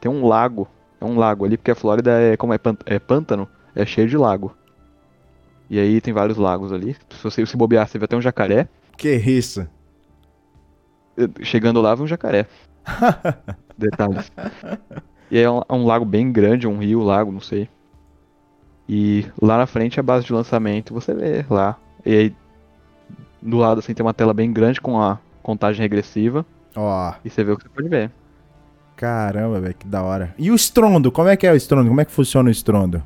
Tem 0.00 0.10
um 0.10 0.26
lago. 0.26 0.68
É 1.00 1.04
um 1.04 1.16
lago 1.16 1.44
ali, 1.44 1.56
porque 1.56 1.70
a 1.70 1.74
Flórida 1.74 2.10
é. 2.12 2.36
Como 2.36 2.52
é, 2.52 2.58
é 2.86 2.98
pântano, 2.98 3.48
é 3.74 3.84
cheio 3.84 4.08
de 4.08 4.16
lago. 4.16 4.54
E 5.70 5.78
aí 5.78 6.00
tem 6.00 6.14
vários 6.14 6.38
lagos 6.38 6.72
ali. 6.72 6.96
Se 7.10 7.22
você 7.22 7.44
se 7.44 7.56
bobear, 7.56 7.86
você 7.86 7.98
vê 7.98 8.04
até 8.06 8.16
um 8.16 8.22
jacaré. 8.22 8.68
Que 8.96 9.14
isso? 9.14 9.66
Chegando 11.42 11.80
lá, 11.80 11.94
vê 11.94 12.02
um 12.02 12.06
jacaré. 12.06 12.46
Detalhes. 13.76 14.32
E 15.30 15.36
aí 15.36 15.44
é 15.44 15.50
um, 15.50 15.60
é 15.68 15.72
um 15.74 15.84
lago 15.84 16.04
bem 16.04 16.32
grande, 16.32 16.66
um 16.66 16.78
rio, 16.78 17.02
lago, 17.02 17.30
não 17.30 17.40
sei. 17.40 17.68
E 18.88 19.26
lá 19.40 19.58
na 19.58 19.66
frente 19.66 19.98
é 19.98 20.00
a 20.00 20.02
base 20.02 20.24
de 20.24 20.32
lançamento, 20.32 20.94
você 20.94 21.12
vê 21.12 21.44
lá. 21.50 21.76
E 22.06 22.14
aí 22.14 22.36
do 23.42 23.58
lado 23.58 23.78
assim 23.78 23.94
tem 23.94 24.04
uma 24.04 24.14
tela 24.14 24.32
bem 24.32 24.52
grande 24.52 24.80
com 24.80 25.00
a 25.00 25.18
contagem 25.42 25.80
regressiva 25.80 26.44
Ó. 26.74 27.14
e 27.24 27.30
você 27.30 27.44
vê 27.44 27.52
o 27.52 27.56
que 27.56 27.64
você 27.64 27.68
pode 27.68 27.88
ver. 27.88 28.10
Caramba, 28.98 29.60
velho, 29.60 29.74
que 29.74 29.86
da 29.86 30.02
hora. 30.02 30.34
E 30.36 30.50
o 30.50 30.56
estrondo? 30.56 31.12
Como 31.12 31.28
é 31.28 31.36
que 31.36 31.46
é 31.46 31.52
o 31.52 31.54
estrondo? 31.54 31.88
Como 31.88 32.00
é 32.00 32.04
que 32.04 32.10
funciona 32.10 32.48
o 32.48 32.50
estrondo? 32.50 33.00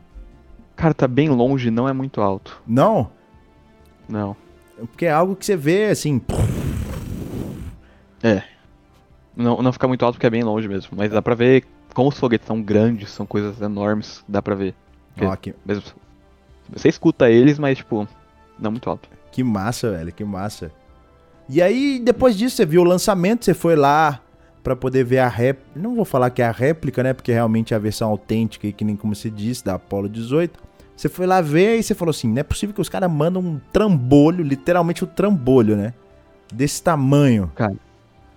Cara, 0.74 0.94
tá 0.94 1.06
bem 1.06 1.28
longe, 1.28 1.70
não 1.70 1.86
é 1.86 1.92
muito 1.92 2.22
alto. 2.22 2.62
Não? 2.66 3.10
Não. 4.08 4.34
Porque 4.78 5.04
é 5.04 5.12
algo 5.12 5.36
que 5.36 5.44
você 5.44 5.54
vê 5.54 5.90
assim. 5.90 6.18
Não, 9.36 9.60
não 9.62 9.70
fica 9.70 9.86
muito 9.86 10.02
alto 10.02 10.14
porque 10.14 10.26
é 10.26 10.30
bem 10.30 10.42
longe 10.42 10.66
mesmo. 10.66 10.96
Mas 10.96 11.10
dá 11.10 11.20
pra 11.20 11.34
ver 11.34 11.64
como 11.92 12.08
os 12.08 12.18
foguetes 12.18 12.46
são 12.46 12.62
grandes, 12.62 13.10
são 13.10 13.26
coisas 13.26 13.60
enormes, 13.60 14.24
dá 14.26 14.40
pra 14.40 14.54
ver. 14.54 14.74
Ó, 15.20 15.36
que, 15.36 15.54
Mesmo, 15.64 15.84
você 16.70 16.88
escuta 16.88 17.30
eles, 17.30 17.58
mas 17.58 17.76
tipo, 17.76 18.08
não 18.58 18.70
muito 18.70 18.88
alto. 18.88 19.10
que 19.30 19.44
massa, 19.44 19.90
velho, 19.90 20.10
que 20.10 20.24
massa. 20.24 20.72
E 21.50 21.60
aí, 21.60 22.00
depois 22.02 22.34
disso, 22.34 22.56
você 22.56 22.64
viu 22.64 22.80
o 22.80 22.84
lançamento, 22.84 23.44
você 23.44 23.52
foi 23.52 23.76
lá 23.76 24.20
pra 24.62 24.76
poder 24.76 25.04
ver 25.04 25.18
a 25.18 25.28
réplica. 25.28 25.70
Não 25.78 25.94
vou 25.94 26.04
falar 26.04 26.30
que 26.30 26.42
é 26.42 26.46
a 26.46 26.52
réplica, 26.52 27.02
né? 27.02 27.12
Porque 27.12 27.32
realmente 27.32 27.74
é 27.74 27.76
a 27.76 27.80
versão 27.80 28.08
autêntica, 28.10 28.66
aí, 28.66 28.72
que 28.72 28.84
nem 28.84 28.96
como 28.96 29.14
você 29.14 29.30
disse, 29.30 29.64
da 29.64 29.74
Apollo 29.74 30.08
18. 30.08 30.58
Você 30.96 31.08
foi 31.08 31.26
lá 31.26 31.40
ver 31.40 31.78
e 31.78 31.82
você 31.82 31.94
falou 31.94 32.10
assim: 32.10 32.28
não 32.28 32.40
é 32.40 32.42
possível 32.44 32.74
que 32.74 32.80
os 32.80 32.88
caras 32.88 33.10
mandam 33.10 33.42
um 33.42 33.60
trambolho, 33.72 34.44
literalmente 34.44 35.04
um 35.04 35.08
trambolho, 35.08 35.76
né? 35.76 35.94
Desse 36.52 36.82
tamanho. 36.82 37.50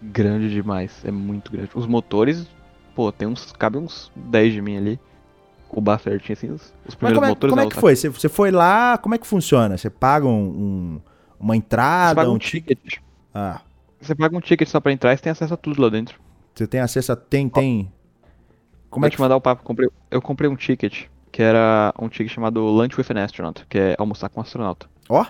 Grande 0.01 0.49
demais, 0.49 1.03
é 1.03 1.11
muito 1.11 1.51
grande. 1.51 1.69
Os 1.73 1.88
motores, 1.88 2.47
pô, 2.93 3.11
tem 3.11 3.28
uns. 3.28 3.51
Cabe 3.53 3.78
uns 3.78 4.11
10 4.15 4.53
de 4.53 4.61
mim 4.61 4.78
ali. 4.78 4.99
O 5.69 5.82
bar 5.82 5.99
certinho, 5.99 6.34
assim, 6.38 6.49
os, 6.51 6.73
os 6.88 6.95
Mas 7.01 7.13
primeiros 7.13 7.13
como 7.13 7.26
é, 7.26 7.30
motores 7.30 7.51
como 7.51 7.61
é 7.61 7.65
que 7.67 7.76
foi? 7.76 7.95
Você, 7.95 8.09
você 8.09 8.30
foi 8.30 8.51
lá, 8.51 8.97
como 8.97 9.15
é 9.15 9.17
que 9.17 9.28
funciona? 9.28 9.78
Você 9.78 9.89
paga 9.89 10.26
um, 10.28 10.32
um- 10.47 11.01
uma 11.39 11.55
Você 11.55 11.57
entrada, 11.57 12.15
paga 12.15 12.32
um 12.32 12.36
um 12.36 12.38
ticket? 12.38 12.78
ticket. 12.82 12.99
Ah, 13.34 13.61
Você 14.06 14.14
paga 14.14 14.38
um 14.38 14.39
ticket 14.39 14.68
só 14.68 14.80
pra 14.80 14.91
entrar 14.91 15.14
e 15.14 15.18
você 15.18 15.24
tem 15.24 15.32
acesso 15.32 15.53
a 15.53 15.58
tudo 15.58 15.82
lá 15.82 15.89
dentro. 15.89 16.20
você 16.53 16.68
tem 16.68 16.80
acesso 16.80 17.12
a. 17.12 17.16
Tem, 17.16 17.49
tem. 17.49 17.91
Como 18.89 19.06
é 19.06 19.10
te 19.10 19.16
que. 19.16 19.22
mandar 19.22 19.36
o 19.36 19.41
papo. 19.41 19.64
Comprei, 19.64 19.89
eu 20.12 20.22
comprei 20.22 20.49
um 20.49 20.56
ticket, 20.56 21.06
que 21.32 21.41
era 21.41 21.91
um 21.99 22.08
ticket 22.08 22.32
chamado 22.32 22.62
Lunch 22.62 22.95
with 22.99 23.08
an 23.10 23.24
Astronaut, 23.24 23.66
que 23.68 23.80
é 23.80 23.95
almoçar 23.97 24.30
com 24.30 24.39
um 24.39 24.43
astronauta. 24.43 24.88
Ó? 25.10 25.26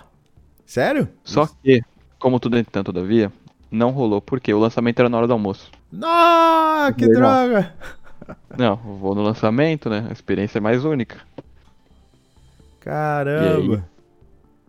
Sério? 0.66 1.08
Só 1.24 1.46
que, 1.46 1.82
como 2.18 2.38
tudo 2.38 2.58
entretanto, 2.58 2.92
todavia, 2.92 3.32
não 3.70 3.92
rolou, 3.92 4.20
porque 4.20 4.52
o 4.52 4.58
lançamento 4.58 4.98
era 4.98 5.08
na 5.08 5.16
hora 5.16 5.26
do 5.26 5.32
almoço. 5.32 5.70
Não, 5.90 6.92
que 6.92 7.08
droga! 7.08 7.74
Não, 8.58 8.76
vou 8.76 9.14
no 9.14 9.22
lançamento, 9.22 9.88
né? 9.88 10.06
A 10.08 10.12
experiência 10.12 10.58
é 10.58 10.60
mais 10.60 10.84
única. 10.84 11.16
Caramba. 12.80 13.88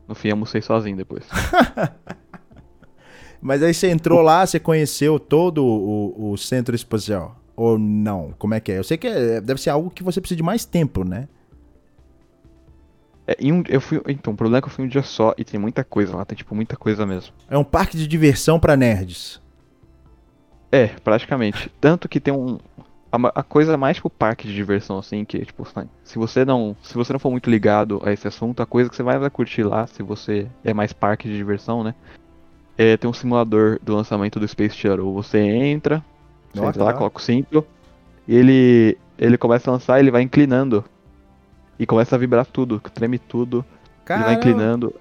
No 0.07 0.15
fim, 0.15 0.29
almocei 0.29 0.61
sozinho 0.61 0.95
depois. 0.95 1.27
Mas 3.41 3.61
aí 3.63 3.73
você 3.73 3.89
entrou 3.89 4.21
lá, 4.21 4.45
você 4.45 4.59
conheceu 4.59 5.19
todo 5.19 5.63
o, 5.63 6.31
o 6.31 6.37
centro 6.37 6.75
espacial? 6.75 7.35
Ou 7.55 7.77
não? 7.77 8.33
Como 8.37 8.53
é 8.53 8.59
que 8.59 8.71
é? 8.71 8.77
Eu 8.79 8.83
sei 8.83 8.97
que 8.97 9.07
é- 9.07 9.41
deve 9.41 9.61
ser 9.61 9.69
algo 9.69 9.89
que 9.89 10.03
você 10.03 10.19
precisa 10.19 10.37
de 10.37 10.43
mais 10.43 10.65
tempo, 10.65 11.03
né? 11.03 11.27
É, 13.27 13.35
um- 13.51 13.63
eu 13.67 13.81
fui, 13.81 14.01
então, 14.07 14.33
o 14.33 14.37
problema 14.37 14.59
é 14.59 14.61
que 14.61 14.67
eu 14.67 14.71
fui 14.71 14.85
um 14.85 14.87
dia 14.87 15.03
só 15.03 15.33
e 15.37 15.43
tem 15.43 15.59
muita 15.59 15.83
coisa 15.83 16.15
lá, 16.15 16.23
tem 16.23 16.37
tipo 16.37 16.55
muita 16.55 16.77
coisa 16.77 17.05
mesmo. 17.05 17.33
É 17.49 17.57
um 17.57 17.63
parque 17.63 17.97
de 17.97 18.07
diversão 18.07 18.59
pra 18.59 18.77
nerds. 18.77 19.41
É, 20.71 20.87
praticamente. 20.87 21.71
Tanto 21.79 22.07
que 22.09 22.19
tem 22.19 22.33
um. 22.33 22.57
A, 23.11 23.39
a 23.39 23.43
coisa 23.43 23.77
mais 23.77 23.99
pro 23.99 24.09
parque 24.09 24.47
de 24.47 24.53
diversão, 24.53 24.97
assim, 24.99 25.23
que, 25.25 25.39
tipo, 25.45 25.65
se 26.03 26.17
você 26.17 26.43
não. 26.45 26.75
Se 26.81 26.93
você 26.93 27.11
não 27.13 27.19
for 27.19 27.31
muito 27.31 27.49
ligado 27.49 28.01
a 28.03 28.11
esse 28.11 28.27
assunto, 28.27 28.61
a 28.61 28.65
coisa 28.65 28.89
que 28.89 28.95
você 28.95 29.03
mais 29.03 29.19
vai 29.19 29.29
curtir 29.29 29.63
lá, 29.63 29.87
se 29.87 30.03
você 30.03 30.47
é 30.63 30.73
mais 30.73 30.91
parque 30.93 31.27
de 31.27 31.35
diversão, 31.35 31.83
né? 31.83 31.95
É 32.77 32.95
ter 32.95 33.07
um 33.07 33.13
simulador 33.13 33.79
do 33.81 33.95
lançamento 33.95 34.39
do 34.39 34.47
Space 34.47 34.75
Shuttle. 34.75 35.13
Você 35.13 35.39
entra, 35.39 36.03
você 36.53 36.63
entra 36.63 36.83
lá, 36.83 36.91
tá. 36.91 36.97
coloca 36.97 37.17
o 37.17 37.21
cinto, 37.21 37.65
e 38.27 38.35
ele. 38.35 38.97
ele 39.17 39.37
começa 39.37 39.69
a 39.69 39.73
lançar, 39.73 39.99
ele 39.99 40.11
vai 40.11 40.21
inclinando. 40.21 40.83
E 41.79 41.85
começa 41.85 42.15
a 42.15 42.19
vibrar 42.19 42.45
tudo, 42.45 42.79
treme 42.93 43.19
tudo. 43.19 43.65
Ele 44.09 44.19
vai 44.19 44.19
Caramba. 44.19 44.33
inclinando. 44.33 44.95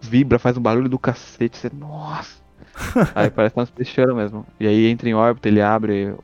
Vibra, 0.00 0.38
faz 0.38 0.56
um 0.56 0.60
barulho 0.60 0.88
do 0.88 0.98
cacete. 0.98 1.56
Você, 1.56 1.70
nossa! 1.72 2.42
aí 3.14 3.30
parece 3.30 3.58
um 3.58 3.64
Space 3.64 3.90
Shuttle 3.90 4.16
mesmo. 4.16 4.46
E 4.58 4.66
aí 4.66 4.86
entra 4.86 5.08
em 5.08 5.14
órbita, 5.14 5.48
ele 5.48 5.60
abre 5.60 6.14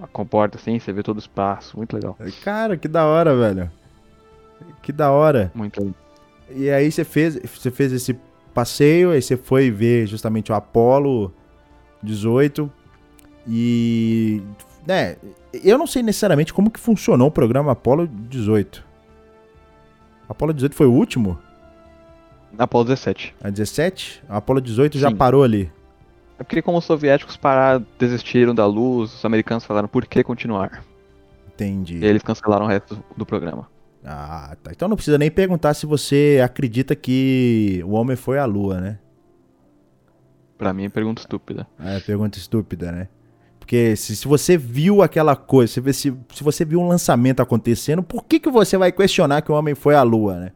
a 0.00 0.06
comporta 0.08 0.58
assim, 0.58 0.78
você 0.78 0.92
vê 0.92 1.02
todo 1.02 1.16
o 1.16 1.20
espaço. 1.20 1.76
Muito 1.76 1.94
legal. 1.94 2.16
Cara, 2.42 2.76
que 2.76 2.88
da 2.88 3.06
hora, 3.06 3.34
velho. 3.36 3.70
Que 4.82 4.92
da 4.92 5.10
hora. 5.10 5.50
Muito 5.54 5.80
legal. 5.80 5.94
E 6.50 6.70
aí 6.70 6.90
você 6.90 7.04
fez, 7.04 7.36
você 7.36 7.70
fez 7.70 7.92
esse 7.92 8.18
passeio, 8.54 9.10
aí 9.10 9.20
você 9.20 9.36
foi 9.36 9.70
ver 9.70 10.06
justamente 10.06 10.52
o 10.52 10.54
Apollo 10.54 11.32
18 12.02 12.70
e 13.48 14.42
né, 14.86 15.16
eu 15.52 15.76
não 15.76 15.86
sei 15.86 16.02
necessariamente 16.02 16.52
como 16.52 16.70
que 16.70 16.80
funcionou 16.80 17.28
o 17.28 17.30
programa 17.30 17.72
Apollo 17.72 18.06
18. 18.06 18.84
Apollo 20.28 20.54
18 20.54 20.74
foi 20.74 20.86
o 20.86 20.92
último? 20.92 21.38
Apollo 22.56 22.84
17. 22.84 23.34
A 23.42 23.50
17? 23.50 24.22
A 24.28 24.36
Apollo 24.36 24.60
18 24.60 24.98
já 24.98 25.10
Sim. 25.10 25.16
parou 25.16 25.42
ali. 25.42 25.70
É 26.38 26.42
porque 26.42 26.62
como 26.62 26.78
os 26.78 26.84
soviéticos 26.84 27.36
pararam, 27.36 27.84
desistiram 27.98 28.54
da 28.54 28.66
luz, 28.66 29.14
os 29.14 29.24
americanos 29.24 29.64
falaram 29.64 29.88
por 29.88 30.06
que 30.06 30.22
continuar. 30.22 30.84
Entendi. 31.48 31.98
E 31.98 32.04
eles 32.04 32.22
cancelaram 32.22 32.66
o 32.66 32.68
resto 32.68 33.02
do 33.16 33.24
programa. 33.24 33.68
Ah, 34.04 34.54
tá. 34.62 34.70
Então 34.70 34.86
não 34.86 34.96
precisa 34.96 35.16
nem 35.16 35.30
perguntar 35.30 35.72
se 35.72 35.86
você 35.86 36.40
acredita 36.44 36.94
que 36.94 37.82
o 37.86 37.92
homem 37.92 38.16
foi 38.16 38.38
à 38.38 38.44
lua, 38.44 38.80
né? 38.80 38.98
Pra 40.58 40.72
mim 40.74 40.84
é 40.84 40.88
pergunta 40.88 41.22
estúpida. 41.22 41.66
É, 41.80 41.98
pergunta 42.00 42.38
estúpida, 42.38 42.92
né? 42.92 43.08
Porque 43.58 43.96
se, 43.96 44.14
se 44.14 44.28
você 44.28 44.58
viu 44.58 45.02
aquela 45.02 45.34
coisa, 45.34 45.72
se, 45.72 45.92
se, 45.94 46.14
se 46.34 46.44
você 46.44 46.64
viu 46.66 46.80
um 46.80 46.86
lançamento 46.86 47.40
acontecendo, 47.40 48.02
por 48.02 48.24
que, 48.24 48.38
que 48.38 48.50
você 48.50 48.76
vai 48.76 48.92
questionar 48.92 49.40
que 49.40 49.50
o 49.50 49.54
homem 49.54 49.74
foi 49.74 49.94
à 49.94 50.02
lua, 50.02 50.34
né? 50.38 50.52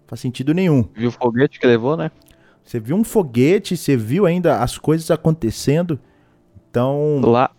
Não 0.00 0.08
faz 0.08 0.20
sentido 0.20 0.52
nenhum. 0.52 0.88
Viu 0.92 1.10
o 1.10 1.12
foguete 1.12 1.60
que 1.60 1.66
levou, 1.66 1.96
né? 1.96 2.10
Você 2.64 2.80
viu 2.80 2.96
um 2.96 3.04
foguete, 3.04 3.76
você 3.76 3.96
viu 3.96 4.26
ainda 4.26 4.60
as 4.62 4.76
coisas 4.76 5.10
acontecendo. 5.12 5.98
Então. 6.68 7.20
Lá. 7.22 7.52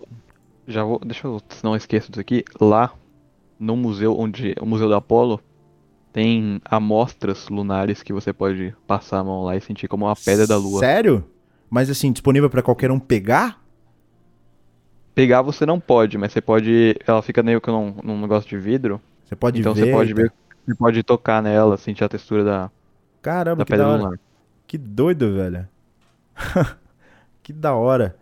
Já 0.68 0.84
vou. 0.84 1.00
Deixa 1.00 1.26
eu. 1.26 1.42
Não 1.64 1.76
esqueço 1.76 2.12
disso 2.12 2.20
aqui. 2.20 2.44
Lá 2.60 2.94
no 3.62 3.78
museu 3.78 4.20
onde. 4.20 4.56
O 4.60 4.66
Museu 4.66 4.88
do 4.88 4.96
Apolo. 4.96 5.40
Tem 6.12 6.60
amostras 6.66 7.48
lunares 7.48 8.04
que 8.04 8.12
você 8.12 8.34
pode 8.34 8.76
passar 8.86 9.20
a 9.20 9.24
mão 9.24 9.44
lá 9.44 9.56
e 9.56 9.62
sentir 9.62 9.88
como 9.88 10.06
uma 10.06 10.16
pedra 10.16 10.46
da 10.46 10.58
lua. 10.58 10.80
Sério? 10.82 11.24
Mas 11.70 11.90
assim, 11.90 12.12
disponível 12.12 12.50
pra 12.50 12.62
qualquer 12.62 12.92
um 12.92 13.00
pegar? 13.00 13.64
Pegar 15.16 15.42
você 15.42 15.66
não 15.66 15.80
pode, 15.80 16.18
mas 16.18 16.34
você 16.34 16.42
pode. 16.42 16.98
Ela 17.08 17.22
fica 17.22 17.42
meio 17.42 17.62
que 17.62 17.70
num, 17.70 17.96
num 18.04 18.20
negócio 18.20 18.50
de 18.50 18.58
vidro. 18.58 19.00
Você 19.24 19.38
pode 19.38 19.62
então 19.62 19.74
ver. 19.74 19.86
você 19.86 19.92
pode 19.92 20.14
tá? 20.14 20.22
ver. 20.22 20.34
Você 20.66 20.76
pode 20.76 21.04
tocar 21.04 21.42
nela, 21.42 21.78
sentir 21.78 22.04
a 22.04 22.10
textura 22.10 22.44
da, 22.44 22.72
Caramba, 23.22 23.58
da 23.58 23.66
que 23.66 23.72
da 23.72 23.78
pedra 23.78 23.88
hora. 23.88 24.04
lunar. 24.04 24.20
Que 24.68 24.78
doido, 24.78 25.34
velho. 25.34 25.68
que 27.42 27.54
da 27.54 27.74
hora. 27.74 28.18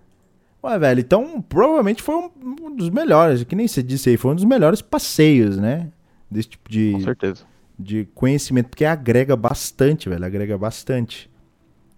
Ué, 0.63 0.77
velho, 0.77 0.99
então 0.99 1.41
provavelmente 1.41 2.01
foi 2.01 2.15
um, 2.15 2.29
um 2.61 2.75
dos 2.75 2.89
melhores, 2.89 3.43
que 3.43 3.55
nem 3.55 3.67
você 3.67 3.81
disse 3.81 4.09
aí, 4.09 4.17
foi 4.17 4.31
um 4.31 4.35
dos 4.35 4.43
melhores 4.43 4.81
passeios, 4.81 5.57
né? 5.57 5.89
Desse 6.29 6.49
tipo 6.49 6.69
de, 6.69 6.91
Com 6.93 7.01
certeza. 7.01 7.43
de 7.77 8.07
conhecimento, 8.13 8.69
porque 8.69 8.85
agrega 8.85 9.35
bastante, 9.35 10.09
velho, 10.09 10.25
agrega 10.25 10.57
bastante. 10.57 11.29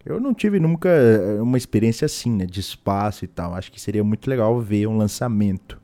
Eu 0.05 0.19
não 0.19 0.33
tive 0.33 0.59
nunca 0.59 0.89
eh, 0.89 1.41
uma 1.41 1.57
experiência 1.57 2.05
assim, 2.05 2.31
né, 2.31 2.45
de 2.45 2.59
espaço 2.59 3.23
e 3.23 3.27
tal. 3.27 3.53
Acho 3.53 3.71
que 3.71 3.79
seria 3.79 4.03
muito 4.03 4.27
legal 4.27 4.59
ver 4.59 4.87
um 4.87 4.97
lançamento. 4.97 5.79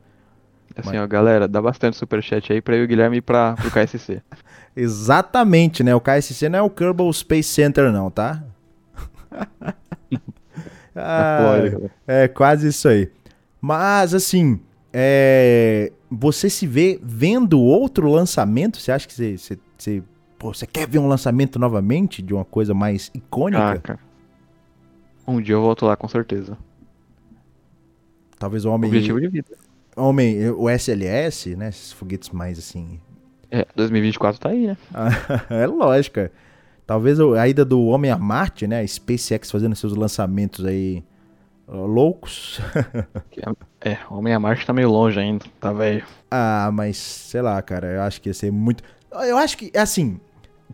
Assim, 0.76 0.98
ó, 0.98 1.08
galera, 1.08 1.48
dá 1.48 1.62
bastante 1.62 1.98
superchat 1.98 2.54
aí 2.54 2.62
pra 2.62 2.76
eu 2.76 2.82
e 2.82 2.86
o 2.86 2.88
Guilherme 2.88 3.18
ir 3.18 3.22
pra, 3.22 3.54
pro 3.54 3.72
KSC. 3.72 4.22
Exatamente, 4.76 5.84
né? 5.84 5.96
O 5.96 6.02
KSC 6.02 6.50
não 6.50 6.60
é 6.60 6.62
o 6.62 6.70
Kerbal 6.70 7.12
Space 7.12 7.50
Center, 7.50 7.92
não, 7.92 8.12
tá? 8.12 8.44
Ah, 10.98 11.58
galera. 11.58 11.92
é 12.08 12.28
quase 12.28 12.68
isso 12.68 12.88
aí. 12.88 13.12
Mas, 13.62 14.14
assim, 14.14 14.60
é, 14.94 15.92
você 16.10 16.50
se 16.50 16.66
vê 16.66 17.00
vendo 17.04 17.60
outro 17.60 18.10
lançamento? 18.12 18.80
Você 18.80 18.92
acha 18.92 19.08
que 19.08 19.14
você, 19.14 19.38
você, 19.38 19.60
você, 19.78 20.04
pô, 20.38 20.54
você 20.54 20.66
quer 20.66 20.88
ver 20.88 21.00
um 21.00 21.08
lançamento 21.08 21.60
novamente 21.60 22.22
de 22.22 22.34
uma 22.34 22.46
coisa 22.46 22.74
mais 22.74 23.12
icônica? 23.14 23.72
Ah, 23.72 23.78
cara. 23.78 24.00
Um 25.28 25.42
dia 25.42 25.56
eu 25.56 25.62
volto 25.62 25.86
lá, 25.86 25.96
com 25.96 26.08
certeza. 26.08 26.58
Talvez 28.40 28.66
o 28.66 28.72
homem, 28.72 28.90
Objetivo 28.90 29.20
de 29.20 29.28
vida. 29.28 29.58
homem, 29.96 30.50
o 30.52 30.70
SLS, 30.70 31.56
né? 31.56 31.70
Esses 31.70 31.92
foguetes 31.92 32.30
mais 32.30 32.58
assim. 32.60 33.00
É, 33.50 33.66
2024 33.76 34.40
tá 34.40 34.50
aí, 34.50 34.68
né? 34.68 34.78
é 35.50 35.66
lógico. 35.66 36.20
É. 36.88 36.88
Talvez 36.88 37.20
a 37.20 37.48
ida 37.48 37.66
do 37.66 37.86
homem 37.86 38.10
a 38.10 38.18
Marte, 38.18 38.66
né? 38.66 38.80
A 38.80 38.88
SpaceX 38.88 39.52
fazendo 39.52 39.76
seus 39.76 39.94
lançamentos 39.94 40.66
aí 40.66 41.04
loucos. 41.68 42.60
É, 43.80 43.92
é, 43.92 44.00
Homem 44.10 44.34
a 44.34 44.40
Marte 44.40 44.66
tá 44.66 44.74
meio 44.74 44.90
longe 44.90 45.20
ainda, 45.20 45.46
tá 45.60 45.72
velho. 45.72 46.04
Ah, 46.32 46.72
mas 46.74 46.98
sei 46.98 47.42
lá, 47.42 47.62
cara, 47.62 47.88
eu 47.88 48.02
acho 48.02 48.20
que 48.20 48.30
ia 48.30 48.34
ser 48.34 48.52
muito. 48.52 48.84
Eu 49.12 49.38
acho 49.38 49.56
que, 49.56 49.72
assim, 49.78 50.20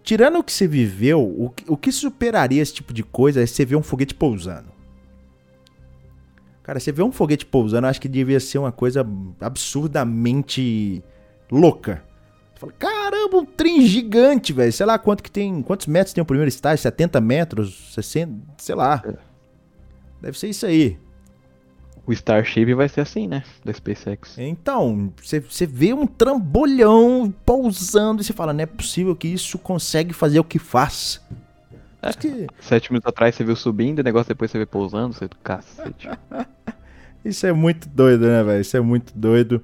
tirando 0.02 0.40
o 0.40 0.44
que 0.44 0.52
você 0.52 0.66
viveu, 0.66 1.22
o 1.22 1.50
que, 1.50 1.66
o 1.68 1.76
que 1.76 1.92
superaria 1.92 2.62
esse 2.62 2.74
tipo 2.74 2.94
de 2.94 3.04
coisa 3.04 3.44
é 3.44 3.46
você 3.46 3.66
ver 3.66 3.76
um 3.76 3.84
foguete 3.84 4.16
pousando. 4.16 4.72
Cara, 6.64 6.80
você 6.80 6.94
ver 6.94 7.04
um 7.04 7.12
foguete 7.12 7.46
pousando, 7.46 7.86
eu 7.86 7.90
acho 7.90 8.00
que 8.00 8.08
devia 8.08 8.40
ser 8.40 8.58
uma 8.58 8.72
coisa 8.72 9.06
absurdamente 9.42 11.04
louca. 11.52 12.02
Fala, 12.64 12.72
caramba, 12.80 13.38
um 13.38 13.46
trem 13.46 13.86
gigante, 13.86 14.54
velho. 14.54 14.72
Sei 14.72 14.86
lá 14.86 14.98
quanto 14.98 15.22
que 15.22 15.30
tem. 15.30 15.62
Quantos 15.62 15.86
metros 15.88 16.14
tem 16.14 16.22
o 16.22 16.26
primeiro 16.26 16.48
estágio? 16.48 16.82
70 16.82 17.20
metros? 17.20 17.92
60? 17.94 18.34
Sei 18.58 18.74
lá. 18.74 19.04
Deve 20.22 20.40
ser 20.40 20.48
isso 20.48 20.66
aí. 20.66 20.98
O 22.06 22.14
Starship 22.14 22.74
vai 22.74 22.88
ser 22.88 23.02
assim, 23.02 23.28
né? 23.28 23.44
Da 23.64 23.74
SpaceX. 23.74 24.38
Então, 24.38 25.14
você 25.22 25.66
vê 25.66 25.94
um 25.94 26.06
trambolhão 26.06 27.34
pousando 27.46 28.22
e 28.22 28.26
você 28.26 28.34
fala, 28.34 28.54
não 28.54 28.62
é 28.64 28.66
possível 28.66 29.16
que 29.16 29.28
isso 29.28 29.58
consegue 29.58 30.14
fazer 30.14 30.40
o 30.40 30.44
que 30.44 30.60
faz. 30.60 31.22
Acho 32.02 32.18
que 32.18 32.48
Sete 32.60 32.92
minutos 32.92 33.08
atrás 33.08 33.36
você 33.36 33.44
viu 33.46 33.56
subindo, 33.56 34.00
o 34.00 34.04
negócio 34.04 34.28
depois 34.28 34.52
você 34.52 34.58
vê 34.58 34.66
pousando, 34.66 35.14
você 35.14 35.30
cacete. 35.42 36.10
isso 37.24 37.46
é 37.48 37.54
muito 37.54 37.88
doido, 37.88 38.28
né, 38.28 38.44
velho? 38.44 38.62
Isso 38.62 38.76
é 38.76 38.82
muito 38.82 39.18
doido. 39.18 39.64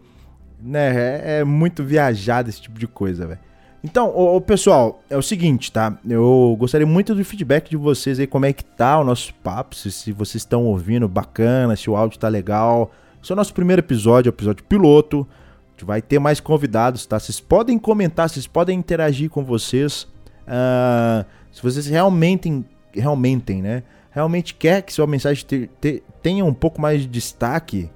Né, 0.62 0.94
é, 0.96 1.40
é 1.40 1.44
muito 1.44 1.84
viajado 1.84 2.50
esse 2.50 2.62
tipo 2.62 2.78
de 2.78 2.88
coisa, 2.88 3.26
velho. 3.26 3.40
Então, 3.82 4.10
ô, 4.10 4.36
ô, 4.36 4.42
pessoal, 4.42 5.02
é 5.10 5.16
o 5.16 5.22
seguinte, 5.22 5.72
tá? 5.72 5.98
Eu 6.08 6.56
gostaria 6.60 6.86
muito 6.86 7.16
do 7.16 7.24
feedback 7.24 7.70
de 7.70 7.78
vocês 7.78 8.20
aí, 8.20 8.28
como 8.28 8.46
é 8.46 8.52
que 8.52 8.64
tá 8.66 9.00
o 9.00 9.06
nosso 9.06 9.34
papo, 9.36 9.74
se, 9.74 9.90
se 9.90 10.12
vocês 10.12 10.42
estão 10.42 10.66
ouvindo 10.66 11.08
bacana, 11.08 11.78
se 11.78 11.90
o 11.90 11.96
áudio 11.96 12.20
tá 12.20 12.28
legal. 12.28 12.92
Esse 13.24 13.32
é 13.32 13.34
o 13.34 13.38
nosso 13.38 13.54
primeiro 13.54 13.80
episódio, 13.80 14.30
é 14.30 14.32
o 14.32 14.36
episódio 14.36 14.66
piloto. 14.66 15.26
A 15.68 15.72
gente 15.72 15.86
vai 15.86 16.02
ter 16.02 16.20
mais 16.20 16.42
convidados, 16.42 17.06
tá? 17.06 17.18
Vocês 17.18 17.40
podem 17.40 17.80
comentar, 17.80 18.30
vocês 18.30 18.46
podem 18.46 18.78
interagir 18.78 19.30
com 19.30 19.46
vocês. 19.46 20.06
Ah, 20.46 21.24
se 21.50 21.64
vocês 21.64 21.86
realmente, 21.88 22.66
realmente, 22.94 23.54
né? 23.62 23.84
Realmente 24.12 24.56
quer 24.56 24.82
que 24.82 24.92
sua 24.92 25.08
mensagem 25.08 25.46
te- 25.46 25.70
te- 25.80 26.04
tenha 26.22 26.44
um 26.44 26.54
pouco 26.54 26.82
mais 26.82 27.02
de 27.04 27.08
destaque, 27.08 27.90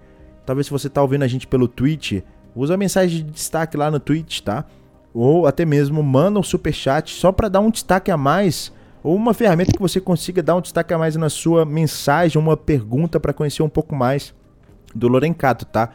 talvez 0.45 0.67
se 0.67 0.71
você 0.71 0.87
tá 0.87 1.01
ouvindo 1.01 1.23
a 1.23 1.27
gente 1.27 1.45
pelo 1.45 1.67
Twitch, 1.67 2.21
usa 2.55 2.73
a 2.73 2.77
mensagem 2.77 3.23
de 3.23 3.31
destaque 3.31 3.77
lá 3.77 3.89
no 3.89 3.99
Twitch, 3.99 4.41
tá? 4.41 4.65
Ou 5.13 5.45
até 5.45 5.65
mesmo 5.65 6.01
manda 6.01 6.39
um 6.39 6.43
superchat 6.43 7.11
só 7.11 7.31
para 7.31 7.49
dar 7.49 7.59
um 7.59 7.69
destaque 7.69 8.09
a 8.09 8.17
mais, 8.17 8.71
ou 9.03 9.15
uma 9.15 9.33
ferramenta 9.33 9.71
que 9.71 9.81
você 9.81 9.99
consiga 9.99 10.41
dar 10.41 10.55
um 10.55 10.61
destaque 10.61 10.93
a 10.93 10.97
mais 10.97 11.15
na 11.15 11.29
sua 11.29 11.65
mensagem, 11.65 12.41
uma 12.41 12.57
pergunta 12.57 13.19
para 13.19 13.33
conhecer 13.33 13.61
um 13.63 13.69
pouco 13.69 13.95
mais 13.95 14.33
do 14.95 15.07
Lorencato, 15.07 15.65
tá? 15.65 15.89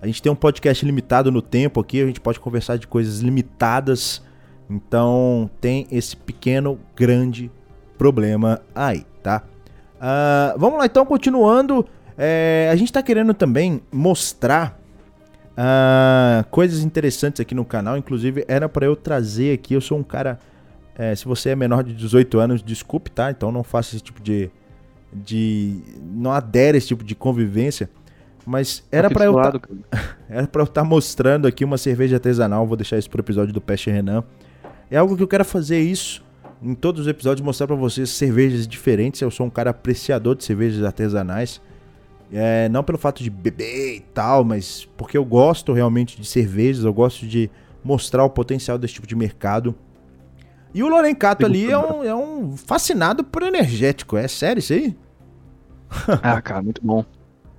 A 0.00 0.06
gente 0.06 0.22
tem 0.22 0.30
um 0.30 0.36
podcast 0.36 0.84
limitado 0.84 1.32
no 1.32 1.40
tempo 1.40 1.80
aqui, 1.80 2.02
a 2.02 2.06
gente 2.06 2.20
pode 2.20 2.38
conversar 2.38 2.76
de 2.76 2.86
coisas 2.86 3.20
limitadas, 3.20 4.22
então 4.68 5.50
tem 5.60 5.86
esse 5.90 6.16
pequeno, 6.16 6.78
grande 6.94 7.50
problema 7.96 8.60
aí, 8.74 9.04
tá? 9.22 9.42
Ah, 10.00 10.54
vamos 10.58 10.78
lá, 10.78 10.86
então, 10.86 11.06
continuando. 11.06 11.86
é, 12.16 12.68
a 12.70 12.76
gente 12.76 12.92
tá 12.92 13.02
querendo 13.02 13.34
também 13.34 13.80
mostrar 13.90 14.78
ah, 15.56 16.44
coisas 16.50 16.82
interessantes 16.82 17.40
aqui 17.40 17.54
no 17.54 17.64
canal. 17.64 17.96
Inclusive, 17.96 18.44
era 18.48 18.68
para 18.68 18.86
eu 18.86 18.96
trazer 18.96 19.52
aqui. 19.52 19.74
Eu 19.74 19.80
sou 19.80 19.98
um 19.98 20.02
cara. 20.02 20.38
é, 20.96 21.14
se 21.14 21.24
você 21.24 21.50
é 21.50 21.56
menor 21.56 21.82
de 21.84 21.94
18 21.94 22.38
anos, 22.38 22.62
desculpe, 22.62 23.10
tá? 23.10 23.30
Então 23.30 23.52
não 23.52 23.62
faça 23.62 23.94
esse 23.94 24.02
tipo 24.02 24.20
de. 24.20 24.50
de 25.12 25.80
não 26.02 26.32
adere 26.32 26.76
a 26.76 26.78
esse 26.78 26.88
tipo 26.88 27.04
de 27.04 27.14
convivência. 27.14 27.88
Mas 28.46 28.84
era 28.92 29.08
para 29.10 29.24
eu 29.24 29.34
tá- 29.34 29.60
era 30.28 30.46
pra 30.46 30.60
eu 30.60 30.64
estar 30.64 30.84
mostrando 30.84 31.46
aqui 31.46 31.64
uma 31.64 31.78
cerveja 31.78 32.16
artesanal. 32.16 32.66
Vou 32.66 32.76
deixar 32.76 32.98
isso 32.98 33.08
pro 33.08 33.20
episódio 33.20 33.54
do 33.54 33.60
Peste 33.60 33.90
Renan. 33.90 34.22
É 34.90 34.98
algo 34.98 35.16
que 35.16 35.22
eu 35.22 35.28
quero 35.28 35.44
fazer 35.44 35.80
isso 35.80 36.22
em 36.62 36.74
todos 36.74 37.02
os 37.02 37.08
episódios, 37.08 37.44
mostrar 37.44 37.66
pra 37.66 37.76
vocês 37.76 38.10
cervejas 38.10 38.66
diferentes. 38.66 39.20
Eu 39.20 39.30
sou 39.30 39.46
um 39.46 39.50
cara 39.50 39.70
apreciador 39.70 40.34
de 40.34 40.44
cervejas 40.44 40.82
artesanais. 40.82 41.60
É, 42.32 42.68
não 42.68 42.82
pelo 42.82 42.98
fato 42.98 43.22
de 43.22 43.30
beber 43.30 43.96
e 43.96 44.00
tal, 44.00 44.44
mas 44.44 44.88
porque 44.96 45.16
eu 45.16 45.24
gosto 45.24 45.72
realmente 45.72 46.20
de 46.20 46.26
cervejas, 46.26 46.84
eu 46.84 46.92
gosto 46.92 47.26
de 47.26 47.50
mostrar 47.84 48.24
o 48.24 48.30
potencial 48.30 48.76
desse 48.78 48.94
tipo 48.94 49.06
de 49.06 49.14
mercado. 49.14 49.74
E 50.72 50.82
o 50.82 50.88
Lorencato 50.88 51.46
ali 51.46 51.70
é 51.70 51.78
um, 51.78 52.02
é 52.02 52.14
um 52.14 52.56
fascinado 52.56 53.22
por 53.22 53.42
energético, 53.42 54.16
é 54.16 54.26
sério 54.26 54.58
isso 54.58 54.72
aí? 54.72 54.96
Ah, 56.22 56.40
cara, 56.42 56.62
muito 56.62 56.80
bom. 56.84 57.04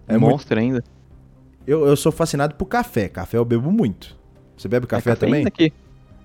É 0.07 0.15
É 0.15 0.17
muito- 0.17 0.31
monstro 0.33 0.59
ainda. 0.59 0.83
Eu, 1.65 1.85
eu 1.87 1.95
sou 1.95 2.11
fascinado 2.11 2.55
por 2.55 2.65
café, 2.65 3.07
café 3.07 3.37
eu 3.37 3.45
bebo 3.45 3.71
muito. 3.71 4.15
Você 4.57 4.67
bebe 4.67 4.85
café, 4.87 5.11
é 5.11 5.15
também? 5.15 5.35
ainda 5.37 5.47
Aqui. 5.47 5.71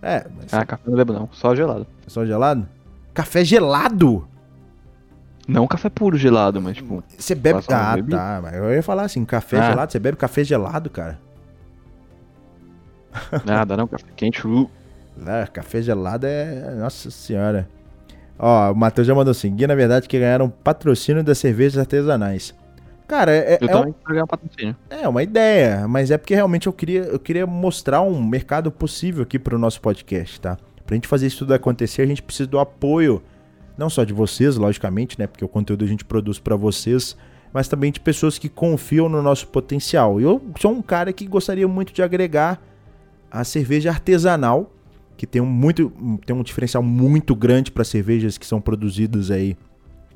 É, 0.03 0.27
mas 0.37 0.53
Ah, 0.53 0.65
café 0.67 0.83
não 0.87 0.97
bebo 0.97 1.13
não, 1.13 1.29
só 1.33 1.55
gelado. 1.55 1.87
é 2.07 2.11
só 2.11 2.27
gelado? 2.27 2.69
Café 3.15 3.45
gelado? 3.45 4.27
Não 5.51 5.67
café 5.67 5.89
puro 5.89 6.17
gelado, 6.17 6.61
mas 6.61 6.77
tipo, 6.77 7.03
Você 7.19 7.35
bebe. 7.35 7.61
Ah, 7.69 7.97
tá. 8.09 8.51
Eu 8.55 8.73
ia 8.73 8.83
falar 8.83 9.03
assim, 9.03 9.25
café 9.25 9.59
Ah. 9.59 9.71
gelado. 9.71 9.93
Você 9.93 9.99
bebe 9.99 10.17
café 10.17 10.45
gelado, 10.45 10.89
cara? 10.91 11.19
nada 13.45 13.77
não, 13.77 13.87
café 13.87 14.07
quente. 14.17 14.47
Uh, 14.47 14.69
Ah, 15.27 15.47
café 15.47 15.83
gelado 15.83 16.27
é. 16.27 16.75
Nossa 16.79 17.11
senhora. 17.11 17.69
Ó, 18.39 18.73
o 18.73 18.75
Matheus 18.75 19.07
já 19.07 19.15
mandou 19.15 19.33
assim: 19.33 19.55
Gui, 19.55 19.67
na 19.67 19.75
verdade, 19.75 20.09
que 20.09 20.19
ganharam 20.19 20.49
patrocínio 20.49 21.23
das 21.23 21.39
cervejas 21.39 21.79
artesanais. 21.79 22.55
Cara, 23.07 23.33
é, 23.33 23.59
Eu 23.61 23.69
é, 23.69 23.73
também 23.73 23.93
quero 23.93 24.13
ganhar 24.13 24.25
um 24.25 24.27
patrocínio. 24.27 24.77
é 24.89 25.09
uma 25.09 25.23
ideia, 25.23 25.89
mas 25.89 26.11
é 26.13 26.17
porque 26.17 26.35
realmente 26.35 26.69
eu 26.69 26.73
queria, 26.73 27.03
eu 27.03 27.19
queria 27.19 27.45
mostrar 27.45 28.01
um 28.03 28.23
mercado 28.25 28.71
possível 28.71 29.25
aqui 29.25 29.37
pro 29.39 29.59
nosso 29.59 29.81
podcast, 29.81 30.41
tá? 30.41 30.57
Pra 30.87 30.95
gente 30.95 31.09
fazer 31.09 31.27
isso 31.27 31.39
tudo 31.39 31.53
acontecer, 31.53 32.03
a 32.03 32.07
gente 32.07 32.23
precisa 32.23 32.49
do 32.49 32.59
apoio, 32.59 33.21
não 33.77 33.91
só 33.91 34.05
de 34.05 34.13
vocês, 34.13 34.57
logicamente, 34.57 35.19
né? 35.19 35.27
Porque 35.27 35.45
o 35.45 35.49
conteúdo 35.49 35.85
a 35.85 35.89
gente 35.89 36.05
produz 36.05 36.39
pra 36.39 36.57
vocês, 36.57 37.17
mas 37.53 37.69
também 37.69 37.91
de 37.91 38.01
pessoas 38.01 38.39
que 38.39 38.49
confiam 38.49 39.09
no 39.09 39.23
nosso 39.23 39.49
potencial. 39.49 40.21
Eu 40.21 40.41
sou 40.59 40.73
um 40.73 40.83
cara 40.83 41.13
que 41.13 41.27
gostaria 41.27 41.67
muito 41.67 41.93
de 41.93 42.03
agregar 42.03 42.61
a 43.31 43.45
cerveja 43.45 43.91
artesanal, 43.91 44.73
que 45.17 45.27
tem 45.27 45.41
um, 45.41 45.47
muito, 45.47 45.93
tem 46.25 46.35
um 46.35 46.43
diferencial 46.43 46.83
muito 46.83 47.35
grande 47.35 47.71
para 47.71 47.85
cervejas 47.85 48.39
que 48.39 48.47
são 48.47 48.61
produzidas 48.61 49.31
aí, 49.31 49.57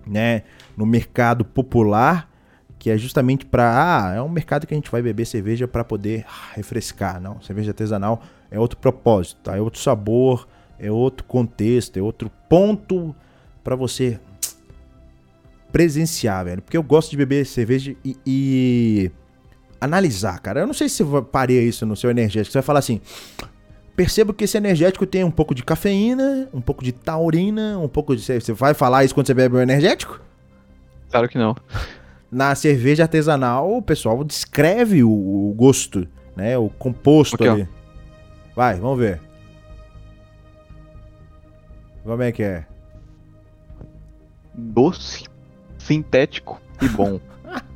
né, 0.06 0.42
no 0.76 0.84
mercado 0.84 1.44
popular, 1.44 2.30
que 2.78 2.90
é 2.90 2.98
justamente 2.98 3.46
para, 3.46 4.10
ah, 4.10 4.14
é 4.14 4.22
um 4.22 4.28
mercado 4.28 4.66
que 4.66 4.74
a 4.74 4.76
gente 4.76 4.90
vai 4.90 5.00
beber 5.00 5.26
cerveja 5.26 5.66
para 5.66 5.84
poder 5.84 6.26
refrescar, 6.54 7.20
não. 7.20 7.40
Cerveja 7.40 7.70
artesanal 7.70 8.22
é 8.50 8.58
outro 8.58 8.78
propósito, 8.78 9.40
tá? 9.42 9.56
É 9.56 9.60
outro 9.60 9.80
sabor, 9.80 10.46
é 10.78 10.90
outro 10.90 11.24
contexto, 11.24 11.96
é 11.96 12.02
outro 12.02 12.30
ponto 12.48 13.14
para 13.64 13.74
você 13.74 14.20
presenciar, 15.72 16.44
velho. 16.44 16.62
Porque 16.62 16.76
eu 16.76 16.82
gosto 16.82 17.10
de 17.10 17.16
beber 17.16 17.44
cerveja 17.44 17.96
e, 18.04 18.16
e 18.24 19.10
analisar, 19.80 20.38
cara. 20.38 20.60
Eu 20.60 20.66
não 20.66 20.74
sei 20.74 20.88
se 20.88 21.02
você 21.02 21.26
pareia 21.26 21.60
isso 21.62 21.84
no 21.84 21.96
seu 21.96 22.10
energético. 22.10 22.52
Você 22.52 22.58
vai 22.58 22.62
falar 22.62 22.78
assim: 22.78 23.00
percebo 23.96 24.32
que 24.32 24.44
esse 24.44 24.56
energético 24.56 25.06
tem 25.06 25.24
um 25.24 25.30
pouco 25.30 25.54
de 25.54 25.64
cafeína, 25.64 26.48
um 26.52 26.60
pouco 26.60 26.84
de 26.84 26.92
taurina, 26.92 27.78
um 27.78 27.88
pouco 27.88 28.14
de. 28.14 28.22
Você 28.22 28.52
vai 28.52 28.74
falar 28.74 29.04
isso 29.04 29.14
quando 29.14 29.26
você 29.26 29.34
bebe 29.34 29.56
o 29.56 29.60
energético? 29.60 30.20
Claro 31.10 31.28
que 31.28 31.38
não. 31.38 31.56
Na 32.30 32.54
cerveja 32.54 33.04
artesanal, 33.04 33.76
o 33.76 33.82
pessoal 33.82 34.22
descreve 34.24 35.04
o, 35.04 35.54
gosto, 35.56 36.06
né? 36.36 36.58
O 36.58 36.68
composto 36.68 37.36
Aqui, 37.36 37.48
ó. 37.48 37.52
ali. 37.52 37.68
Vai, 38.54 38.78
vamos 38.78 38.98
ver. 38.98 39.20
Como 42.02 42.22
é 42.22 42.32
que 42.32 42.42
é? 42.42 42.66
Doce, 44.54 45.24
sintético 45.78 46.60
e 46.80 46.88
bom. 46.88 47.20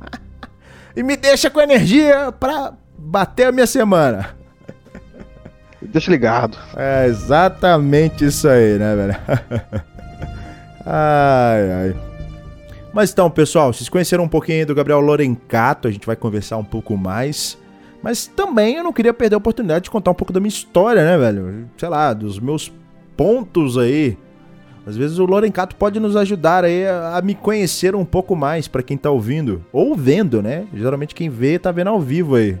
E 0.95 1.03
me 1.03 1.15
deixa 1.15 1.49
com 1.49 1.61
energia 1.61 2.31
pra 2.37 2.73
bater 2.97 3.47
a 3.47 3.51
minha 3.53 3.67
semana. 3.67 4.35
Deixa 5.81 6.11
ligado. 6.11 6.57
É 6.75 7.05
exatamente 7.05 8.25
isso 8.25 8.47
aí, 8.49 8.77
né, 8.77 8.95
velho? 8.95 9.15
ai, 10.85 11.71
ai. 11.71 11.95
Mas 12.91 13.11
então, 13.11 13.29
pessoal, 13.29 13.71
vocês 13.71 13.87
conheceram 13.87 14.23
um 14.23 14.27
pouquinho 14.27 14.65
do 14.65 14.75
Gabriel 14.75 14.99
Lorencato, 14.99 15.87
a 15.87 15.91
gente 15.91 16.05
vai 16.05 16.15
conversar 16.15 16.57
um 16.57 16.63
pouco 16.63 16.97
mais. 16.97 17.57
Mas 18.01 18.27
também 18.27 18.75
eu 18.75 18.83
não 18.83 18.93
queria 18.93 19.13
perder 19.13 19.35
a 19.35 19.37
oportunidade 19.37 19.83
de 19.83 19.91
contar 19.91 20.11
um 20.11 20.15
pouco 20.15 20.33
da 20.33 20.39
minha 20.39 20.49
história, 20.49 21.03
né, 21.03 21.17
velho? 21.17 21.69
Sei 21.77 21.87
lá, 21.87 22.13
dos 22.13 22.39
meus 22.39 22.71
pontos 23.15 23.77
aí. 23.77 24.17
Às 24.89 24.97
vezes 24.97 25.19
o 25.19 25.25
Lorencato 25.25 25.75
pode 25.75 25.99
nos 25.99 26.15
ajudar 26.15 26.65
aí 26.65 26.83
a, 26.87 27.17
a 27.17 27.21
me 27.21 27.35
conhecer 27.35 27.93
um 27.95 28.03
pouco 28.03 28.35
mais 28.35 28.67
pra 28.67 28.81
quem 28.81 28.97
tá 28.97 29.11
ouvindo. 29.11 29.63
Ou 29.71 29.95
vendo, 29.95 30.41
né? 30.41 30.65
Geralmente 30.73 31.13
quem 31.13 31.29
vê 31.29 31.59
tá 31.59 31.71
vendo 31.71 31.91
ao 31.91 32.01
vivo 32.01 32.33
aí. 32.33 32.57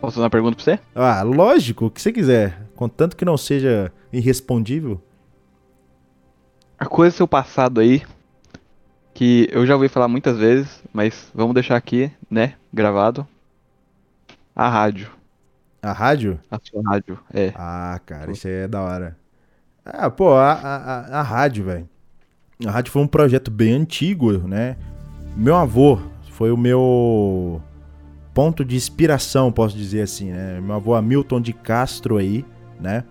Posso 0.00 0.14
fazer 0.14 0.24
uma 0.24 0.30
pergunta 0.30 0.56
pra 0.56 0.64
você? 0.64 0.80
Ah, 0.96 1.22
lógico, 1.22 1.86
o 1.86 1.90
que 1.92 2.02
você 2.02 2.10
quiser. 2.10 2.60
Contanto 2.74 3.16
que 3.16 3.24
não 3.24 3.36
seja 3.36 3.92
irrespondível. 4.12 5.00
A 6.76 6.84
coisa 6.84 7.14
do 7.14 7.18
seu 7.18 7.28
passado 7.28 7.80
aí, 7.80 8.02
que 9.14 9.48
eu 9.52 9.64
já 9.64 9.76
ouvi 9.76 9.88
falar 9.88 10.08
muitas 10.08 10.36
vezes, 10.36 10.82
mas 10.92 11.30
vamos 11.32 11.54
deixar 11.54 11.76
aqui, 11.76 12.10
né, 12.28 12.54
gravado. 12.74 13.24
A 14.56 14.68
rádio. 14.68 15.17
A 15.88 15.92
rádio? 15.92 16.38
A 16.50 16.58
sua 16.62 16.82
rádio, 16.84 17.18
é. 17.32 17.52
Ah, 17.56 17.98
cara, 18.04 18.30
isso 18.30 18.46
aí 18.46 18.52
é 18.54 18.68
da 18.68 18.82
hora. 18.82 19.16
Ah, 19.84 20.10
pô, 20.10 20.32
a, 20.34 20.52
a, 20.52 21.20
a- 21.20 21.22
rádio, 21.22 21.64
velho. 21.64 21.88
A 22.66 22.70
rádio 22.70 22.92
foi 22.92 23.02
um 23.02 23.06
projeto 23.06 23.50
bem 23.50 23.72
antigo, 23.72 24.32
né? 24.46 24.76
Meu 25.36 25.56
avô 25.56 25.98
foi 26.32 26.50
o 26.50 26.56
meu 26.56 27.62
ponto 28.34 28.64
de 28.64 28.76
inspiração, 28.76 29.50
posso 29.50 29.76
dizer 29.76 30.02
assim, 30.02 30.30
né? 30.30 30.60
Meu 30.60 30.74
avô 30.76 30.94
Hamilton 30.94 31.40
de 31.40 31.52
Castro 31.52 32.18
aí, 32.18 32.44
né? 32.80 33.04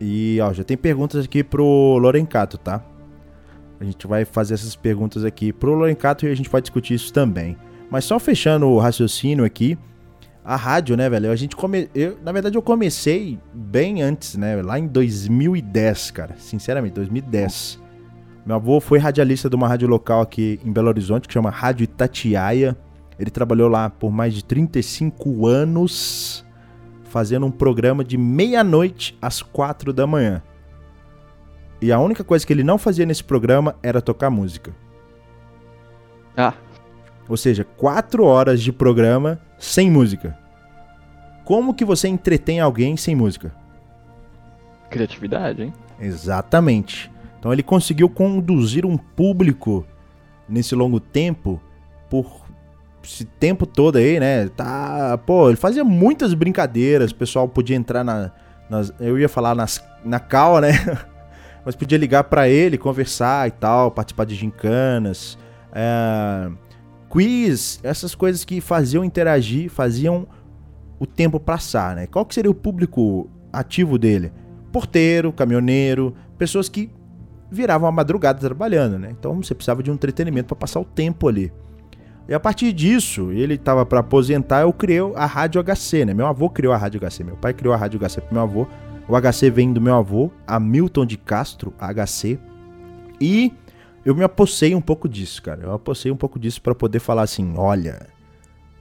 E, 0.00 0.38
ó, 0.42 0.52
já 0.52 0.64
tem 0.64 0.76
perguntas 0.76 1.24
aqui 1.24 1.44
pro 1.44 1.98
Lorencato, 1.98 2.58
tá? 2.58 2.82
A 3.78 3.84
gente 3.84 4.06
vai 4.06 4.24
fazer 4.24 4.54
essas 4.54 4.74
perguntas 4.74 5.24
aqui 5.24 5.52
pro 5.52 5.74
Lorencato 5.74 6.26
e 6.26 6.30
a 6.30 6.34
gente 6.34 6.48
vai 6.48 6.60
discutir 6.60 6.94
isso 6.94 7.12
também. 7.12 7.56
Mas 7.90 8.04
só 8.04 8.18
fechando 8.18 8.66
o 8.66 8.78
raciocínio 8.78 9.44
aqui, 9.44 9.78
a 10.44 10.56
rádio, 10.56 10.96
né, 10.96 11.08
velho? 11.08 11.30
A 11.30 11.36
gente 11.36 11.54
come... 11.54 11.88
eu, 11.94 12.18
na 12.22 12.32
verdade, 12.32 12.56
eu 12.56 12.62
comecei 12.62 13.38
bem 13.54 14.02
antes, 14.02 14.36
né? 14.36 14.60
Lá 14.60 14.78
em 14.78 14.86
2010, 14.86 16.10
cara. 16.10 16.34
Sinceramente, 16.36 16.94
2010. 16.94 17.80
Meu 18.44 18.56
avô 18.56 18.80
foi 18.80 18.98
radialista 18.98 19.48
de 19.48 19.54
uma 19.54 19.68
rádio 19.68 19.88
local 19.88 20.20
aqui 20.20 20.58
em 20.64 20.72
Belo 20.72 20.88
Horizonte, 20.88 21.28
que 21.28 21.34
chama 21.34 21.48
Rádio 21.48 21.84
Itatiaia. 21.84 22.76
Ele 23.18 23.30
trabalhou 23.30 23.68
lá 23.68 23.88
por 23.88 24.10
mais 24.10 24.34
de 24.34 24.44
35 24.44 25.46
anos, 25.46 26.44
fazendo 27.04 27.46
um 27.46 27.50
programa 27.52 28.02
de 28.02 28.18
meia-noite 28.18 29.16
às 29.22 29.42
quatro 29.42 29.92
da 29.92 30.08
manhã. 30.08 30.42
E 31.80 31.92
a 31.92 32.00
única 32.00 32.24
coisa 32.24 32.44
que 32.44 32.52
ele 32.52 32.64
não 32.64 32.78
fazia 32.78 33.06
nesse 33.06 33.22
programa 33.22 33.76
era 33.80 34.00
tocar 34.00 34.28
música. 34.28 34.74
Ah, 36.36 36.54
Ou 37.28 37.36
seja, 37.36 37.64
quatro 37.64 38.24
horas 38.24 38.60
de 38.60 38.72
programa 38.72 39.40
sem 39.62 39.90
música. 39.90 40.36
Como 41.44 41.74
que 41.74 41.84
você 41.84 42.08
entretém 42.08 42.60
alguém 42.60 42.96
sem 42.96 43.14
música? 43.14 43.52
criatividade, 44.90 45.62
hein? 45.62 45.72
Exatamente. 45.98 47.10
Então 47.38 47.52
ele 47.52 47.62
conseguiu 47.62 48.10
conduzir 48.10 48.84
um 48.84 48.98
público 48.98 49.86
nesse 50.46 50.74
longo 50.74 51.00
tempo 51.00 51.60
por 52.10 52.42
esse 53.02 53.24
tempo 53.24 53.64
todo 53.64 53.96
aí, 53.96 54.20
né? 54.20 54.48
Tá, 54.48 55.18
pô, 55.24 55.48
ele 55.48 55.56
fazia 55.56 55.82
muitas 55.82 56.34
brincadeiras, 56.34 57.10
o 57.10 57.14
pessoal 57.14 57.48
podia 57.48 57.74
entrar 57.74 58.04
na 58.04 58.30
nas, 58.68 58.92
eu 59.00 59.18
ia 59.18 59.28
falar 59.28 59.54
nas, 59.54 59.82
na 60.04 60.20
cal, 60.20 60.60
né? 60.60 60.70
Mas 61.64 61.76
podia 61.76 61.98
ligar 61.98 62.24
pra 62.24 62.48
ele, 62.48 62.78
conversar 62.78 63.48
e 63.48 63.50
tal, 63.50 63.90
participar 63.90 64.24
de 64.24 64.34
gincanas, 64.34 65.38
é, 65.72 66.50
quiz, 67.12 67.78
essas 67.82 68.14
coisas 68.14 68.42
que 68.42 68.58
faziam 68.58 69.04
interagir, 69.04 69.68
faziam 69.68 70.26
o 70.98 71.04
tempo 71.04 71.38
passar, 71.38 71.94
né? 71.94 72.06
Qual 72.06 72.24
que 72.24 72.34
seria 72.34 72.50
o 72.50 72.54
público 72.54 73.28
ativo 73.52 73.98
dele? 73.98 74.32
Porteiro, 74.72 75.30
caminhoneiro, 75.30 76.14
pessoas 76.38 76.70
que 76.70 76.90
viravam 77.50 77.86
a 77.86 77.92
madrugada 77.92 78.40
trabalhando, 78.40 78.98
né? 78.98 79.08
Então 79.10 79.42
você 79.42 79.54
precisava 79.54 79.82
de 79.82 79.90
um 79.90 79.94
entretenimento 79.94 80.46
para 80.46 80.56
passar 80.56 80.80
o 80.80 80.86
tempo 80.86 81.28
ali. 81.28 81.52
E 82.26 82.32
a 82.32 82.40
partir 82.40 82.72
disso, 82.72 83.30
ele 83.30 83.54
estava 83.54 83.84
para 83.84 84.00
aposentar, 84.00 84.62
eu 84.62 84.72
criei 84.72 85.00
a 85.14 85.26
Rádio 85.26 85.62
HC, 85.62 86.06
né? 86.06 86.14
Meu 86.14 86.26
avô 86.26 86.48
criou 86.48 86.72
a 86.72 86.78
Rádio 86.78 86.98
HC, 86.98 87.24
meu 87.24 87.36
pai 87.36 87.52
criou 87.52 87.74
a 87.74 87.76
Rádio 87.76 88.00
HC 88.00 88.22
pro 88.22 88.32
meu 88.32 88.42
avô. 88.42 88.66
O 89.06 89.20
HC 89.20 89.50
vem 89.50 89.70
do 89.70 89.82
meu 89.82 89.96
avô, 89.96 90.30
Hamilton 90.46 91.04
de 91.04 91.18
Castro, 91.18 91.74
HC. 91.78 92.38
E 93.20 93.52
eu 94.04 94.14
me 94.14 94.22
apossei 94.24 94.74
um 94.74 94.80
pouco 94.80 95.08
disso, 95.08 95.42
cara. 95.42 95.62
Eu 95.62 95.72
apossei 95.72 96.10
um 96.10 96.16
pouco 96.16 96.38
disso 96.38 96.60
para 96.60 96.74
poder 96.74 96.98
falar 97.00 97.22
assim, 97.22 97.54
olha, 97.56 98.06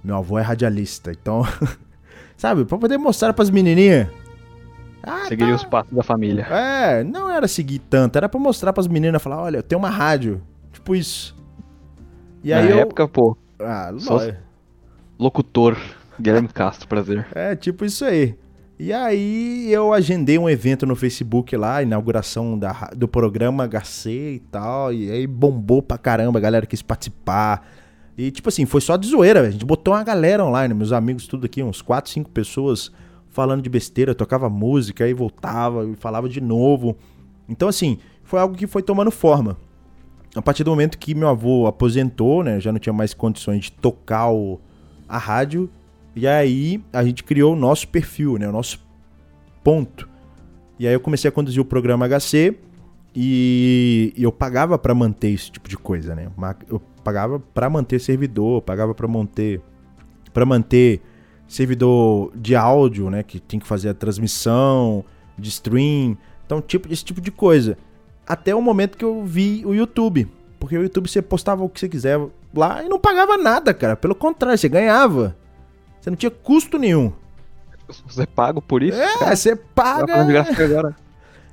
meu 0.03 0.15
avô 0.15 0.38
é 0.39 0.41
radialista, 0.41 1.11
então, 1.11 1.43
sabe, 2.38 2.65
para 2.65 2.78
poder 2.78 2.97
mostrar 2.97 3.34
para 3.34 3.43
as 3.43 3.49
menininhas. 3.49 4.07
Ah, 5.03 5.26
Seguiria 5.28 5.55
os 5.55 5.63
passos 5.63 5.93
da 5.93 6.03
família. 6.03 6.43
é, 6.43 7.03
não 7.03 7.30
era 7.30 7.47
seguir 7.47 7.80
tanto, 7.80 8.17
era 8.17 8.30
pra 8.30 8.39
mostrar 8.39 8.72
pras 8.72 8.88
meninas, 8.88 9.22
falar, 9.22 9.41
olha, 9.41 9.57
eu 9.57 9.63
tenho 9.63 9.80
uma 9.80 9.89
rádio. 9.89 10.41
Tipo 10.72 10.95
isso. 10.95 11.36
E 12.43 12.51
Na 12.51 12.57
aí 12.57 12.69
eu... 12.69 12.80
época, 12.80 13.07
pô, 13.07 13.36
Ah, 13.59 13.91
Só- 13.97 14.19
locutor, 15.19 15.76
Guilherme 16.19 16.47
Castro, 16.47 16.88
prazer. 16.88 17.26
É, 17.34 17.55
tipo 17.55 17.84
isso 17.86 18.05
aí. 18.05 18.36
E 18.84 18.92
aí 18.92 19.72
eu 19.72 19.94
agendei 19.94 20.40
um 20.40 20.50
evento 20.50 20.88
no 20.88 20.96
Facebook 20.96 21.56
lá, 21.56 21.84
inauguração 21.84 22.58
da, 22.58 22.90
do 22.98 23.08
programa 23.08 23.68
HC 23.68 24.10
e 24.10 24.40
tal, 24.50 24.92
e 24.92 25.12
aí 25.12 25.28
bombou 25.28 25.84
pra 25.84 26.00
caramba, 26.00 26.40
a 26.40 26.42
galera 26.42 26.66
quis 26.66 26.82
participar. 26.82 27.64
E 28.18 28.32
tipo 28.32 28.50
assim, 28.50 28.66
foi 28.66 28.82
só 28.82 28.98
de 28.98 29.08
zoeira, 29.08 29.42
a 29.42 29.52
gente 29.52 29.64
botou 29.64 29.94
uma 29.94 30.04
galera 30.04 30.44
online, 30.44 30.74
meus 30.74 30.92
amigos 30.92 31.28
tudo 31.28 31.46
aqui, 31.46 31.62
uns 31.62 31.80
4, 31.80 32.10
5 32.10 32.32
pessoas 32.32 32.92
falando 33.30 33.62
de 33.62 33.70
besteira, 33.70 34.16
tocava 34.16 34.50
música, 34.50 35.04
aí 35.04 35.14
voltava 35.14 35.86
e 35.86 35.96
falava 35.96 36.28
de 36.28 36.42
novo. 36.42 36.98
Então 37.48 37.70
assim, 37.70 38.00
foi 38.24 38.40
algo 38.40 38.56
que 38.56 38.66
foi 38.66 38.82
tomando 38.82 39.12
forma. 39.12 39.58
A 40.36 40.42
partir 40.42 40.64
do 40.64 40.72
momento 40.72 40.98
que 40.98 41.14
meu 41.14 41.28
avô 41.28 41.68
aposentou, 41.68 42.44
né, 42.44 42.60
já 42.60 42.72
não 42.72 42.80
tinha 42.80 42.94
mais 42.94 43.14
condições 43.14 43.66
de 43.66 43.74
tocar 43.74 44.32
o, 44.32 44.60
a 45.08 45.20
rádio, 45.20 45.70
e 46.16 46.28
aí 46.28 46.84
a 46.91 47.03
gente 47.03 47.24
criou 47.24 47.53
o 47.53 47.55
nosso 47.55 47.88
perfil, 47.88 48.38
né? 48.38 48.47
O 48.47 48.51
nosso 48.51 48.80
ponto. 49.64 50.09
E 50.80 50.88
aí 50.88 50.93
eu 50.93 50.99
comecei 50.99 51.30
a 51.30 51.32
conduzir 51.32 51.62
o 51.62 51.66
programa 51.66 52.07
HC 52.07 52.57
E, 53.16 54.14
eu 54.18 54.32
pagava 54.32 54.78
pra 54.78 54.95
manter 54.95 55.30
esse 55.30 55.51
tipo 55.51 55.70
de 55.70 55.78
coisa, 55.78 56.16
né? 56.16 56.30
Eu 56.68 56.82
pagava 57.03 57.39
pra 57.39 57.70
manter 57.70 57.99
servidor, 57.99 58.62
pagava 58.62 58.93
pra 58.93 59.07
manter 59.07 59.62
para 60.34 60.45
manter 60.45 61.01
servidor 61.47 62.32
de 62.34 62.55
áudio, 62.55 63.09
né, 63.09 63.22
que 63.24 63.38
tem 63.38 63.59
que 63.59 63.68
fazer 63.68 63.89
a 63.89 63.93
transmissão 63.93 65.03
de 65.38 65.49
stream, 65.49 66.18
então 66.45 66.62
tipo 66.62 66.91
esse 66.91 67.03
tipo 67.03 67.20
de 67.20 67.30
coisa. 67.30 67.78
Até 68.26 68.55
o 68.55 68.62
momento 68.62 68.97
que 68.97 69.03
eu 69.03 69.26
vi 69.26 69.62
o 69.66 69.74
YouTube, 69.74 70.28
porque 70.57 70.78
o 70.78 70.84
YouTube 70.84 71.09
você 71.09 71.22
postava 71.22 71.64
o 71.64 71.70
que 71.70 71.80
você 71.80 71.89
quiser 71.89 72.18
lá 72.55 72.82
e 72.84 72.88
não 72.88 72.99
pagava 72.99 73.38
nada, 73.38 73.74
cara. 73.74 73.97
Pelo 73.97 74.16
contrário, 74.16 74.57
você 74.57 74.70
ganhava. 74.70 75.36
Você 76.02 76.10
não 76.10 76.18
tinha 76.18 76.32
custo 76.32 76.78
nenhum. 76.80 77.14
Você 78.08 78.24
é 78.24 78.26
pago 78.26 78.62
por 78.62 78.82
isso? 78.82 78.97
É, 78.99 79.36
você 79.36 79.56
Tá 79.56 79.64
falando 79.76 80.08
de 80.08 80.16
paga. 80.16 80.26
graça 80.26 80.64
agora. 80.64 80.95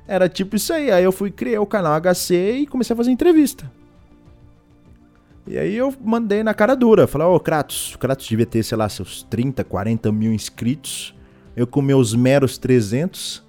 Era 0.07 0.27
tipo 0.27 0.55
isso 0.55 0.73
aí. 0.73 0.89
Aí 0.91 1.03
eu 1.03 1.11
fui 1.11 1.29
criar 1.29 1.61
o 1.61 1.65
canal 1.65 1.93
HC 2.01 2.33
e 2.61 2.67
comecei 2.67 2.93
a 2.93 2.97
fazer 2.97 3.11
entrevista. 3.11 3.71
E 5.45 5.57
aí 5.57 5.75
eu 5.75 5.93
mandei 6.03 6.43
na 6.43 6.53
cara 6.53 6.75
dura. 6.75 7.07
Falei, 7.07 7.27
ô 7.27 7.39
Kratos, 7.39 7.93
o 7.95 7.99
Kratos 7.99 8.27
devia 8.27 8.45
ter, 8.45 8.63
sei 8.63 8.77
lá, 8.77 8.87
seus 8.89 9.23
30, 9.23 9.63
40 9.63 10.11
mil 10.11 10.33
inscritos. 10.33 11.15
Eu 11.55 11.67
com 11.67 11.81
meus 11.81 12.15
meros 12.15 12.57
300. 12.57 13.43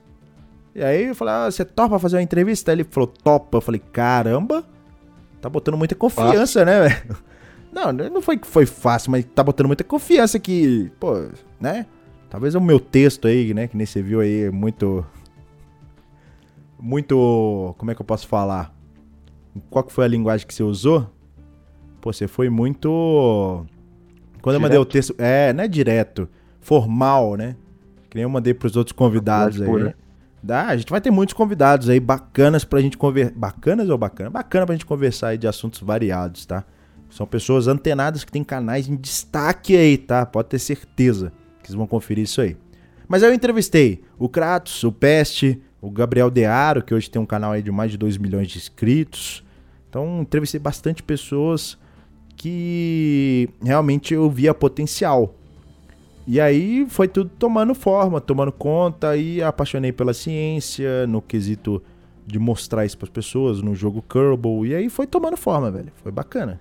E 0.74 0.82
aí 0.82 1.08
eu 1.08 1.14
falei, 1.14 1.34
ah, 1.34 1.50
você 1.50 1.64
topa 1.64 1.98
fazer 1.98 2.16
uma 2.16 2.22
entrevista? 2.22 2.70
Aí 2.70 2.76
ele 2.76 2.84
falou, 2.90 3.06
topa. 3.06 3.58
Eu 3.58 3.60
falei, 3.62 3.80
caramba, 3.92 4.64
tá 5.40 5.48
botando 5.48 5.76
muita 5.76 5.94
confiança, 5.94 6.64
né, 6.64 6.88
velho? 6.88 7.16
Não, 7.72 7.92
não 7.92 8.20
foi 8.20 8.36
que 8.36 8.46
foi 8.46 8.66
fácil, 8.66 9.12
mas 9.12 9.24
tá 9.24 9.42
botando 9.44 9.66
muita 9.66 9.84
confiança 9.84 10.38
que, 10.38 10.90
pô, 10.98 11.28
né? 11.60 11.86
Talvez 12.28 12.54
o 12.54 12.60
meu 12.60 12.78
texto 12.78 13.26
aí, 13.26 13.52
né, 13.54 13.66
que 13.66 13.76
nem 13.76 13.86
você 13.86 14.02
viu 14.02 14.20
aí, 14.20 14.50
muito 14.50 15.04
muito. 16.80 17.74
Como 17.78 17.90
é 17.90 17.94
que 17.94 18.00
eu 18.00 18.06
posso 18.06 18.26
falar? 18.26 18.74
Qual 19.68 19.84
que 19.84 19.92
foi 19.92 20.04
a 20.04 20.08
linguagem 20.08 20.46
que 20.46 20.54
você 20.54 20.62
usou? 20.62 21.10
Pô, 22.00 22.12
você 22.12 22.26
foi 22.26 22.48
muito. 22.48 23.66
Quando 24.40 24.54
eu 24.54 24.60
mandei 24.60 24.78
o 24.78 24.84
texto. 24.84 25.14
É, 25.18 25.52
não 25.52 25.64
é 25.64 25.68
direto. 25.68 26.28
Formal, 26.60 27.36
né? 27.36 27.56
Que 28.08 28.16
nem 28.16 28.22
eu 28.22 28.30
mandei 28.30 28.54
pros 28.54 28.76
outros 28.76 28.92
convidados 28.92 29.60
aí. 29.60 29.68
Pura. 29.68 29.94
Dá, 30.42 30.68
a 30.68 30.76
gente 30.76 30.90
vai 30.90 31.02
ter 31.02 31.10
muitos 31.10 31.34
convidados 31.34 31.90
aí 31.90 32.00
bacanas 32.00 32.64
pra 32.64 32.80
gente 32.80 32.96
conversar. 32.96 33.34
Bacanas 33.36 33.90
ou 33.90 33.98
bacana? 33.98 34.30
Bacana 34.30 34.64
pra 34.64 34.74
gente 34.74 34.86
conversar 34.86 35.28
aí 35.28 35.38
de 35.38 35.46
assuntos 35.46 35.80
variados, 35.80 36.46
tá? 36.46 36.64
São 37.10 37.26
pessoas 37.26 37.66
antenadas 37.66 38.24
que 38.24 38.32
têm 38.32 38.44
canais 38.44 38.88
em 38.88 38.96
destaque 38.96 39.76
aí, 39.76 39.98
tá? 39.98 40.24
Pode 40.24 40.48
ter 40.48 40.58
certeza 40.58 41.32
que 41.60 41.66
vocês 41.66 41.76
vão 41.76 41.86
conferir 41.86 42.24
isso 42.24 42.40
aí. 42.40 42.56
Mas 43.08 43.22
eu 43.22 43.34
entrevistei 43.34 44.02
o 44.16 44.28
Kratos, 44.28 44.84
o 44.84 44.92
Peste, 44.92 45.60
o 45.80 45.90
Gabriel 45.90 46.30
Dearo, 46.30 46.82
que 46.82 46.94
hoje 46.94 47.10
tem 47.10 47.20
um 47.20 47.26
canal 47.26 47.52
aí 47.52 47.62
de 47.62 47.72
mais 47.72 47.90
de 47.90 47.98
2 47.98 48.16
milhões 48.16 48.48
de 48.48 48.58
inscritos. 48.58 49.44
Então, 49.88 50.20
entrevistei 50.22 50.60
bastante 50.60 51.02
pessoas 51.02 51.76
que 52.36 53.48
realmente 53.62 54.14
eu 54.14 54.30
via 54.30 54.54
potencial. 54.54 55.34
E 56.26 56.40
aí 56.40 56.86
foi 56.88 57.08
tudo 57.08 57.30
tomando 57.36 57.74
forma, 57.74 58.20
tomando 58.20 58.52
conta 58.52 59.16
e 59.16 59.42
apaixonei 59.42 59.90
pela 59.90 60.14
ciência, 60.14 61.06
no 61.08 61.20
quesito 61.20 61.82
de 62.24 62.38
mostrar 62.38 62.86
isso 62.86 62.96
para 62.96 63.06
as 63.06 63.10
pessoas, 63.10 63.60
no 63.60 63.74
jogo 63.74 64.00
Kerbal. 64.00 64.64
E 64.64 64.74
aí 64.74 64.88
foi 64.88 65.06
tomando 65.06 65.36
forma, 65.36 65.70
velho. 65.70 65.92
Foi 66.02 66.12
bacana. 66.12 66.60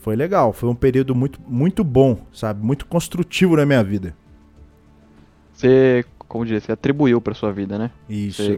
Foi 0.00 0.16
legal, 0.16 0.52
foi 0.52 0.68
um 0.68 0.74
período 0.74 1.14
muito, 1.14 1.40
muito 1.46 1.84
bom, 1.84 2.18
sabe? 2.32 2.64
Muito 2.64 2.86
construtivo 2.86 3.54
na 3.56 3.64
minha 3.64 3.84
vida. 3.84 4.16
Você, 5.52 6.04
como 6.26 6.44
dizer, 6.44 6.60
você 6.62 6.72
atribuiu 6.72 7.20
pra 7.20 7.34
sua 7.34 7.52
vida, 7.52 7.78
né? 7.78 7.90
Isso. 8.08 8.42
Você- 8.42 8.56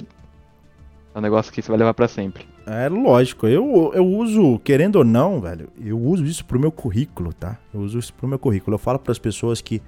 É 1.15 1.19
um 1.19 1.21
negócio 1.21 1.53
que 1.53 1.61
você 1.61 1.69
vai 1.69 1.77
levar 1.77 1.93
pra 1.93 2.09
sempre. 2.09 2.47
É 2.67 2.89
lógico, 2.89 3.47
eu, 3.47 3.93
eu 3.95 4.07
uso, 4.07 4.59
querendo 4.61 4.97
ou 4.97 5.05
não, 5.05 5.43
velho, 5.43 5.69
eu 5.85 5.99
uso 6.01 6.25
isso 6.25 6.43
pro 6.43 6.59
meu 6.59 6.73
currículo, 6.73 7.35
tá? 7.35 7.59
Eu 7.75 7.81
uso 7.81 7.99
isso 7.99 8.15
pro 8.15 8.27
meu 8.27 8.39
currículo. 8.39 8.77
Eu 8.77 8.79
falo 8.79 8.99
pras 8.99 9.19
pessoas 9.19 9.61
que 9.61 9.83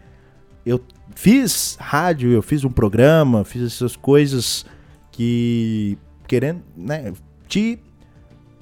eu 0.67 0.79
fiz 1.15 1.79
rádio, 1.81 2.31
eu 2.31 2.43
fiz 2.43 2.63
um 2.63 2.71
programa, 2.71 3.43
fiz 3.43 3.63
essas 3.63 3.97
coisas 3.97 4.67
que, 5.11 5.97
querendo, 6.27 6.61
né, 6.77 7.13
te 7.49 7.79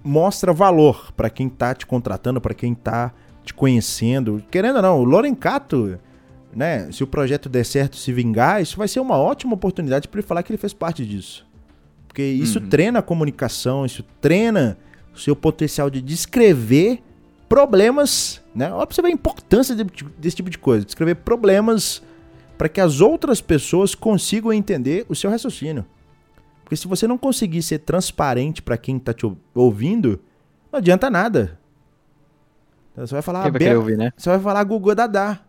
mostra 0.04 0.52
valor 0.52 1.12
pra 1.16 1.30
quem 1.30 1.48
tá 1.48 1.74
te 1.74 1.86
contratando, 1.86 2.40
pra 2.40 2.54
quem 2.54 2.74
tá 2.74 3.12
te 3.44 3.52
conhecendo. 3.54 4.42
Querendo 4.50 4.76
ou 4.76 4.82
não, 4.82 5.00
o 5.00 5.04
Lorencato, 5.04 5.98
né, 6.54 6.90
se 6.92 7.02
o 7.02 7.06
projeto 7.06 7.48
der 7.48 7.64
certo, 7.64 7.96
se 7.96 8.12
vingar, 8.12 8.60
isso 8.62 8.76
vai 8.76 8.88
ser 8.88 9.00
uma 9.00 9.16
ótima 9.16 9.54
oportunidade 9.54 10.08
pra 10.08 10.20
ele 10.20 10.26
falar 10.26 10.42
que 10.42 10.50
ele 10.52 10.58
fez 10.58 10.72
parte 10.72 11.04
disso. 11.06 11.46
Porque 12.08 12.22
isso 12.22 12.58
Uhum. 12.58 12.68
treina 12.68 12.98
a 12.98 13.02
comunicação, 13.02 13.86
isso 13.86 14.04
treina 14.20 14.76
o 15.14 15.18
seu 15.18 15.34
potencial 15.34 15.88
de 15.88 16.00
descrever 16.02 17.02
problemas, 17.48 18.40
né? 18.54 18.72
Olha 18.72 18.86
pra 18.86 18.94
você 18.94 19.02
ver 19.02 19.08
a 19.08 19.12
importância 19.12 19.74
de- 19.74 19.84
desse 20.18 20.36
tipo 20.36 20.48
de 20.50 20.58
coisa. 20.58 20.84
Descrever 20.84 21.16
problemas 21.16 22.02
para 22.56 22.68
que 22.68 22.80
as 22.80 23.00
outras 23.00 23.40
pessoas 23.40 23.94
consigam 23.94 24.52
entender 24.52 25.04
o 25.08 25.14
seu 25.14 25.30
raciocínio. 25.30 25.84
Porque 26.72 26.80
se 26.80 26.88
você 26.88 27.06
não 27.06 27.18
conseguir 27.18 27.60
ser 27.62 27.80
transparente 27.80 28.62
para 28.62 28.78
quem 28.78 28.98
tá 28.98 29.12
te 29.12 29.26
ou- 29.26 29.36
ouvindo, 29.54 30.18
não 30.72 30.78
adianta 30.78 31.10
nada. 31.10 31.60
Então, 32.92 33.06
Você 33.06 33.12
vai 33.12 33.20
falar, 33.20 33.42
Quem 33.42 33.50
vai 33.52 33.58
"Be- 33.58 33.64
querer 33.66 33.76
ouvir, 33.76 33.98
né? 33.98 34.10
você 34.16 34.30
vai 34.30 34.38
falar 34.40 34.64
Gugu 34.64 34.94
Dadá. 34.94 35.40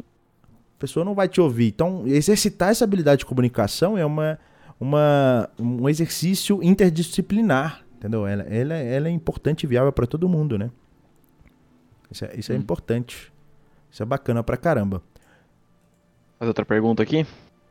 A 0.00 0.78
pessoa 0.78 1.04
não 1.04 1.14
vai 1.14 1.28
te 1.28 1.42
ouvir. 1.42 1.66
Então, 1.68 2.04
exercitar 2.06 2.70
essa 2.70 2.84
habilidade 2.84 3.18
de 3.18 3.26
comunicação 3.26 3.98
é 3.98 4.06
uma, 4.06 4.38
uma, 4.80 5.50
um 5.58 5.86
exercício 5.90 6.62
interdisciplinar, 6.62 7.82
entendeu? 7.96 8.26
Ela, 8.26 8.44
ela, 8.44 8.72
ela 8.74 9.08
é 9.08 9.10
importante 9.10 9.64
e 9.64 9.66
viável 9.66 9.92
para 9.92 10.06
todo 10.06 10.26
mundo, 10.26 10.56
né? 10.56 10.70
Isso 12.10 12.24
é, 12.24 12.34
isso 12.34 12.50
é 12.50 12.54
Hum. 12.56 12.60
importante. 12.60 13.30
Isso 13.90 14.02
é 14.02 14.06
bacana 14.06 14.42
pra 14.42 14.56
caramba. 14.56 15.02
Faz 16.38 16.48
outra 16.48 16.64
pergunta 16.64 17.02
aqui. 17.02 17.26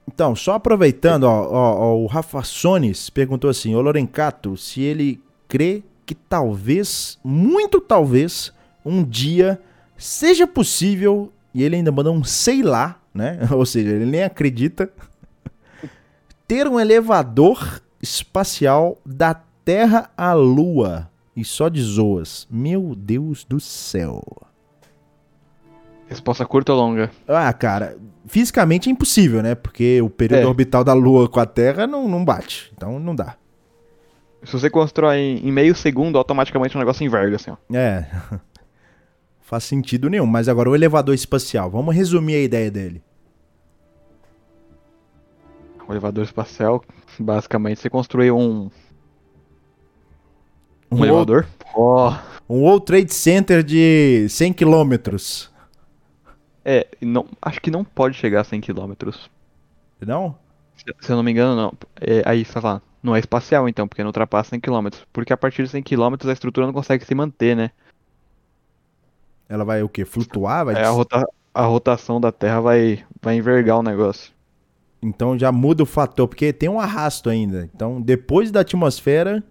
Então, 0.07 0.35
só 0.35 0.53
aproveitando, 0.53 1.23
ó, 1.23 1.47
ó, 1.49 1.79
ó, 1.79 1.97
o 1.97 2.05
Rafa 2.05 2.43
Sones 2.43 3.09
perguntou 3.09 3.49
assim, 3.49 3.75
ô 3.75 3.81
Lorencato, 3.81 4.57
se 4.57 4.81
ele 4.81 5.21
crê 5.47 5.83
que 6.05 6.15
talvez, 6.15 7.19
muito 7.23 7.79
talvez, 7.79 8.51
um 8.85 9.03
dia 9.03 9.61
seja 9.97 10.47
possível, 10.47 11.31
e 11.53 11.63
ele 11.63 11.75
ainda 11.75 11.91
mandou 11.91 12.13
um 12.13 12.23
sei 12.23 12.63
lá, 12.63 12.99
né? 13.13 13.39
Ou 13.51 13.65
seja, 13.65 13.89
ele 13.89 14.05
nem 14.05 14.23
acredita, 14.23 14.91
ter 16.47 16.67
um 16.67 16.79
elevador 16.79 17.81
espacial 18.01 18.97
da 19.05 19.35
Terra 19.63 20.09
à 20.17 20.33
Lua 20.33 21.09
e 21.35 21.45
só 21.45 21.69
de 21.69 21.81
zoas. 21.81 22.47
Meu 22.49 22.95
Deus 22.95 23.43
do 23.43 23.59
céu. 23.59 24.21
Resposta 26.07 26.45
curta 26.45 26.73
ou 26.73 26.79
longa? 26.79 27.09
Ah, 27.25 27.53
cara, 27.53 27.97
fisicamente 28.31 28.89
é 28.89 28.91
impossível, 28.91 29.43
né? 29.43 29.53
Porque 29.55 30.01
o 30.01 30.09
período 30.09 30.43
É. 30.43 30.47
orbital 30.47 30.83
da 30.83 30.93
Lua 30.93 31.27
com 31.27 31.39
a 31.39 31.45
Terra 31.45 31.85
não, 31.85 32.07
não 32.07 32.23
bate. 32.23 32.71
Então 32.75 32.97
não 32.99 33.13
dá. 33.13 33.35
Se 34.43 34.53
você 34.53 34.69
constrói 34.69 35.17
em 35.43 35.51
meio 35.51 35.75
segundo, 35.75 36.17
automaticamente 36.17 36.75
o 36.75 36.79
negócio 36.79 37.03
enverga, 37.05 37.35
assim, 37.35 37.51
ó. 37.51 37.57
É. 37.75 38.07
Faz 39.41 39.65
sentido 39.65 40.09
nenhum. 40.09 40.25
Mas 40.25 40.47
agora 40.47 40.69
o 40.69 40.75
elevador 40.75 41.13
espacial. 41.13 41.69
Vamos 41.69 41.93
resumir 41.93 42.35
a 42.35 42.39
ideia 42.41 42.71
dele. 42.71 43.03
O 45.87 45.91
elevador 45.91 46.23
espacial, 46.23 46.81
basicamente, 47.19 47.81
você 47.81 47.89
construiu 47.89 48.37
um, 48.37 48.71
um, 50.89 50.99
Um, 50.99 51.03
elevador. 51.03 51.45
Ó. 51.75 52.15
um 52.49 52.61
World 52.61 52.85
Trade 52.85 53.13
Center 53.13 53.61
de 53.61 54.25
100 54.29 54.53
quilômetros. 54.53 55.50
É, 56.63 56.87
não, 57.01 57.27
acho 57.41 57.59
que 57.59 57.71
não 57.71 57.83
pode 57.83 58.15
chegar 58.15 58.41
a 58.41 58.43
100 58.43 58.61
km. 58.61 58.93
Não? 60.01 60.35
Se, 60.75 60.85
se 60.99 61.11
eu 61.11 61.15
não 61.15 61.23
me 61.23 61.31
engano, 61.31 61.55
não. 61.55 61.73
É, 61.99 62.21
aí, 62.25 62.45
sei 62.45 62.61
lá, 62.61 62.81
não 63.01 63.15
é 63.15 63.19
espacial 63.19 63.67
então, 63.67 63.87
porque 63.87 64.03
não 64.03 64.09
ultrapassa 64.09 64.51
100 64.51 64.59
km. 64.59 64.87
Porque 65.11 65.33
a 65.33 65.37
partir 65.37 65.63
de 65.63 65.69
100 65.69 65.83
km 65.83 66.15
a 66.27 66.31
estrutura 66.31 66.65
não 66.65 66.73
consegue 66.73 67.05
se 67.05 67.15
manter, 67.15 67.55
né? 67.55 67.71
Ela 69.49 69.65
vai 69.65 69.83
o 69.83 69.89
quê? 69.89 70.05
Flutuar? 70.05 70.65
Vai 70.65 70.75
É, 70.75 70.85
a, 70.85 70.89
rota, 70.89 71.27
a 71.53 71.65
rotação 71.65 72.21
da 72.21 72.31
Terra 72.31 72.61
vai, 72.61 73.03
vai 73.21 73.35
envergar 73.35 73.77
o 73.77 73.83
negócio. 73.83 74.31
Então 75.01 75.37
já 75.37 75.51
muda 75.51 75.81
o 75.81 75.85
fator, 75.85 76.27
porque 76.27 76.53
tem 76.53 76.69
um 76.69 76.79
arrasto 76.79 77.29
ainda. 77.29 77.69
Então, 77.73 77.99
depois 77.99 78.51
da 78.51 78.61
atmosfera, 78.61 79.43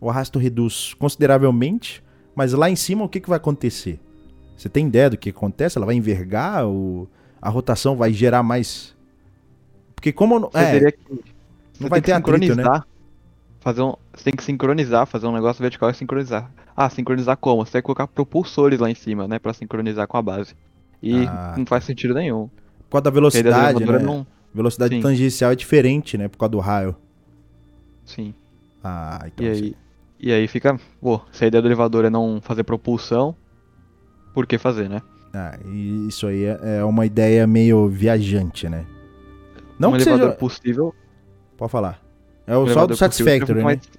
o 0.00 0.10
arrasto 0.10 0.38
reduz 0.38 0.94
consideravelmente. 0.94 2.04
Mas 2.34 2.52
lá 2.52 2.68
em 2.68 2.76
cima, 2.76 3.04
o 3.04 3.08
que, 3.08 3.20
que 3.20 3.28
vai 3.28 3.38
acontecer? 3.38 3.98
Você 4.56 4.68
tem 4.68 4.86
ideia 4.86 5.10
do 5.10 5.16
que 5.16 5.30
acontece? 5.30 5.78
Ela 5.78 5.86
vai 5.86 5.94
envergar? 5.94 6.66
O... 6.66 7.08
A 7.40 7.48
rotação 7.50 7.96
vai 7.96 8.12
gerar 8.12 8.42
mais. 8.42 8.94
Porque 9.94 10.12
como. 10.12 10.50
Você 10.50 10.58
É, 10.58 10.92
que, 10.92 10.98
não 11.10 11.18
você 11.72 11.88
vai 11.88 12.00
tem 12.00 12.02
ter 12.02 12.12
que 12.12 12.12
atrito, 12.12 12.54
né? 12.54 12.62
sincronizar. 12.62 12.86
Fazer 13.60 13.82
um, 13.82 13.94
você 14.14 14.24
tem 14.24 14.34
que 14.36 14.44
sincronizar, 14.44 15.06
fazer 15.06 15.26
um 15.26 15.32
negócio 15.32 15.60
vertical 15.62 15.90
e 15.90 15.94
sincronizar. 15.94 16.50
Ah, 16.76 16.88
sincronizar 16.88 17.36
como? 17.36 17.64
Você 17.66 17.72
vai 17.72 17.82
colocar 17.82 18.06
propulsores 18.06 18.78
lá 18.80 18.90
em 18.90 18.94
cima, 18.94 19.26
né? 19.26 19.38
Pra 19.38 19.52
sincronizar 19.52 20.06
com 20.06 20.16
a 20.16 20.22
base. 20.22 20.54
E 21.02 21.26
Ah, 21.26 21.54
não 21.56 21.66
faz 21.66 21.84
sentido 21.84 22.14
nenhum. 22.14 22.48
Por 22.88 22.90
causa 22.92 23.02
da 23.04 23.10
velocidade, 23.10 23.84
né? 23.84 23.98
não- 23.98 24.26
Velocidade 24.54 24.94
Sim. 24.94 25.00
tangencial 25.02 25.52
é 25.52 25.56
diferente, 25.56 26.16
né? 26.16 26.28
Por 26.28 26.38
causa 26.38 26.50
do 26.52 26.58
raio. 26.60 26.96
Sim. 28.04 28.34
Ah, 28.82 29.20
então. 29.26 29.44
E 29.44 29.48
aí, 29.48 29.76
e 30.18 30.32
aí 30.32 30.48
fica, 30.48 30.78
pô, 31.00 31.20
se 31.32 31.44
a 31.44 31.48
ideia 31.48 31.60
do 31.62 31.68
elevador 31.68 32.04
é 32.04 32.10
não 32.10 32.40
fazer 32.40 32.64
propulsão, 32.64 33.34
por 34.36 34.46
que 34.46 34.58
fazer, 34.58 34.86
né? 34.90 35.00
Ah, 35.32 35.58
e 35.64 36.08
isso 36.08 36.26
aí 36.26 36.44
é 36.44 36.58
é 36.62 36.84
uma 36.84 37.06
ideia 37.06 37.46
meio 37.46 37.88
viajante, 37.88 38.68
né? 38.68 38.84
Não 39.78 39.88
um 39.88 39.92
que 39.96 40.02
elevador 40.02 40.26
seja. 40.26 40.38
possível. 40.38 40.94
Pode 41.56 41.72
falar. 41.72 42.02
É 42.46 42.54
o 42.54 42.64
um 42.64 42.68
só 42.68 42.86
do 42.86 42.94
Satisfactory, 42.94 43.64
né? 43.64 43.80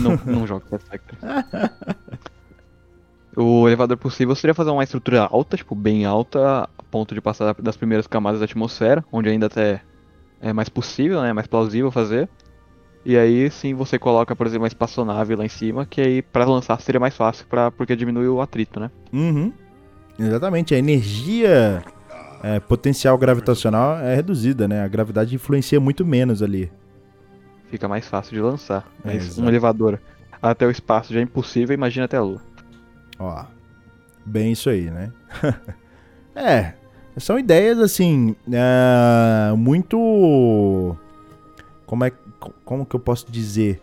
Não, 0.00 0.18
não 0.26 0.46
jogo 0.46 0.66
Satisfactory. 0.68 1.18
O 3.36 3.66
elevador 3.66 3.96
possível 3.96 4.32
seria 4.36 4.54
fazer 4.54 4.70
uma 4.70 4.84
estrutura 4.84 5.22
alta, 5.22 5.56
tipo, 5.56 5.74
bem 5.74 6.04
alta, 6.04 6.68
a 6.78 6.82
ponto 6.88 7.16
de 7.16 7.20
passar 7.20 7.52
das 7.54 7.76
primeiras 7.76 8.06
camadas 8.06 8.38
da 8.38 8.44
atmosfera, 8.44 9.04
onde 9.10 9.28
ainda 9.28 9.46
até 9.46 9.82
é 10.40 10.52
mais 10.52 10.68
possível, 10.68 11.20
né? 11.20 11.32
Mais 11.32 11.48
plausível 11.48 11.90
fazer. 11.90 12.28
E 13.04 13.18
aí 13.18 13.50
sim 13.50 13.74
você 13.74 13.98
coloca, 13.98 14.34
por 14.34 14.46
exemplo, 14.46 14.62
uma 14.62 14.68
espaçonave 14.68 15.34
lá 15.34 15.44
em 15.44 15.48
cima, 15.48 15.84
que 15.84 16.00
aí 16.00 16.22
pra 16.22 16.44
lançar 16.44 16.80
seria 16.80 17.00
mais 17.00 17.14
fácil, 17.14 17.46
pra, 17.46 17.70
porque 17.70 17.94
diminui 17.94 18.26
o 18.28 18.40
atrito, 18.40 18.80
né? 18.80 18.90
Uhum. 19.12 19.52
Exatamente. 20.18 20.74
A 20.74 20.78
energia 20.78 21.82
é, 22.42 22.60
potencial 22.60 23.16
gravitacional 23.18 23.98
é 23.98 24.14
reduzida, 24.14 24.66
né? 24.66 24.82
A 24.82 24.88
gravidade 24.88 25.34
influencia 25.34 25.78
muito 25.78 26.04
menos 26.04 26.42
ali. 26.42 26.70
Fica 27.70 27.88
mais 27.88 28.08
fácil 28.08 28.34
de 28.34 28.40
lançar. 28.40 28.86
É, 29.04 29.14
Mas 29.14 29.26
exato. 29.26 29.42
um 29.42 29.48
elevador 29.48 30.00
até 30.40 30.66
o 30.66 30.70
espaço 30.70 31.12
já 31.12 31.20
é 31.20 31.22
impossível, 31.22 31.74
imagina 31.74 32.04
até 32.04 32.16
a 32.16 32.22
Lua. 32.22 32.40
Ó, 33.18 33.44
bem 34.24 34.52
isso 34.52 34.68
aí, 34.68 34.90
né? 34.90 35.10
é, 36.36 36.74
são 37.16 37.38
ideias 37.38 37.78
assim, 37.78 38.36
é, 38.52 39.54
muito. 39.56 40.96
Como 41.86 42.04
é 42.04 42.12
como 42.64 42.84
que 42.86 42.94
eu 42.96 43.00
posso 43.00 43.30
dizer? 43.30 43.82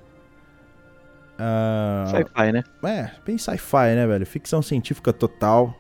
Ah, 1.38 2.06
Sci-fi, 2.08 2.52
né? 2.52 2.64
é, 2.84 3.12
bem 3.26 3.38
sci-fi, 3.38 3.96
né, 3.96 4.06
velho? 4.06 4.26
Ficção 4.26 4.62
científica 4.62 5.12
total. 5.12 5.76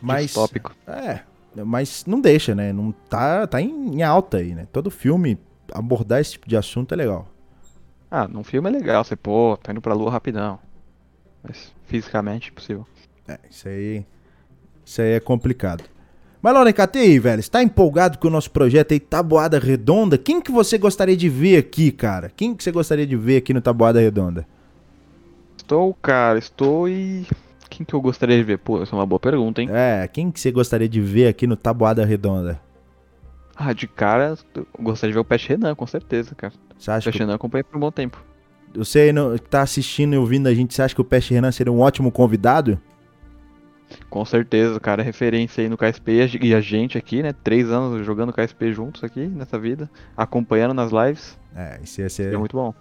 Mas 0.00 0.26
Distópico. 0.26 0.74
é, 0.86 1.20
mas 1.64 2.04
não 2.06 2.20
deixa, 2.20 2.54
né? 2.54 2.72
Não 2.72 2.90
tá 2.92 3.46
tá 3.46 3.60
em, 3.60 3.96
em 3.96 4.02
alta 4.02 4.38
aí, 4.38 4.54
né? 4.54 4.66
Todo 4.72 4.90
filme 4.90 5.38
abordar 5.72 6.20
esse 6.20 6.32
tipo 6.32 6.48
de 6.48 6.56
assunto 6.56 6.92
é 6.94 6.96
legal. 6.96 7.28
Ah, 8.10 8.26
num 8.26 8.42
filme 8.42 8.68
é 8.68 8.72
legal, 8.72 9.04
você, 9.04 9.14
pô, 9.14 9.56
tá 9.62 9.70
indo 9.72 9.80
pra 9.80 9.94
Lua 9.94 10.10
rapidão. 10.10 10.58
Mas 11.42 11.72
fisicamente 11.84 12.50
impossível. 12.50 12.86
É, 13.28 13.38
isso 13.48 13.68
aí. 13.68 14.06
Isso 14.84 15.00
aí 15.02 15.12
é 15.12 15.20
complicado. 15.20 15.84
Mas 16.42 16.54
Lorencato, 16.54 16.96
e 16.96 17.02
aí, 17.02 17.18
velho? 17.18 17.42
Você 17.42 17.50
tá 17.50 17.62
empolgado 17.62 18.18
com 18.18 18.28
o 18.28 18.30
nosso 18.30 18.50
projeto 18.50 18.92
aí, 18.92 19.00
Taboada 19.00 19.58
Redonda? 19.58 20.16
Quem 20.16 20.40
que 20.40 20.50
você 20.50 20.78
gostaria 20.78 21.16
de 21.16 21.28
ver 21.28 21.58
aqui, 21.58 21.92
cara? 21.92 22.32
Quem 22.34 22.54
que 22.54 22.64
você 22.64 22.72
gostaria 22.72 23.06
de 23.06 23.14
ver 23.14 23.38
aqui 23.38 23.52
no 23.52 23.60
Taboada 23.60 24.00
Redonda? 24.00 24.46
Estou, 25.56 25.92
cara, 25.94 26.38
estou 26.38 26.88
e. 26.88 27.26
Quem 27.68 27.84
que 27.84 27.94
eu 27.94 28.00
gostaria 28.00 28.36
de 28.36 28.42
ver? 28.42 28.58
Pô, 28.58 28.82
essa 28.82 28.94
é 28.94 28.98
uma 28.98 29.06
boa 29.06 29.20
pergunta, 29.20 29.60
hein? 29.60 29.68
É, 29.70 30.08
quem 30.08 30.30
que 30.30 30.40
você 30.40 30.50
gostaria 30.50 30.88
de 30.88 31.00
ver 31.00 31.28
aqui 31.28 31.46
no 31.46 31.56
Taboada 31.56 32.04
Redonda? 32.04 32.60
Ah, 33.54 33.72
de 33.74 33.86
cara, 33.86 34.34
eu 34.54 34.66
gostaria 34.80 35.12
de 35.12 35.14
ver 35.14 35.20
o 35.20 35.24
Pet 35.24 35.46
Renan, 35.46 35.74
com 35.74 35.86
certeza, 35.86 36.34
cara. 36.34 36.54
Você 36.78 36.90
O 36.90 36.94
acha 36.94 37.04
Pet 37.04 37.12
que 37.12 37.18
Renan 37.22 37.34
acompanha 37.34 37.62
por 37.62 37.76
um 37.76 37.80
bom 37.80 37.92
tempo. 37.92 38.24
você 38.74 39.00
aí 39.00 39.12
que 39.38 39.48
tá 39.48 39.60
assistindo 39.60 40.14
e 40.14 40.18
ouvindo 40.18 40.46
a 40.48 40.54
gente, 40.54 40.74
você 40.74 40.80
acha 40.82 40.94
que 40.94 41.00
o 41.00 41.04
Peste 41.04 41.34
Renan 41.34 41.52
seria 41.52 41.72
um 41.72 41.80
ótimo 41.80 42.10
convidado? 42.10 42.80
Com 44.08 44.24
certeza, 44.24 44.78
cara, 44.80 45.02
é 45.02 45.04
referência 45.04 45.62
aí 45.62 45.68
no 45.68 45.76
KSP 45.76 46.12
e 46.12 46.22
a 46.22 46.26
ge- 46.26 46.54
a 46.54 46.60
gente 46.60 46.96
aqui, 46.98 47.22
né? 47.22 47.32
Três 47.32 47.70
anos 47.70 48.04
jogando 48.06 48.32
KSP 48.32 48.72
juntos 48.72 49.02
aqui 49.04 49.26
nessa 49.26 49.58
vida, 49.58 49.90
acompanhando 50.16 50.74
nas 50.74 50.90
lives. 50.92 51.38
É, 51.54 51.78
isso 51.82 52.00
ia 52.00 52.08
ser, 52.08 52.32
É 52.32 52.36
muito 52.36 52.56
bom. 52.56 52.72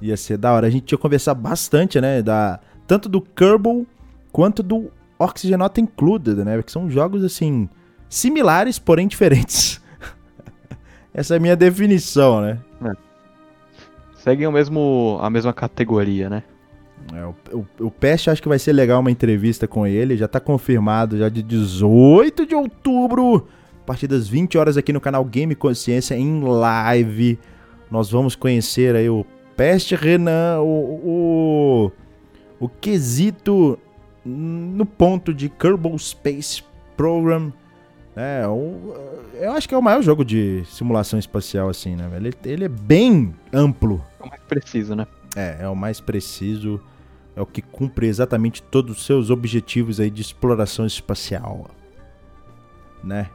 ia 0.00 0.16
ser 0.16 0.36
da 0.38 0.52
hora. 0.52 0.66
A 0.66 0.70
gente 0.70 0.90
ia 0.92 0.98
conversar 0.98 1.34
bastante, 1.34 2.00
né? 2.00 2.22
Da, 2.22 2.60
tanto 2.86 3.08
do 3.08 3.20
Kerbal 3.20 3.84
quanto 4.32 4.62
do 4.62 4.90
Oxygenota 5.18 5.80
Included, 5.80 6.42
né? 6.44 6.62
Que 6.62 6.72
são 6.72 6.90
jogos, 6.90 7.22
assim, 7.24 7.68
similares, 8.08 8.78
porém 8.78 9.06
diferentes. 9.06 9.80
Essa 11.12 11.34
é 11.34 11.36
a 11.36 11.40
minha 11.40 11.56
definição, 11.56 12.40
né? 12.40 12.58
Seguem 14.16 14.46
o 14.46 14.52
mesmo, 14.52 15.18
a 15.20 15.28
mesma 15.28 15.52
categoria, 15.52 16.30
né? 16.30 16.42
É, 17.12 17.24
o, 17.24 17.34
o, 17.52 17.86
o 17.86 17.90
Peste 17.90 18.30
acho 18.30 18.40
que 18.40 18.48
vai 18.48 18.58
ser 18.58 18.72
legal 18.72 19.00
uma 19.00 19.10
entrevista 19.10 19.66
com 19.66 19.86
ele. 19.86 20.16
Já 20.16 20.28
tá 20.28 20.40
confirmado 20.40 21.18
já 21.18 21.28
de 21.28 21.42
18 21.42 22.46
de 22.46 22.54
outubro, 22.54 23.46
a 23.82 23.84
partir 23.84 24.06
das 24.06 24.28
20 24.28 24.56
horas 24.56 24.76
aqui 24.76 24.92
no 24.92 25.00
canal 25.00 25.24
Game 25.24 25.54
Consciência 25.54 26.14
em 26.14 26.40
live. 26.42 27.38
Nós 27.90 28.10
vamos 28.10 28.34
conhecer 28.34 28.96
aí 28.96 29.08
o 29.08 29.26
Peste 29.56 29.94
Renan, 29.94 30.60
o, 30.60 31.90
o, 31.90 31.92
o 32.60 32.68
quesito 32.68 33.78
no 34.24 34.86
ponto 34.86 35.34
de 35.34 35.48
Kerbal 35.48 35.98
Space 35.98 36.62
Program. 36.96 37.52
É, 38.16 38.46
o, 38.46 38.94
eu 39.34 39.52
acho 39.52 39.68
que 39.68 39.74
é 39.74 39.78
o 39.78 39.82
maior 39.82 40.02
jogo 40.02 40.24
de 40.24 40.62
simulação 40.66 41.18
espacial, 41.18 41.68
assim, 41.68 41.96
né, 41.96 42.08
velho? 42.08 42.28
Ele, 42.28 42.36
ele 42.44 42.64
é 42.64 42.68
bem 42.68 43.34
amplo. 43.52 44.02
É 44.20 44.24
o 44.24 44.28
mais 44.28 44.42
preciso, 44.42 44.94
né? 44.94 45.06
É, 45.36 45.58
é 45.60 45.68
o 45.68 45.74
mais 45.74 46.00
preciso, 46.00 46.80
é 47.36 47.40
o 47.40 47.46
que 47.46 47.62
cumpre 47.62 48.06
exatamente 48.06 48.62
todos 48.62 48.98
os 48.98 49.06
seus 49.06 49.30
objetivos 49.30 50.00
aí 50.00 50.10
de 50.10 50.22
exploração 50.22 50.86
espacial. 50.86 51.70
Né? 53.02 53.28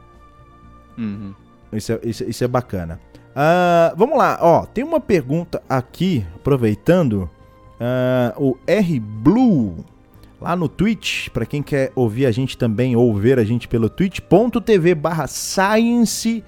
Uhum. 0.96 1.34
Isso 1.72 1.92
é, 1.92 2.00
isso, 2.02 2.24
isso 2.24 2.44
é 2.44 2.48
bacana. 2.48 3.00
Ah, 3.34 3.94
vamos 3.96 4.18
lá, 4.18 4.38
ó, 4.40 4.66
tem 4.66 4.82
uma 4.82 5.00
pergunta 5.00 5.62
aqui, 5.68 6.26
aproveitando, 6.34 7.30
ah, 7.78 8.34
o 8.36 8.56
R 8.66 8.98
Blue 8.98 9.84
lá 10.40 10.56
no 10.56 10.68
Twitch, 10.68 11.28
para 11.28 11.44
quem 11.44 11.62
quer 11.62 11.92
ouvir 11.94 12.26
a 12.26 12.32
gente 12.32 12.56
também 12.56 12.96
ou 12.96 13.14
ver 13.14 13.38
a 13.38 13.44
gente 13.44 13.68
pelo 13.68 13.90
twitch.tv 13.90 14.94
barra 14.94 15.26
science 15.26 16.42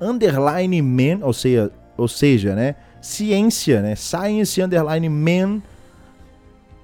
underline 0.00 0.82
man, 0.82 1.24
ou 1.24 1.32
seja, 1.32 1.70
ou 1.96 2.08
seja, 2.08 2.54
né, 2.54 2.74
ciência, 3.00 3.80
né, 3.80 3.94
science 3.94 4.60
underline 4.60 5.08
man, 5.08 5.62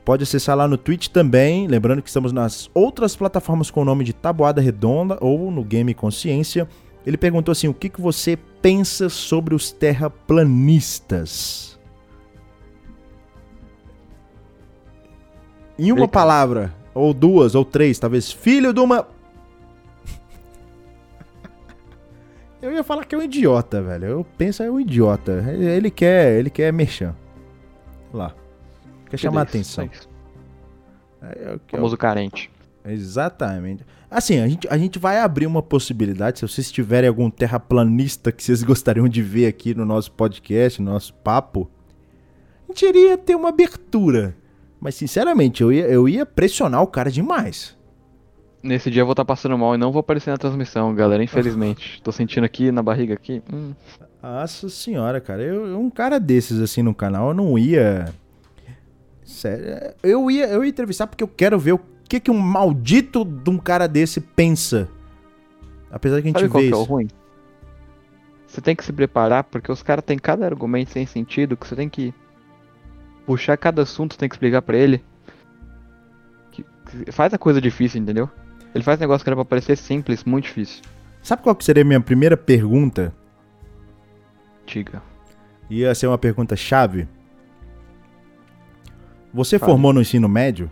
pode 0.04 0.22
acessar 0.22 0.56
lá 0.56 0.68
no 0.68 0.76
Twitch 0.76 1.08
também, 1.08 1.66
lembrando 1.66 2.02
que 2.02 2.08
estamos 2.08 2.32
nas 2.32 2.70
outras 2.74 3.16
plataformas 3.16 3.70
com 3.70 3.82
o 3.82 3.84
nome 3.84 4.04
de 4.04 4.12
Tabuada 4.12 4.60
Redonda 4.60 5.16
ou 5.20 5.50
no 5.50 5.64
Game 5.64 5.94
Consciência. 5.94 6.68
Ele 7.06 7.16
perguntou 7.16 7.52
assim, 7.52 7.68
o 7.68 7.74
que, 7.74 7.88
que 7.88 8.00
você 8.00 8.36
pensa 8.60 9.08
sobre 9.08 9.54
os 9.54 9.72
terraplanistas? 9.72 11.78
Em 15.78 15.90
uma 15.90 16.02
Eita. 16.02 16.12
palavra, 16.12 16.74
ou 16.94 17.14
duas, 17.14 17.54
ou 17.54 17.64
três, 17.64 17.98
talvez, 17.98 18.30
filho 18.30 18.72
de 18.72 18.80
uma... 18.80 19.08
Eu 22.60 22.72
ia 22.72 22.84
falar 22.84 23.04
que 23.04 23.14
é 23.16 23.18
um 23.18 23.22
idiota, 23.22 23.82
velho. 23.82 24.04
Eu 24.04 24.26
penso 24.38 24.62
é 24.62 24.70
um 24.70 24.78
idiota. 24.78 25.44
Ele 25.48 25.90
quer, 25.90 26.38
ele 26.38 26.48
quer 26.48 26.72
mexer. 26.72 27.12
Lá. 28.12 28.32
Quer 29.12 29.18
chamar 29.18 29.44
Beleza, 29.46 29.82
atenção. 29.82 30.08
é. 31.22 31.26
É, 31.50 31.52
eu- 31.54 31.60
Famoso 31.68 31.96
carente. 31.96 32.50
Exatamente. 32.84 33.84
Assim, 34.10 34.40
a 34.40 34.48
gente, 34.48 34.66
a 34.68 34.76
gente 34.76 34.98
vai 34.98 35.18
abrir 35.20 35.46
uma 35.46 35.62
possibilidade. 35.62 36.38
Se 36.40 36.48
vocês 36.48 36.72
tiverem 36.72 37.08
algum 37.08 37.30
terraplanista 37.30 38.32
que 38.32 38.42
vocês 38.42 38.62
gostariam 38.64 39.08
de 39.08 39.22
ver 39.22 39.46
aqui 39.46 39.74
no 39.74 39.84
nosso 39.84 40.10
podcast, 40.12 40.80
no 40.82 40.90
nosso 40.90 41.12
papo, 41.14 41.70
a 42.68 42.72
gente 42.72 42.86
iria 42.86 43.16
ter 43.18 43.34
uma 43.36 43.50
abertura. 43.50 44.34
Mas, 44.80 44.94
sinceramente, 44.96 45.62
eu 45.62 45.72
ia, 45.72 45.84
eu 45.86 46.08
ia 46.08 46.26
pressionar 46.26 46.82
o 46.82 46.86
cara 46.88 47.10
demais. 47.10 47.76
Nesse 48.62 48.90
dia 48.90 49.02
eu 49.02 49.06
vou 49.06 49.12
estar 49.12 49.24
passando 49.24 49.56
mal 49.58 49.74
e 49.74 49.78
não 49.78 49.92
vou 49.92 50.00
aparecer 50.00 50.30
na 50.30 50.36
transmissão, 50.38 50.94
galera, 50.94 51.22
infelizmente. 51.22 52.00
Tô 52.02 52.10
sentindo 52.10 52.44
aqui 52.44 52.72
na 52.72 52.82
barriga 52.82 53.14
aqui. 53.14 53.42
Hum, 53.52 53.74
Nossa 54.22 54.68
senhora, 54.68 55.20
cara. 55.20 55.42
Eu, 55.42 55.66
eu- 55.66 55.78
um 55.80 55.90
cara 55.90 56.18
desses 56.18 56.60
assim 56.60 56.82
no 56.82 56.94
canal, 56.94 57.28
eu 57.28 57.34
não 57.34 57.56
ia. 57.58 58.12
Sério. 59.32 59.94
Eu 60.02 60.30
ia, 60.30 60.46
eu 60.48 60.62
ia 60.62 60.70
entrevistar 60.70 61.06
porque 61.06 61.24
eu 61.24 61.28
quero 61.28 61.58
ver 61.58 61.72
o 61.72 61.80
que, 62.08 62.20
que 62.20 62.30
um 62.30 62.38
maldito 62.38 63.24
de 63.24 63.48
um 63.50 63.58
cara 63.58 63.86
desse 63.88 64.20
pensa. 64.20 64.88
Apesar 65.90 66.16
que 66.20 66.28
a 66.28 66.30
gente 66.30 66.38
Sabe 66.40 66.48
qual 66.50 66.62
vê 66.62 66.68
que 66.68 66.74
é 66.74 66.76
o 66.76 66.82
isso. 66.82 66.90
ruim? 66.90 67.08
Você 68.46 68.60
tem 68.60 68.76
que 68.76 68.84
se 68.84 68.92
preparar 68.92 69.44
porque 69.44 69.72
os 69.72 69.82
caras 69.82 70.04
têm 70.04 70.18
cada 70.18 70.44
argumento 70.44 70.90
sem 70.90 71.06
sentido 71.06 71.56
que 71.56 71.66
você 71.66 71.74
tem 71.74 71.88
que 71.88 72.12
puxar 73.26 73.56
cada 73.56 73.82
assunto, 73.82 74.18
tem 74.18 74.28
que 74.28 74.34
explicar 74.34 74.60
pra 74.62 74.76
ele. 74.76 75.02
Que- 76.50 76.64
que 77.04 77.12
faz 77.12 77.32
a 77.32 77.38
coisa 77.38 77.60
difícil, 77.60 78.00
entendeu? 78.00 78.28
Ele 78.74 78.84
faz 78.84 78.98
negócio 79.00 79.24
que 79.24 79.28
era 79.30 79.36
pra 79.36 79.44
parecer 79.44 79.76
simples, 79.76 80.24
muito 80.24 80.44
difícil. 80.44 80.82
Sabe 81.22 81.42
qual 81.42 81.54
que 81.54 81.64
seria 81.64 81.82
a 81.82 81.86
minha 81.86 82.00
primeira 82.00 82.36
pergunta? 82.36 83.14
Diga. 84.66 85.02
Ia 85.70 85.94
ser 85.94 86.06
uma 86.06 86.18
pergunta 86.18 86.56
chave. 86.56 87.08
Você 89.32 89.58
Fale. 89.58 89.72
formou 89.72 89.92
no 89.92 90.00
ensino 90.00 90.28
médio? 90.28 90.70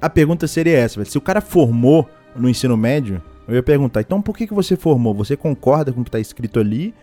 A 0.00 0.08
pergunta 0.08 0.46
seria 0.46 0.76
essa, 0.78 0.96
velho. 0.96 1.10
Se 1.10 1.18
o 1.18 1.20
cara 1.20 1.40
formou 1.40 2.08
no 2.34 2.48
ensino 2.48 2.76
médio, 2.76 3.22
Eu 3.48 3.54
ia 3.54 3.62
perguntar, 3.62 4.02
então 4.02 4.20
por 4.20 4.36
que, 4.36 4.46
que 4.46 4.52
você 4.52 4.76
formou? 4.76 5.14
Você 5.14 5.34
concorda 5.34 5.90
com 5.90 6.02
o 6.02 6.04
que 6.04 6.10
está 6.10 6.20
escrito 6.20 6.60
ali? 6.60 6.94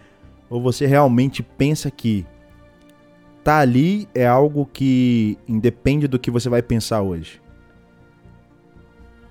Ou 0.48 0.62
você 0.62 0.86
realmente 0.86 1.41
pensa 1.41 1.89
que 1.89 2.24
tá 3.43 3.58
ali 3.58 4.08
é 4.14 4.28
algo 4.28 4.70
que 4.72 5.39
independe 5.48 6.08
do 6.08 6.20
que 6.20 6.30
você 6.30 6.48
vai 6.48 6.62
pensar 6.62 7.02
hoje? 7.02 7.41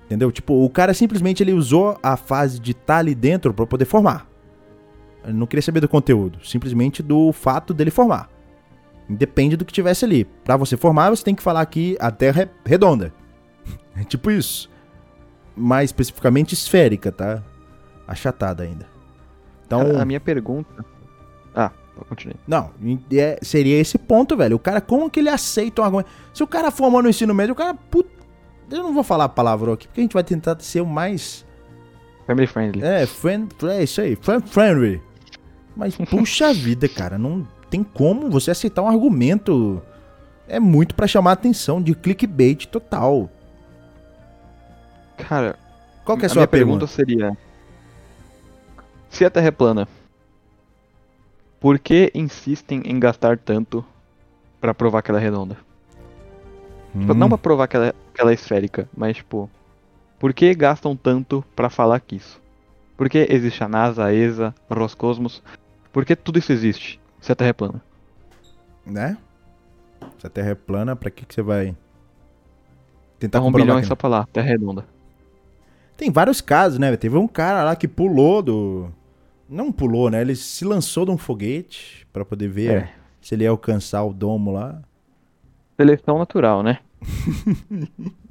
Entendeu? 0.05 0.29
Tipo, 0.29 0.65
o 0.65 0.69
cara 0.69 0.93
simplesmente 0.93 1.41
ele 1.41 1.53
usou 1.53 1.97
a 2.03 2.17
fase 2.17 2.59
de 2.59 2.71
estar 2.71 2.85
tá 2.85 2.97
ali 2.97 3.15
dentro 3.15 3.53
para 3.53 3.65
poder 3.65 3.85
formar. 3.85 4.27
Ele 5.23 5.37
não 5.37 5.47
queria 5.47 5.63
saber 5.63 5.79
do 5.79 5.87
conteúdo, 5.87 6.45
simplesmente 6.45 7.01
do 7.01 7.31
fato 7.31 7.73
dele 7.73 7.91
formar. 7.91 8.29
Independe 9.09 9.55
do 9.55 9.65
que 9.65 9.73
tivesse 9.73 10.03
ali. 10.03 10.25
Para 10.43 10.57
você 10.57 10.75
formar, 10.75 11.09
você 11.09 11.23
tem 11.23 11.35
que 11.35 11.43
falar 11.43 11.65
que 11.65 11.95
a 11.99 12.11
Terra 12.11 12.43
é 12.43 12.49
redonda. 12.65 13.13
É 13.97 14.03
tipo 14.03 14.29
isso. 14.29 14.69
Mais 15.55 15.87
especificamente 15.87 16.53
esférica, 16.53 17.13
tá? 17.13 17.41
Achatada 18.05 18.63
ainda. 18.63 18.85
Então, 19.65 19.79
a, 19.97 20.01
a 20.01 20.05
minha 20.05 20.19
pergunta. 20.19 20.85
Ah, 21.55 21.71
continue. 22.09 22.35
Não, 22.45 22.71
é, 23.13 23.39
seria 23.41 23.79
esse 23.79 23.97
ponto, 23.97 24.35
velho. 24.35 24.57
O 24.57 24.59
cara, 24.59 24.81
como 24.81 25.09
que 25.09 25.21
ele 25.21 25.29
aceita 25.29 25.81
um 25.81 25.85
argumento? 25.85 26.09
Se 26.33 26.43
o 26.43 26.47
cara 26.47 26.71
formou 26.71 27.01
no 27.01 27.09
ensino 27.09 27.33
médio, 27.33 27.53
o 27.53 27.55
cara. 27.55 27.73
Put... 27.73 28.09
Eu 28.69 28.83
não 28.83 28.93
vou 28.93 29.03
falar 29.03 29.25
a 29.25 29.29
palavra 29.29 29.73
aqui, 29.73 29.87
porque 29.87 30.01
a 30.01 30.03
gente 30.03 30.13
vai 30.13 30.23
tentar 30.23 30.59
ser 30.59 30.81
o 30.81 30.85
mais. 30.85 31.45
Family 32.27 32.47
friendly. 32.47 32.83
É, 32.83 33.05
friend, 33.05 33.49
é 33.63 33.83
isso 33.83 34.01
aí, 34.01 34.15
friend 34.15 34.49
friendly. 34.49 35.01
Mas, 35.75 35.95
puxa 36.09 36.53
vida, 36.53 36.89
cara, 36.89 37.17
não 37.17 37.47
tem 37.75 37.83
como 37.83 38.29
você 38.29 38.51
aceitar 38.51 38.81
um 38.81 38.87
argumento. 38.87 39.81
É 40.47 40.59
muito 40.59 40.95
para 40.95 41.07
chamar 41.07 41.31
a 41.31 41.33
atenção, 41.33 41.81
de 41.81 41.93
clickbait 41.93 42.67
total. 42.67 43.29
Cara, 45.17 45.57
qual 46.05 46.17
que 46.17 46.23
é 46.23 46.27
a, 46.27 46.29
sua 46.29 46.47
pergunta? 46.47 46.85
pergunta 46.85 46.87
seria: 46.87 47.37
Se 49.09 49.25
a 49.25 49.29
Terra 49.29 49.47
é 49.47 49.51
plana, 49.51 49.87
por 51.59 51.77
que 51.77 52.11
insistem 52.15 52.81
em 52.85 52.97
gastar 52.97 53.37
tanto 53.37 53.83
para 54.61 54.73
provar 54.73 55.01
que 55.01 55.11
ela 55.11 55.19
é 55.19 55.23
redonda? 55.23 55.55
Tipo, 55.55 55.65
hum. 56.95 57.01
Tipo, 57.01 57.13
não 57.13 57.27
pra 57.27 57.37
provar 57.37 57.67
que 57.67 57.75
ela, 57.75 57.87
é, 57.87 57.93
que 58.13 58.21
ela 58.21 58.31
é 58.31 58.35
esférica, 58.35 58.87
mas 58.95 59.17
tipo, 59.17 59.49
por 60.17 60.33
que 60.33 60.53
gastam 60.53 60.95
tanto 60.95 61.43
para 61.55 61.69
falar 61.69 61.99
que 61.99 62.15
isso? 62.15 62.39
Por 62.95 63.09
que 63.09 63.27
existe 63.29 63.61
a 63.63 63.67
NASA, 63.67 64.05
a 64.05 64.13
ESA, 64.13 64.55
Roscosmos? 64.69 65.43
Por 65.91 66.05
que 66.05 66.15
tudo 66.15 66.39
isso 66.39 66.53
existe 66.53 66.99
se 67.25 67.31
a 67.31 67.35
Terra 67.35 67.49
é 67.49 67.53
plana? 67.53 67.81
Né? 68.85 69.17
Se 70.19 70.27
a 70.27 70.29
Terra 70.29 70.51
é 70.51 70.55
plana, 70.55 70.95
pra 70.95 71.09
que, 71.09 71.25
que 71.25 71.33
você 71.33 71.41
vai 71.41 71.75
tentar 73.17 73.39
Dá 73.39 73.45
um 73.45 73.51
bilhão 73.51 73.83
só 73.83 73.95
pra 73.95 74.07
lá, 74.07 74.27
Terra 74.31 74.47
é 74.47 74.51
redonda. 74.51 74.85
Tem 75.97 76.11
vários 76.11 76.39
casos, 76.39 76.77
né? 76.77 76.95
Teve 76.95 77.17
um 77.17 77.27
cara 77.27 77.63
lá 77.63 77.75
que 77.75 77.87
pulou 77.87 78.43
do. 78.43 78.91
Não 79.49 79.71
pulou, 79.71 80.11
né? 80.11 80.21
Ele 80.21 80.35
se 80.35 80.63
lançou 80.63 81.03
de 81.03 81.11
um 81.11 81.17
foguete 81.17 82.05
para 82.13 82.23
poder 82.23 82.47
ver 82.47 82.71
é. 82.71 82.93
se 83.19 83.33
ele 83.33 83.43
ia 83.43 83.49
alcançar 83.49 84.03
o 84.03 84.13
domo 84.13 84.51
lá. 84.51 84.79
Seleção 85.77 86.19
natural, 86.19 86.61
né? 86.61 86.77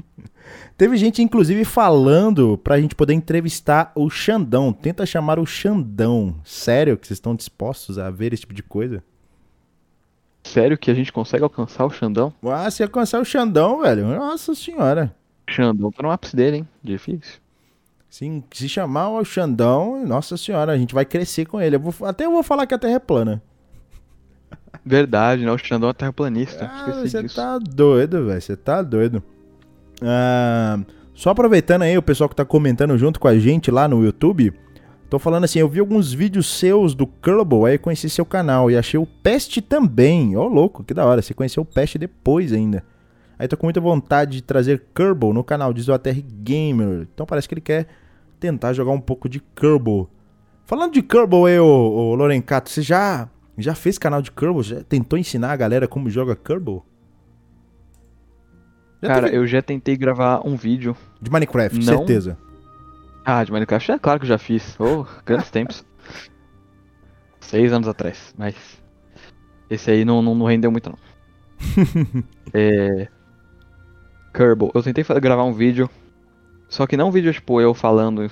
Teve 0.76 0.96
gente, 0.96 1.22
inclusive, 1.22 1.64
falando 1.64 2.58
pra 2.58 2.80
gente 2.80 2.94
poder 2.94 3.14
entrevistar 3.14 3.92
o 3.94 4.10
Xandão. 4.10 4.72
Tenta 4.72 5.06
chamar 5.06 5.38
o 5.38 5.46
Xandão. 5.46 6.36
Sério 6.44 6.96
que 6.96 7.06
vocês 7.06 7.16
estão 7.16 7.34
dispostos 7.34 7.98
a 7.98 8.10
ver 8.10 8.32
esse 8.32 8.42
tipo 8.42 8.54
de 8.54 8.62
coisa? 8.62 9.02
Sério 10.42 10.76
que 10.76 10.90
a 10.90 10.94
gente 10.94 11.12
consegue 11.12 11.42
alcançar 11.42 11.84
o 11.86 11.90
Xandão? 11.90 12.32
Ah, 12.44 12.70
se 12.70 12.82
alcançar 12.82 13.20
o 13.20 13.24
Xandão, 13.24 13.82
velho. 13.82 14.06
Nossa 14.06 14.54
senhora. 14.54 15.14
Xandão 15.48 15.90
tá 15.90 16.02
no 16.02 16.10
ápice 16.10 16.36
dele, 16.36 16.58
hein? 16.58 16.68
Difícil. 16.82 17.40
Sim, 18.10 18.44
se 18.52 18.68
chamar 18.68 19.08
o 19.10 19.24
Xandão, 19.24 20.06
nossa 20.06 20.36
senhora, 20.36 20.72
a 20.72 20.78
gente 20.78 20.94
vai 20.94 21.04
crescer 21.04 21.46
com 21.46 21.60
ele. 21.60 21.76
Eu 21.76 21.80
vou, 21.80 22.06
até 22.06 22.26
eu 22.26 22.30
vou 22.30 22.42
falar 22.42 22.66
que 22.66 22.74
a 22.74 22.78
Terra 22.78 22.94
é 22.94 22.98
plana. 23.00 23.42
Verdade, 24.84 25.44
né? 25.44 25.50
O 25.50 25.58
Xandão 25.58 25.88
é 25.88 25.92
terraplanista. 25.92 26.70
Ah, 26.72 26.92
você 26.92 27.22
tá 27.24 27.58
doido, 27.58 28.26
velho. 28.26 28.40
Você 28.40 28.56
tá 28.56 28.82
doido. 28.82 29.22
Só 31.14 31.30
aproveitando 31.30 31.82
aí 31.82 31.96
o 31.96 32.02
pessoal 32.02 32.28
que 32.28 32.36
tá 32.36 32.44
comentando 32.44 32.98
junto 32.98 33.20
com 33.20 33.28
a 33.28 33.38
gente 33.38 33.70
lá 33.70 33.86
no 33.86 34.04
YouTube. 34.04 34.52
Tô 35.08 35.18
falando 35.18 35.44
assim, 35.44 35.60
eu 35.60 35.68
vi 35.68 35.78
alguns 35.78 36.12
vídeos 36.12 36.46
seus 36.58 36.94
do 36.94 37.06
Kerbal, 37.06 37.66
aí 37.66 37.78
conheci 37.78 38.10
seu 38.10 38.26
canal 38.26 38.70
e 38.70 38.76
achei 38.76 38.98
o 38.98 39.06
Pest 39.06 39.60
também. 39.60 40.36
Ó, 40.36 40.44
oh, 40.44 40.48
louco, 40.48 40.82
que 40.82 40.92
da 40.92 41.04
hora. 41.06 41.22
Você 41.22 41.32
conheceu 41.32 41.62
o 41.62 41.66
Pest 41.66 41.96
depois 41.98 42.52
ainda. 42.52 42.82
Aí 43.38 43.46
tô 43.46 43.56
com 43.56 43.66
muita 43.66 43.80
vontade 43.80 44.32
de 44.32 44.42
trazer 44.42 44.82
Kerbal 44.94 45.32
no 45.32 45.44
canal, 45.44 45.72
diz 45.72 45.86
o 45.88 45.92
ATR 45.92 46.20
Gamer. 46.42 47.06
Então 47.14 47.26
parece 47.26 47.48
que 47.48 47.54
ele 47.54 47.60
quer 47.60 47.86
tentar 48.40 48.72
jogar 48.72 48.92
um 48.92 49.00
pouco 49.00 49.28
de 49.28 49.40
Kerbal. 49.40 50.08
Falando 50.66 50.94
de 50.94 51.02
Kerbal 51.02 51.46
aí, 51.46 51.58
ô, 51.58 51.66
ô 51.66 52.14
Lorencato, 52.14 52.70
você 52.70 52.82
já, 52.82 53.28
já 53.56 53.74
fez 53.74 53.98
canal 53.98 54.20
de 54.20 54.32
Kerbal? 54.32 54.62
Já 54.62 54.82
tentou 54.82 55.18
ensinar 55.18 55.52
a 55.52 55.56
galera 55.56 55.86
como 55.86 56.10
joga 56.10 56.34
Kerbal? 56.34 56.84
Já 59.04 59.08
Cara, 59.14 59.26
teve... 59.26 59.36
eu 59.36 59.46
já 59.46 59.60
tentei 59.60 59.96
gravar 59.96 60.40
um 60.46 60.56
vídeo. 60.56 60.96
De 61.20 61.30
Minecraft, 61.30 61.78
Não... 61.78 61.98
certeza. 61.98 62.38
Ah, 63.24 63.44
de 63.44 63.52
Minecraft 63.52 63.92
é 63.92 63.98
claro 63.98 64.18
que 64.18 64.24
eu 64.24 64.28
já 64.28 64.38
fiz. 64.38 64.76
Oh, 64.80 65.06
grandes 65.24 65.50
tempos. 65.50 65.84
Seis 67.40 67.72
anos 67.72 67.86
atrás, 67.86 68.34
mas. 68.36 68.54
Esse 69.68 69.90
aí 69.90 70.04
não, 70.04 70.22
não, 70.22 70.34
não 70.34 70.46
rendeu 70.46 70.70
muito, 70.70 70.90
não. 70.90 70.98
é. 72.52 73.08
Kerbal. 74.32 74.70
Eu 74.74 74.82
tentei 74.82 75.04
gravar 75.20 75.44
um 75.44 75.52
vídeo 75.52 75.88
só 76.74 76.88
que 76.88 76.96
não 76.96 77.08
um 77.08 77.10
vídeo, 77.12 77.32
tipo, 77.32 77.60
eu 77.60 77.72
falando, 77.72 78.28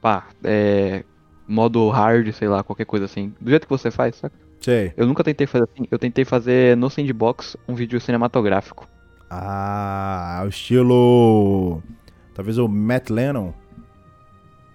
pá, 0.00 0.26
é, 0.42 1.04
modo 1.46 1.88
hard, 1.90 2.32
sei 2.32 2.48
lá, 2.48 2.62
qualquer 2.62 2.86
coisa 2.86 3.04
assim. 3.04 3.34
Do 3.38 3.50
jeito 3.50 3.66
que 3.66 3.70
você 3.70 3.90
faz, 3.90 4.16
saca? 4.16 4.34
Sei. 4.58 4.92
Eu 4.96 5.06
nunca 5.06 5.22
tentei 5.22 5.46
fazer 5.46 5.64
assim. 5.64 5.86
Eu 5.90 5.98
tentei 5.98 6.24
fazer 6.24 6.76
no 6.78 6.88
Sandbox 6.88 7.56
um 7.68 7.74
vídeo 7.74 8.00
cinematográfico. 8.00 8.88
Ah, 9.34 10.42
o 10.44 10.48
estilo. 10.48 11.82
Talvez 12.34 12.58
o 12.58 12.68
Matt 12.68 13.08
Lennon. 13.08 13.54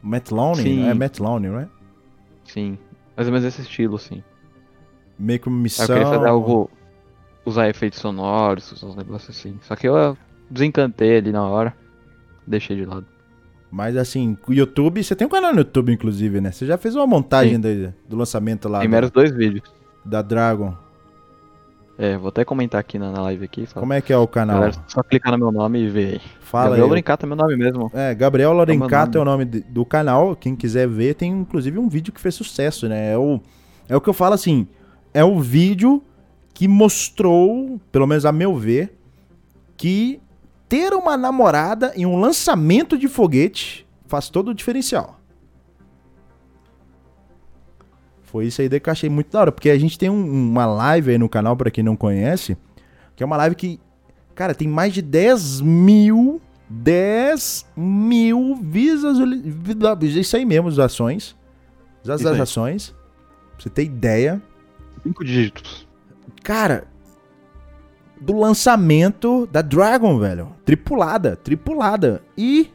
Matt 0.01 0.31
Lowney? 0.31 0.63
Sim. 0.63 0.79
Não 0.81 0.89
é 0.89 0.93
Matt 0.93 1.19
Lowney, 1.19 1.51
não 1.51 1.59
é? 1.59 1.67
Sim. 2.45 2.77
Mais 3.15 3.27
ou 3.27 3.33
menos 3.33 3.47
esse 3.47 3.61
estilo, 3.61 3.99
sim. 3.99 4.23
Meio 5.19 5.39
que 5.39 5.47
uma 5.47 5.59
missão. 5.59 5.85
Eu 5.85 5.93
queria 5.93 6.17
fazer 6.17 6.27
algo. 6.27 6.69
Usar 7.45 7.69
efeitos 7.69 7.99
sonoros, 7.99 8.83
uns 8.83 8.95
negócios 8.95 9.37
assim. 9.37 9.57
Só 9.61 9.75
que 9.75 9.87
eu 9.87 10.17
desencantei 10.49 11.17
ali 11.17 11.31
na 11.31 11.47
hora 11.47 11.73
deixei 12.47 12.75
de 12.75 12.85
lado. 12.85 13.05
Mas 13.69 13.97
assim, 13.97 14.37
o 14.47 14.53
YouTube, 14.53 15.03
você 15.03 15.15
tem 15.15 15.27
um 15.27 15.29
canal 15.29 15.51
no 15.51 15.59
YouTube, 15.59 15.91
inclusive, 15.91 16.39
né? 16.39 16.51
Você 16.51 16.65
já 16.65 16.77
fez 16.77 16.95
uma 16.95 17.05
montagem 17.05 17.59
do, 17.59 17.93
do, 18.07 18.15
lançamento 18.15 18.69
lá. 18.69 18.79
Primeiro 18.79 19.11
dois 19.11 19.29
vídeos. 19.31 19.69
Da 20.05 20.21
Dragon. 20.21 20.73
É, 21.97 22.15
vou 22.15 22.29
até 22.29 22.45
comentar 22.45 22.79
aqui 22.79 22.99
na, 22.99 23.11
na 23.11 23.21
live 23.23 23.43
aqui. 23.43 23.65
Fala. 23.65 23.81
Como 23.81 23.93
é 23.93 24.01
que 24.01 24.13
é 24.13 24.17
o 24.17 24.27
canal? 24.27 24.59
Galera, 24.59 24.83
só 24.87 25.01
clicar 25.01 25.31
no 25.31 25.39
meu 25.39 25.51
nome 25.51 25.79
e 25.79 25.89
ver 25.89 26.13
aí. 26.13 26.21
Fala 26.39 26.65
Gabriel 26.65 26.85
aí. 26.85 26.89
Lorencato 26.89 27.25
é 27.25 27.27
meu 27.27 27.35
nome 27.35 27.55
mesmo. 27.55 27.91
É, 27.93 28.13
Gabriel 28.13 28.53
Lorencato 28.53 29.17
é 29.17 29.21
o 29.21 29.25
nome, 29.25 29.43
é 29.43 29.47
o 29.47 29.49
nome 29.49 29.63
do 29.67 29.85
canal. 29.85 30.35
Quem 30.35 30.55
quiser 30.55 30.87
ver, 30.87 31.15
tem 31.15 31.31
inclusive 31.31 31.79
um 31.79 31.89
vídeo 31.89 32.13
que 32.13 32.21
fez 32.21 32.35
sucesso, 32.35 32.87
né? 32.87 33.13
É 33.13 33.17
o, 33.17 33.41
é 33.89 33.95
o 33.95 34.01
que 34.01 34.09
eu 34.09 34.13
falo 34.13 34.35
assim, 34.35 34.67
é 35.11 35.23
o 35.23 35.39
vídeo 35.39 36.03
que 36.53 36.67
mostrou, 36.67 37.81
pelo 37.91 38.05
menos 38.05 38.25
a 38.25 38.31
meu 38.31 38.55
ver, 38.55 38.95
que 39.75 40.19
ter 40.69 40.93
uma 40.93 41.17
namorada 41.17 41.93
em 41.95 42.05
um 42.05 42.19
lançamento 42.19 42.97
de 42.97 43.07
foguete 43.07 43.87
faz 44.05 44.29
todo 44.29 44.49
o 44.49 44.53
diferencial. 44.53 45.19
Foi 48.37 48.45
isso 48.45 48.61
aí 48.61 48.69
que 48.69 48.87
eu 48.87 48.91
achei 48.91 49.09
muito 49.09 49.31
da 49.31 49.39
hora, 49.39 49.51
porque 49.51 49.67
a 49.67 49.79
gente 49.79 49.97
tem 49.97 50.11
um, 50.11 50.51
uma 50.51 50.67
live 50.67 51.09
aí 51.09 51.17
no 51.17 51.27
canal, 51.27 51.57
para 51.57 51.71
quem 51.71 51.83
não 51.83 51.95
conhece, 51.95 52.55
que 53.15 53.23
é 53.23 53.25
uma 53.25 53.35
live 53.35 53.55
que, 53.55 53.79
cara, 54.35 54.53
tem 54.53 54.67
mais 54.67 54.93
de 54.93 55.01
10 55.01 55.61
mil, 55.61 56.39
10 56.69 57.65
mil 57.75 58.55
visas, 58.61 59.17
isso 60.03 60.37
aí 60.37 60.45
mesmo, 60.45 60.67
as 60.67 60.77
ações, 60.77 61.35
as 62.07 62.23
ações, 62.23 62.89
pra 63.53 63.63
você 63.63 63.71
ter 63.71 63.85
ideia. 63.85 64.39
Cinco 65.01 65.25
dígitos. 65.25 65.87
Cara, 66.43 66.85
do 68.21 68.37
lançamento 68.37 69.47
da 69.47 69.63
Dragon, 69.63 70.19
velho. 70.19 70.55
Tripulada, 70.63 71.35
tripulada. 71.37 72.21
E 72.37 72.69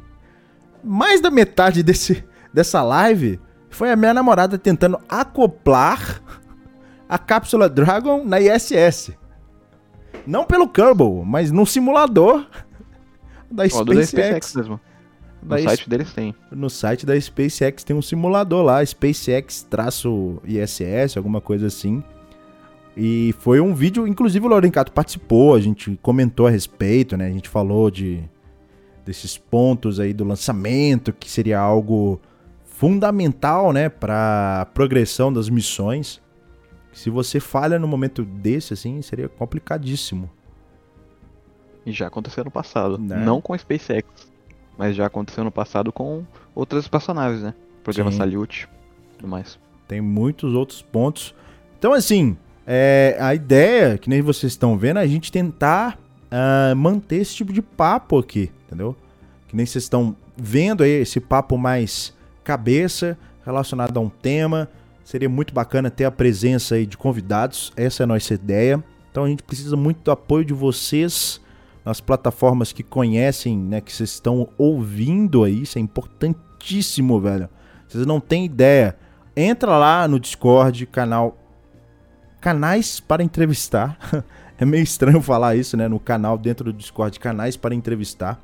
mais 0.82 1.20
da 1.20 1.30
metade 1.30 1.82
desse, 1.82 2.24
dessa 2.50 2.82
live 2.82 3.38
foi 3.70 3.90
a 3.90 3.96
minha 3.96 4.12
namorada 4.12 4.58
tentando 4.58 4.98
acoplar 5.08 6.20
a 7.08 7.16
cápsula 7.18 7.68
Dragon 7.68 8.24
na 8.24 8.38
ISS. 8.40 9.12
Não 10.26 10.44
pelo 10.44 10.68
Kerbal, 10.68 11.24
mas 11.24 11.50
no 11.50 11.64
simulador 11.64 12.46
da 13.50 13.68
SpaceX. 13.68 13.94
Da 13.94 14.04
SpaceX 14.04 14.54
mesmo. 14.54 14.80
No 15.42 15.48
da 15.48 15.58
site 15.58 15.88
deles 15.88 16.12
tem. 16.12 16.34
No 16.50 16.68
site 16.68 17.06
da 17.06 17.18
SpaceX 17.18 17.82
tem 17.82 17.96
um 17.96 18.02
simulador 18.02 18.62
lá, 18.62 18.84
SpaceX-ISS, 18.84 19.66
alguma 21.16 21.40
coisa 21.40 21.66
assim. 21.68 22.04
E 22.96 23.34
foi 23.38 23.60
um 23.60 23.72
vídeo, 23.74 24.06
inclusive 24.06 24.44
o 24.44 24.48
Lorencato 24.48 24.92
participou, 24.92 25.54
a 25.54 25.60
gente 25.60 25.98
comentou 26.02 26.46
a 26.46 26.50
respeito, 26.50 27.16
né? 27.16 27.26
A 27.26 27.30
gente 27.30 27.48
falou 27.48 27.90
de 27.90 28.22
desses 29.04 29.38
pontos 29.38 29.98
aí 29.98 30.12
do 30.12 30.24
lançamento, 30.24 31.12
que 31.12 31.30
seria 31.30 31.58
algo 31.58 32.20
fundamental, 32.80 33.74
né, 33.74 33.90
para 33.90 34.66
progressão 34.72 35.30
das 35.30 35.50
missões. 35.50 36.18
Se 36.94 37.10
você 37.10 37.38
falha 37.38 37.78
no 37.78 37.86
momento 37.86 38.24
desse, 38.24 38.72
assim, 38.72 39.02
seria 39.02 39.28
complicadíssimo. 39.28 40.30
E 41.84 41.92
já 41.92 42.06
aconteceu 42.06 42.42
no 42.42 42.50
passado. 42.50 42.96
Né? 42.96 43.16
Não 43.16 43.38
com 43.38 43.52
a 43.52 43.58
SpaceX, 43.58 44.08
mas 44.78 44.96
já 44.96 45.04
aconteceu 45.04 45.44
no 45.44 45.52
passado 45.52 45.92
com 45.92 46.24
outras 46.54 46.84
espaçonaves, 46.84 47.42
né? 47.42 47.52
Programa 47.84 48.12
Sim. 48.12 48.16
Salyut 48.16 48.66
e 49.12 49.16
tudo 49.18 49.28
mais. 49.28 49.58
Tem 49.86 50.00
muitos 50.00 50.54
outros 50.54 50.80
pontos. 50.80 51.34
Então, 51.78 51.92
assim, 51.92 52.34
é, 52.66 53.14
a 53.20 53.34
ideia, 53.34 53.98
que 53.98 54.08
nem 54.08 54.22
vocês 54.22 54.54
estão 54.54 54.78
vendo, 54.78 55.00
é 55.00 55.02
a 55.02 55.06
gente 55.06 55.30
tentar 55.30 55.98
uh, 56.32 56.74
manter 56.74 57.16
esse 57.16 57.34
tipo 57.34 57.52
de 57.52 57.60
papo 57.60 58.18
aqui, 58.18 58.50
entendeu? 58.66 58.96
Que 59.48 59.54
nem 59.54 59.66
vocês 59.66 59.84
estão 59.84 60.16
vendo 60.34 60.82
aí 60.82 61.02
esse 61.02 61.20
papo 61.20 61.58
mais 61.58 62.18
cabeça 62.44 63.18
relacionado 63.44 63.96
a 63.96 64.00
um 64.00 64.08
tema. 64.08 64.68
Seria 65.04 65.28
muito 65.28 65.52
bacana 65.52 65.90
ter 65.90 66.04
a 66.04 66.10
presença 66.10 66.74
aí 66.74 66.86
de 66.86 66.96
convidados. 66.96 67.72
Essa 67.76 68.02
é 68.02 68.04
a 68.04 68.06
nossa 68.06 68.34
ideia. 68.34 68.82
Então 69.10 69.24
a 69.24 69.28
gente 69.28 69.42
precisa 69.42 69.76
muito 69.76 70.02
do 70.02 70.10
apoio 70.10 70.44
de 70.44 70.54
vocês 70.54 71.40
nas 71.84 72.00
plataformas 72.00 72.72
que 72.72 72.82
conhecem, 72.82 73.58
né, 73.58 73.80
que 73.80 73.92
vocês 73.92 74.10
estão 74.10 74.48
ouvindo 74.56 75.44
aí. 75.44 75.62
Isso 75.62 75.78
é 75.78 75.80
importantíssimo, 75.80 77.20
velho. 77.20 77.48
Vocês 77.88 78.06
não 78.06 78.20
têm 78.20 78.44
ideia. 78.44 78.96
Entra 79.36 79.76
lá 79.76 80.06
no 80.06 80.20
Discord, 80.20 80.86
canal 80.86 81.36
canais 82.40 83.00
para 83.00 83.22
entrevistar. 83.22 83.98
é 84.58 84.64
meio 84.64 84.82
estranho 84.82 85.20
falar 85.20 85.56
isso, 85.56 85.76
né, 85.76 85.88
no 85.88 85.98
canal 85.98 86.38
dentro 86.38 86.66
do 86.66 86.72
Discord, 86.72 87.18
canais 87.18 87.56
para 87.56 87.74
entrevistar. 87.74 88.40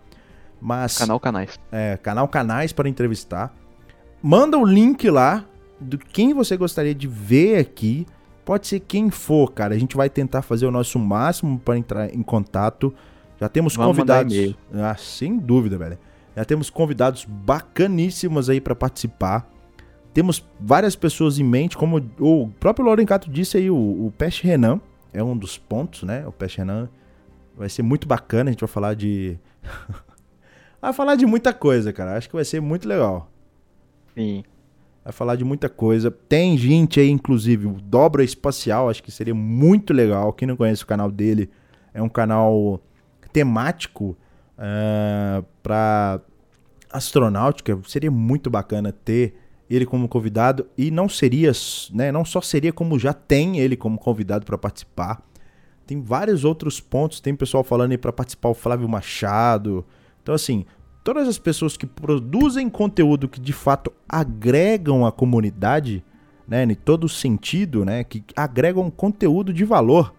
Mas 0.61 0.99
canal 0.99 1.21
canais. 1.21 1.61
É, 1.71 1.97
canal 1.99 2.27
canais 2.27 2.73
para 2.73 2.89
entrevistar. 2.89 3.55
Manda 4.23 4.59
o 4.59 4.65
link 4.65 5.09
lá 5.11 5.45
do 5.81 5.99
quem 5.99 6.33
você 6.33 6.57
gostaria 6.57 6.95
de 6.95 7.07
ver 7.07 7.59
aqui. 7.59 8.07
Pode 8.45 8.67
ser 8.67 8.81
quem 8.81 9.11
for, 9.11 9.53
cara. 9.53 9.75
A 9.75 9.79
gente 9.79 9.97
vai 9.97 10.09
tentar 10.09 10.43
fazer 10.43 10.67
o 10.67 10.71
nosso 10.71 10.99
máximo 10.99 11.59
para 11.59 11.77
entrar 11.77 12.15
em 12.15 12.23
contato. 12.23 12.95
Já 13.41 13.49
temos 13.49 13.77
Vamos 13.77 13.97
convidados. 13.97 14.35
Ah, 14.73 14.97
sem 14.97 15.37
dúvida, 15.37 15.77
velho. 15.77 15.99
Já 16.35 16.45
temos 16.45 16.71
convidados 16.71 17.25
bacaníssimos 17.25 18.49
aí 18.49 18.61
para 18.61 18.75
participar. 18.75 19.51
Temos 20.15 20.47
várias 20.59 20.97
pessoas 20.97 21.39
em 21.39 21.45
mente, 21.45 21.77
como 21.77 22.01
o 22.19 22.49
próprio 22.59 22.87
Lorencato 22.87 23.31
disse 23.31 23.59
aí, 23.59 23.71
o, 23.71 23.77
o 23.77 24.13
Peste 24.17 24.47
Renan 24.47 24.81
é 25.13 25.23
um 25.23 25.37
dos 25.37 25.59
pontos, 25.59 26.05
né? 26.05 26.27
O 26.27 26.33
Peste 26.33 26.59
Renan 26.59 26.89
vai 27.57 27.69
ser 27.69 27.83
muito 27.83 28.07
bacana. 28.07 28.51
A 28.51 28.53
gente 28.53 28.61
vai 28.61 28.69
falar 28.69 28.95
de. 28.95 29.39
vai 30.81 30.93
falar 30.93 31.17
de 31.17 31.27
muita 31.27 31.53
coisa, 31.53 31.93
cara. 31.93 32.17
Acho 32.17 32.29
que 32.29 32.35
vai 32.35 32.45
ser 32.45 32.61
muito 32.61 32.89
legal. 32.89 33.31
Sim 34.17 34.43
vai 35.07 35.13
falar 35.13 35.37
de 35.37 35.45
muita 35.45 35.69
coisa. 35.69 36.11
Tem 36.11 36.59
gente 36.59 36.99
aí, 36.99 37.09
inclusive, 37.09 37.69
Dobra 37.85 38.25
Espacial, 38.25 38.91
acho 38.91 39.01
que 39.01 39.13
seria 39.13 39.35
muito 39.35 39.93
legal. 39.93 40.33
Quem 40.33 40.49
não 40.49 40.57
conhece 40.57 40.83
o 40.83 40.87
canal 40.87 41.13
dele, 41.13 41.49
é 41.95 42.03
um 42.03 42.09
canal 42.09 42.83
temático 43.33 44.05
uh, 44.05 44.17
eh, 44.59 45.45
para 45.63 46.21
astronáutica. 46.91 47.79
Seria 47.87 48.11
muito 48.11 48.51
bacana 48.51 48.91
ter 48.91 49.37
ele 49.71 49.87
como 49.87 50.09
convidado 50.09 50.67
e 50.77 50.91
não 50.91 51.09
seria, 51.09 51.53
né, 51.93 52.11
não 52.11 52.25
só 52.25 52.41
seria 52.41 52.73
como 52.73 52.99
já 52.99 53.13
tem 53.13 53.59
ele 53.59 53.77
como 53.77 53.99
convidado 53.99 54.45
para 54.45 54.59
participar. 54.59 55.23
Tem 55.87 56.03
vários 56.03 56.45
outros 56.45 56.81
pontos, 56.81 57.21
tem 57.21 57.37
pessoal 57.37 57.63
falando 57.63 57.93
aí 57.93 57.99
para 57.99 58.13
participar 58.13 58.49
o 58.49 58.55
Flávio 58.55 58.89
Machado. 58.89 59.87
Então 60.21 60.35
assim, 60.35 60.67
todas 61.07 61.29
as 61.29 61.39
pessoas 61.39 61.77
que 61.77 61.87
produzem 61.87 62.69
conteúdo 62.69 63.29
que 63.29 63.39
de 63.41 63.53
fato 63.53 63.93
agregam 64.09 65.07
a 65.07 65.13
comunidade, 65.13 66.03
né, 66.49 66.65
em 66.65 66.75
todo 66.75 67.09
sentido, 67.09 67.85
né, 67.85 68.03
que 68.03 68.25
agregam 68.35 68.91
conteúdo 68.91 69.53
de 69.53 69.65
valor. 69.65 70.13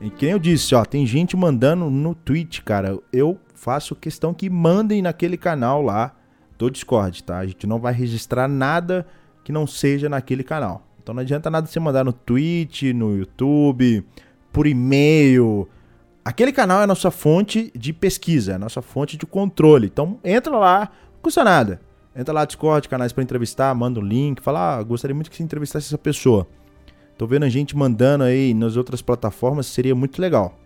E 0.00 0.10
que 0.10 0.24
nem 0.24 0.32
eu 0.32 0.40
disse, 0.40 0.74
ó, 0.74 0.84
tem 0.84 1.06
gente 1.06 1.36
mandando 1.36 1.88
no 1.88 2.16
Twitch, 2.16 2.62
cara. 2.62 2.98
Eu 3.12 3.38
faço 3.54 3.94
questão 3.94 4.34
que 4.34 4.50
mandem 4.50 5.00
naquele 5.00 5.36
canal 5.36 5.80
lá 5.80 6.12
do 6.58 6.68
Discord, 6.68 7.22
tá? 7.22 7.38
A 7.38 7.46
gente 7.46 7.64
não 7.64 7.78
vai 7.78 7.92
registrar 7.92 8.48
nada 8.48 9.06
que 9.44 9.52
não 9.52 9.68
seja 9.68 10.08
naquele 10.08 10.42
canal. 10.42 10.84
Então 11.00 11.14
não 11.14 11.22
adianta 11.22 11.48
nada 11.48 11.68
você 11.68 11.78
mandar 11.78 12.04
no 12.04 12.12
Twitch, 12.12 12.82
no 12.92 13.16
YouTube, 13.16 14.04
por 14.52 14.66
e-mail, 14.66 15.68
Aquele 16.24 16.52
canal 16.52 16.80
é 16.80 16.84
a 16.84 16.86
nossa 16.86 17.10
fonte 17.10 17.72
de 17.74 17.92
pesquisa, 17.92 18.54
a 18.54 18.58
nossa 18.58 18.80
fonte 18.80 19.16
de 19.16 19.26
controle. 19.26 19.86
Então 19.86 20.20
entra 20.22 20.56
lá, 20.56 20.90
não 21.14 21.20
custa 21.20 21.42
nada. 21.42 21.80
Entra 22.14 22.32
lá, 22.32 22.44
Discord, 22.44 22.88
canais 22.88 23.12
para 23.12 23.24
entrevistar, 23.24 23.74
manda 23.74 23.98
um 23.98 24.02
link, 24.02 24.40
fala, 24.40 24.76
ah, 24.76 24.82
gostaria 24.82 25.14
muito 25.14 25.30
que 25.30 25.36
você 25.36 25.42
entrevistasse 25.42 25.86
essa 25.86 25.98
pessoa. 25.98 26.46
Tô 27.16 27.26
vendo 27.26 27.44
a 27.44 27.48
gente 27.48 27.76
mandando 27.76 28.24
aí 28.24 28.54
nas 28.54 28.76
outras 28.76 29.00
plataformas, 29.02 29.66
seria 29.66 29.94
muito 29.94 30.20
legal, 30.20 30.58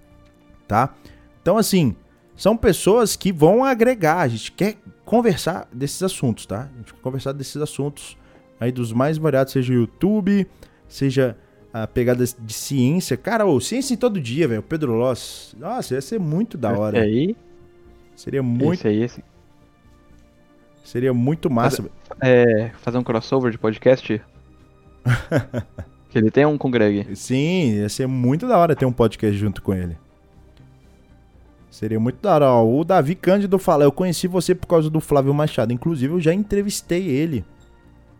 tá? 0.66 0.94
Então 1.40 1.56
assim, 1.56 1.94
são 2.34 2.56
pessoas 2.56 3.16
que 3.16 3.32
vão 3.32 3.64
agregar, 3.64 4.20
a 4.20 4.28
gente 4.28 4.52
quer 4.52 4.76
conversar 5.04 5.68
desses 5.72 6.02
assuntos, 6.02 6.46
tá? 6.46 6.68
A 6.74 6.78
gente 6.78 6.92
quer 6.94 7.00
conversar 7.00 7.32
desses 7.32 7.56
assuntos 7.56 8.16
aí 8.60 8.72
dos 8.72 8.92
mais 8.92 9.16
variados, 9.18 9.52
seja 9.52 9.72
YouTube, 9.72 10.46
seja 10.88 11.36
a 11.82 11.86
pegada 11.86 12.24
de 12.24 12.52
ciência. 12.52 13.16
Cara, 13.16 13.44
ô, 13.44 13.60
ciência 13.60 13.92
em 13.92 13.96
todo 13.96 14.20
dia, 14.20 14.48
velho. 14.48 14.62
Pedro 14.62 14.94
Loss. 14.94 15.54
Nossa, 15.58 15.94
ia 15.94 16.00
ser 16.00 16.18
muito 16.18 16.56
da 16.56 16.72
hora. 16.72 16.98
Esse 16.98 17.06
aí? 17.06 17.36
Seria 18.14 18.42
muito. 18.42 18.80
Esse 18.80 18.88
aí, 18.88 19.02
esse. 19.02 19.24
Seria 20.82 21.12
muito 21.12 21.50
massa. 21.50 21.82
Fazer, 21.82 21.90
é, 22.22 22.70
fazer 22.80 22.98
um 22.98 23.02
crossover 23.02 23.50
de 23.50 23.58
podcast? 23.58 24.22
que 26.08 26.18
ele 26.18 26.30
tem 26.30 26.46
um 26.46 26.56
com 26.56 26.68
o 26.68 26.70
Greg. 26.70 27.14
Sim, 27.14 27.74
ia 27.74 27.88
ser 27.88 28.06
muito 28.06 28.48
da 28.48 28.56
hora 28.56 28.74
ter 28.74 28.86
um 28.86 28.92
podcast 28.92 29.36
junto 29.36 29.60
com 29.60 29.74
ele. 29.74 29.98
Seria 31.70 32.00
muito 32.00 32.22
da 32.22 32.34
hora. 32.34 32.50
Ó, 32.52 32.64
o 32.64 32.84
Davi 32.84 33.14
Cândido 33.14 33.58
fala: 33.58 33.84
Eu 33.84 33.92
conheci 33.92 34.26
você 34.26 34.54
por 34.54 34.66
causa 34.66 34.88
do 34.88 35.00
Flávio 35.00 35.34
Machado. 35.34 35.74
Inclusive, 35.74 36.14
eu 36.14 36.20
já 36.20 36.32
entrevistei 36.32 37.06
ele. 37.06 37.44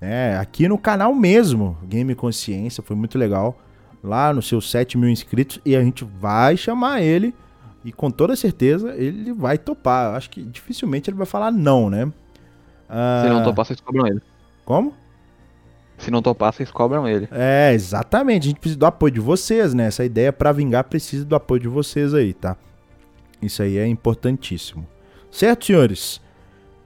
É, 0.01 0.36
aqui 0.40 0.68
no 0.68 0.79
canal 0.79 1.14
mesmo, 1.14 1.76
Game 1.84 2.14
Consciência, 2.14 2.83
foi 2.83 2.96
muito 2.96 3.18
legal. 3.18 3.58
Lá 4.03 4.33
nos 4.33 4.46
seus 4.46 4.70
7 4.70 4.96
mil 4.99 5.08
inscritos. 5.08 5.61
E 5.64 5.75
a 5.75 5.83
gente 5.83 6.04
vai 6.04 6.57
chamar 6.57 7.03
ele. 7.03 7.34
E 7.84 7.92
com 7.92 8.11
toda 8.11 8.34
certeza 8.37 8.95
ele 8.95 9.33
vai 9.33 9.58
topar. 9.58 10.14
Acho 10.14 10.30
que 10.30 10.42
dificilmente 10.42 11.08
ele 11.08 11.16
vai 11.16 11.26
falar 11.26 11.50
não, 11.50 11.88
né? 11.88 12.11
Ah, 12.88 13.22
Se 13.25 13.30
não 13.30 13.42
topar, 13.45 13.64
vocês 13.64 13.80
cobram 13.80 14.07
ele. 14.07 14.20
Como? 14.64 14.92
Se 15.99 16.11
não 16.11 16.20
topar, 16.20 16.53
vocês 16.53 16.70
cobram 16.70 17.08
ele. 17.08 17.29
É, 17.30 17.72
exatamente. 17.72 18.45
A 18.45 18.49
gente 18.49 18.61
precisa 18.61 18.79
do 18.79 18.87
apoio 18.87 19.12
de 19.12 19.20
vocês, 19.20 19.72
né? 19.72 19.87
Essa 19.87 20.04
ideia 20.04 20.33
para 20.33 20.53
vingar 20.53 20.84
precisa 20.84 21.25
do 21.25 21.34
apoio 21.34 21.61
de 21.61 21.68
vocês 21.68 22.12
aí, 22.12 22.34
tá? 22.34 22.57
Isso 23.41 23.62
aí 23.62 23.79
é 23.79 23.87
importantíssimo. 23.87 24.87
Certo, 25.30 25.66
senhores? 25.66 26.20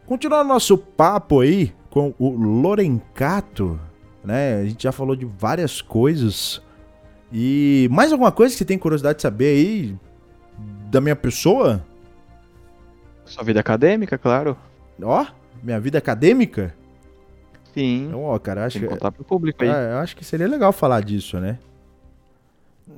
Continuando 0.06 0.48
nosso 0.48 0.76
papo 0.76 1.40
aí, 1.40 1.72
com 1.90 2.14
o 2.18 2.30
Lorencato, 2.30 3.78
né? 4.24 4.60
A 4.60 4.64
gente 4.64 4.84
já 4.84 4.92
falou 4.92 5.16
de 5.16 5.24
várias 5.24 5.82
coisas. 5.82 6.62
E 7.32 7.88
mais 7.90 8.12
alguma 8.12 8.32
coisa 8.32 8.52
que 8.54 8.58
você 8.58 8.64
tem 8.64 8.78
curiosidade 8.78 9.16
de 9.16 9.22
saber 9.22 9.46
aí 9.46 9.96
da 10.90 11.00
minha 11.00 11.16
pessoa? 11.16 11.84
Sua 13.24 13.44
vida 13.44 13.60
acadêmica, 13.60 14.16
claro. 14.16 14.56
Ó, 15.02 15.26
minha 15.62 15.78
vida 15.78 15.98
acadêmica? 15.98 16.74
Sim. 17.74 18.10
Ó, 18.14 18.38
cara, 18.38 18.64
acho 18.64 18.78
tem 18.78 18.88
que 18.88 18.94
contar 18.94 19.12
pro 19.12 19.24
público 19.24 19.62
aí. 19.62 19.70
É, 19.70 19.92
eu 19.92 19.98
acho 19.98 20.16
que 20.16 20.24
seria 20.24 20.48
legal 20.48 20.72
falar 20.72 21.02
disso, 21.02 21.38
né? 21.38 21.58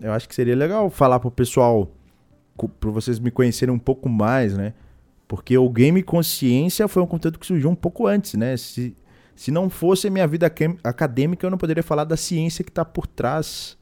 Eu 0.00 0.12
acho 0.12 0.28
que 0.28 0.34
seria 0.34 0.56
legal 0.56 0.88
falar 0.88 1.20
pro 1.20 1.30
pessoal, 1.30 1.90
para 2.80 2.90
vocês 2.90 3.18
me 3.18 3.30
conhecerem 3.30 3.74
um 3.74 3.78
pouco 3.78 4.08
mais, 4.08 4.56
né? 4.56 4.72
Porque 5.32 5.56
o 5.56 5.66
game 5.70 6.02
consciência 6.02 6.86
foi 6.86 7.02
um 7.02 7.06
conteúdo 7.06 7.38
que 7.38 7.46
surgiu 7.46 7.70
um 7.70 7.74
pouco 7.74 8.06
antes, 8.06 8.34
né? 8.34 8.54
Se, 8.54 8.94
se 9.34 9.50
não 9.50 9.70
fosse 9.70 10.10
minha 10.10 10.26
vida 10.26 10.52
acadêmica, 10.84 11.46
eu 11.46 11.50
não 11.50 11.56
poderia 11.56 11.82
falar 11.82 12.04
da 12.04 12.18
ciência 12.18 12.62
que 12.62 12.68
está 12.68 12.84
por 12.84 13.06
trás, 13.06 13.78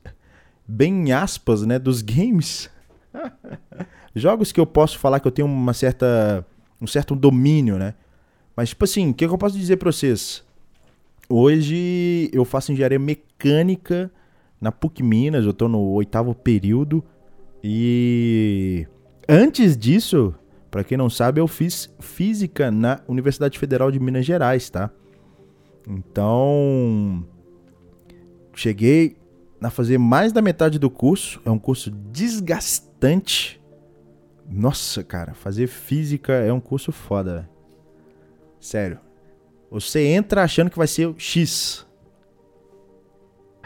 bem 0.65 1.11
aspas, 1.11 1.67
né, 1.67 1.77
dos 1.77 2.03
games. 2.03 2.71
Jogos 4.15 4.53
que 4.53 4.61
eu 4.61 4.67
posso 4.67 4.97
falar 4.97 5.19
que 5.19 5.27
eu 5.27 5.33
tenho 5.33 5.49
uma 5.49 5.73
certa, 5.73 6.47
um 6.81 6.87
certo 6.87 7.17
domínio, 7.17 7.79
né? 7.79 7.95
Mas, 8.55 8.69
tipo 8.69 8.85
assim, 8.85 9.11
o 9.11 9.13
que, 9.13 9.27
que 9.27 9.35
eu 9.35 9.37
posso 9.37 9.59
dizer 9.59 9.77
para 9.77 9.91
vocês? 9.91 10.45
Hoje 11.29 12.31
eu 12.33 12.45
faço 12.45 12.71
engenharia 12.71 12.97
mecânica 12.97 14.09
na 14.61 14.71
PUC 14.71 15.03
Minas, 15.03 15.45
eu 15.45 15.51
estou 15.51 15.69
no 15.69 15.81
oitavo 15.95 16.33
período. 16.33 17.03
E 17.61 18.87
antes 19.29 19.77
disso, 19.77 20.33
para 20.71 20.85
quem 20.85 20.97
não 20.97 21.11
sabe, 21.11 21.41
eu 21.41 21.49
fiz 21.49 21.93
física 21.99 22.71
na 22.71 23.01
Universidade 23.09 23.59
Federal 23.59 23.91
de 23.91 23.99
Minas 23.99 24.25
Gerais, 24.25 24.71
tá? 24.71 24.91
Então, 25.89 27.27
cheguei 28.55 29.17
a 29.61 29.71
fazer 29.71 29.99
mais 29.99 30.33
da 30.33 30.41
metade 30.41 30.79
do 30.79 30.89
curso. 30.89 31.41
É 31.45 31.51
um 31.51 31.59
curso 31.59 31.91
desgastante, 31.91 33.61
Nossa, 34.49 35.05
cara, 35.05 35.33
fazer 35.35 35.67
física 35.69 36.33
é 36.33 36.53
um 36.53 36.61
curso 36.61 36.91
foda, 36.93 37.35
velho. 37.35 37.49
Sério. 38.61 38.99
Você 39.71 40.07
entra 40.07 40.43
achando 40.43 40.71
que 40.71 40.79
vai 40.79 40.87
ser 40.87 41.07
o 41.07 41.15
X. 41.17 41.87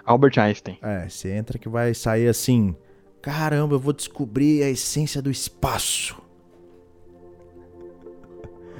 Albert 0.04 0.38
Einstein. 0.38 0.78
É, 0.82 1.08
você 1.08 1.30
entra 1.30 1.58
que 1.58 1.68
vai 1.68 1.94
sair 1.94 2.28
assim. 2.28 2.76
Caramba, 3.22 3.74
eu 3.74 3.80
vou 3.80 3.94
descobrir 3.94 4.62
a 4.62 4.68
essência 4.68 5.22
do 5.22 5.30
espaço. 5.30 6.22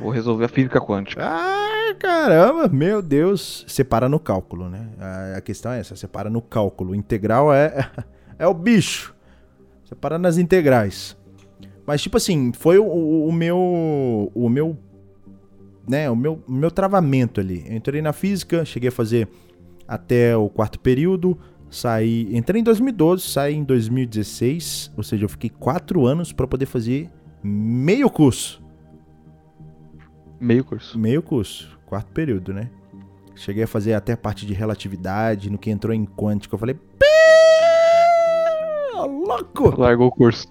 Vou 0.04 0.12
resolver 0.12 0.44
a 0.44 0.48
física 0.48 0.78
quântica. 0.82 1.22
Ah, 1.24 1.94
caramba, 1.98 2.68
meu 2.68 3.00
Deus. 3.00 3.64
Você 3.66 3.82
para 3.82 4.06
no 4.06 4.20
cálculo, 4.20 4.68
né? 4.68 4.86
A 5.34 5.40
questão 5.40 5.72
é 5.72 5.80
essa, 5.80 5.96
você 5.96 6.06
para 6.06 6.28
no 6.28 6.42
cálculo. 6.42 6.94
Integral 6.94 7.50
é, 7.50 7.90
é 8.38 8.46
o 8.46 8.52
bicho. 8.52 9.14
Você 9.82 9.94
para 9.94 10.18
nas 10.18 10.36
integrais. 10.36 11.16
Mas, 11.86 12.02
tipo 12.02 12.18
assim, 12.18 12.52
foi 12.52 12.78
o, 12.78 12.84
o, 12.84 13.32
meu. 13.32 14.30
O 14.34 14.46
meu. 14.50 14.76
Né, 15.88 16.10
o 16.10 16.16
meu, 16.16 16.44
meu 16.46 16.70
travamento 16.70 17.40
ali. 17.40 17.64
Eu 17.66 17.74
entrei 17.74 18.02
na 18.02 18.12
física, 18.12 18.62
cheguei 18.62 18.90
a 18.90 18.92
fazer 18.92 19.26
até 19.88 20.36
o 20.36 20.50
quarto 20.50 20.78
período. 20.80 21.38
Saí. 21.70 22.28
Entrei 22.36 22.60
em 22.60 22.64
2012, 22.64 23.22
saí 23.22 23.54
em 23.54 23.64
2016. 23.64 24.92
Ou 24.98 25.02
seja, 25.02 25.24
eu 25.24 25.30
fiquei 25.30 25.48
quatro 25.48 26.04
anos 26.04 26.30
para 26.30 26.46
poder 26.46 26.66
fazer 26.66 27.10
meio 27.42 28.10
curso. 28.10 28.63
Meio 30.44 30.64
curso. 30.64 30.98
Meio 30.98 31.22
curso, 31.22 31.68
quarto 31.86 32.12
período, 32.12 32.52
né? 32.52 32.68
Cheguei 33.34 33.64
a 33.64 33.66
fazer 33.66 33.94
até 33.94 34.12
a 34.12 34.16
parte 34.16 34.44
de 34.46 34.52
relatividade, 34.52 35.50
no 35.50 35.56
que 35.58 35.70
entrou 35.70 35.92
em 35.94 36.04
quântica, 36.04 36.54
eu 36.54 36.58
falei, 36.58 36.76
louco! 39.26 39.80
Largou 39.80 40.08
o 40.08 40.10
curso. 40.12 40.46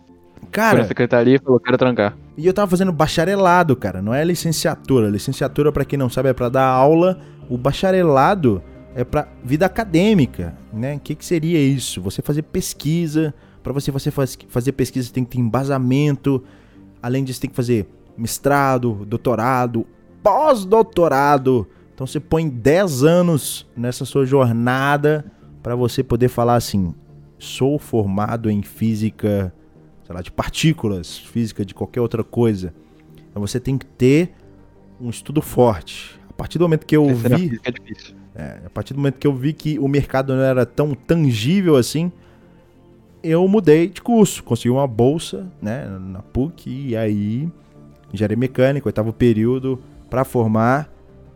Cara, 0.52 0.72
Foi 0.72 0.80
na 0.82 0.88
secretaria 0.88 1.36
e 1.36 1.40
falou, 1.40 1.60
quero 1.60 1.78
trancar. 1.78 2.16
e 2.38 2.46
eu 2.46 2.54
tava 2.54 2.70
fazendo 2.70 2.92
bacharelado, 2.92 3.76
cara, 3.76 4.02
não 4.02 4.14
é 4.14 4.24
licenciatura. 4.24 5.10
Licenciatura, 5.10 5.72
pra 5.72 5.86
quem 5.86 5.98
não 5.98 6.10
sabe, 6.10 6.30
é 6.30 6.34
pra 6.34 6.50
dar 6.50 6.66
aula. 6.68 7.20
O 7.50 7.58
bacharelado 7.58 8.62
é 8.96 9.04
pra 9.04 9.28
vida 9.44 9.66
acadêmica, 9.66 10.56
né? 10.72 10.96
O 10.96 11.00
que, 11.00 11.16
que 11.16 11.26
seria 11.26 11.60
isso? 11.60 12.02
Você 12.02 12.22
fazer 12.22 12.44
pesquisa. 12.44 13.34
Pra 13.64 13.72
você, 13.74 13.90
você 13.92 14.12
faz- 14.12 14.38
fazer 14.50 14.74
pesquisa, 14.74 15.08
você 15.08 15.14
tem 15.14 15.24
que 15.24 15.32
ter 15.32 15.40
embasamento. 15.40 16.44
Além 17.02 17.24
disso, 17.24 17.40
tem 17.42 17.50
que 17.50 17.56
fazer 17.56 17.88
mestrado, 18.18 19.06
doutorado, 19.06 19.86
pós-doutorado. 20.22 21.68
Então 21.94 22.08
você 22.08 22.20
põe 22.20 22.50
10 22.50 23.04
anos 23.04 23.68
nessa 23.76 24.06
sua 24.06 24.26
jornada 24.26 25.26
pra 25.62 25.76
você 25.76 26.04
poder 26.04 26.30
falar 26.30 26.56
assim: 26.56 26.94
sou 27.38 27.78
formado 27.78 28.50
em 28.50 28.62
física, 28.64 29.54
sei 30.06 30.16
lá, 30.16 30.22
de 30.22 30.32
partículas, 30.32 31.18
física 31.18 31.66
de 31.66 31.74
qualquer 31.74 32.02
outra 32.02 32.24
coisa. 32.24 32.74
Então 33.30 33.42
você 33.42 33.60
tem 33.60 33.78
que 33.78 33.86
ter 33.86 34.34
um 35.00 35.10
estudo 35.10 35.42
forte. 35.42 36.20
A 36.30 36.34
partir 36.34 36.58
do 36.58 36.64
momento 36.64 36.86
que 36.86 36.96
eu 36.96 37.08
vi, 37.14 37.60
é 37.64 37.72
difícil. 37.72 38.16
é, 38.36 38.62
a 38.66 38.70
partir 38.70 38.94
do 38.94 38.98
momento 38.98 39.20
que 39.20 39.28
eu 39.28 39.36
vi 39.36 39.54
que 39.54 39.78
o 39.78 39.88
mercado 39.88 40.36
não 40.36 40.42
era 40.42 40.66
tão 40.66 40.96
tangível 40.96 41.76
assim, 41.76 42.12
eu 43.22 43.48
mudei 43.48 43.88
de 43.88 44.02
curso, 44.02 44.44
consegui 44.44 44.70
uma 44.70 44.88
bolsa, 44.88 45.48
né, 45.62 45.88
na 45.88 46.22
PUC 46.22 46.90
e 46.90 46.96
aí 46.96 47.50
engenharia 48.14 48.38
mecânica, 48.38 48.88
oitavo 48.88 49.12
período 49.12 49.82
para 50.10 50.24
formar, 50.24 50.90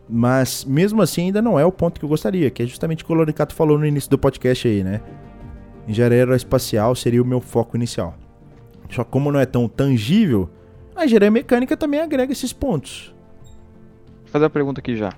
mas 0.08 0.64
mesmo 0.64 1.02
assim 1.02 1.26
ainda 1.26 1.42
não 1.42 1.58
é 1.58 1.64
o 1.64 1.72
ponto 1.72 1.98
que 1.98 2.04
eu 2.04 2.08
gostaria, 2.08 2.50
que 2.50 2.62
é 2.62 2.66
justamente 2.66 3.02
o 3.02 3.06
que 3.06 3.12
o 3.12 3.16
Loricato 3.16 3.54
falou 3.54 3.78
no 3.78 3.84
início 3.84 4.08
do 4.08 4.18
podcast 4.18 4.66
aí, 4.66 4.84
né? 4.84 5.00
Engenharia 5.86 6.18
aeroespacial 6.18 6.94
seria 6.94 7.22
o 7.22 7.26
meu 7.26 7.40
foco 7.40 7.76
inicial. 7.76 8.14
Só 8.90 9.04
que 9.04 9.10
como 9.10 9.30
não 9.32 9.40
é 9.40 9.46
tão 9.46 9.68
tangível, 9.68 10.48
a 10.94 11.04
engenharia 11.04 11.30
mecânica 11.30 11.76
também 11.76 12.00
agrega 12.00 12.32
esses 12.32 12.52
pontos. 12.52 13.14
Vou 14.22 14.32
fazer 14.32 14.44
uma 14.44 14.50
pergunta 14.50 14.80
aqui 14.80 14.96
já. 14.96 15.12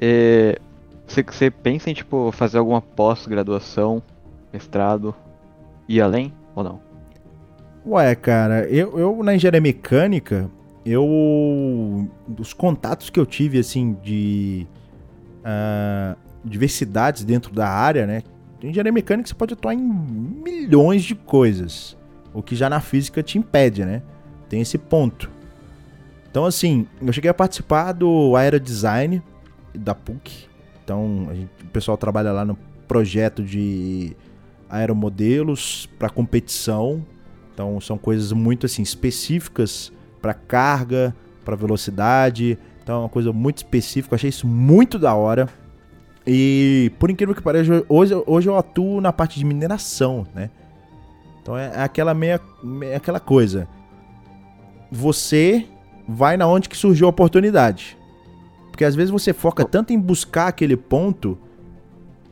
É, 0.00 0.58
Você, 1.06 1.22
você 1.22 1.50
pensa 1.50 1.90
em, 1.90 1.94
tipo, 1.94 2.32
fazer 2.32 2.58
alguma 2.58 2.80
pós-graduação, 2.80 4.02
mestrado, 4.52 5.14
ir 5.88 6.00
além 6.00 6.32
ou 6.54 6.64
não? 6.64 6.80
Ué, 7.86 8.14
cara, 8.16 8.68
eu, 8.68 8.98
eu 8.98 9.22
na 9.22 9.34
engenharia 9.34 9.60
mecânica, 9.60 10.50
eu. 10.86 12.08
Dos 12.26 12.52
contatos 12.52 13.10
que 13.10 13.18
eu 13.20 13.26
tive, 13.26 13.58
assim, 13.58 13.96
de. 14.02 14.66
ah, 15.44 16.16
diversidades 16.44 17.24
dentro 17.24 17.52
da 17.52 17.68
área, 17.68 18.06
né? 18.06 18.22
Em 18.62 18.68
engenharia 18.70 18.92
mecânica 18.92 19.28
você 19.28 19.34
pode 19.34 19.52
atuar 19.54 19.74
em 19.74 19.78
milhões 19.78 21.02
de 21.04 21.14
coisas. 21.14 21.96
O 22.32 22.42
que 22.42 22.54
já 22.54 22.70
na 22.70 22.80
física 22.80 23.22
te 23.22 23.36
impede, 23.38 23.84
né? 23.84 24.02
Tem 24.48 24.60
esse 24.60 24.78
ponto. 24.78 25.30
Então, 26.30 26.44
assim, 26.44 26.86
eu 27.00 27.12
cheguei 27.12 27.30
a 27.30 27.34
participar 27.34 27.92
do 27.92 28.36
Aerodesign 28.36 29.22
da 29.74 29.94
PUC. 29.94 30.46
Então, 30.84 31.28
gente- 31.32 31.50
o 31.64 31.68
pessoal 31.68 31.96
trabalha 31.96 32.30
lá 32.30 32.44
no 32.44 32.56
projeto 32.86 33.42
de 33.42 34.14
aeromodelos 34.68 35.88
para 35.98 36.08
competição. 36.08 37.04
Então 37.52 37.80
são 37.80 37.96
coisas 37.98 38.32
muito 38.32 38.66
assim 38.66 38.82
específicas 38.82 39.92
para 40.26 40.34
carga, 40.34 41.14
para 41.44 41.54
velocidade. 41.54 42.58
Então 42.82 42.96
é 42.96 42.98
uma 43.00 43.08
coisa 43.08 43.32
muito 43.32 43.58
específica. 43.58 44.14
Eu 44.14 44.16
achei 44.16 44.30
isso 44.30 44.46
muito 44.46 44.98
da 44.98 45.14
hora. 45.14 45.48
E 46.26 46.90
por 46.98 47.10
incrível 47.10 47.32
que 47.32 47.40
pareça, 47.40 47.84
hoje, 47.88 48.12
hoje 48.26 48.48
eu 48.48 48.56
atuo 48.56 49.00
na 49.00 49.12
parte 49.12 49.38
de 49.38 49.44
mineração, 49.44 50.26
né? 50.34 50.50
Então 51.40 51.56
é 51.56 51.80
aquela 51.80 52.12
meia, 52.12 52.40
meia 52.60 52.96
aquela 52.96 53.20
coisa. 53.20 53.68
Você 54.90 55.64
vai 56.08 56.36
na 56.36 56.48
onde 56.48 56.68
que 56.68 56.76
surgiu 56.76 57.06
a 57.06 57.10
oportunidade. 57.10 57.96
Porque 58.72 58.84
às 58.84 58.96
vezes 58.96 59.10
você 59.10 59.32
foca 59.32 59.64
tanto 59.64 59.92
em 59.92 59.98
buscar 59.98 60.48
aquele 60.48 60.76
ponto 60.76 61.38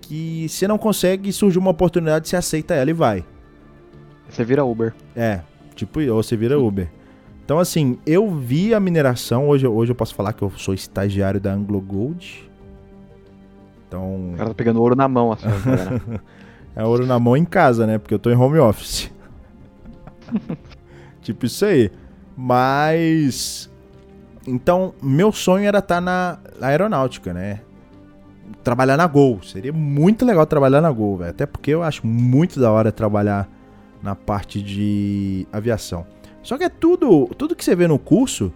que 0.00 0.48
você 0.48 0.66
não 0.66 0.76
consegue 0.76 1.32
surgir 1.32 1.58
uma 1.58 1.70
oportunidade, 1.70 2.28
você 2.28 2.36
aceita 2.36 2.74
ela 2.74 2.90
e 2.90 2.92
vai. 2.92 3.24
Você 4.28 4.44
vira 4.44 4.64
Uber. 4.64 4.92
É, 5.14 5.40
tipo, 5.76 6.00
ou 6.00 6.22
você 6.22 6.36
vira 6.36 6.58
Uber. 6.58 6.90
Então, 7.44 7.58
assim, 7.58 7.98
eu 8.06 8.30
vi 8.30 8.72
a 8.72 8.80
mineração. 8.80 9.48
Hoje, 9.48 9.66
hoje 9.66 9.92
eu 9.92 9.96
posso 9.96 10.14
falar 10.14 10.32
que 10.32 10.42
eu 10.42 10.50
sou 10.56 10.72
estagiário 10.72 11.38
da 11.38 11.52
Anglo 11.52 11.78
Gold. 11.78 12.50
Então, 13.86 14.32
O 14.32 14.36
cara 14.36 14.48
tá 14.48 14.54
pegando 14.54 14.80
ouro 14.80 14.96
na 14.96 15.06
mão, 15.06 15.30
assim. 15.30 15.46
cara. 15.62 16.22
é 16.74 16.84
ouro 16.84 17.06
na 17.06 17.18
mão 17.18 17.36
em 17.36 17.44
casa, 17.44 17.86
né? 17.86 17.98
Porque 17.98 18.14
eu 18.14 18.18
tô 18.18 18.30
em 18.30 18.36
home 18.36 18.58
office. 18.58 19.12
tipo 21.20 21.44
isso 21.44 21.66
aí. 21.66 21.90
Mas. 22.34 23.70
Então, 24.46 24.94
meu 25.02 25.30
sonho 25.30 25.66
era 25.66 25.80
estar 25.80 26.00
na 26.00 26.38
aeronáutica, 26.62 27.34
né? 27.34 27.60
Trabalhar 28.62 28.96
na 28.96 29.06
Gol. 29.06 29.42
Seria 29.42 29.72
muito 29.72 30.24
legal 30.24 30.46
trabalhar 30.46 30.80
na 30.80 30.90
Gol, 30.90 31.18
velho. 31.18 31.30
Até 31.30 31.44
porque 31.44 31.70
eu 31.70 31.82
acho 31.82 32.06
muito 32.06 32.58
da 32.58 32.72
hora 32.72 32.90
trabalhar 32.90 33.46
na 34.02 34.14
parte 34.14 34.62
de 34.62 35.46
aviação. 35.52 36.06
Só 36.44 36.58
que 36.58 36.64
é 36.64 36.68
tudo, 36.68 37.26
tudo 37.38 37.56
que 37.56 37.64
você 37.64 37.74
vê 37.74 37.88
no 37.88 37.98
curso 37.98 38.52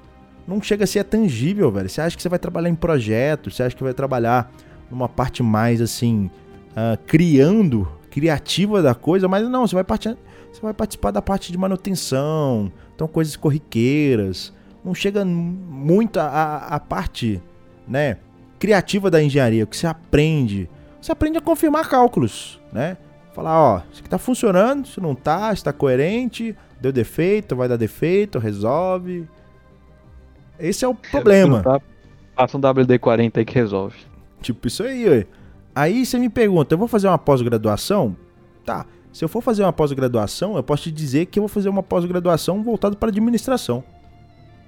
não 0.47 0.62
chega 0.62 0.85
a 0.85 0.86
ser 0.86 1.05
tangível, 1.05 1.73
velho. 1.73 1.89
Você 1.89 2.01
acha 2.01 2.15
que 2.15 2.23
você 2.23 2.28
vai 2.28 2.39
trabalhar 2.39 2.69
em 2.69 2.74
projetos, 2.74 3.56
você 3.56 3.62
acha 3.65 3.74
que 3.74 3.82
vai 3.82 3.94
trabalhar 3.94 4.52
numa 4.90 5.09
parte 5.09 5.43
mais 5.43 5.81
assim, 5.81 6.31
ah, 6.77 6.98
criando, 7.06 7.89
criativa 8.10 8.82
da 8.82 8.94
coisa, 8.94 9.27
mas 9.27 9.48
não, 9.48 9.66
você 9.66 9.74
vai, 9.74 9.85
você 9.85 10.60
vai 10.60 10.74
participar 10.74 11.10
da 11.10 11.23
parte 11.23 11.51
de 11.51 11.59
manutenção, 11.59 12.70
então 12.94 13.09
coisas 13.09 13.36
corriqueiras. 13.36 14.52
Não 14.85 14.94
chega 14.94 15.24
muito 15.24 16.20
a, 16.20 16.56
a, 16.56 16.81
parte, 16.81 17.43
né, 17.86 18.19
criativa 18.59 19.10
da 19.10 19.23
engenharia, 19.23 19.65
o 19.65 19.66
que 19.66 19.77
você 19.77 19.86
aprende. 19.86 20.69
Você 21.01 21.10
aprende 21.10 21.39
a 21.39 21.40
confirmar 21.40 21.89
cálculos, 21.89 22.60
né? 22.73 22.97
Falar, 23.35 23.60
ó, 23.60 23.82
isso 23.93 24.01
aqui 24.01 24.09
tá 24.09 24.19
funcionando, 24.19 24.85
isso 24.85 25.01
não 25.01 25.15
tá, 25.15 25.52
isso 25.52 25.65
tá 25.65 25.73
coerente, 25.73 26.56
deu 26.80 26.92
defeito, 26.92 27.56
vai 27.56 27.68
dar 27.68 27.76
defeito, 27.76 28.38
resolve. 28.38 29.28
Esse 30.59 30.84
é 30.84 30.88
o 30.88 30.94
problema. 30.94 31.62
Passa 32.34 32.56
um 32.56 32.60
WD-40 32.60 33.38
aí 33.38 33.44
que 33.44 33.55
resolve. 33.55 33.96
Tipo 34.40 34.68
isso 34.68 34.82
aí, 34.82 35.09
ué. 35.09 35.26
Aí 35.74 36.05
você 36.05 36.18
me 36.18 36.28
pergunta, 36.28 36.74
eu 36.74 36.78
vou 36.78 36.88
fazer 36.88 37.09
uma 37.09 37.18
pós-graduação? 37.18 38.16
Tá. 38.64 38.86
Se 39.12 39.24
eu 39.24 39.28
for 39.28 39.42
fazer 39.42 39.62
uma 39.62 39.72
pós-graduação, 39.72 40.56
eu 40.56 40.62
posso 40.62 40.84
te 40.84 40.92
dizer 40.92 41.26
que 41.26 41.38
eu 41.38 41.42
vou 41.42 41.48
fazer 41.48 41.68
uma 41.68 41.82
pós-graduação 41.82 42.62
voltada 42.62 42.96
para 42.96 43.09
administração. 43.09 43.82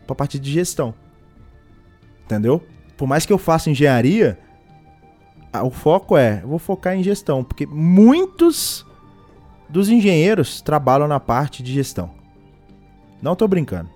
Para 0.07 0.17
parte 0.17 0.39
de 0.39 0.51
gestão. 0.51 0.95
Entendeu? 2.25 2.63
Por 2.97 3.07
mais 3.07 3.27
que 3.27 3.33
eu 3.33 3.39
faça 3.39 3.71
engenharia, 3.71 4.39
o 5.65 5.71
foco 5.71 6.17
é, 6.17 6.41
eu 6.43 6.49
vou 6.49 6.59
focar 6.59 6.95
em 6.95 7.03
gestão, 7.03 7.43
porque 7.43 7.67
muitos 7.67 8.87
dos 9.71 9.89
engenheiros 9.89 10.61
trabalham 10.61 11.07
na 11.07 11.21
parte 11.21 11.63
de 11.63 11.73
gestão. 11.73 12.11
Não 13.23 13.37
tô 13.37 13.47
brincando. 13.47 13.89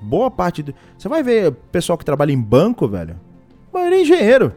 Boa 0.00 0.30
parte 0.30 0.62
do. 0.62 0.74
Você 0.96 1.08
vai 1.08 1.22
ver 1.22 1.52
pessoal 1.72 1.98
que 1.98 2.04
trabalha 2.04 2.32
em 2.32 2.40
banco, 2.40 2.86
velho. 2.86 3.18
A 3.72 3.78
maioria 3.78 3.98
é 3.98 4.02
engenheiro. 4.02 4.54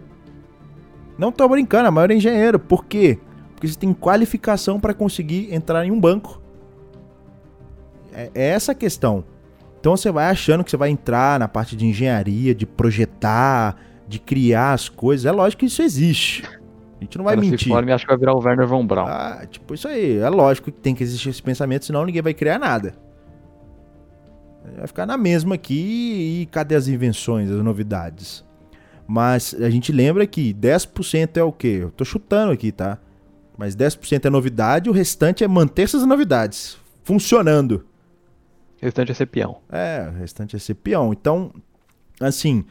Não 1.17 1.31
tô 1.31 1.47
brincando, 1.47 1.87
a 1.87 1.91
maioria 1.91 2.15
é 2.15 2.17
engenheiro. 2.17 2.59
Por 2.59 2.85
quê? 2.85 3.19
Porque 3.53 3.67
você 3.67 3.77
tem 3.77 3.93
qualificação 3.93 4.79
para 4.79 4.93
conseguir 4.93 5.53
entrar 5.53 5.85
em 5.85 5.91
um 5.91 5.99
banco. 5.99 6.41
É, 8.13 8.29
é 8.33 8.47
essa 8.49 8.71
a 8.73 8.75
questão. 8.75 9.23
Então 9.79 9.97
você 9.97 10.11
vai 10.11 10.29
achando 10.29 10.63
que 10.63 10.69
você 10.69 10.77
vai 10.77 10.89
entrar 10.89 11.39
na 11.39 11.47
parte 11.47 11.75
de 11.75 11.87
engenharia, 11.87 12.53
de 12.53 12.67
projetar, 12.67 13.77
de 14.07 14.19
criar 14.19 14.73
as 14.73 14.89
coisas. 14.89 15.25
É 15.25 15.31
lógico 15.31 15.61
que 15.61 15.65
isso 15.65 15.81
existe. 15.81 16.43
A 17.01 17.03
gente 17.03 17.17
não 17.17 17.25
vai 17.25 17.35
Cara, 17.35 17.47
mentir. 17.47 17.73
Se 17.73 17.81
me 17.81 17.91
acho 17.91 18.05
que 18.05 18.11
vai 18.11 18.19
virar 18.19 18.35
o 18.35 18.39
Werner 18.39 18.67
Von 18.67 18.85
Braun. 18.85 19.07
Ah, 19.07 19.43
tipo, 19.49 19.73
isso 19.73 19.87
aí. 19.87 20.19
É 20.19 20.29
lógico 20.29 20.71
que 20.71 20.77
tem 20.79 20.93
que 20.93 21.01
existir 21.01 21.29
esse 21.29 21.41
pensamento, 21.41 21.83
senão 21.83 22.05
ninguém 22.05 22.21
vai 22.21 22.33
criar 22.33 22.59
nada. 22.59 22.93
Vai 24.77 24.85
ficar 24.85 25.07
na 25.07 25.17
mesma 25.17 25.55
aqui 25.55 26.41
e 26.43 26.45
cadê 26.45 26.75
as 26.75 26.87
invenções, 26.87 27.49
as 27.49 27.63
novidades? 27.63 28.45
Mas 29.07 29.55
a 29.55 29.69
gente 29.71 29.91
lembra 29.91 30.27
que 30.27 30.53
10% 30.53 31.37
é 31.37 31.43
o 31.43 31.51
quê? 31.51 31.79
Eu 31.81 31.89
tô 31.89 32.05
chutando 32.05 32.51
aqui, 32.51 32.71
tá? 32.71 32.99
Mas 33.57 33.75
10% 33.75 34.25
é 34.25 34.29
novidade, 34.29 34.87
o 34.87 34.93
restante 34.93 35.43
é 35.43 35.47
manter 35.47 35.81
essas 35.81 36.05
novidades 36.05 36.77
funcionando. 37.03 37.83
O 38.79 38.85
restante 38.85 39.11
é 39.11 39.15
ser 39.15 39.25
peão. 39.25 39.57
É, 39.71 40.07
o 40.07 40.19
restante 40.19 40.55
é 40.55 40.59
ser 40.59 40.75
peão. 40.75 41.11
Então, 41.11 41.51
assim, 42.19 42.63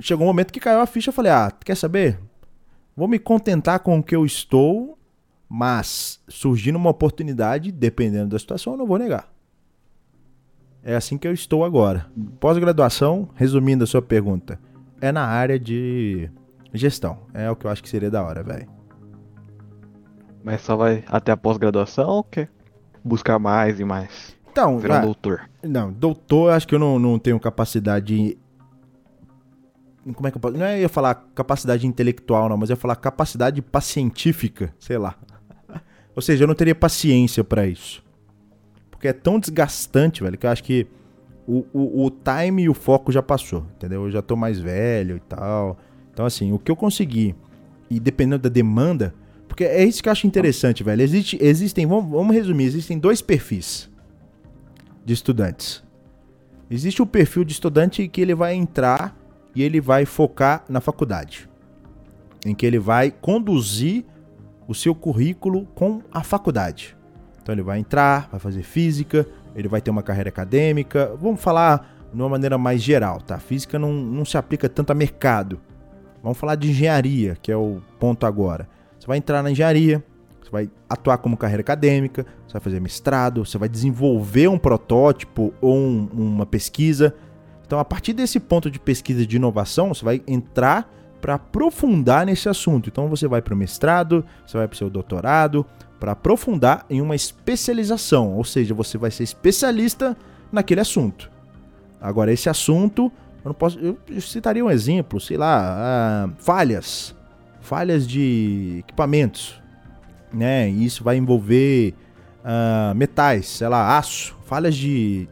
chegou 0.00 0.24
um 0.24 0.28
momento 0.28 0.52
que 0.52 0.58
caiu 0.58 0.80
a 0.80 0.86
ficha, 0.86 1.10
eu 1.10 1.14
falei: 1.14 1.30
"Ah, 1.32 1.52
quer 1.64 1.76
saber? 1.76 2.18
Vou 2.96 3.08
me 3.08 3.18
contentar 3.18 3.80
com 3.80 3.98
o 3.98 4.02
que 4.02 4.14
eu 4.14 4.24
estou, 4.24 4.98
mas 5.48 6.20
surgindo 6.28 6.76
uma 6.76 6.90
oportunidade, 6.90 7.72
dependendo 7.72 8.30
da 8.30 8.38
situação, 8.38 8.74
eu 8.74 8.78
não 8.78 8.86
vou 8.86 8.98
negar." 8.98 9.32
É 10.84 10.96
assim 10.96 11.16
que 11.16 11.28
eu 11.28 11.32
estou 11.32 11.64
agora. 11.64 12.06
Pós-graduação, 12.40 13.28
resumindo 13.36 13.84
a 13.84 13.86
sua 13.86 14.02
pergunta, 14.02 14.58
é 15.00 15.12
na 15.12 15.24
área 15.24 15.58
de 15.58 16.28
gestão. 16.74 17.18
É 17.32 17.48
o 17.50 17.54
que 17.54 17.66
eu 17.66 17.70
acho 17.70 17.82
que 17.82 17.88
seria 17.88 18.10
da 18.10 18.22
hora, 18.22 18.42
velho. 18.42 18.68
Mas 20.42 20.60
só 20.62 20.74
vai 20.74 21.04
até 21.06 21.30
a 21.30 21.36
pós-graduação 21.36 22.08
ou 22.08 22.24
quer 22.24 22.48
buscar 23.04 23.38
mais 23.38 23.78
e 23.78 23.84
mais? 23.84 24.36
Então, 24.50 24.78
Virar 24.78 24.96
um 24.96 24.98
ah, 24.98 25.04
doutor. 25.04 25.50
Não, 25.62 25.92
doutor, 25.92 26.52
acho 26.52 26.66
que 26.66 26.74
eu 26.74 26.78
não, 26.78 26.98
não 26.98 27.18
tenho 27.18 27.38
capacidade. 27.38 28.36
Como 30.14 30.26
é 30.26 30.30
que 30.30 30.36
eu 30.36 30.40
posso. 30.40 30.56
Não 30.56 30.66
é 30.66 30.82
eu 30.82 30.88
falar 30.88 31.14
capacidade 31.34 31.86
intelectual, 31.86 32.48
não, 32.48 32.56
mas 32.56 32.70
eu 32.70 32.74
ia 32.74 32.80
falar 32.80 32.96
capacidade 32.96 33.62
pacientífica, 33.62 34.74
sei 34.78 34.98
lá. 34.98 35.14
Ou 36.14 36.22
seja, 36.22 36.44
eu 36.44 36.48
não 36.48 36.54
teria 36.54 36.74
paciência 36.74 37.44
pra 37.44 37.66
isso. 37.66 38.02
Porque 38.90 39.08
é 39.08 39.12
tão 39.12 39.38
desgastante, 39.38 40.22
velho, 40.22 40.36
que 40.36 40.46
eu 40.46 40.50
acho 40.50 40.64
que 40.64 40.86
o, 41.46 41.64
o, 41.72 42.06
o 42.06 42.10
time 42.10 42.64
e 42.64 42.68
o 42.68 42.74
foco 42.74 43.12
já 43.12 43.22
passou, 43.22 43.66
entendeu? 43.76 44.04
Eu 44.04 44.10
já 44.10 44.22
tô 44.22 44.34
mais 44.34 44.58
velho 44.58 45.16
e 45.16 45.20
tal. 45.20 45.78
Então, 46.12 46.26
assim, 46.26 46.52
o 46.52 46.58
que 46.58 46.70
eu 46.70 46.76
consegui, 46.76 47.34
e 47.88 47.98
dependendo 48.00 48.42
da 48.42 48.48
demanda, 48.48 49.14
porque 49.48 49.64
é 49.64 49.84
isso 49.84 50.02
que 50.02 50.08
eu 50.08 50.12
acho 50.12 50.26
interessante, 50.26 50.82
velho. 50.82 51.02
Existe, 51.02 51.38
existem, 51.40 51.86
vamos, 51.86 52.10
vamos 52.10 52.34
resumir, 52.34 52.64
existem 52.64 52.98
dois 52.98 53.20
perfis 53.20 53.90
de 55.04 55.12
estudantes. 55.12 55.82
Existe 56.70 57.02
o 57.02 57.06
perfil 57.06 57.44
de 57.44 57.52
estudante 57.52 58.08
que 58.08 58.20
ele 58.20 58.34
vai 58.34 58.54
entrar 58.54 59.14
e 59.54 59.62
ele 59.62 59.80
vai 59.80 60.04
focar 60.04 60.64
na 60.68 60.80
faculdade, 60.80 61.48
em 62.44 62.54
que 62.54 62.64
ele 62.66 62.78
vai 62.78 63.10
conduzir 63.10 64.04
o 64.66 64.74
seu 64.74 64.94
currículo 64.94 65.66
com 65.74 66.00
a 66.10 66.22
faculdade. 66.22 66.96
Então 67.42 67.54
ele 67.54 67.62
vai 67.62 67.78
entrar, 67.78 68.28
vai 68.30 68.40
fazer 68.40 68.62
física, 68.62 69.26
ele 69.54 69.68
vai 69.68 69.80
ter 69.80 69.90
uma 69.90 70.02
carreira 70.02 70.28
acadêmica. 70.28 71.12
Vamos 71.20 71.40
falar 71.42 72.06
de 72.12 72.20
uma 72.20 72.28
maneira 72.28 72.56
mais 72.56 72.80
geral, 72.82 73.20
tá? 73.20 73.38
Física 73.38 73.78
não, 73.78 73.92
não 73.92 74.24
se 74.24 74.36
aplica 74.36 74.68
tanto 74.68 74.92
a 74.92 74.94
mercado. 74.94 75.60
Vamos 76.22 76.38
falar 76.38 76.54
de 76.54 76.70
engenharia, 76.70 77.36
que 77.42 77.50
é 77.50 77.56
o 77.56 77.82
ponto 77.98 78.24
agora. 78.26 78.68
Você 78.98 79.06
vai 79.08 79.18
entrar 79.18 79.42
na 79.42 79.50
engenharia, 79.50 80.02
você 80.40 80.50
vai 80.50 80.70
atuar 80.88 81.18
como 81.18 81.36
carreira 81.36 81.62
acadêmica, 81.62 82.24
você 82.46 82.52
vai 82.52 82.60
fazer 82.62 82.80
mestrado, 82.80 83.44
você 83.44 83.58
vai 83.58 83.68
desenvolver 83.68 84.46
um 84.46 84.56
protótipo 84.58 85.52
ou 85.60 85.76
um- 85.76 86.08
uma 86.12 86.46
pesquisa. 86.46 87.12
Então, 87.72 87.80
a 87.80 87.86
partir 87.86 88.12
desse 88.12 88.38
ponto 88.38 88.70
de 88.70 88.78
pesquisa 88.78 89.26
de 89.26 89.36
inovação, 89.36 89.94
você 89.94 90.04
vai 90.04 90.22
entrar 90.28 90.86
para 91.22 91.36
aprofundar 91.36 92.26
nesse 92.26 92.46
assunto. 92.46 92.90
Então, 92.90 93.08
você 93.08 93.26
vai 93.26 93.40
para 93.40 93.54
o 93.54 93.56
mestrado, 93.56 94.22
você 94.46 94.58
vai 94.58 94.68
para 94.68 94.74
o 94.74 94.76
seu 94.76 94.90
doutorado, 94.90 95.64
para 95.98 96.12
aprofundar 96.12 96.84
em 96.90 97.00
uma 97.00 97.16
especialização, 97.16 98.34
ou 98.34 98.44
seja, 98.44 98.74
você 98.74 98.98
vai 98.98 99.10
ser 99.10 99.22
especialista 99.22 100.14
naquele 100.52 100.82
assunto. 100.82 101.30
Agora, 101.98 102.30
esse 102.30 102.46
assunto, 102.46 103.10
eu 103.42 103.48
não 103.48 103.54
posso. 103.54 103.78
Eu, 103.78 103.96
citaria 104.20 104.62
um 104.62 104.70
exemplo, 104.70 105.18
sei 105.18 105.38
lá, 105.38 106.26
ah, 106.26 106.30
falhas. 106.40 107.16
Falhas 107.62 108.06
de 108.06 108.80
equipamentos. 108.80 109.58
Né? 110.30 110.68
E 110.68 110.84
Isso 110.84 111.02
vai 111.02 111.16
envolver 111.16 111.94
ah, 112.44 112.92
metais, 112.94 113.48
sei 113.48 113.68
lá, 113.68 113.96
aço, 113.96 114.36
falhas 114.44 114.76
de 114.76 115.26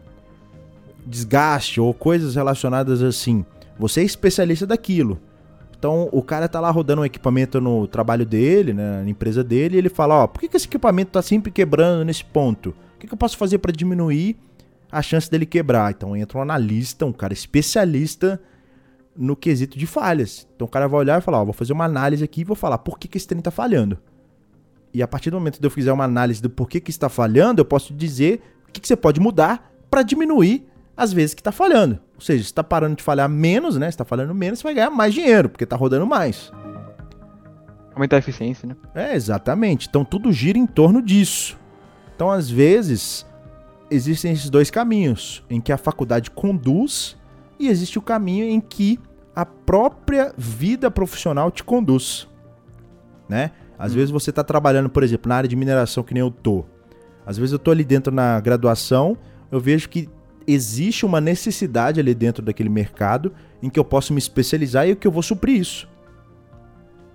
desgaste 1.07 1.81
ou 1.81 1.93
coisas 1.93 2.35
relacionadas 2.35 3.03
assim. 3.03 3.45
Você 3.79 4.01
é 4.01 4.05
especialista 4.05 4.67
daquilo. 4.67 5.21
Então 5.79 6.11
o 6.13 6.23
cara 6.23 6.47
tá 6.47 6.61
lá 6.61 6.71
rodando 6.71 7.01
um 7.01 7.05
equipamento 7.05 7.59
no 7.61 7.87
trabalho 7.87 8.27
dele, 8.27 8.75
né, 8.75 9.03
na 9.03 9.09
empresa 9.09 9.43
dele, 9.43 9.77
e 9.77 9.79
ele 9.79 9.89
fala, 9.89 10.25
ó, 10.25 10.27
por 10.27 10.41
que, 10.41 10.49
que 10.49 10.57
esse 10.57 10.67
equipamento 10.67 11.13
tá 11.13 11.23
sempre 11.23 11.51
quebrando 11.51 12.05
nesse 12.05 12.23
ponto? 12.23 12.71
O 12.71 12.99
que, 12.99 13.07
que 13.07 13.15
eu 13.15 13.19
posso 13.19 13.39
fazer 13.39 13.59
para 13.59 13.73
diminuir 13.73 14.37
a 14.93 15.01
chance 15.01 15.31
dele 15.31 15.47
quebrar? 15.47 15.91
Então 15.91 16.15
entra 16.15 16.37
um 16.37 16.43
analista, 16.43 17.07
um 17.07 17.13
cara 17.13 17.33
especialista 17.33 18.39
no 19.17 19.35
quesito 19.35 19.79
de 19.79 19.87
falhas. 19.87 20.47
Então 20.55 20.67
o 20.67 20.71
cara 20.71 20.87
vai 20.87 21.01
olhar 21.01 21.19
e 21.19 21.25
falar, 21.25 21.41
ó, 21.41 21.45
vou 21.47 21.55
fazer 21.55 21.73
uma 21.73 21.87
análise 21.87 22.23
aqui 22.23 22.43
e 22.43 22.45
vou 22.45 22.57
falar 22.57 22.77
por 22.77 22.99
que, 22.99 23.09
que 23.09 23.17
esse 23.17 23.27
trem 23.27 23.41
tá 23.41 23.51
falhando. 23.51 23.99
E 24.93 25.03
a 25.03 25.09
partir 25.09 25.31
do 25.31 25.39
momento 25.39 25.59
que 25.59 25.65
eu 25.65 25.71
fizer 25.71 25.93
uma 25.93 26.05
análise 26.05 26.43
do 26.43 26.51
porquê 26.51 26.79
que 26.79 26.91
está 26.91 27.09
falhando, 27.09 27.61
eu 27.61 27.65
posso 27.65 27.95
dizer 27.95 28.43
o 28.69 28.73
que, 28.73 28.81
que 28.81 28.89
você 28.89 28.97
pode 28.97 29.19
mudar 29.19 29.73
para 29.91 30.03
diminuir 30.03 30.67
as 31.01 31.15
vezes 31.15 31.33
que 31.33 31.41
está 31.41 31.51
falhando. 31.51 31.99
Ou 32.15 32.21
seja, 32.21 32.43
se 32.43 32.51
está 32.51 32.63
parando 32.63 32.97
de 32.97 33.03
falhar 33.03 33.27
menos, 33.27 33.79
né? 33.79 33.87
Se 33.87 33.95
está 33.95 34.05
falhando 34.05 34.35
menos, 34.35 34.59
você 34.59 34.65
vai 34.65 34.75
ganhar 34.75 34.91
mais 34.91 35.15
dinheiro, 35.15 35.49
porque 35.49 35.65
está 35.65 35.75
rodando 35.75 36.07
mais. 36.07 36.53
Aumentar 37.95 38.17
a 38.17 38.19
eficiência, 38.19 38.69
né? 38.69 38.77
É, 38.95 39.15
exatamente. 39.15 39.89
Então 39.89 40.05
tudo 40.05 40.31
gira 40.31 40.59
em 40.59 40.67
torno 40.67 41.01
disso. 41.01 41.59
Então, 42.15 42.31
às 42.31 42.51
vezes, 42.51 43.25
existem 43.91 44.33
esses 44.33 44.51
dois 44.51 44.71
caminhos, 44.71 45.43
em 45.49 45.59
que 45.59 45.73
a 45.73 45.79
faculdade 45.79 46.31
conduz 46.31 47.17
e 47.59 47.69
existe 47.69 47.99
o 47.99 48.03
caminho 48.03 48.45
em 48.45 48.61
que 48.61 49.01
a 49.35 49.47
própria 49.47 50.35
vida 50.37 50.91
profissional 50.91 51.51
te 51.51 51.65
conduz, 51.65 52.29
né? 53.27 53.53
Às 53.79 53.95
vezes 53.95 54.11
você 54.11 54.29
está 54.29 54.45
trabalhando, 54.45 54.91
por 54.91 55.03
exemplo, 55.03 55.31
na 55.31 55.37
área 55.37 55.49
de 55.49 55.57
mineração 55.57 56.05
que 56.05 56.13
nem 56.13 56.21
eu 56.21 56.31
tô. 56.31 56.67
Às 57.25 57.39
vezes 57.39 57.55
eu 57.55 57.59
tô 57.59 57.71
ali 57.71 57.85
dentro 57.85 58.13
na 58.15 58.39
graduação, 58.39 59.17
eu 59.51 59.59
vejo 59.59 59.89
que 59.89 60.07
existe 60.47 61.07
uma 61.07 61.21
necessidade 61.21 62.01
ali 62.01 62.15
dentro 62.15 62.43
daquele 62.43 62.69
mercado 62.69 63.33
em 63.63 63.69
que 63.69 63.79
eu 63.79 63.85
posso 63.85 64.13
me 64.13 64.19
especializar 64.19 64.89
e 64.89 64.97
que 64.97 65.07
eu 65.07 65.13
vou 65.13 65.23
suprir 65.23 65.61
isso. 65.61 65.89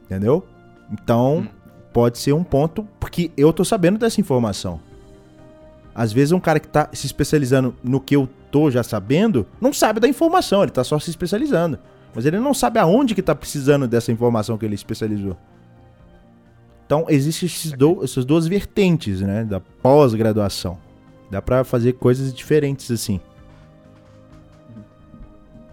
Entendeu? 0.03 0.45
Então, 0.91 1.47
pode 1.91 2.17
ser 2.17 2.33
um 2.33 2.43
ponto, 2.43 2.87
porque 2.99 3.31
eu 3.35 3.51
tô 3.51 3.65
sabendo 3.65 3.97
dessa 3.97 4.21
informação. 4.21 4.79
Às 5.93 6.11
vezes 6.11 6.31
um 6.31 6.39
cara 6.39 6.59
que 6.59 6.67
tá 6.67 6.89
se 6.93 7.05
especializando 7.07 7.75
no 7.83 7.99
que 7.99 8.15
eu 8.15 8.29
tô 8.51 8.69
já 8.69 8.83
sabendo, 8.83 9.47
não 9.59 9.73
sabe 9.73 9.99
da 9.99 10.07
informação, 10.07 10.61
ele 10.61 10.71
tá 10.71 10.83
só 10.83 10.99
se 10.99 11.09
especializando. 11.09 11.79
Mas 12.13 12.25
ele 12.25 12.39
não 12.39 12.53
sabe 12.53 12.79
aonde 12.79 13.15
que 13.15 13.21
tá 13.21 13.33
precisando 13.33 13.87
dessa 13.87 14.11
informação 14.11 14.57
que 14.57 14.65
ele 14.65 14.75
especializou. 14.75 15.35
Então, 16.85 17.05
existem 17.09 17.47
esses 17.47 17.71
do- 17.71 18.03
essas 18.03 18.23
duas 18.25 18.45
vertentes, 18.45 19.19
né, 19.21 19.43
da 19.43 19.59
pós-graduação. 19.59 20.77
Dá 21.29 21.41
pra 21.41 21.63
fazer 21.63 21.93
coisas 21.93 22.33
diferentes 22.33 22.91
assim. 22.91 23.19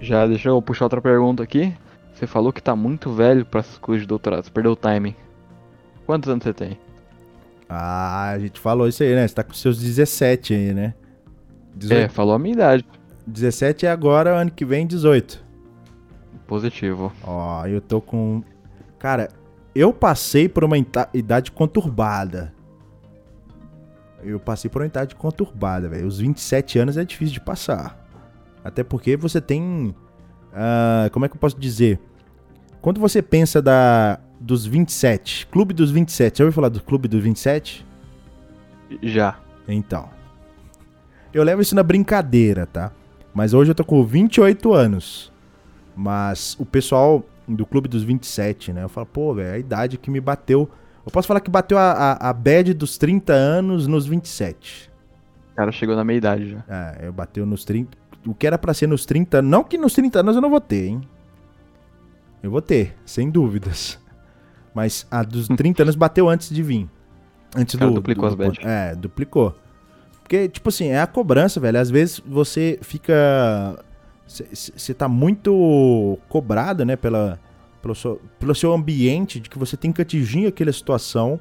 Já 0.01 0.27
deixa 0.27 0.49
eu 0.49 0.61
puxar 0.61 0.87
outra 0.87 1.01
pergunta 1.01 1.43
aqui. 1.43 1.73
Você 2.15 2.27
falou 2.27 2.53
que 2.53 2.63
tá 2.63 2.75
muito 2.75 3.13
velho 3.13 3.45
pra 3.45 3.61
essas 3.61 3.79
coisas 3.79 4.03
de 4.03 4.09
doutorado. 4.09 4.45
Você 4.45 4.51
perdeu 4.51 4.73
o 4.73 4.77
timing. 4.77 5.15
Quantos 6.07 6.29
anos 6.29 6.45
você 6.45 6.53
tem? 6.53 6.79
Ah, 7.69 8.31
a 8.31 8.39
gente 8.39 8.61
falou 8.61 8.87
isso 8.87 9.03
aí, 9.03 9.15
né? 9.15 9.27
Você 9.27 9.35
tá 9.35 9.43
com 9.43 9.55
seus 9.55 9.81
17 9.81 10.55
aí, 10.55 10.75
né? 10.75 10.95
É, 11.75 11.79
18, 11.79 12.13
falou 12.13 12.35
a 12.35 12.39
minha 12.39 12.55
idade. 12.55 12.85
17 13.27 13.87
é 13.87 13.91
agora, 13.91 14.37
ano 14.37 14.51
que 14.51 14.65
vem 14.65 14.87
18. 14.87 15.43
Positivo. 16.47 17.13
Ó, 17.23 17.67
eu 17.67 17.81
tô 17.81 18.01
com. 18.01 18.43
Cara, 18.99 19.29
eu 19.75 19.93
passei 19.93 20.49
por 20.49 20.65
uma 20.65 20.77
idade 21.15 21.51
conturbada. 21.51 22.53
Eu 24.23 24.39
passei 24.39 24.71
por 24.71 24.83
uma 24.83 24.87
idade 24.87 25.15
conturbada, 25.15 25.89
velho. 25.89 26.07
Os 26.07 26.19
27 26.19 26.79
anos 26.79 26.97
é 26.97 27.05
difícil 27.05 27.35
de 27.35 27.41
passar. 27.41 27.99
Até 28.65 28.85
porque 28.85 29.17
você 29.17 29.41
tem. 29.41 29.95
ah, 30.53 31.09
como 31.13 31.25
é 31.25 31.29
que 31.29 31.35
eu 31.35 31.41
posso 31.41 31.59
dizer? 31.59 32.01
Quando 32.81 33.01
você 33.01 33.23
pensa 33.23 33.61
da 33.61 34.19
dos 34.41 34.67
27, 34.67 35.47
Clube 35.47 35.73
dos 35.73 35.91
27, 35.93 36.39
já 36.39 36.45
ouviu 36.45 36.55
falar 36.55 36.69
do 36.69 36.83
Clube 36.83 37.07
dos 37.07 37.23
27? 37.23 37.87
Já. 39.03 39.39
Então. 39.69 40.09
Eu 41.33 41.43
levo 41.43 41.63
isso 41.63 41.75
na 41.75 41.83
brincadeira, 41.83 42.67
tá? 42.67 42.93
Mas 43.33 43.55
hoje 43.55 43.71
eu 43.71 43.75
tô 43.75 43.85
com 43.85 44.05
28 44.05 44.73
anos. 44.75 45.33
Mas 45.97 46.57
o 46.59 46.67
pessoal 46.67 47.25
do 47.47 47.67
clube 47.67 47.89
dos 47.89 48.03
27, 48.03 48.73
né? 48.73 48.83
Eu 48.83 48.89
falo, 48.89 49.07
pô, 49.07 49.35
velho, 49.35 49.55
a 49.55 49.59
idade 49.59 49.99
que 49.99 50.11
me 50.11 50.21
bateu. 50.21 50.69
Eu 51.05 51.11
posso 51.13 51.27
falar 51.27 51.41
que 51.41 51.51
bateu 51.51 51.77
a, 51.79 51.93
a, 51.93 52.31
a 52.31 52.33
bad 52.33 52.73
dos 52.75 52.97
30 52.97 53.33
anos 53.33 53.87
nos 53.87 54.07
27. 54.07 54.91
O 55.53 55.57
cara 55.57 55.73
chegou 55.73 55.97
na 55.97 56.05
meia 56.05 56.19
idade 56.19 56.51
já. 56.51 56.65
É, 56.69 57.07
eu 57.07 57.13
bateu 57.13 57.45
nos 57.45 57.65
30. 57.65 57.97
o 58.27 58.33
que 58.35 58.47
era 58.47 58.57
pra 58.57 58.73
ser 58.73 58.87
nos 58.87 59.05
30 59.05 59.39
anos. 59.39 59.51
Não 59.51 59.65
que 59.65 59.77
nos 59.77 59.93
30 59.95 60.21
anos 60.21 60.37
eu 60.37 60.43
não 60.43 60.51
vou 60.51 60.61
ter, 60.61 60.87
hein? 60.87 61.01
Eu 62.43 62.51
vou 62.51 62.63
ter, 62.63 62.95
sem 63.05 63.31
dúvidas. 63.31 63.99
Mas 64.75 65.07
a 65.11 65.23
dos 65.23 65.49
30 65.57 65.83
anos 65.83 65.95
bateu 65.97 66.29
antes 66.29 66.49
de 66.51 66.63
vir. 66.63 66.89
Antes 67.55 67.75
Cara, 67.77 67.91
do. 67.91 67.95
duplicou 67.97 68.29
do- 68.29 68.33
as 68.33 68.35
bets. 68.35 68.65
É, 68.65 68.95
duplicou. 68.95 69.55
Porque, 70.23 70.49
tipo 70.49 70.69
assim, 70.71 70.87
é 70.87 71.01
a 71.01 71.07
cobrança, 71.07 71.61
velho. 71.61 71.79
Às 71.79 71.91
vezes 71.91 72.21
você 72.25 72.79
fica. 72.81 73.13
Você 74.27 74.95
tá 74.95 75.07
muito 75.09 76.19
cobrado, 76.29 76.85
né, 76.87 76.97
pela, 76.97 77.39
pelo, 77.83 77.95
seu, 77.95 78.23
pelo 78.39 78.55
seu 78.55 78.73
ambiente, 78.73 79.41
de 79.41 79.51
que 79.51 79.59
você 79.59 79.77
tem 79.77 79.93
que 79.93 80.01
atingir 80.01 80.47
aquela 80.47 80.73
situação. 80.73 81.39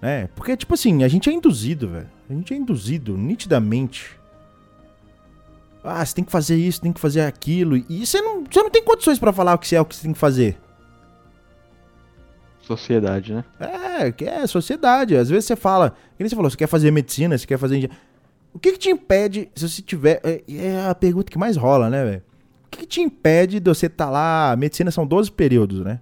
Né? 0.00 0.28
Porque, 0.34 0.56
tipo 0.56 0.72
assim, 0.74 1.02
a 1.02 1.08
gente 1.08 1.28
é 1.28 1.32
induzido, 1.32 1.88
velho. 1.88 2.08
A 2.30 2.32
gente 2.32 2.54
é 2.54 2.56
induzido, 2.56 3.18
nitidamente. 3.18 4.18
Ah, 5.84 6.04
você 6.04 6.14
tem 6.14 6.24
que 6.24 6.30
fazer 6.30 6.56
isso, 6.56 6.80
tem 6.80 6.92
que 6.92 7.00
fazer 7.00 7.22
aquilo. 7.22 7.76
E 7.76 8.06
você 8.06 8.20
não, 8.20 8.44
você 8.44 8.62
não 8.62 8.70
tem 8.70 8.82
condições 8.82 9.18
pra 9.18 9.32
falar 9.32 9.54
o 9.54 9.58
que 9.58 9.66
você 9.66 9.76
é, 9.76 9.80
o 9.80 9.84
que 9.84 9.96
você 9.96 10.02
tem 10.02 10.12
que 10.12 10.18
fazer. 10.18 10.56
Sociedade, 12.60 13.34
né? 13.34 13.44
É, 13.58 14.12
que 14.12 14.24
é 14.24 14.46
sociedade. 14.46 15.16
Às 15.16 15.28
vezes 15.28 15.46
você 15.46 15.56
fala, 15.56 15.90
que 16.16 16.22
nem 16.22 16.28
você 16.28 16.36
falou, 16.36 16.48
você 16.48 16.56
quer 16.56 16.68
fazer 16.68 16.92
medicina, 16.92 17.36
você 17.36 17.46
quer 17.46 17.58
fazer. 17.58 17.90
O 18.54 18.58
que, 18.60 18.72
que 18.72 18.78
te 18.78 18.90
impede, 18.90 19.50
se 19.56 19.68
você 19.68 19.82
tiver. 19.82 20.20
É, 20.22 20.42
é 20.48 20.86
a 20.88 20.94
pergunta 20.94 21.30
que 21.30 21.38
mais 21.38 21.56
rola, 21.56 21.90
né, 21.90 22.04
velho? 22.04 22.22
O 22.72 22.74
que, 22.74 22.80
que 22.80 22.86
te 22.86 23.00
impede 23.02 23.60
de 23.60 23.68
você 23.68 23.86
estar 23.86 24.08
lá? 24.08 24.56
Medicina 24.56 24.90
são 24.90 25.06
12 25.06 25.30
períodos, 25.30 25.80
né? 25.80 26.00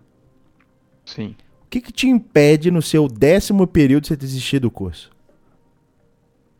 Sim. 1.04 1.34
O 1.64 1.68
que, 1.68 1.80
que 1.80 1.92
te 1.92 2.06
impede 2.06 2.70
no 2.70 2.80
seu 2.80 3.08
décimo 3.08 3.66
período 3.66 4.06
você 4.06 4.16
desistir 4.16 4.60
do 4.60 4.70
curso? 4.70 5.10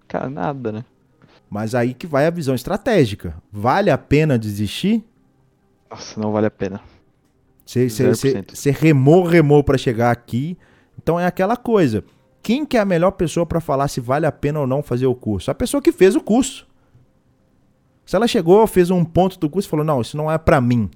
Cara, 0.09 0.28
nada, 0.28 0.73
né? 0.73 0.85
Mas 1.49 1.74
aí 1.74 1.95
que 1.95 2.07
vai 2.07 2.27
a 2.27 2.31
visão 2.31 2.55
estratégica. 2.55 3.41
Vale 3.53 3.91
a 3.91 3.99
pena 3.99 4.37
desistir? 4.37 5.05
Nossa, 5.89 6.20
não 6.20 6.32
vale 6.32 6.47
a 6.47 6.51
pena. 6.51 6.81
Você, 7.65 7.89
você, 7.89 8.09
você, 8.09 8.35
0%. 8.35 8.55
você 8.55 8.70
remou, 8.73 9.24
remou 9.24 9.62
pra 9.62 9.78
chegar 9.78 10.11
aqui. 10.11 10.59
Então 11.01 11.19
é 11.19 11.27
aquela 11.27 11.57
coisa. 11.57 12.05
Quem 12.43 12.65
que 12.65 12.77
é 12.77 12.81
a 12.81 12.85
melhor 12.85 13.12
pessoa 13.12 13.47
pra 13.47 13.61
falar 13.61 13.87
se 13.87 14.01
vale 14.01 14.27
a 14.27 14.32
pena 14.32 14.61
ou 14.61 14.66
não 14.66 14.82
fazer 14.82 15.07
o 15.07 15.15
curso? 15.15 15.51
A 15.51 15.55
pessoa 15.55 15.81
que 15.81 15.93
fez 15.93 16.16
o 16.16 16.20
curso. 16.20 16.70
Se 18.11 18.16
ela 18.16 18.27
chegou, 18.27 18.66
fez 18.66 18.91
um 18.91 19.05
ponto 19.05 19.39
do 19.39 19.49
curso 19.49 19.69
e 19.69 19.70
falou: 19.70 19.87
"Não, 19.87 20.01
isso 20.01 20.16
não 20.16 20.28
é 20.28 20.37
pra 20.37 20.61
mim". 20.61 20.91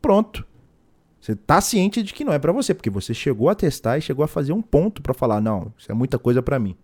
Pronto. 0.00 0.42
Você 1.20 1.36
tá 1.36 1.60
ciente 1.60 2.02
de 2.02 2.14
que 2.14 2.24
não 2.24 2.32
é 2.32 2.38
pra 2.38 2.50
você, 2.50 2.72
porque 2.72 2.88
você 2.88 3.12
chegou 3.12 3.50
a 3.50 3.54
testar 3.54 3.98
e 3.98 4.00
chegou 4.00 4.24
a 4.24 4.26
fazer 4.26 4.54
um 4.54 4.62
ponto 4.62 5.02
pra 5.02 5.12
falar: 5.12 5.38
"Não, 5.42 5.70
isso 5.76 5.92
é 5.92 5.94
muita 5.94 6.18
coisa 6.18 6.42
pra 6.42 6.58
mim". 6.58 6.74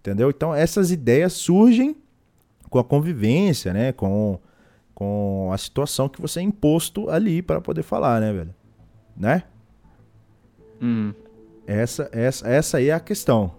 Entendeu? 0.00 0.28
Então 0.28 0.54
essas 0.54 0.90
ideias 0.90 1.32
surgem 1.32 1.96
com 2.68 2.78
a 2.78 2.84
convivência, 2.84 3.72
né, 3.72 3.92
com 3.92 4.38
com 4.94 5.48
a 5.50 5.56
situação 5.56 6.06
que 6.06 6.20
você 6.20 6.40
é 6.40 6.42
imposto 6.42 7.08
ali 7.08 7.40
para 7.40 7.58
poder 7.62 7.84
falar, 7.84 8.20
né, 8.20 8.34
velho? 8.34 8.54
Né? 9.16 9.44
Hum. 10.82 11.14
Essa, 11.66 12.10
essa, 12.12 12.46
essa 12.46 12.76
aí 12.76 12.90
é 12.90 12.92
a 12.92 13.00
questão. 13.00 13.55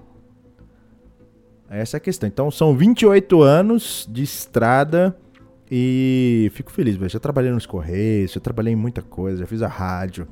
Essa 1.69 1.97
é 1.97 1.99
a 1.99 2.01
questão. 2.01 2.27
Então 2.27 2.49
são 2.49 2.75
28 2.75 3.41
anos 3.41 4.07
de 4.09 4.23
estrada 4.23 5.15
e 5.69 6.49
fico 6.53 6.71
feliz, 6.71 6.95
velho. 6.95 7.09
Já 7.09 7.19
trabalhei 7.19 7.51
nos 7.51 7.65
Correios, 7.65 8.31
já 8.31 8.39
trabalhei 8.39 8.73
em 8.73 8.77
muita 8.77 9.01
coisa, 9.01 9.39
já 9.39 9.45
fiz 9.45 9.61
a 9.61 9.67
rádio, 9.67 10.27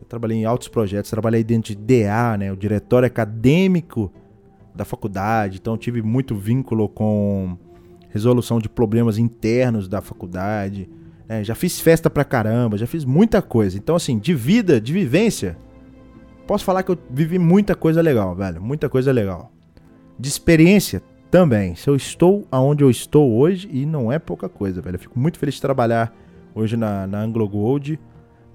já 0.00 0.06
trabalhei 0.08 0.38
em 0.38 0.44
altos 0.44 0.68
projetos, 0.68 1.10
trabalhei 1.10 1.44
dentro 1.44 1.74
de 1.74 1.76
DA, 1.76 2.36
né? 2.36 2.52
O 2.52 2.56
diretório 2.56 3.06
acadêmico 3.06 4.12
da 4.74 4.84
faculdade, 4.84 5.58
então 5.60 5.76
tive 5.76 6.02
muito 6.02 6.34
vínculo 6.34 6.88
com 6.88 7.56
resolução 8.08 8.58
de 8.58 8.68
problemas 8.68 9.18
internos 9.18 9.88
da 9.88 10.00
faculdade. 10.00 10.88
né? 11.28 11.44
já 11.44 11.54
fiz 11.54 11.80
festa 11.80 12.10
pra 12.10 12.24
caramba, 12.24 12.76
já 12.76 12.86
fiz 12.86 13.04
muita 13.04 13.40
coisa. 13.40 13.78
Então, 13.78 13.94
assim, 13.96 14.18
de 14.18 14.34
vida, 14.34 14.80
de 14.80 14.92
vivência, 14.92 15.56
posso 16.46 16.64
falar 16.64 16.82
que 16.82 16.90
eu 16.90 16.98
vivi 17.10 17.38
muita 17.38 17.74
coisa 17.74 18.02
legal, 18.02 18.34
velho. 18.34 18.60
Muita 18.60 18.88
coisa 18.88 19.12
legal. 19.12 19.52
De 20.22 20.28
experiência 20.28 21.02
também. 21.32 21.74
Se 21.74 21.90
eu 21.90 21.96
estou 21.96 22.46
aonde 22.48 22.84
eu 22.84 22.88
estou 22.88 23.32
hoje, 23.32 23.68
e 23.72 23.84
não 23.84 24.12
é 24.12 24.20
pouca 24.20 24.48
coisa, 24.48 24.80
velho. 24.80 24.94
Eu 24.94 25.00
fico 25.00 25.18
muito 25.18 25.36
feliz 25.36 25.56
de 25.56 25.60
trabalhar 25.60 26.14
hoje 26.54 26.76
na, 26.76 27.08
na 27.08 27.18
Anglo 27.18 27.48
Gold, 27.48 27.98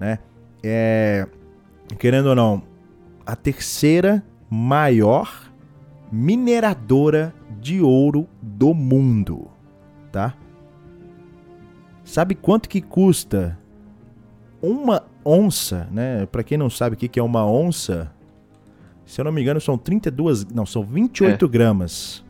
né? 0.00 0.18
É, 0.64 1.26
querendo 1.98 2.30
ou 2.30 2.34
não, 2.34 2.62
a 3.26 3.36
terceira 3.36 4.24
maior 4.48 5.52
mineradora 6.10 7.34
de 7.60 7.82
ouro 7.82 8.26
do 8.40 8.72
mundo, 8.72 9.50
tá? 10.10 10.34
Sabe 12.02 12.34
quanto 12.34 12.66
que 12.66 12.80
custa 12.80 13.58
uma 14.62 15.04
onça, 15.22 15.86
né? 15.92 16.24
Pra 16.32 16.42
quem 16.42 16.56
não 16.56 16.70
sabe 16.70 16.96
o 16.96 16.98
que 16.98 17.20
é 17.20 17.22
uma 17.22 17.46
onça, 17.46 18.10
se 19.08 19.20
eu 19.20 19.24
não 19.24 19.32
me 19.32 19.40
engano 19.40 19.58
são 19.58 19.76
32, 19.78 20.44
não, 20.44 20.66
são 20.66 20.84
28 20.84 21.48
gramas. 21.48 22.22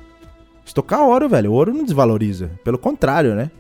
Estocar 0.65 1.03
ouro, 1.03 1.29
velho. 1.29 1.51
O 1.51 1.55
ouro 1.55 1.75
não 1.75 1.85
desvaloriza. 1.85 2.51
Pelo 2.65 2.79
contrário, 2.79 3.35
né? 3.35 3.51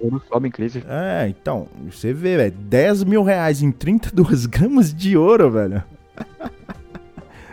Ouro 0.00 0.22
sobe 0.28 0.48
em 0.48 0.50
crise. 0.50 0.84
É, 0.88 1.28
então, 1.28 1.68
você 1.90 2.12
vê, 2.12 2.36
velho. 2.36 2.52
10 2.52 3.04
mil 3.04 3.22
reais 3.22 3.62
em 3.62 3.72
32 3.72 4.46
gramas 4.46 4.94
de 4.94 5.16
ouro, 5.16 5.50
velho. 5.50 5.82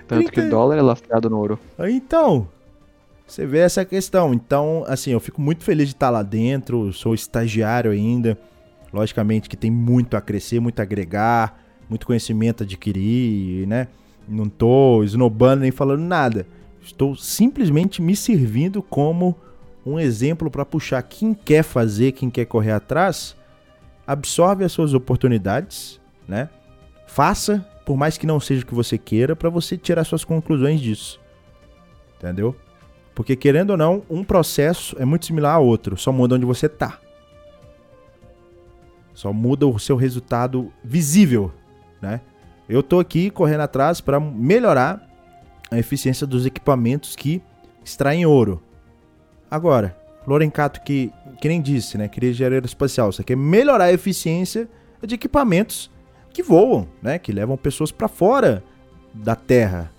Tanto 0.10 0.26
que 0.26 0.32
30. 0.42 0.48
o 0.48 0.50
dólar 0.50 0.78
é 0.78 0.82
lastreado 0.82 1.30
no 1.30 1.38
ouro. 1.38 1.60
Aí, 1.78 1.94
Então, 1.94 2.48
você 3.28 3.46
vê 3.46 3.60
essa 3.60 3.86
questão. 3.86 4.34
Então, 4.34 4.84
assim, 4.88 5.12
eu 5.12 5.20
fico 5.20 5.40
muito 5.40 5.64
feliz 5.64 5.88
de 5.88 5.94
estar 5.94 6.10
lá 6.10 6.24
dentro. 6.24 6.92
Sou 6.92 7.14
estagiário 7.14 7.92
ainda. 7.92 8.38
Logicamente 8.92 9.48
que 9.48 9.56
tem 9.56 9.70
muito 9.70 10.18
a 10.18 10.22
crescer, 10.22 10.60
muito 10.60 10.80
a 10.80 10.84
agregar, 10.84 11.62
muito 11.88 12.08
conhecimento 12.08 12.64
a 12.64 12.66
adquirir, 12.66 13.68
né? 13.68 13.88
Não 14.28 14.50
tô 14.50 15.04
esnobando 15.04 15.62
nem 15.62 15.72
falando 15.72 16.02
nada. 16.02 16.48
Estou 16.82 17.16
simplesmente 17.16 18.02
me 18.02 18.16
servindo 18.16 18.82
como 18.82 19.36
um 19.86 20.00
exemplo 20.00 20.50
para 20.50 20.66
puxar 20.66 21.02
quem 21.04 21.34
quer 21.34 21.64
fazer, 21.64 22.14
quem 22.14 22.30
quer 22.32 22.46
correr 22.46 22.72
atrás, 22.72 23.36
absorve 24.08 24.64
as 24.64 24.72
suas 24.72 24.94
oportunidades, 24.96 26.00
né? 26.28 26.50
Faça, 27.06 27.64
por 27.90 27.98
mais 27.98 28.20
que 28.20 28.28
não 28.28 28.40
seja 28.40 28.62
o 28.62 28.68
que 28.68 28.76
você 28.76 29.00
queira, 29.00 29.36
para 29.36 29.50
você 29.50 29.76
tirar 29.76 30.04
suas 30.04 30.24
conclusões 30.24 30.80
disso. 30.80 31.20
Entendeu? 32.16 32.56
Porque 33.16 33.36
querendo 33.36 33.72
ou 33.72 33.78
não, 33.78 34.04
um 34.08 34.24
processo 34.24 34.96
é 35.00 35.06
muito 35.06 35.26
similar 35.26 35.56
a 35.56 35.58
outro, 35.58 35.98
só 35.98 36.12
muda 36.12 36.36
onde 36.36 36.46
você 36.46 36.70
tá. 36.70 37.00
Só 39.12 39.34
muda 39.34 39.66
o 39.66 39.80
seu 39.80 39.96
resultado 39.96 40.72
visível, 40.84 41.52
né? 42.00 42.22
Eu 42.70 42.84
tô 42.84 43.00
aqui 43.00 43.32
correndo 43.32 43.62
atrás 43.62 44.00
para 44.02 44.20
melhorar 44.20 45.10
a 45.72 45.80
eficiência 45.80 46.28
dos 46.28 46.46
equipamentos 46.46 47.16
que 47.16 47.42
extraem 47.84 48.24
ouro. 48.24 48.62
Agora, 49.50 49.98
Lorencato 50.28 50.82
que, 50.82 51.12
que 51.42 51.48
nem 51.48 51.60
disse, 51.60 51.98
né? 51.98 52.08
Queria 52.08 52.30
engenharia 52.30 52.62
espacial. 52.64 53.12
Você 53.12 53.24
quer 53.24 53.36
melhorar 53.36 53.86
a 53.86 53.92
eficiência 53.92 54.70
de 55.02 55.16
equipamentos 55.16 55.90
que 56.40 56.44
voam, 56.44 56.88
né? 57.02 57.20
Que 57.20 57.34
levam 57.34 57.58
pessoas 57.58 57.92
para 57.92 58.08
fora 58.08 58.64
da 59.14 59.36
Terra, 59.36 59.92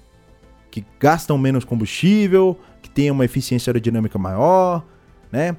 que 0.70 0.82
gastam 0.98 1.36
menos 1.36 1.64
combustível, 1.64 2.58
que 2.80 2.88
tenham 2.88 3.14
uma 3.14 3.26
eficiência 3.26 3.70
aerodinâmica 3.70 4.18
maior, 4.18 4.82
né? 5.30 5.54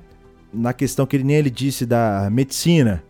Na 0.51 0.73
questão 0.73 1.05
que 1.05 1.19
nem 1.19 1.35
ele 1.35 1.51
disse 1.51 1.85
da 1.85 2.29
medicina, 2.31 3.03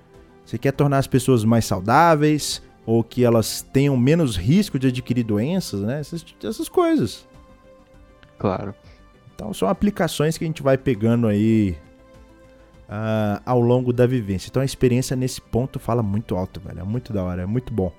você 0.46 0.58
quer 0.58 0.74
tornar 0.74 0.98
as 0.98 1.08
pessoas 1.08 1.46
mais 1.46 1.64
saudáveis 1.64 2.62
ou 2.86 3.04
que 3.06 3.24
elas 3.24 3.62
tenham 3.62 3.96
menos 3.96 4.36
risco 4.36 4.78
de 4.78 4.88
adquirir 4.88 5.24
doenças, 5.24 5.80
né? 5.80 6.02
Essas, 6.02 6.26
essas 6.44 6.68
coisas. 6.68 7.26
Claro. 8.38 8.76
Então 9.34 9.54
são 9.54 9.70
aplicações 9.70 10.38
que 10.38 10.44
a 10.44 10.48
gente 10.48 10.62
vai 10.62 10.78
pegando 10.78 11.26
aí 11.26 11.78
uh, 12.92 13.42
ao 13.46 13.62
longo 13.62 13.94
da 13.94 14.06
vivência. 14.06 14.50
Então 14.50 14.62
a 14.62 14.66
experiência 14.66 15.16
nesse 15.16 15.40
ponto 15.40 15.80
fala 15.80 16.04
muito 16.04 16.36
alto, 16.36 16.60
velho. 16.60 16.82
É 16.82 16.84
muito 16.84 17.14
da 17.14 17.24
hora, 17.24 17.44
é 17.44 17.46
muito 17.46 17.74
bom. 17.74 17.92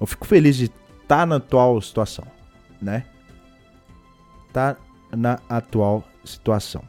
Eu 0.00 0.06
fico 0.06 0.26
feliz 0.26 0.56
de 0.56 0.66
estar 0.66 1.18
tá 1.18 1.26
na 1.26 1.36
atual 1.36 1.80
situação, 1.80 2.24
né? 2.80 3.04
Tá 4.52 4.76
na 5.10 5.40
atual 5.48 6.04
situação. 6.24 6.82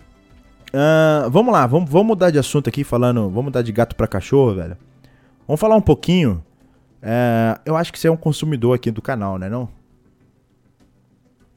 Uh, 0.68 1.30
vamos 1.30 1.52
lá, 1.52 1.66
vamos, 1.66 1.90
vamos 1.90 2.08
mudar 2.08 2.30
de 2.30 2.38
assunto 2.38 2.70
aqui, 2.70 2.84
falando. 2.84 3.24
Vamos 3.30 3.46
mudar 3.46 3.62
de 3.62 3.72
gato 3.72 3.96
para 3.96 4.08
cachorro, 4.08 4.54
velho. 4.56 4.78
Vamos 5.48 5.60
falar 5.60 5.76
um 5.76 5.82
pouquinho. 5.82 6.44
Uh, 7.02 7.60
eu 7.66 7.76
acho 7.76 7.92
que 7.92 7.98
você 7.98 8.08
é 8.08 8.12
um 8.12 8.18
consumidor 8.18 8.76
aqui 8.76 8.92
do 8.92 9.02
canal, 9.02 9.38
né? 9.38 9.50
Não? 9.50 9.70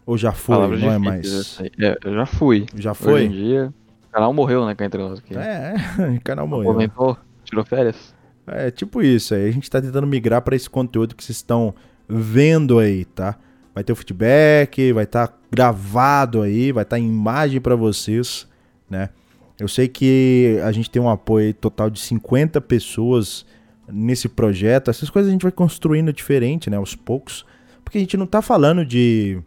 Ou 0.07 0.17
já 0.17 0.33
foi, 0.33 0.57
Palavras 0.57 0.81
não 0.81 0.93
é 0.93 0.99
mais? 0.99 1.61
É, 1.79 1.99
eu 2.05 2.15
já 2.15 2.27
fui. 2.27 2.67
Já 2.75 2.95
foi? 2.95 3.13
Hoje 3.13 3.25
em 3.27 3.31
dia, 3.31 3.75
canal 4.13 4.33
morreu, 4.33 4.67
né, 4.67 4.75
cá 4.75 4.85
entre 4.85 5.01
nós 5.01 5.19
aqui. 5.19 5.37
É, 5.37 5.75
o 6.17 6.21
canal 6.23 6.47
morreu. 6.47 6.73
Comentou, 6.73 7.17
tirou 7.45 7.65
férias. 7.65 8.15
É, 8.47 8.71
tipo 8.71 9.03
isso 9.03 9.35
aí. 9.35 9.49
A 9.49 9.53
gente 9.53 9.71
tá 9.71 9.81
tentando 9.81 10.07
migrar 10.07 10.43
para 10.43 10.57
esse 10.57 10.69
conteúdo 10.69 11.15
que 11.15 11.23
vocês 11.23 11.37
estão 11.37 11.75
vendo 12.09 12.79
aí, 12.79 13.05
tá? 13.05 13.37
Vai 13.75 13.85
ter 13.85 13.93
o 13.93 13.97
feedback, 13.97 14.93
vai 14.93 15.05
estar 15.05 15.29
tá 15.29 15.35
gravado 15.51 16.43
aí, 16.43 16.73
vai 16.73 16.83
estar 16.83 16.97
tá 16.97 17.01
em 17.01 17.07
imagem 17.07 17.61
para 17.61 17.77
vocês, 17.77 18.49
né? 18.89 19.11
Eu 19.59 19.69
sei 19.69 19.87
que 19.89 20.59
a 20.65 20.73
gente 20.73 20.91
tem 20.91 21.01
um 21.01 21.09
apoio 21.09 21.53
total 21.53 21.91
de 21.91 22.01
50 22.01 22.61
pessoas 22.63 23.45
nesse 23.87 24.29
projeto. 24.29 24.91
Essas 24.91 25.11
coisas 25.11 25.29
a 25.29 25.33
gente 25.33 25.43
vai 25.43 25.53
construindo 25.53 26.13
diferente, 26.13 26.71
né, 26.71 26.79
aos 26.79 26.95
poucos, 26.95 27.45
porque 27.85 27.99
a 27.99 28.01
gente 28.01 28.17
não 28.17 28.27
tá 28.27 28.41
falando 28.41 28.85
de 28.85 29.39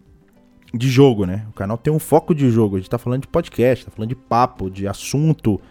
de 0.74 0.90
jogo, 0.90 1.26
né? 1.26 1.46
O 1.50 1.54
canal 1.54 1.78
tem 1.78 1.94
um 1.94 2.00
foco 2.00 2.34
de 2.34 2.50
jogo. 2.50 2.76
A 2.76 2.80
gente 2.80 2.90
tá 2.90 2.98
falando 2.98 3.22
de 3.22 3.28
podcast, 3.28 3.86
tá 3.86 3.92
falando 3.92 4.10
de 4.10 4.16
papo, 4.16 4.70
de 4.70 4.88
assunto, 4.88 5.62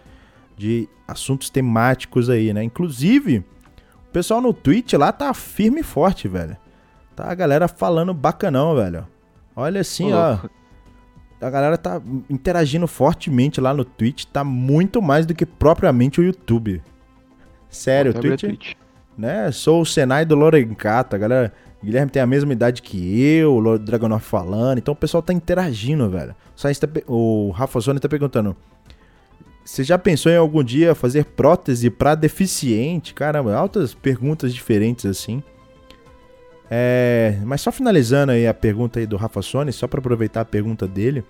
de 0.57 0.87
assuntos 1.07 1.49
temáticos 1.49 2.29
aí, 2.29 2.53
né? 2.53 2.63
Inclusive, 2.63 3.39
o 4.07 4.11
pessoal 4.13 4.39
no 4.39 4.53
Twitch 4.53 4.93
lá 4.93 5.11
tá 5.11 5.33
firme 5.33 5.81
e 5.81 5.83
forte, 5.83 6.27
velho. 6.27 6.55
Tá 7.15 7.29
a 7.29 7.35
galera 7.35 7.67
falando 7.67 8.13
bacanão, 8.13 8.75
velho. 8.75 9.05
Olha 9.55 9.81
assim, 9.81 10.13
ó. 10.13 10.37
A 11.41 11.49
galera 11.49 11.77
tá 11.77 12.01
interagindo 12.29 12.87
fortemente 12.87 13.59
lá 13.59 13.73
no 13.73 13.83
Twitch, 13.83 14.23
tá 14.25 14.45
muito 14.45 15.01
mais 15.01 15.25
do 15.25 15.35
que 15.35 15.45
propriamente 15.45 16.21
o 16.21 16.23
YouTube. 16.23 16.81
Sério, 17.69 18.11
o 18.11 18.13
Twitch, 18.13 18.39
Twitch, 18.39 18.73
né? 19.17 19.51
Sou 19.51 19.81
o 19.81 19.85
Senai 19.85 20.23
do 20.25 20.35
Lorencato, 20.35 21.15
a 21.15 21.19
galera 21.19 21.53
Guilherme 21.83 22.09
tem 22.09 22.21
a 22.21 22.27
mesma 22.27 22.53
idade 22.53 22.81
que 22.81 23.21
eu, 23.21 23.57
o 23.57 23.77
Dragonoff 23.77 24.25
falando, 24.25 24.77
então 24.77 24.93
o 24.93 24.97
pessoal 24.97 25.21
tá 25.21 25.33
interagindo, 25.33 26.09
velho. 26.09 26.33
Tá, 26.55 26.69
o 27.07 27.51
Rafa 27.51 27.79
Zoni 27.81 27.99
tá 27.99 28.07
perguntando: 28.07 28.55
Você 29.65 29.83
já 29.83 29.97
pensou 29.97 30.31
em 30.31 30.37
algum 30.37 30.63
dia 30.63 30.95
fazer 30.95 31.25
prótese 31.25 31.89
para 31.89 32.15
deficiente? 32.15 33.13
Caramba, 33.13 33.53
altas 33.53 33.93
perguntas 33.93 34.53
diferentes 34.53 35.05
assim. 35.05 35.43
É, 36.71 37.37
mas 37.43 37.59
só 37.59 37.71
finalizando 37.71 38.31
aí 38.31 38.47
a 38.47 38.53
pergunta 38.53 38.99
aí 38.99 39.05
do 39.05 39.17
Rafa 39.17 39.41
Sony, 39.41 39.73
só 39.73 39.85
para 39.85 39.99
aproveitar 39.99 40.41
a 40.41 40.45
pergunta 40.45 40.87
dele. 40.87 41.23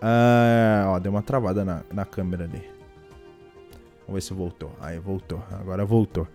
Ah, 0.00 0.86
ó, 0.88 0.98
deu 0.98 1.12
uma 1.12 1.22
travada 1.22 1.64
na, 1.64 1.82
na 1.92 2.04
câmera 2.06 2.44
ali. 2.44 2.62
Vamos 4.06 4.14
ver 4.14 4.20
se 4.22 4.32
voltou. 4.32 4.72
Aí 4.80 4.98
voltou. 4.98 5.42
Agora 5.52 5.84
voltou. 5.84 6.26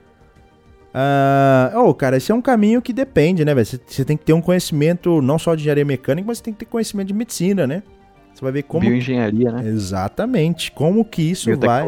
Ah, 0.94 1.72
oh, 1.76 1.94
cara, 1.94 2.18
esse 2.18 2.32
é 2.32 2.36
um 2.36 2.42
caminho 2.42 2.82
que 2.82 2.94
depende, 2.94 3.44
né, 3.44 3.56
velho? 3.56 3.66
Você 3.66 4.06
tem 4.06 4.16
que 4.16 4.24
ter 4.24 4.34
um 4.34 4.42
conhecimento 4.42 5.22
não 5.22 5.40
só 5.40 5.56
de 5.56 5.62
engenharia 5.62 5.86
mecânica, 5.86 6.28
mas 6.28 6.38
você 6.38 6.44
tem 6.44 6.54
que 6.54 6.60
ter 6.60 6.66
conhecimento 6.66 7.08
de 7.08 7.14
medicina, 7.14 7.66
né? 7.66 7.82
Você 8.34 8.42
vai 8.42 8.52
ver 8.52 8.64
como. 8.64 8.86
Bioengenharia, 8.86 9.52
né? 9.52 9.68
Exatamente. 9.68 10.72
Como 10.72 11.04
que 11.04 11.22
isso 11.22 11.50
vai. 11.58 11.84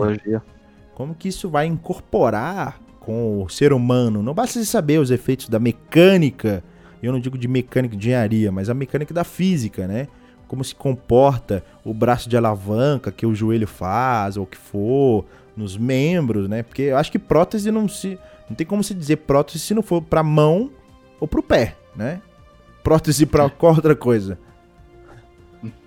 Como 0.95 1.13
que 1.13 1.27
isso 1.27 1.49
vai 1.49 1.67
incorporar 1.67 2.79
com 2.99 3.43
o 3.43 3.49
ser 3.49 3.71
humano. 3.71 4.23
Não 4.23 4.33
basta 4.33 4.59
você 4.59 4.65
saber 4.65 4.99
os 4.99 5.11
efeitos 5.11 5.47
da 5.47 5.59
mecânica. 5.59 6.63
Eu 7.03 7.11
não 7.11 7.19
digo 7.19 7.37
de 7.37 7.47
mecânica 7.47 7.95
de 7.95 8.07
engenharia, 8.07 8.51
mas 8.51 8.69
a 8.69 8.73
mecânica 8.73 9.13
da 9.13 9.23
física, 9.23 9.87
né? 9.87 10.07
Como 10.47 10.63
se 10.63 10.73
comporta 10.73 11.63
o 11.83 11.93
braço 11.93 12.27
de 12.27 12.35
alavanca 12.35 13.11
que 13.11 13.25
o 13.25 13.35
joelho 13.35 13.67
faz, 13.67 14.37
ou 14.37 14.43
o 14.43 14.47
que 14.47 14.57
for, 14.57 15.25
nos 15.55 15.77
membros, 15.77 16.49
né? 16.49 16.63
Porque 16.63 16.83
eu 16.83 16.97
acho 16.97 17.11
que 17.11 17.19
prótese 17.19 17.69
não 17.69 17.87
se 17.87 18.17
não 18.49 18.55
tem 18.55 18.65
como 18.65 18.83
se 18.83 18.93
dizer 18.93 19.17
prótese 19.17 19.59
se 19.59 19.73
não 19.73 19.81
for 19.81 20.01
para 20.01 20.23
mão 20.23 20.71
ou 21.19 21.27
para 21.27 21.39
o 21.39 21.43
pé, 21.43 21.75
né? 21.95 22.21
Prótese 22.83 23.25
para 23.25 23.49
qual 23.49 23.73
outra 23.73 23.95
coisa? 23.95 24.37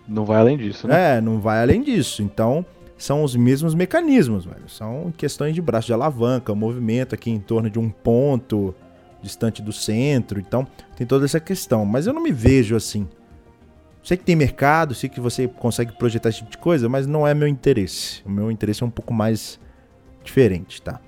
Não 0.06 0.24
vai 0.24 0.38
além 0.38 0.56
disso, 0.56 0.88
né? 0.88 1.18
É, 1.18 1.20
não 1.20 1.38
vai 1.38 1.62
além 1.62 1.82
disso. 1.82 2.22
Então, 2.22 2.64
são 2.96 3.22
os 3.22 3.36
mesmos 3.36 3.74
mecanismos, 3.74 4.44
velho. 4.44 4.68
São 4.68 5.12
questões 5.16 5.54
de 5.54 5.60
braço 5.60 5.86
de 5.86 5.92
alavanca, 5.92 6.54
movimento 6.54 7.14
aqui 7.14 7.30
em 7.30 7.38
torno 7.38 7.68
de 7.68 7.78
um 7.78 7.90
ponto 7.90 8.74
distante 9.22 9.62
do 9.62 9.72
centro. 9.72 10.40
Então, 10.40 10.66
tem 10.96 11.06
toda 11.06 11.26
essa 11.26 11.38
questão. 11.38 11.84
Mas 11.84 12.06
eu 12.06 12.12
não 12.12 12.22
me 12.22 12.32
vejo 12.32 12.74
assim. 12.74 13.06
Sei 14.02 14.16
que 14.16 14.24
tem 14.24 14.34
mercado, 14.34 14.94
sei 14.94 15.08
que 15.10 15.20
você 15.20 15.46
consegue 15.46 15.92
projetar 15.92 16.30
esse 16.30 16.38
tipo 16.38 16.50
de 16.50 16.58
coisa, 16.58 16.88
mas 16.88 17.06
não 17.06 17.28
é 17.28 17.34
meu 17.34 17.46
interesse. 17.46 18.22
O 18.24 18.30
meu 18.30 18.50
interesse 18.50 18.82
é 18.82 18.86
um 18.86 18.90
pouco 18.90 19.12
mais 19.12 19.60
diferente, 20.24 20.80
tá? 20.80 21.00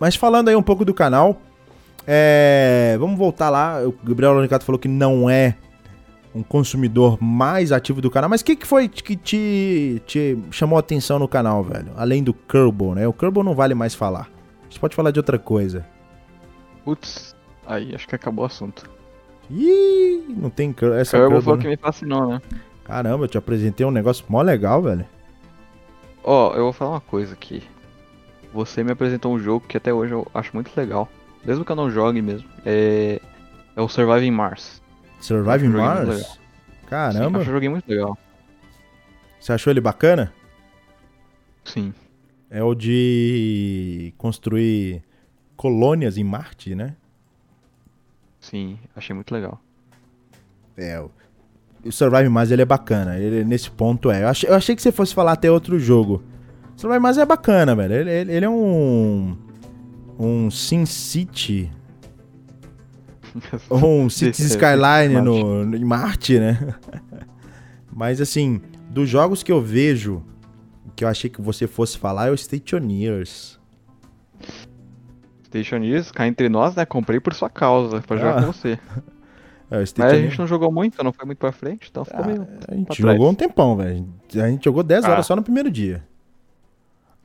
Mas 0.00 0.16
falando 0.16 0.48
aí 0.48 0.56
um 0.56 0.62
pouco 0.62 0.84
do 0.84 0.94
canal, 0.94 1.36
é... 2.06 2.96
vamos 2.98 3.18
voltar 3.18 3.50
lá. 3.50 3.86
O 3.86 3.94
Gabriel 4.02 4.32
Lonicato 4.32 4.64
falou 4.64 4.78
que 4.78 4.88
não 4.88 5.28
é 5.28 5.54
um 6.34 6.42
consumidor 6.42 7.18
mais 7.20 7.70
ativo 7.70 8.00
do 8.00 8.10
canal. 8.10 8.30
Mas 8.30 8.40
o 8.40 8.44
que, 8.44 8.56
que 8.56 8.66
foi 8.66 8.88
que 8.88 9.14
te, 9.14 10.02
te 10.06 10.38
chamou 10.50 10.76
a 10.76 10.80
atenção 10.80 11.18
no 11.18 11.28
canal, 11.28 11.62
velho? 11.62 11.92
Além 11.96 12.22
do 12.22 12.32
Kerbal, 12.32 12.94
né? 12.94 13.06
O 13.06 13.12
Kerbal 13.12 13.44
não 13.44 13.54
vale 13.54 13.74
mais 13.74 13.94
falar. 13.94 14.30
A 14.62 14.64
gente 14.64 14.80
pode 14.80 14.94
falar 14.94 15.10
de 15.10 15.18
outra 15.18 15.38
coisa. 15.38 15.84
Putz, 16.84 17.36
aí 17.66 17.94
acho 17.94 18.08
que 18.08 18.14
acabou 18.14 18.44
o 18.44 18.46
assunto. 18.46 18.88
Ih, 19.50 20.34
não 20.36 20.48
tem 20.48 20.74
essa 20.98 21.18
Kerbal 21.18 21.42
foi 21.42 21.54
o 21.54 21.58
que 21.58 21.68
me 21.68 21.76
fascinou, 21.76 22.26
né? 22.26 22.40
Caramba, 22.84 23.24
eu 23.24 23.28
te 23.28 23.36
apresentei 23.36 23.84
um 23.84 23.90
negócio 23.90 24.24
mó 24.28 24.40
legal, 24.40 24.82
velho. 24.82 25.04
Ó, 26.22 26.50
oh, 26.50 26.56
eu 26.56 26.64
vou 26.64 26.72
falar 26.72 26.92
uma 26.92 27.00
coisa 27.00 27.34
aqui. 27.34 27.62
Você 28.52 28.82
me 28.82 28.92
apresentou 28.92 29.32
um 29.32 29.38
jogo 29.38 29.66
que 29.66 29.76
até 29.76 29.92
hoje 29.92 30.12
eu 30.12 30.26
acho 30.34 30.50
muito 30.54 30.70
legal. 30.76 31.08
Mesmo 31.44 31.64
que 31.64 31.72
eu 31.72 31.76
não 31.76 31.90
jogue 31.90 32.20
mesmo. 32.20 32.48
É, 32.64 33.20
é 33.76 33.80
o 33.80 33.88
Surviving 33.88 34.30
Mars. 34.30 34.82
Surviving 35.20 35.68
Mars? 35.68 36.38
Caramba. 36.86 37.38
Sim, 37.38 37.42
acho 37.42 37.50
joguei 37.52 37.68
muito 37.68 37.88
legal. 37.88 38.18
Você 39.38 39.52
achou 39.52 39.70
ele 39.70 39.80
bacana? 39.80 40.32
Sim. 41.64 41.94
É 42.50 42.62
o 42.62 42.74
de 42.74 44.12
construir 44.18 45.02
colônias 45.56 46.18
em 46.18 46.24
Marte, 46.24 46.74
né? 46.74 46.96
Sim, 48.40 48.78
achei 48.96 49.14
muito 49.14 49.32
legal. 49.32 49.60
É, 50.76 51.00
o 51.84 51.92
Survive 51.92 52.28
Mars 52.28 52.50
ele 52.50 52.62
é 52.62 52.66
bacana. 52.66 53.18
Ele 53.18 53.44
nesse 53.44 53.70
ponto 53.70 54.10
é. 54.10 54.22
Eu 54.24 54.28
achei, 54.28 54.48
eu 54.50 54.54
achei 54.54 54.74
que 54.74 54.82
você 54.82 54.90
fosse 54.90 55.14
falar 55.14 55.32
até 55.32 55.50
outro 55.50 55.78
jogo. 55.78 56.22
Mars 57.00 57.18
é 57.18 57.26
bacana, 57.26 57.74
velho. 57.74 57.94
Ele, 57.94 58.10
ele, 58.10 58.32
ele 58.32 58.44
é 58.44 58.48
um 58.48 59.36
um 60.18 60.50
Sin 60.50 60.84
City 60.84 61.72
ou 63.70 64.00
um 64.02 64.10
Cities 64.10 64.50
Skyline 64.50 65.20
no, 65.22 65.64
no, 65.64 65.76
em 65.76 65.84
Marte, 65.84 66.38
né? 66.38 66.74
Mas 67.92 68.20
assim, 68.20 68.60
dos 68.90 69.08
jogos 69.08 69.42
que 69.42 69.50
eu 69.50 69.60
vejo, 69.60 70.22
que 70.94 71.04
eu 71.04 71.08
achei 71.08 71.30
que 71.30 71.40
você 71.40 71.66
fosse 71.66 71.96
falar 71.96 72.28
é 72.28 72.30
o 72.30 72.36
Stationeers. 72.36 73.58
Stationeers, 75.46 76.12
cá 76.12 76.26
entre 76.26 76.48
nós, 76.48 76.74
né? 76.74 76.84
Comprei 76.84 77.18
por 77.18 77.34
sua 77.34 77.48
causa, 77.48 78.00
pra 78.00 78.16
jogar 78.16 78.38
ah. 78.38 78.42
com 78.42 78.52
você. 78.52 78.78
É, 79.72 79.78
Mas 79.78 79.94
a 80.00 80.16
gente 80.16 80.36
não 80.36 80.48
jogou 80.48 80.72
muito, 80.72 81.00
não 81.04 81.12
foi 81.12 81.24
muito 81.24 81.38
pra 81.38 81.52
frente, 81.52 81.86
então 81.88 82.04
ficou 82.04 82.24
ah, 82.24 82.26
meio. 82.26 82.44
A 82.66 82.74
gente 82.74 83.00
jogou 83.00 83.14
trás. 83.14 83.30
um 83.30 83.34
tempão, 83.36 83.76
velho. 83.76 84.04
A 84.34 84.48
gente 84.48 84.64
jogou 84.64 84.82
10 84.82 85.04
horas 85.04 85.20
ah. 85.20 85.22
só 85.22 85.36
no 85.36 85.44
primeiro 85.44 85.70
dia. 85.70 86.02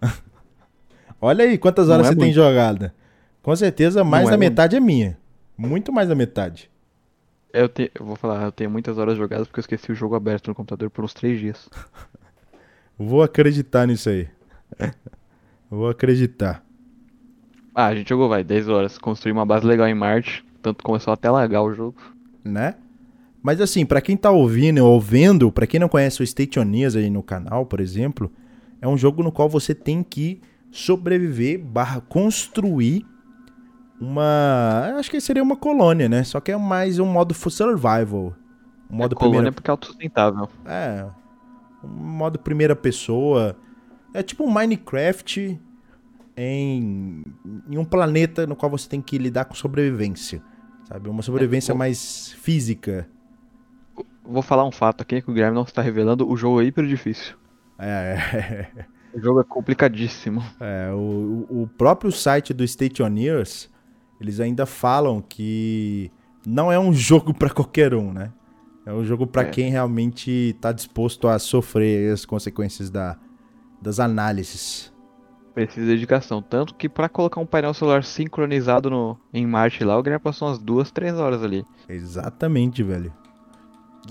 Olha 1.22 1.45
aí 1.45 1.57
quantas 1.57 1.90
horas 1.90 2.07
é 2.07 2.10
você 2.10 2.15
muito. 2.15 2.26
tem 2.26 2.34
jogada. 2.34 2.94
Com 3.41 3.56
certeza 3.56 4.03
mais 4.03 4.23
não 4.23 4.32
da 4.32 4.36
é 4.36 4.38
metade 4.38 4.80
muito. 4.80 4.91
é 4.91 4.94
minha. 4.94 5.18
Muito 5.57 5.91
mais 5.91 6.10
da 6.10 6.15
metade. 6.15 6.69
Eu, 7.53 7.69
te, 7.69 7.90
eu 7.98 8.06
vou 8.06 8.15
falar, 8.15 8.44
eu 8.44 8.52
tenho 8.52 8.69
muitas 8.69 8.98
horas 8.98 9.18
jogadas 9.18 9.48
porque 9.48 9.60
eu 9.60 9.61
esqueci 9.61 9.91
o 9.91 9.95
jogo 9.95 10.15
aberto 10.15 10.48
no 10.49 10.56
computador 10.56 10.90
por 10.90 11.06
uns 11.06 11.14
três 11.14 11.40
dias. 11.40 11.69
Vou 12.98 13.22
acreditar 13.22 13.86
nisso 13.86 14.10
aí. 14.10 14.27
Vou 15.69 15.90
acreditar. 15.90 16.64
Ah, 17.73 17.88
a 17.88 17.95
gente 17.95 18.07
jogou, 18.07 18.30
vai, 18.30 18.41
10 18.44 18.69
horas. 18.69 18.98
Construir 18.98 19.34
uma 19.34 19.45
base 19.45 19.65
legal 19.65 19.88
em 19.88 19.94
Marte. 19.94 20.45
Tanto 20.61 20.84
começou 20.84 21.11
até 21.14 21.30
lagar 21.30 21.61
o 21.61 21.73
jogo. 21.73 21.98
Né? 22.44 22.76
Mas 23.44 23.60
assim, 23.60 23.86
para 23.86 24.02
quem 24.02 24.15
tá 24.15 24.32
ouvindo 24.32 24.84
ou 24.86 24.99
vendo, 24.99 25.52
para 25.52 25.68
quem 25.68 25.80
não 25.80 25.90
conhece 25.90 26.23
o 26.23 26.26
Stationeers 26.26 26.95
aí 26.95 27.10
no 27.10 27.22
canal, 27.22 27.65
por 27.65 27.80
exemplo, 27.80 28.32
é 28.86 28.88
um 28.88 28.95
jogo 28.95 29.24
no 29.24 29.32
qual 29.32 29.49
você 29.49 29.74
tem 29.74 30.03
que 30.03 30.40
sobreviver 30.72 31.60
barra 31.60 32.02
construir 32.02 33.03
uma. 33.99 34.94
Acho 34.98 35.10
que 35.10 35.20
seria 35.20 35.41
uma 35.41 35.56
colônia, 35.56 36.07
né? 36.07 36.24
Só 36.24 36.40
que 36.40 36.52
é 36.52 36.57
mais 36.57 36.99
um 36.99 37.06
modo 37.06 37.34
survival. 37.34 38.36
Um 38.90 38.98
modo 38.98 39.16
é 39.16 39.18
colônia 39.18 39.38
primeiro... 39.40 39.53
porque 39.56 39.70
é 39.70 39.72
autossustentável. 39.72 40.48
É. 40.66 41.07
Um 41.84 41.88
modo 41.88 42.38
primeira 42.38 42.76
pessoa. 42.76 43.56
É 44.14 44.22
tipo 44.22 44.44
um 44.44 44.52
Minecraft 44.52 45.60
em, 46.38 47.24
em 47.68 47.78
um 47.78 47.86
planeta 47.86 48.45
no 48.45 48.56
qual 48.56 48.70
você 48.70 48.88
tem 48.88 49.02
que 49.02 49.18
lidar 49.18 49.45
com 49.45 49.56
sobrevivência. 49.56 50.44
Sabe? 50.88 51.10
Uma 51.10 51.24
sobrevivência 51.24 51.72
É, 51.72 51.76
mais 51.76 52.34
física. 52.34 53.10
Vou 54.24 54.44
falar 54.44 54.64
um 54.64 54.72
fato 54.72 55.02
aqui 55.02 55.24
que 55.24 55.32
o 55.32 55.34
Guilherme 55.34 55.56
não 55.56 55.64
está 55.64 55.82
revelando. 55.82 56.30
O 56.30 56.38
jogo 56.38 56.62
é 56.62 56.66
hiper 56.66 56.86
difícil. 56.86 57.36
É, 57.77 58.68
O 59.14 59.19
jogo 59.19 59.41
é 59.41 59.43
complicadíssimo. 59.43 60.43
é, 60.60 60.91
o, 60.93 61.45
o 61.49 61.69
próprio 61.77 62.11
site 62.11 62.53
do 62.53 62.68
Stationeers, 62.68 63.69
eles 64.19 64.39
ainda 64.39 64.65
falam 64.65 65.22
que 65.22 66.11
não 66.45 66.72
é 66.72 66.80
um 66.80 66.91
jogo 66.93 67.34
pra 67.34 67.49
qualquer 67.49 67.93
um, 67.93 68.11
né? 68.11 68.31
É 68.85 68.93
um 68.93 69.03
jogo 69.03 69.26
pra 69.26 69.41
É. 69.43 69.45
quem 69.49 69.69
realmente 69.72 70.56
tá 70.61 70.72
disposto 70.72 71.27
a 71.27 71.39
sofrer 71.39 72.14
as 72.14 72.23
consequências 72.26 72.89
da, 72.91 73.18
das 73.81 73.99
análises. 73.99 74.93
Precisa 75.56 75.85
de 75.85 75.93
dedicação. 75.93 76.41
Tanto 76.41 76.76
que 76.76 76.88
pra 76.88 77.10
colocar 77.10 77.39
um 77.41 77.45
painel 77.45 77.73
solar 77.73 78.03
sincronizado 78.03 78.89
no, 78.89 79.18
em 79.34 79.47
Marte 79.47 79.84
lá, 79.84 79.97
o 79.97 80.03
Guilherme 80.03 80.22
passou 80.23 80.49
umas 80.49 80.60
duas, 80.60 80.91
três 80.91 81.15
horas 81.15 81.41
ali. 81.41 81.65
Exatamente, 81.89 82.84
velho. 82.84 83.11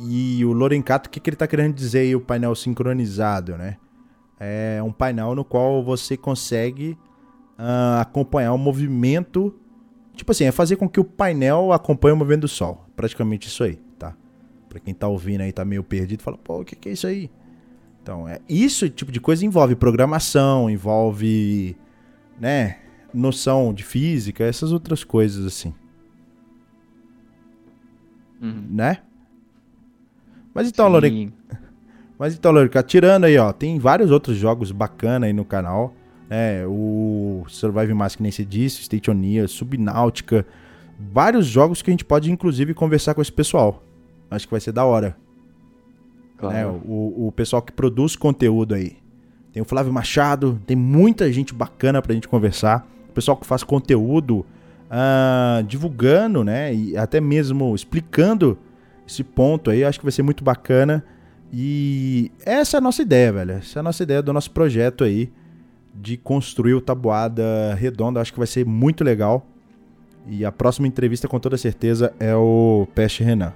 E 0.02 0.44
o 0.44 0.52
Lorencato, 0.52 1.08
o 1.08 1.10
que, 1.10 1.20
que 1.20 1.30
ele 1.30 1.36
tá 1.36 1.46
querendo 1.46 1.74
dizer 1.74 2.00
aí, 2.00 2.16
o 2.16 2.20
painel 2.20 2.54
sincronizado, 2.54 3.56
né? 3.56 3.76
É 4.38 4.82
um 4.82 4.92
painel 4.92 5.34
no 5.34 5.44
qual 5.44 5.82
você 5.84 6.16
consegue 6.16 6.98
ah, 7.56 8.00
acompanhar 8.00 8.52
o 8.52 8.58
movimento. 8.58 9.54
Tipo 10.14 10.32
assim, 10.32 10.44
é 10.44 10.52
fazer 10.52 10.76
com 10.76 10.88
que 10.88 11.00
o 11.00 11.04
painel 11.04 11.72
acompanhe 11.72 12.12
o 12.12 12.16
movimento 12.16 12.42
do 12.42 12.48
Sol. 12.48 12.84
Praticamente 12.96 13.48
isso 13.48 13.62
aí, 13.62 13.76
tá? 13.98 14.16
Pra 14.68 14.80
quem 14.80 14.92
tá 14.92 15.06
ouvindo 15.06 15.42
aí, 15.42 15.52
tá 15.52 15.64
meio 15.64 15.84
perdido, 15.84 16.22
fala, 16.22 16.36
pô, 16.36 16.60
o 16.60 16.64
que, 16.64 16.76
que 16.76 16.88
é 16.88 16.92
isso 16.92 17.06
aí? 17.06 17.30
Então, 18.02 18.28
é, 18.28 18.38
isso 18.48 18.88
tipo 18.90 19.10
de 19.10 19.20
coisa 19.20 19.46
envolve 19.46 19.74
programação, 19.74 20.68
envolve, 20.68 21.74
né, 22.38 22.76
noção 23.14 23.72
de 23.72 23.82
física, 23.82 24.44
essas 24.44 24.72
outras 24.72 25.02
coisas 25.02 25.46
assim 25.46 25.72
Uhum. 28.42 28.66
né? 28.68 28.98
Mas 30.54 30.68
então, 30.68 31.00
Sim. 31.00 31.32
mas 32.18 32.34
então, 32.34 32.52
Loren, 32.52 32.70
tirando 32.86 33.24
aí, 33.24 33.36
ó, 33.36 33.52
tem 33.52 33.78
vários 33.78 34.10
outros 34.10 34.36
jogos 34.36 34.70
bacana 34.70 35.26
aí 35.26 35.32
no 35.32 35.44
canal, 35.44 35.92
né? 36.30 36.64
O 36.66 37.44
Survive 37.48 37.92
Mask, 37.92 38.18
que 38.18 38.22
nem 38.22 38.32
se 38.32 38.44
disse, 38.44 38.82
Stationeer, 38.82 39.48
Subnáutica, 39.48 40.46
vários 41.12 41.46
jogos 41.46 41.82
que 41.82 41.90
a 41.90 41.92
gente 41.92 42.04
pode 42.04 42.30
inclusive 42.30 42.72
conversar 42.72 43.14
com 43.14 43.20
esse 43.20 43.32
pessoal. 43.32 43.82
Acho 44.30 44.46
que 44.46 44.52
vai 44.52 44.60
ser 44.60 44.72
da 44.72 44.84
hora, 44.84 45.16
Claro. 46.36 46.54
né? 46.54 46.66
O, 46.86 47.26
o 47.28 47.32
pessoal 47.32 47.60
que 47.60 47.72
produz 47.72 48.16
conteúdo 48.16 48.74
aí. 48.74 48.96
Tem 49.52 49.62
o 49.62 49.64
Flávio 49.64 49.92
Machado, 49.92 50.60
tem 50.66 50.76
muita 50.76 51.32
gente 51.32 51.54
bacana 51.54 52.02
pra 52.02 52.12
gente 52.12 52.26
conversar. 52.26 52.88
O 53.08 53.12
pessoal 53.12 53.36
que 53.36 53.46
faz 53.46 53.62
conteúdo 53.62 54.44
ah, 54.90 55.62
divulgando, 55.66 56.42
né? 56.42 56.74
E 56.74 56.96
até 56.96 57.20
mesmo 57.20 57.72
explicando 57.74 58.58
esse 59.06 59.22
ponto 59.22 59.70
aí, 59.70 59.84
acho 59.84 59.98
que 59.98 60.04
vai 60.04 60.12
ser 60.12 60.22
muito 60.22 60.42
bacana. 60.42 61.04
E 61.52 62.32
essa 62.44 62.76
é 62.76 62.78
a 62.78 62.80
nossa 62.80 63.02
ideia, 63.02 63.32
velho. 63.32 63.52
Essa 63.52 63.78
é 63.78 63.80
a 63.80 63.82
nossa 63.82 64.02
ideia 64.02 64.22
do 64.22 64.32
nosso 64.32 64.50
projeto 64.50 65.04
aí 65.04 65.32
de 65.94 66.16
construir 66.16 66.74
o 66.74 66.80
Tabuada 66.80 67.74
Redonda. 67.74 68.20
Acho 68.20 68.32
que 68.32 68.38
vai 68.38 68.46
ser 68.46 68.66
muito 68.66 69.04
legal. 69.04 69.46
E 70.26 70.44
a 70.44 70.50
próxima 70.50 70.88
entrevista, 70.88 71.28
com 71.28 71.38
toda 71.38 71.56
certeza, 71.56 72.12
é 72.18 72.34
o 72.34 72.88
Peste 72.94 73.22
Renan. 73.22 73.52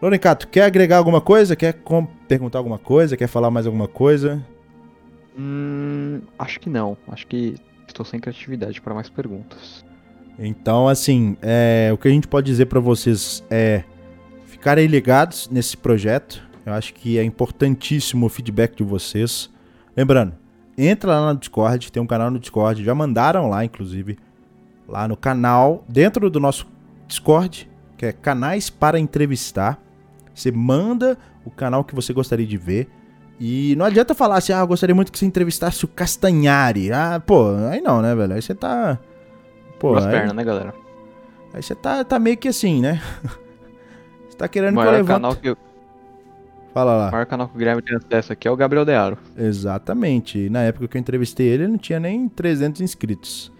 Lorencato, 0.00 0.46
quer 0.46 0.62
agregar 0.62 0.98
alguma 0.98 1.20
coisa? 1.20 1.56
Quer 1.56 1.82
perguntar 2.28 2.58
alguma 2.58 2.78
coisa? 2.78 3.16
Quer 3.16 3.26
falar 3.26 3.50
mais 3.50 3.66
alguma 3.66 3.88
coisa? 3.88 4.44
Hum, 5.36 6.20
acho 6.38 6.60
que 6.60 6.70
não. 6.70 6.96
Acho 7.08 7.26
que 7.26 7.56
estou 7.86 8.06
sem 8.06 8.20
criatividade 8.20 8.80
para 8.80 8.94
mais 8.94 9.10
perguntas. 9.10 9.84
Então, 10.38 10.88
assim, 10.88 11.36
é, 11.42 11.90
o 11.92 11.98
que 11.98 12.06
a 12.06 12.10
gente 12.10 12.28
pode 12.28 12.46
dizer 12.46 12.66
pra 12.66 12.78
vocês 12.78 13.44
é 13.50 13.82
ficarem 14.58 14.86
ligados 14.86 15.48
nesse 15.48 15.76
projeto. 15.76 16.42
Eu 16.66 16.74
acho 16.74 16.92
que 16.92 17.16
é 17.16 17.22
importantíssimo 17.24 18.26
o 18.26 18.28
feedback 18.28 18.76
de 18.76 18.82
vocês. 18.82 19.48
Lembrando, 19.96 20.34
entra 20.76 21.18
lá 21.18 21.32
no 21.32 21.38
Discord, 21.38 21.90
tem 21.90 22.02
um 22.02 22.06
canal 22.06 22.30
no 22.30 22.38
Discord, 22.38 22.84
já 22.84 22.94
mandaram 22.94 23.48
lá, 23.48 23.64
inclusive, 23.64 24.18
lá 24.86 25.08
no 25.08 25.16
canal, 25.16 25.84
dentro 25.88 26.28
do 26.28 26.38
nosso 26.38 26.66
Discord, 27.06 27.70
que 27.96 28.06
é 28.06 28.12
Canais 28.12 28.68
para 28.68 28.98
Entrevistar. 28.98 29.80
Você 30.34 30.50
manda 30.50 31.16
o 31.44 31.50
canal 31.50 31.82
que 31.84 31.94
você 31.94 32.12
gostaria 32.12 32.46
de 32.46 32.56
ver. 32.56 32.88
E 33.40 33.74
não 33.76 33.86
adianta 33.86 34.14
falar 34.14 34.38
assim, 34.38 34.52
ah, 34.52 34.58
eu 34.58 34.66
gostaria 34.66 34.94
muito 34.94 35.12
que 35.12 35.18
você 35.18 35.24
entrevistasse 35.24 35.84
o 35.84 35.88
Castanhari. 35.88 36.92
Ah, 36.92 37.22
pô, 37.24 37.54
aí 37.70 37.80
não, 37.80 38.02
né, 38.02 38.14
velho? 38.14 38.34
Aí 38.34 38.42
você 38.42 38.54
tá. 38.54 38.98
Pô, 39.78 39.92
Duas 39.92 40.06
aí, 40.06 40.12
pernas, 40.12 40.34
né, 40.34 40.42
galera? 40.42 40.74
aí 41.54 41.62
você 41.62 41.74
tá, 41.74 42.04
tá 42.04 42.18
meio 42.18 42.36
que 42.36 42.48
assim, 42.48 42.80
né? 42.80 43.00
tá 44.38 44.46
O 44.46 44.48
querendo 44.48 44.74
que 44.80 44.86
eu 44.86 44.90
levante. 44.90 45.06
canal 45.08 45.36
que, 45.36 45.50
o 45.50 45.56
Fala 46.72 46.94
lá. 46.96 47.10
maior 47.10 47.26
canal 47.26 47.48
que 47.48 47.54
o 47.56 47.58
Guilherme 47.58 47.82
tem 47.82 47.96
acesso 47.96 48.32
aqui 48.32 48.46
é 48.46 48.50
o 48.50 48.56
Gabriel 48.56 48.84
Dearo. 48.84 49.18
Exatamente. 49.36 50.48
Na 50.48 50.62
época 50.62 50.86
que 50.88 50.96
eu 50.96 51.00
entrevistei 51.00 51.46
ele, 51.48 51.64
ele 51.64 51.72
não 51.72 51.78
tinha 51.78 51.98
nem 51.98 52.28
300 52.28 52.80
inscritos. 52.80 53.52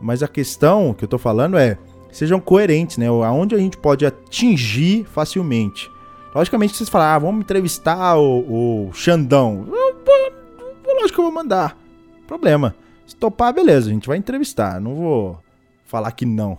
Mas 0.00 0.22
a 0.22 0.28
questão 0.28 0.92
que 0.92 1.04
eu 1.04 1.08
tô 1.08 1.16
falando 1.18 1.56
é, 1.56 1.78
sejam 2.12 2.38
coerentes, 2.38 2.98
né? 2.98 3.06
Aonde 3.08 3.54
a 3.54 3.58
gente 3.58 3.78
pode 3.78 4.04
atingir 4.04 5.04
facilmente. 5.06 5.90
Logicamente, 6.34 6.76
vocês 6.76 6.90
falam, 6.90 7.06
ah, 7.08 7.18
vamos 7.18 7.40
entrevistar 7.40 8.16
o, 8.18 8.88
o 8.88 8.92
Xandão. 8.92 9.66
Lógico 10.86 11.14
que 11.14 11.18
eu 11.20 11.24
vou 11.24 11.32
mandar. 11.32 11.78
Problema. 12.26 12.74
Se 13.06 13.16
topar, 13.16 13.54
beleza, 13.54 13.88
a 13.88 13.92
gente 13.92 14.08
vai 14.08 14.18
entrevistar. 14.18 14.80
Não 14.80 14.94
vou 14.96 15.38
falar 15.84 16.10
que 16.12 16.26
não. 16.26 16.58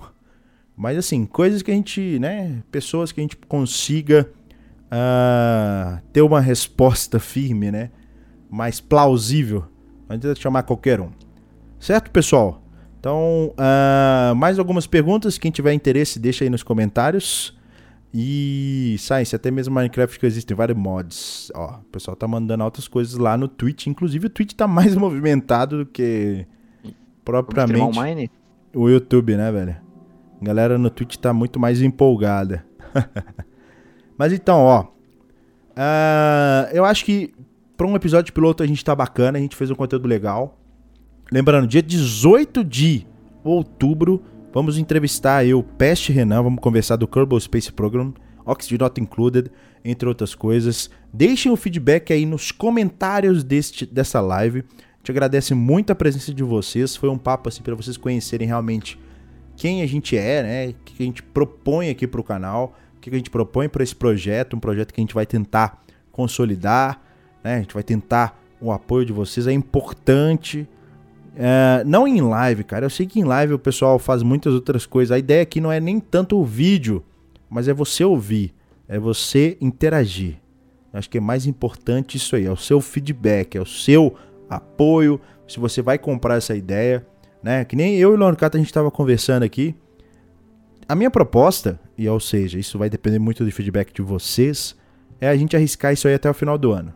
Mas 0.77 0.95
assim, 0.95 1.25
coisas 1.25 1.63
que 1.63 1.71
a 1.71 1.73
gente, 1.73 2.19
né? 2.19 2.61
Pessoas 2.71 3.11
que 3.11 3.19
a 3.19 3.23
gente 3.23 3.35
consiga 3.35 4.29
ah, 4.91 5.99
ter 6.13 6.21
uma 6.21 6.39
resposta 6.39 7.19
firme, 7.19 7.71
né? 7.71 7.89
Mais 8.47 8.79
plausível. 8.79 9.65
Não 10.07 10.15
adianta 10.15 10.39
chamar 10.39 10.61
qualquer 10.61 11.01
um. 11.01 11.09
Certo, 11.79 12.11
pessoal? 12.11 12.61
Então, 12.99 13.55
ah, 13.57 14.33
mais 14.37 14.59
algumas 14.59 14.85
perguntas. 14.85 15.39
Quem 15.39 15.49
tiver 15.49 15.73
interesse, 15.73 16.19
deixa 16.19 16.43
aí 16.43 16.49
nos 16.49 16.61
comentários. 16.61 17.57
E, 18.13 18.95
Science, 18.99 19.35
até 19.35 19.49
mesmo 19.49 19.73
Minecraft 19.73 20.19
que 20.19 20.25
existem 20.27 20.55
vários 20.55 20.77
mods. 20.77 21.51
Ó, 21.55 21.79
o 21.79 21.83
pessoal 21.85 22.15
tá 22.15 22.27
mandando 22.27 22.63
altas 22.63 22.87
coisas 22.87 23.17
lá 23.17 23.35
no 23.35 23.47
Twitch. 23.47 23.87
Inclusive, 23.87 24.27
o 24.27 24.29
Twitch 24.29 24.53
tá 24.53 24.67
mais 24.67 24.93
movimentado 24.95 25.79
do 25.79 25.85
que 25.87 26.45
propriamente 27.25 28.31
o 28.75 28.87
YouTube, 28.87 29.35
né, 29.35 29.51
velho? 29.51 29.86
A 30.41 30.45
galera 30.45 30.77
no 30.77 30.89
Twitch 30.89 31.18
tá 31.18 31.34
muito 31.34 31.59
mais 31.59 31.81
empolgada. 31.81 32.65
Mas 34.18 34.34
então, 34.34 34.59
ó. 34.61 34.88
ah, 35.76 36.69
eu 36.72 36.85
acho 36.85 37.05
que 37.05 37.34
pra 37.76 37.88
um 37.88 37.95
episódio 37.95 38.34
piloto 38.34 38.64
a 38.64 38.68
gente 38.68 38.84
tá 38.84 38.95
bacana, 38.95 39.38
a 39.38 39.41
gente 39.41 39.55
fez 39.55 39.69
um 39.69 39.76
conteúdo 39.76 40.07
legal. 40.07 40.59
Lembrando, 41.31 41.68
dia 41.68 41.81
18 41.81 42.64
de 42.64 43.05
outubro, 43.43 44.23
vamos 44.53 44.77
entrevistar 44.77 45.45
eu, 45.45 45.61
Peste 45.61 46.11
Renan, 46.11 46.41
vamos 46.43 46.61
conversar 46.61 46.95
do 46.95 47.07
Kerbal 47.07 47.39
Space 47.39 47.72
Program, 47.72 48.14
Oxygen 48.45 48.80
Not 48.80 49.01
Included, 49.01 49.51
entre 49.84 50.07
outras 50.07 50.34
coisas. 50.34 50.89
Deixem 51.14 51.51
o 51.51 51.55
feedback 51.55 52.11
aí 52.14 52.26
nos 52.26 52.51
comentários 52.51 53.43
deste, 53.43 53.85
dessa 53.85 54.19
live. 54.22 54.64
Gente 54.97 55.11
agradece 55.11 55.53
muito 55.53 55.91
a 55.91 55.95
presença 55.95 56.34
de 56.34 56.43
vocês. 56.43 56.95
Foi 56.95 57.09
um 57.09 57.18
papo 57.18 57.49
assim 57.49 57.61
para 57.61 57.76
vocês 57.76 57.97
conhecerem 57.97 58.47
realmente 58.47 58.99
quem 59.57 59.81
a 59.81 59.88
gente 59.88 60.15
é, 60.15 60.43
né? 60.43 60.67
O 60.69 60.73
que 60.85 61.03
a 61.03 61.05
gente 61.05 61.21
propõe 61.21 61.89
aqui 61.89 62.07
pro 62.07 62.23
canal, 62.23 62.77
o 62.95 63.01
que 63.01 63.09
a 63.09 63.17
gente 63.17 63.29
propõe 63.29 63.67
para 63.67 63.84
esse 63.84 63.95
projeto, 63.95 64.55
um 64.55 64.59
projeto 64.59 64.93
que 64.93 65.01
a 65.01 65.03
gente 65.03 65.15
vai 65.15 65.25
tentar 65.25 65.84
consolidar, 66.11 67.01
né? 67.43 67.55
A 67.55 67.59
gente 67.59 67.73
vai 67.73 67.84
tentar 67.84 68.39
o 68.61 68.71
apoio 68.71 69.05
de 69.05 69.11
vocês, 69.11 69.47
é 69.47 69.51
importante. 69.51 70.69
É, 71.35 71.84
não 71.85 72.07
em 72.07 72.21
live, 72.21 72.63
cara. 72.63 72.85
Eu 72.85 72.89
sei 72.89 73.05
que 73.07 73.19
em 73.19 73.23
live 73.23 73.53
o 73.53 73.59
pessoal 73.59 73.99
faz 73.99 74.23
muitas 74.23 74.53
outras 74.53 74.85
coisas. 74.85 75.11
A 75.11 75.19
ideia 75.19 75.41
aqui 75.41 75.59
não 75.59 75.71
é 75.71 75.79
nem 75.79 75.99
tanto 75.99 76.39
o 76.39 76.45
vídeo, 76.45 77.03
mas 77.49 77.67
é 77.67 77.73
você 77.73 78.03
ouvir, 78.03 78.53
é 78.88 78.99
você 78.99 79.57
interagir. 79.59 80.35
Acho 80.93 81.09
que 81.09 81.17
é 81.17 81.21
mais 81.21 81.45
importante 81.45 82.17
isso 82.17 82.35
aí, 82.35 82.45
é 82.45 82.51
o 82.51 82.57
seu 82.57 82.79
feedback, 82.79 83.55
é 83.57 83.61
o 83.61 83.65
seu 83.65 84.15
apoio. 84.49 85.19
Se 85.47 85.59
você 85.59 85.81
vai 85.81 85.97
comprar 85.97 86.35
essa 86.35 86.55
ideia, 86.55 87.05
né? 87.48 87.64
Que 87.64 87.78
nem 87.78 87.95
eu 87.95 88.11
e 88.11 88.14
o 88.14 88.18
Leonardo 88.18 88.45
a 88.45 88.57
gente 88.57 88.68
estava 88.68 88.91
conversando 88.91 89.44
aqui. 89.44 89.74
A 90.88 90.94
minha 90.95 91.10
proposta, 91.10 91.80
e 91.98 92.07
ou 92.10 92.19
seja, 92.19 92.60
isso 92.60 92.78
vai 92.78 92.90
depender 92.90 93.19
muito 93.19 93.45
do 93.45 93.52
feedback 93.52 93.94
de 93.94 94.02
vocês, 94.02 94.76
é 95.19 95.30
a 95.30 95.36
gente 95.36 95.56
arriscar 95.56 95.94
isso 95.94 96.07
aí 96.10 96.14
até 96.14 96.30
o 96.30 96.34
final 96.34 96.57
do 96.57 96.74
ano. 96.74 96.94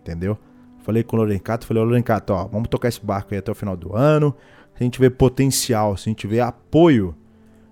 Entendeu? 0.00 0.38
Falei 0.78 1.02
com 1.02 1.16
o 1.16 1.18
Lorencato, 1.18 1.66
falei, 1.66 1.82
Lorencato, 1.82 2.32
ó, 2.32 2.46
vamos 2.46 2.68
tocar 2.68 2.88
esse 2.88 3.04
barco 3.04 3.34
aí 3.34 3.38
até 3.38 3.52
o 3.52 3.54
final 3.54 3.76
do 3.76 3.94
ano. 3.94 4.34
Se 4.74 4.82
a 4.82 4.84
gente 4.84 4.98
vê 4.98 5.10
potencial, 5.10 5.96
se 5.96 6.08
a 6.08 6.10
gente 6.10 6.26
vê 6.26 6.40
apoio. 6.40 7.14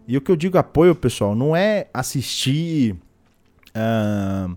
E 0.07 0.17
o 0.19 0.21
que 0.21 0.31
eu 0.31 0.37
digo 0.37 0.59
apoio, 0.59 0.95
pessoal, 0.95 1.35
não 1.35 1.57
é 1.57 1.87
assistir. 1.95 2.95
ah, 3.75 4.51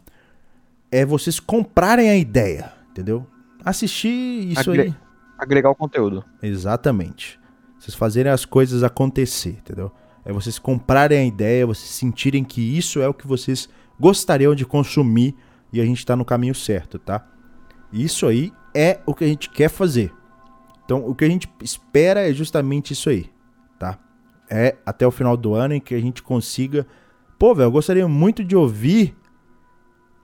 é 0.92 1.06
vocês 1.06 1.40
comprarem 1.40 2.10
a 2.10 2.16
ideia, 2.18 2.72
entendeu? 2.92 3.26
Assistir 3.64 4.52
isso 4.52 4.72
Agre- 4.72 4.82
aí. 4.84 4.96
Agregar 5.38 5.69
o 5.69 5.76
conteúdo. 5.76 6.23
Exatamente. 6.41 7.39
Vocês 7.77 7.95
fazerem 7.95 8.31
as 8.31 8.43
coisas 8.43 8.84
acontecer, 8.84 9.59
entendeu? 9.59 9.91
É 10.26 10.34
vocês 10.34 10.59
comprarem 10.59 11.19
a 11.19 11.26
ideia, 11.26 11.65
vocês 11.65 11.89
sentirem 11.89 12.43
que 12.43 12.61
isso 12.61 12.99
é 12.99 13.07
o 13.07 13.14
que 13.14 13.27
vocês 13.27 13.69
gostariam 13.99 14.53
de 14.53 14.65
consumir 14.65 15.35
e 15.72 15.80
a 15.80 15.85
gente 15.85 16.05
tá 16.05 16.15
no 16.15 16.26
caminho 16.26 16.55
certo, 16.55 16.99
tá? 16.99 17.26
Isso 17.91 18.27
aí 18.27 18.51
é 18.73 18.99
o 19.05 19.14
que 19.14 19.23
a 19.23 19.27
gente 19.27 19.49
quer 19.49 19.69
fazer. 19.69 20.11
Então, 20.84 21.05
o 21.05 21.14
que 21.14 21.26
a 21.26 21.30
gente 21.30 21.49
espera 21.61 22.30
é 22.30 22.34
justamente 22.34 22.93
isso 22.93 23.09
aí, 23.09 23.30
tá? 23.77 23.99
É 24.49 24.76
até 24.85 25.05
o 25.05 25.11
final 25.11 25.35
do 25.35 25.53
ano 25.53 25.73
em 25.73 25.80
que 25.80 25.93
a 25.93 25.99
gente 25.99 26.23
consiga. 26.23 26.88
Pô, 27.38 27.53
velho, 27.53 27.68
eu 27.68 27.72
gostaria 27.72 28.07
muito 28.07 28.43
de 28.43 28.55
ouvir, 28.55 29.15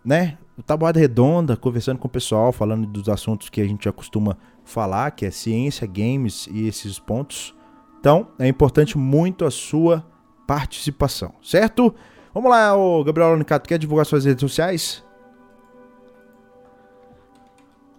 né? 0.03 0.38
O 0.57 0.64
Tabuada 0.64 0.99
Redonda, 0.99 1.57
conversando 1.57 1.98
com 1.98 2.07
o 2.07 2.11
pessoal, 2.11 2.52
falando 2.52 2.85
dos 2.88 3.10
assuntos 3.10 3.49
que 3.49 3.60
a 3.60 3.65
gente 3.65 3.85
já 3.85 3.91
costuma 3.91 4.38
falar, 4.64 5.11
que 5.11 5.26
é 5.26 5.31
ciência, 5.31 5.85
games 5.88 6.48
e 6.52 6.68
esses 6.68 6.99
pontos. 6.99 7.56
Então, 7.99 8.27
é 8.40 8.48
importante 8.48 8.98
muito 8.98 9.45
a 9.45 9.52
sua 9.52 10.06
participação, 10.48 11.34
certo? 11.41 11.94
Vamos 12.34 12.49
lá, 12.49 12.76
o 12.76 13.03
Gabriel 13.03 13.30
Lonicato, 13.31 13.68
quer 13.68 13.77
divulgar 13.77 14.06
suas 14.06 14.26
redes 14.26 14.41
sociais? 14.41 15.03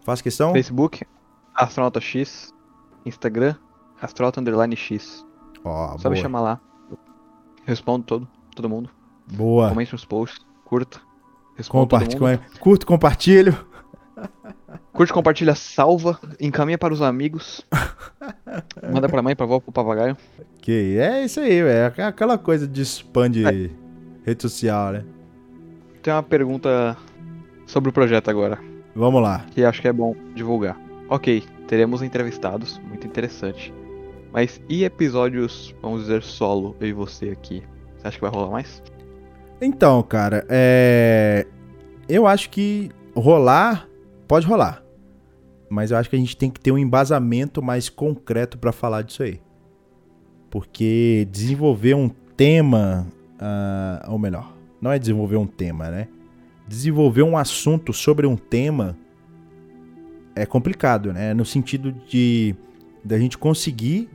Faz 0.04 0.20
questão? 0.20 0.52
Facebook, 0.52 1.06
Astronauta 1.54 2.00
X. 2.00 2.52
Instagram, 3.06 3.54
Astronauta 4.00 4.40
Underline 4.40 4.76
X. 4.76 5.24
Ó, 5.64 5.96
Só 5.98 6.08
me 6.10 6.16
boa. 6.16 6.22
chamar 6.22 6.40
lá. 6.40 6.60
Respondo 7.66 8.04
todo, 8.04 8.28
todo 8.54 8.68
mundo. 8.68 8.90
Boa. 9.32 9.68
Comente 9.70 9.92
nos 9.92 10.04
posts, 10.04 10.44
curta. 10.64 11.00
Respondo 11.56 11.86
todo 11.86 12.00
Compartilha, 12.00 12.20
mundo. 12.38 12.50
com- 12.52 12.58
curto, 12.58 12.86
compartilho. 12.86 13.66
Curte, 14.92 15.12
compartilha, 15.12 15.54
salva, 15.54 16.18
encaminha 16.40 16.78
para 16.78 16.94
os 16.94 17.02
amigos. 17.02 17.66
Manda 18.92 19.08
pra 19.08 19.22
mãe, 19.22 19.34
pra 19.34 19.44
avó, 19.44 19.58
pro 19.60 19.72
papagaio. 19.72 20.16
Que 20.60 20.98
é 20.98 21.24
isso 21.24 21.40
aí, 21.40 21.62
velho. 21.62 21.92
É 21.98 22.04
aquela 22.04 22.38
coisa 22.38 22.66
de 22.66 22.82
spam 22.82 23.28
de 23.30 23.44
É. 23.46 23.70
rede 24.24 24.42
social, 24.42 24.92
né? 24.92 25.04
Tem 26.02 26.12
uma 26.12 26.22
pergunta 26.22 26.96
sobre 27.66 27.90
o 27.90 27.92
projeto 27.92 28.28
agora, 28.30 28.58
Vamos 28.94 29.22
lá. 29.22 29.44
que 29.50 29.64
acho 29.64 29.80
que 29.80 29.88
é 29.88 29.92
bom 29.92 30.14
divulgar. 30.34 30.78
Ok, 31.08 31.42
teremos 31.66 32.02
entrevistados, 32.02 32.80
muito 32.88 33.06
interessante. 33.06 33.72
Mas 34.32 34.60
e 34.68 34.84
episódios, 34.84 35.74
vamos 35.82 36.02
dizer, 36.02 36.22
solo, 36.22 36.76
eu 36.80 36.88
e 36.88 36.92
você 36.92 37.30
aqui? 37.30 37.62
Você 37.96 38.06
acha 38.08 38.16
que 38.16 38.22
vai 38.22 38.30
rolar 38.30 38.50
mais? 38.50 38.82
Então, 39.60 40.02
cara, 40.02 40.44
é. 40.48 41.46
Eu 42.08 42.26
acho 42.26 42.50
que 42.50 42.90
rolar, 43.16 43.88
pode 44.26 44.46
rolar. 44.46 44.82
Mas 45.68 45.90
eu 45.90 45.96
acho 45.96 46.10
que 46.10 46.16
a 46.16 46.18
gente 46.18 46.36
tem 46.36 46.50
que 46.50 46.60
ter 46.60 46.70
um 46.70 46.78
embasamento 46.78 47.62
mais 47.62 47.88
concreto 47.88 48.58
pra 48.58 48.72
falar 48.72 49.02
disso 49.02 49.22
aí. 49.22 49.40
Porque 50.50 51.26
desenvolver 51.30 51.94
um 51.94 52.08
tema. 52.08 53.06
ah, 53.40 54.06
ou 54.08 54.18
melhor, 54.18 54.54
não 54.80 54.92
é 54.92 54.98
desenvolver 54.98 55.36
um 55.36 55.46
tema, 55.46 55.90
né? 55.90 56.08
Desenvolver 56.68 57.22
um 57.22 57.36
assunto 57.36 57.92
sobre 57.92 58.26
um 58.26 58.36
tema 58.36 58.96
é 60.34 60.44
complicado, 60.44 61.12
né? 61.12 61.32
No 61.34 61.44
sentido 61.44 61.92
de 61.92 62.54
da 63.04 63.18
gente 63.18 63.36
conseguir. 63.36 64.08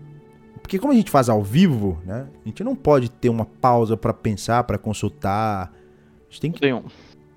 Porque 0.61 0.77
como 0.77 0.93
a 0.93 0.95
gente 0.95 1.09
faz 1.09 1.29
ao 1.29 1.43
vivo, 1.43 1.99
né? 2.05 2.27
A 2.45 2.47
gente 2.47 2.63
não 2.63 2.75
pode 2.75 3.09
ter 3.09 3.29
uma 3.29 3.45
pausa 3.45 3.97
pra 3.97 4.13
pensar, 4.13 4.63
pra 4.63 4.77
consultar. 4.77 5.71
A 5.73 6.29
gente 6.29 6.41
tem 6.41 6.51
que 6.51 6.59
Tem 6.59 6.73
um. 6.73 6.83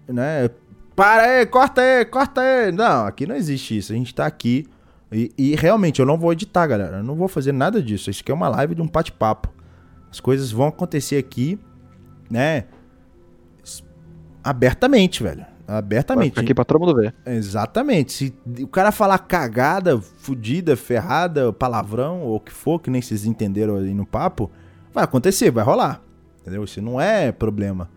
né? 0.08 0.48
Para 0.94 1.22
aí, 1.22 1.46
corta 1.46 1.80
aí, 1.80 2.04
corta 2.04 2.40
aí. 2.40 2.72
Não, 2.72 3.06
aqui 3.06 3.26
não 3.26 3.34
existe 3.34 3.76
isso. 3.76 3.92
A 3.92 3.96
gente 3.96 4.14
tá 4.14 4.26
aqui. 4.26 4.66
E, 5.10 5.32
e 5.36 5.54
realmente, 5.56 6.00
eu 6.00 6.06
não 6.06 6.18
vou 6.18 6.32
editar, 6.32 6.66
galera. 6.66 6.98
Eu 6.98 7.02
não 7.02 7.14
vou 7.14 7.28
fazer 7.28 7.52
nada 7.52 7.82
disso. 7.82 8.10
Isso 8.10 8.22
aqui 8.22 8.30
é 8.30 8.34
uma 8.34 8.48
live 8.48 8.74
de 8.74 8.82
um 8.82 8.86
bate-papo. 8.86 9.52
As 10.10 10.20
coisas 10.20 10.50
vão 10.52 10.66
acontecer 10.66 11.16
aqui, 11.16 11.58
né? 12.30 12.64
Abertamente, 14.44 15.22
velho. 15.22 15.46
Abertamente. 15.66 16.38
aqui 16.38 16.52
pra 16.52 16.64
todo 16.64 16.80
mundo 16.80 16.94
ver. 16.94 17.14
Exatamente. 17.24 18.12
Se 18.12 18.34
o 18.60 18.66
cara 18.66 18.92
falar 18.92 19.18
cagada, 19.18 19.98
fudida, 19.98 20.76
ferrada, 20.76 21.52
palavrão, 21.52 22.20
ou 22.22 22.36
o 22.36 22.40
que 22.40 22.52
for, 22.52 22.78
que 22.78 22.90
nem 22.90 23.00
vocês 23.00 23.24
entenderam 23.24 23.76
aí 23.76 23.94
no 23.94 24.04
papo, 24.04 24.50
vai 24.92 25.04
acontecer, 25.04 25.50
vai 25.50 25.64
rolar. 25.64 26.02
Entendeu? 26.40 26.64
Isso 26.64 26.82
não 26.82 27.00
é 27.00 27.32
problema. 27.32 27.88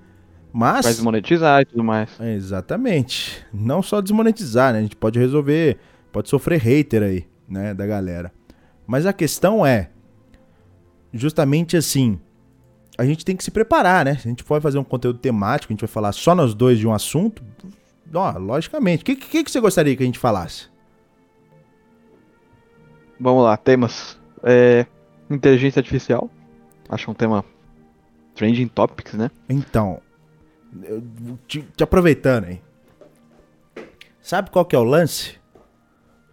Mas. 0.57 0.85
Vai 0.85 0.93
desmonetizar 0.93 1.61
e 1.63 1.65
tudo 1.65 1.83
mais. 1.83 2.09
Exatamente. 2.17 3.45
Não 3.53 3.83
só 3.83 3.99
desmonetizar, 3.99 4.71
né? 4.71 4.79
A 4.79 4.81
gente 4.83 4.95
pode 4.95 5.19
resolver, 5.19 5.77
pode 6.13 6.29
sofrer 6.29 6.61
hater 6.61 7.03
aí, 7.03 7.27
né, 7.45 7.73
da 7.73 7.85
galera. 7.85 8.31
Mas 8.87 9.05
a 9.05 9.11
questão 9.11 9.65
é 9.65 9.89
justamente 11.11 11.75
assim, 11.75 12.17
a 12.97 13.03
gente 13.05 13.25
tem 13.25 13.35
que 13.35 13.43
se 13.43 13.51
preparar, 13.51 14.05
né? 14.05 14.15
Se 14.15 14.29
a 14.29 14.31
gente 14.31 14.43
for 14.43 14.61
fazer 14.61 14.77
um 14.77 14.83
conteúdo 14.85 15.19
temático, 15.19 15.73
a 15.73 15.73
gente 15.73 15.81
vai 15.81 15.89
falar 15.89 16.13
só 16.13 16.33
nós 16.33 16.53
dois 16.53 16.79
de 16.79 16.87
um 16.87 16.93
assunto, 16.93 17.43
ó, 18.13 18.31
logicamente. 18.37 19.01
O 19.01 19.05
que, 19.05 19.17
que, 19.17 19.43
que 19.43 19.51
você 19.51 19.59
gostaria 19.59 19.93
que 19.93 20.03
a 20.03 20.05
gente 20.05 20.19
falasse? 20.19 20.69
Vamos 23.19 23.43
lá, 23.43 23.57
temas. 23.57 24.17
É, 24.41 24.85
inteligência 25.29 25.81
artificial. 25.81 26.29
Acho 26.87 27.11
um 27.11 27.13
tema 27.13 27.43
trending 28.35 28.69
topics, 28.69 29.15
né? 29.15 29.29
Então, 29.49 29.99
eu- 30.83 31.03
te, 31.47 31.61
te 31.75 31.83
aproveitando 31.83 32.45
aí. 32.45 32.61
Sabe 34.21 34.49
qual 34.49 34.65
que 34.65 34.75
é 34.75 34.79
o 34.79 34.83
lance? 34.83 35.35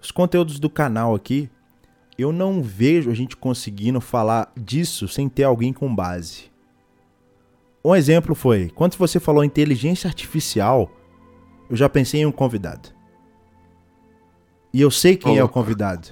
Os 0.01 0.11
conteúdos 0.11 0.59
do 0.59 0.71
canal 0.71 1.15
aqui, 1.15 1.49
eu 2.19 2.33
não 2.33 2.63
vejo 2.63 3.11
a 3.11 3.15
gente 3.15 3.37
conseguindo 3.37 4.01
falar 4.01 4.51
disso 4.57 5.07
sem 5.07 5.29
ter 5.29 5.45
alguém 5.45 5.73
com 5.73 5.95
base. 5.95 6.51
Um 7.85 7.95
exemplo 7.95 8.35
foi, 8.35 8.71
quando 8.75 8.97
você 8.97 9.19
falou 9.21 9.45
inteligência 9.45 10.09
artificial, 10.09 10.91
eu 11.69 11.77
já 11.77 11.89
pensei 11.89 12.21
em 12.23 12.27
um 12.27 12.33
convidado. 12.33 12.89
E 14.73 14.81
eu 14.81 14.91
sei 14.91 15.17
quem 15.17 15.37
é 15.37 15.45
o 15.45 15.49
convidado. 15.49 16.09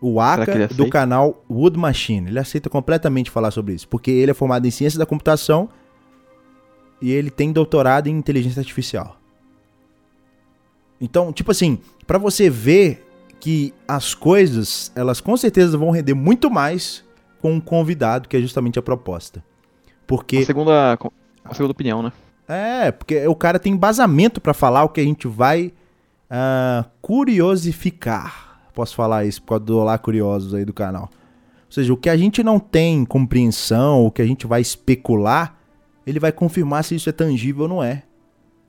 O 0.00 0.20
Aka 0.20 0.44
do 0.74 0.84
canal 0.90 1.44
Wood 1.48 1.78
Machine. 1.78 2.28
Ele 2.28 2.38
aceita 2.38 2.68
completamente 2.68 3.30
falar 3.30 3.50
sobre 3.50 3.72
isso, 3.74 3.88
porque 3.88 4.10
ele 4.10 4.30
é 4.30 4.34
formado 4.34 4.66
em 4.66 4.70
ciência 4.70 4.98
da 4.98 5.06
computação 5.06 5.68
e 7.04 7.12
ele 7.12 7.30
tem 7.30 7.52
doutorado 7.52 8.06
em 8.06 8.16
inteligência 8.16 8.60
artificial. 8.60 9.18
Então, 10.98 11.34
tipo 11.34 11.50
assim, 11.50 11.78
pra 12.06 12.16
você 12.16 12.48
ver 12.48 13.06
que 13.38 13.74
as 13.86 14.14
coisas, 14.14 14.90
elas 14.96 15.20
com 15.20 15.36
certeza 15.36 15.76
vão 15.76 15.90
render 15.90 16.14
muito 16.14 16.50
mais 16.50 17.04
com 17.42 17.52
um 17.52 17.60
convidado, 17.60 18.26
que 18.26 18.34
é 18.34 18.40
justamente 18.40 18.78
a 18.78 18.82
proposta. 18.82 19.44
Porque 20.06 20.38
A 20.38 20.46
segunda, 20.46 20.98
segunda 21.52 21.72
opinião, 21.72 22.02
né? 22.02 22.10
é, 22.48 22.90
porque 22.90 23.26
o 23.26 23.34
cara 23.34 23.58
tem 23.58 23.74
embasamento 23.74 24.40
pra 24.40 24.54
falar 24.54 24.84
o 24.84 24.88
que 24.88 25.02
a 25.02 25.04
gente 25.04 25.28
vai 25.28 25.74
ah, 26.30 26.86
curiosificar. 27.02 28.70
Posso 28.72 28.94
falar 28.94 29.26
isso 29.26 29.42
por 29.42 29.48
causa 29.48 29.64
do 29.66 29.78
Olá 29.78 29.98
Curiosos 29.98 30.54
aí 30.54 30.64
do 30.64 30.72
canal. 30.72 31.10
Ou 31.66 31.72
seja, 31.72 31.92
o 31.92 31.98
que 31.98 32.08
a 32.08 32.16
gente 32.16 32.42
não 32.42 32.58
tem 32.58 33.04
compreensão, 33.04 34.06
o 34.06 34.10
que 34.10 34.22
a 34.22 34.26
gente 34.26 34.46
vai 34.46 34.62
especular, 34.62 35.58
ele 36.06 36.20
vai 36.20 36.32
confirmar 36.32 36.84
se 36.84 36.94
isso 36.94 37.08
é 37.08 37.12
tangível 37.12 37.62
ou 37.62 37.68
não 37.68 37.82
é. 37.82 38.02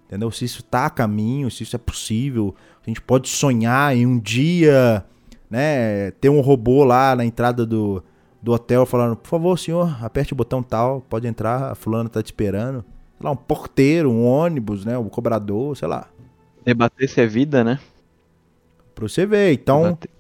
Entendeu? 0.08 0.30
Se 0.32 0.46
isso 0.46 0.64
tá 0.64 0.86
a 0.86 0.90
caminho, 0.90 1.50
se 1.50 1.64
isso 1.64 1.76
é 1.76 1.80
possível. 1.80 2.56
A 2.86 2.90
gente 2.90 3.02
pode 3.02 3.28
sonhar 3.28 3.96
em 3.96 4.06
um 4.06 4.20
dia, 4.20 5.04
né, 5.50 6.12
ter 6.12 6.30
um 6.30 6.42
robô 6.42 6.84
lá 6.84 7.16
na 7.16 7.26
entrada 7.26 7.66
do, 7.66 8.04
do 8.42 8.52
hotel 8.52 8.86
falando, 8.86 9.16
por 9.16 9.28
favor, 9.28 9.58
senhor, 9.58 9.98
aperte 10.04 10.34
o 10.34 10.36
botão 10.36 10.62
tal, 10.62 11.02
pode 11.02 11.28
entrar, 11.28 11.72
a 11.72 11.76
fulana 11.76 12.08
tá 12.08 12.22
te 12.22 12.28
esperando. 12.28 12.86
Sei 13.18 13.26
lá, 13.26 13.32
um 13.32 13.36
porteiro, 13.36 14.12
um 14.12 14.26
ônibus, 14.26 14.86
né, 14.86 14.98
um 14.98 15.10
cobrador, 15.10 15.76
sei 15.76 15.88
lá. 15.88 16.08
Debater 16.64 17.10
se 17.10 17.22
é 17.22 17.28
vida, 17.28 17.64
né? 17.64 17.80
Pra 18.94 19.08
você 19.08 19.26
ver. 19.26 19.54
Então, 19.54 19.84
Debater- 19.84 20.12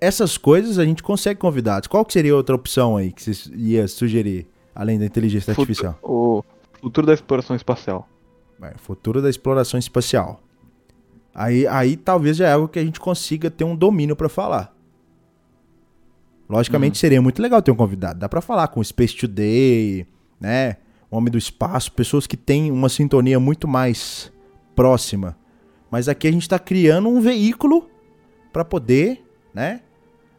essas 0.00 0.36
coisas 0.36 0.78
a 0.78 0.84
gente 0.84 1.02
consegue 1.02 1.38
convidados. 1.38 1.86
Qual 1.88 2.04
que 2.04 2.12
seria 2.12 2.34
outra 2.34 2.54
opção 2.54 2.96
aí 2.96 3.12
que 3.12 3.22
você 3.22 3.50
ia 3.54 3.86
sugerir, 3.86 4.46
além 4.76 4.98
da 4.98 5.04
inteligência 5.06 5.52
Futu- 5.54 5.62
artificial? 5.62 5.98
O 6.02 6.44
futuro 6.80 7.06
da 7.06 7.14
exploração 7.14 7.56
espacial. 7.56 8.08
É, 8.62 8.74
futuro 8.78 9.20
da 9.20 9.28
exploração 9.30 9.78
espacial. 9.78 10.40
Aí, 11.34 11.66
aí 11.66 11.96
talvez 11.96 12.36
já 12.36 12.48
é 12.48 12.52
algo 12.52 12.68
que 12.68 12.78
a 12.78 12.84
gente 12.84 13.00
consiga 13.00 13.50
ter 13.50 13.64
um 13.64 13.74
domínio 13.74 14.14
pra 14.14 14.28
falar. 14.28 14.74
Logicamente 16.48 16.96
seria 16.98 17.20
muito 17.20 17.42
legal 17.42 17.60
ter 17.60 17.72
um 17.72 17.76
convidado. 17.76 18.20
Dá 18.20 18.28
pra 18.28 18.40
falar 18.40 18.68
com 18.68 18.78
o 18.80 18.84
Space 18.84 19.16
Today, 19.16 20.06
né? 20.40 20.76
Homem 21.10 21.30
do 21.30 21.38
Espaço, 21.38 21.90
pessoas 21.92 22.26
que 22.26 22.36
têm 22.36 22.70
uma 22.70 22.88
sintonia 22.88 23.40
muito 23.40 23.66
mais 23.66 24.32
próxima. 24.74 25.36
Mas 25.90 26.08
aqui 26.08 26.28
a 26.28 26.32
gente 26.32 26.48
tá 26.48 26.58
criando 26.58 27.08
um 27.08 27.20
veículo 27.20 27.88
pra 28.52 28.64
poder, 28.64 29.24
né? 29.54 29.80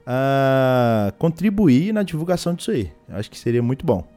ah, 0.10 1.14
contribuir 1.20 1.94
na 1.94 2.02
divulgação 2.02 2.54
disso 2.54 2.72
aí. 2.72 2.92
Eu 3.10 3.18
acho 3.18 3.30
que 3.30 3.38
seria 3.38 3.62
muito 3.62 3.86
bom. 3.86 4.08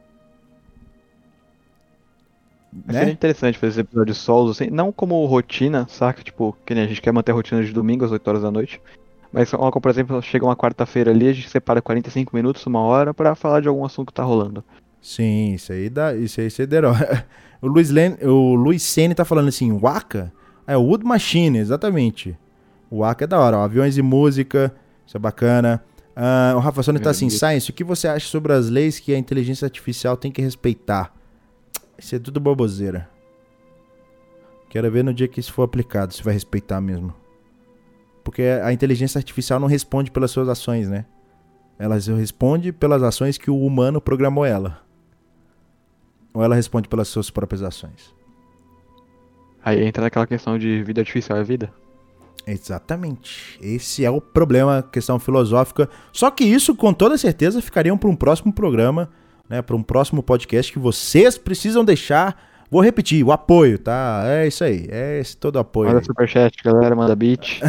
Né? 2.73 2.99
Seria 2.99 3.13
interessante 3.13 3.57
fazer 3.57 3.71
esse 3.71 3.79
episódio 3.81 4.13
solos, 4.15 4.51
assim, 4.51 4.69
não 4.69 4.91
como 4.91 5.25
rotina, 5.25 5.87
saca? 5.89 6.23
Tipo, 6.23 6.55
que 6.65 6.73
nem 6.73 6.83
a 6.83 6.87
gente 6.87 7.01
quer 7.01 7.11
manter 7.11 7.31
a 7.31 7.35
rotina 7.35 7.63
de 7.63 7.71
domingo 7.71 8.05
às 8.05 8.11
8 8.11 8.27
horas 8.27 8.41
da 8.41 8.51
noite. 8.51 8.81
Mas, 9.31 9.51
por 9.51 9.89
exemplo, 9.89 10.21
chega 10.21 10.45
uma 10.45 10.55
quarta-feira 10.55 11.11
ali, 11.11 11.27
a 11.27 11.33
gente 11.33 11.49
separa 11.49 11.81
45 11.81 12.35
minutos, 12.35 12.65
uma 12.65 12.81
hora, 12.81 13.13
pra 13.13 13.33
falar 13.33 13.61
de 13.61 13.67
algum 13.67 13.85
assunto 13.85 14.07
que 14.07 14.13
tá 14.13 14.23
rolando. 14.23 14.63
Sim, 15.01 15.53
isso 15.53 15.71
aí 15.71 15.89
dá. 15.89 16.13
Isso 16.13 16.39
aí 16.39 16.49
você 16.49 16.65
derou. 16.65 16.93
O 17.61 17.67
Luiz, 17.67 17.91
Len, 17.91 18.17
o 18.23 18.55
Luiz 18.55 18.81
Sene 18.81 19.13
tá 19.13 19.23
falando 19.23 19.49
assim, 19.49 19.71
Waka? 19.71 20.33
É 20.65 20.75
o 20.75 20.81
Wood 20.81 21.05
Machine, 21.05 21.59
exatamente. 21.59 22.35
O 22.89 23.01
Waka 23.01 23.25
é 23.25 23.27
da 23.27 23.39
hora, 23.39 23.57
ó, 23.57 23.63
aviões 23.63 23.99
e 23.99 24.01
música, 24.01 24.73
isso 25.05 25.15
é 25.15 25.19
bacana. 25.19 25.83
Ah, 26.15 26.53
o 26.55 26.59
Rafa 26.59 26.81
Sônia 26.81 26.99
tá 26.99 27.11
assim, 27.11 27.29
Science, 27.29 27.69
o 27.69 27.73
que 27.73 27.83
você 27.83 28.07
acha 28.07 28.25
sobre 28.25 28.51
as 28.51 28.67
leis 28.67 28.99
que 28.99 29.13
a 29.13 29.17
inteligência 29.17 29.65
artificial 29.65 30.17
tem 30.17 30.31
que 30.31 30.41
respeitar? 30.41 31.13
Isso 32.01 32.15
é 32.15 32.19
tudo 32.19 32.39
boboseira. 32.39 33.07
Quero 34.69 34.89
ver 34.89 35.03
no 35.03 35.13
dia 35.13 35.27
que 35.27 35.39
isso 35.39 35.53
for 35.53 35.61
aplicado, 35.61 36.15
se 36.15 36.23
vai 36.23 36.33
respeitar 36.33 36.81
mesmo. 36.81 37.13
Porque 38.23 38.41
a 38.41 38.73
inteligência 38.73 39.19
artificial 39.19 39.59
não 39.59 39.67
responde 39.67 40.09
pelas 40.09 40.31
suas 40.31 40.49
ações, 40.49 40.89
né? 40.89 41.05
Ela 41.77 41.95
responde 42.17 42.71
pelas 42.71 43.03
ações 43.03 43.37
que 43.37 43.51
o 43.51 43.59
humano 43.59 44.01
programou 44.01 44.43
ela. 44.43 44.81
Ou 46.33 46.43
ela 46.43 46.55
responde 46.55 46.89
pelas 46.89 47.07
suas 47.07 47.29
próprias 47.29 47.61
ações? 47.61 48.15
Aí 49.63 49.83
entra 49.83 50.01
naquela 50.01 50.25
questão 50.25 50.57
de 50.57 50.83
vida 50.83 51.01
artificial 51.01 51.37
é 51.37 51.43
vida. 51.43 51.71
Exatamente. 52.47 53.59
Esse 53.61 54.03
é 54.03 54.09
o 54.09 54.19
problema, 54.19 54.81
questão 54.81 55.19
filosófica. 55.19 55.87
Só 56.11 56.31
que 56.31 56.43
isso, 56.43 56.75
com 56.75 56.93
toda 56.93 57.15
certeza, 57.15 57.61
ficariam 57.61 57.95
para 57.95 58.09
um 58.09 58.15
próximo 58.15 58.51
programa, 58.51 59.11
né? 59.51 59.61
Para 59.61 59.75
um 59.75 59.83
próximo 59.83 60.23
podcast 60.23 60.71
que 60.71 60.79
vocês 60.79 61.37
precisam 61.37 61.83
deixar. 61.83 62.41
Vou 62.71 62.81
repetir, 62.81 63.21
o 63.21 63.33
apoio, 63.33 63.77
tá? 63.77 64.23
É 64.23 64.47
isso 64.47 64.63
aí. 64.63 64.87
É 64.89 65.19
esse 65.19 65.35
todo 65.35 65.59
apoio. 65.59 65.89
Manda 65.89 65.99
aí. 65.99 66.05
superchat, 66.05 66.55
galera, 66.63 66.95
manda 66.95 67.13
beat. 67.17 67.59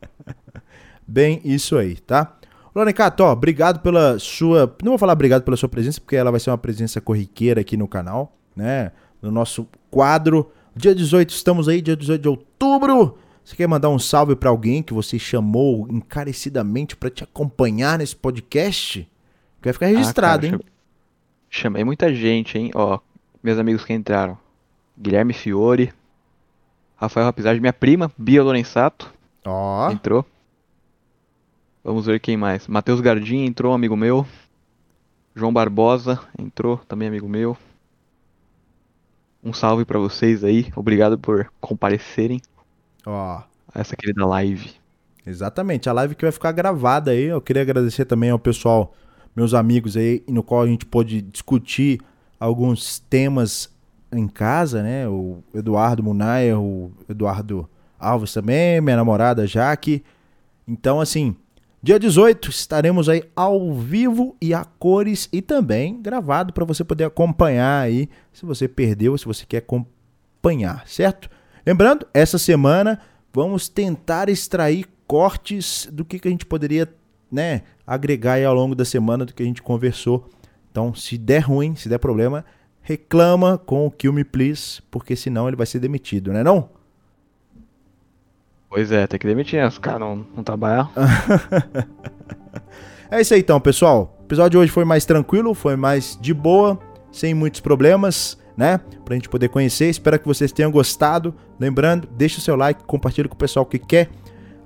Bem, 1.08 1.40
isso 1.44 1.78
aí, 1.78 1.96
tá? 1.96 2.36
Loricato, 2.74 3.22
ó, 3.24 3.32
obrigado 3.32 3.80
pela 3.80 4.18
sua. 4.18 4.76
Não 4.82 4.92
vou 4.92 4.98
falar 4.98 5.14
obrigado 5.14 5.42
pela 5.42 5.56
sua 5.56 5.68
presença, 5.68 5.98
porque 5.98 6.14
ela 6.14 6.30
vai 6.30 6.38
ser 6.38 6.50
uma 6.50 6.58
presença 6.58 7.00
corriqueira 7.00 7.62
aqui 7.62 7.74
no 7.74 7.88
canal, 7.88 8.36
né? 8.54 8.92
No 9.22 9.30
nosso 9.30 9.66
quadro. 9.90 10.52
Dia 10.76 10.94
18, 10.94 11.30
estamos 11.30 11.68
aí, 11.68 11.80
dia 11.80 11.96
18 11.96 12.20
de 12.20 12.28
outubro. 12.28 13.16
Você 13.42 13.56
quer 13.56 13.66
mandar 13.66 13.88
um 13.88 13.98
salve 13.98 14.36
pra 14.36 14.50
alguém 14.50 14.82
que 14.82 14.92
você 14.92 15.18
chamou 15.18 15.86
encarecidamente 15.90 16.96
pra 16.96 17.08
te 17.08 17.24
acompanhar 17.24 17.98
nesse 17.98 18.14
podcast? 18.14 19.08
Vai 19.62 19.72
ficar 19.72 19.86
registrado, 19.86 20.46
Ah, 20.46 20.50
cara, 20.50 20.62
hein? 20.62 20.71
Chamei 21.54 21.84
muita 21.84 22.14
gente, 22.14 22.56
hein? 22.56 22.70
Ó, 22.74 22.98
meus 23.42 23.58
amigos 23.58 23.84
que 23.84 23.92
entraram. 23.92 24.38
Guilherme 24.98 25.34
Fiore. 25.34 25.92
Rafael 26.96 27.26
Rapizardi, 27.26 27.60
minha 27.60 27.74
prima, 27.74 28.10
Bia 28.16 28.42
Lorenzato, 28.42 29.12
Ó, 29.44 29.90
entrou. 29.90 30.24
Vamos 31.84 32.06
ver 32.06 32.20
quem 32.20 32.38
mais. 32.38 32.66
Matheus 32.66 33.02
Gardim 33.02 33.44
entrou, 33.44 33.74
amigo 33.74 33.94
meu. 33.94 34.26
João 35.34 35.52
Barbosa 35.52 36.18
entrou, 36.38 36.78
também 36.88 37.08
amigo 37.08 37.28
meu. 37.28 37.54
Um 39.44 39.52
salve 39.52 39.84
pra 39.84 39.98
vocês 39.98 40.42
aí. 40.42 40.72
Obrigado 40.74 41.18
por 41.18 41.52
comparecerem 41.60 42.40
ó. 43.04 43.42
a 43.74 43.80
essa 43.80 43.94
querida 43.94 44.24
live. 44.24 44.72
Exatamente, 45.26 45.86
a 45.86 45.92
live 45.92 46.14
que 46.14 46.24
vai 46.24 46.32
ficar 46.32 46.52
gravada 46.52 47.10
aí. 47.10 47.24
Eu 47.24 47.42
queria 47.42 47.60
agradecer 47.60 48.06
também 48.06 48.30
ao 48.30 48.38
pessoal, 48.38 48.94
meus 49.34 49.54
amigos 49.54 49.96
aí, 49.96 50.22
no 50.28 50.42
qual 50.42 50.62
a 50.62 50.66
gente 50.66 50.84
pôde 50.84 51.22
discutir 51.22 52.00
alguns 52.38 52.98
temas 52.98 53.70
em 54.12 54.28
casa, 54.28 54.82
né? 54.82 55.08
O 55.08 55.42
Eduardo 55.54 56.02
Munaia, 56.02 56.58
o 56.58 56.92
Eduardo 57.08 57.68
Alves 57.98 58.32
também, 58.32 58.80
minha 58.80 58.96
namorada 58.96 59.46
Jaque. 59.46 60.02
Então, 60.66 61.00
assim, 61.00 61.34
dia 61.82 61.98
18 61.98 62.50
estaremos 62.50 63.08
aí 63.08 63.24
ao 63.34 63.72
vivo 63.72 64.36
e 64.40 64.52
a 64.52 64.64
cores 64.64 65.28
e 65.32 65.40
também 65.40 66.00
gravado 66.00 66.52
para 66.52 66.64
você 66.64 66.84
poder 66.84 67.04
acompanhar 67.04 67.82
aí, 67.82 68.08
se 68.32 68.44
você 68.44 68.68
perdeu, 68.68 69.16
se 69.16 69.24
você 69.24 69.46
quer 69.46 69.58
acompanhar, 69.58 70.86
certo? 70.86 71.30
Lembrando, 71.64 72.06
essa 72.12 72.38
semana 72.38 73.00
vamos 73.32 73.68
tentar 73.68 74.28
extrair 74.28 74.86
cortes 75.06 75.88
do 75.90 76.04
que, 76.04 76.18
que 76.18 76.28
a 76.28 76.30
gente 76.30 76.46
poderia, 76.46 76.92
né, 77.32 77.62
agregar 77.86 78.34
aí 78.34 78.44
ao 78.44 78.54
longo 78.54 78.74
da 78.74 78.84
semana 78.84 79.24
do 79.24 79.32
que 79.32 79.42
a 79.42 79.46
gente 79.46 79.62
conversou. 79.62 80.28
Então, 80.70 80.94
se 80.94 81.16
der 81.16 81.40
ruim, 81.40 81.74
se 81.74 81.88
der 81.88 81.98
problema, 81.98 82.44
reclama 82.82 83.58
com 83.58 83.86
o 83.86 83.90
Kill 83.90 84.12
Me 84.12 84.24
Please, 84.24 84.82
porque 84.90 85.16
senão 85.16 85.48
ele 85.48 85.56
vai 85.56 85.66
ser 85.66 85.80
demitido, 85.80 86.32
né 86.32 86.44
não? 86.44 86.68
Pois 88.68 88.90
é, 88.90 89.06
tem 89.06 89.18
que 89.18 89.26
demitir, 89.26 89.60
né? 89.60 89.66
Os 89.66 89.78
caras 89.78 90.00
não, 90.00 90.26
não 90.36 90.44
trabalham. 90.44 90.88
É 93.12 93.20
isso 93.20 93.34
aí 93.34 93.40
então, 93.40 93.60
pessoal. 93.60 94.16
O 94.22 94.24
episódio 94.24 94.52
de 94.52 94.56
hoje 94.56 94.72
foi 94.72 94.86
mais 94.86 95.04
tranquilo, 95.04 95.52
foi 95.52 95.76
mais 95.76 96.18
de 96.18 96.32
boa, 96.32 96.78
sem 97.10 97.34
muitos 97.34 97.60
problemas, 97.60 98.38
né? 98.56 98.80
Pra 99.04 99.14
gente 99.14 99.28
poder 99.28 99.50
conhecer. 99.50 99.90
Espero 99.90 100.18
que 100.18 100.26
vocês 100.26 100.50
tenham 100.50 100.70
gostado. 100.70 101.34
Lembrando, 101.60 102.08
deixa 102.16 102.38
o 102.38 102.40
seu 102.40 102.56
like, 102.56 102.84
compartilha 102.84 103.28
com 103.28 103.34
o 103.34 103.38
pessoal 103.38 103.66
que 103.66 103.78
quer 103.78 104.08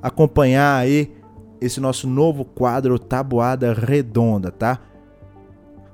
acompanhar 0.00 0.76
aí 0.76 1.12
esse 1.60 1.80
nosso 1.80 2.06
novo 2.08 2.44
quadro 2.44 2.98
Tabuada 2.98 3.72
Redonda, 3.72 4.50
tá? 4.50 4.78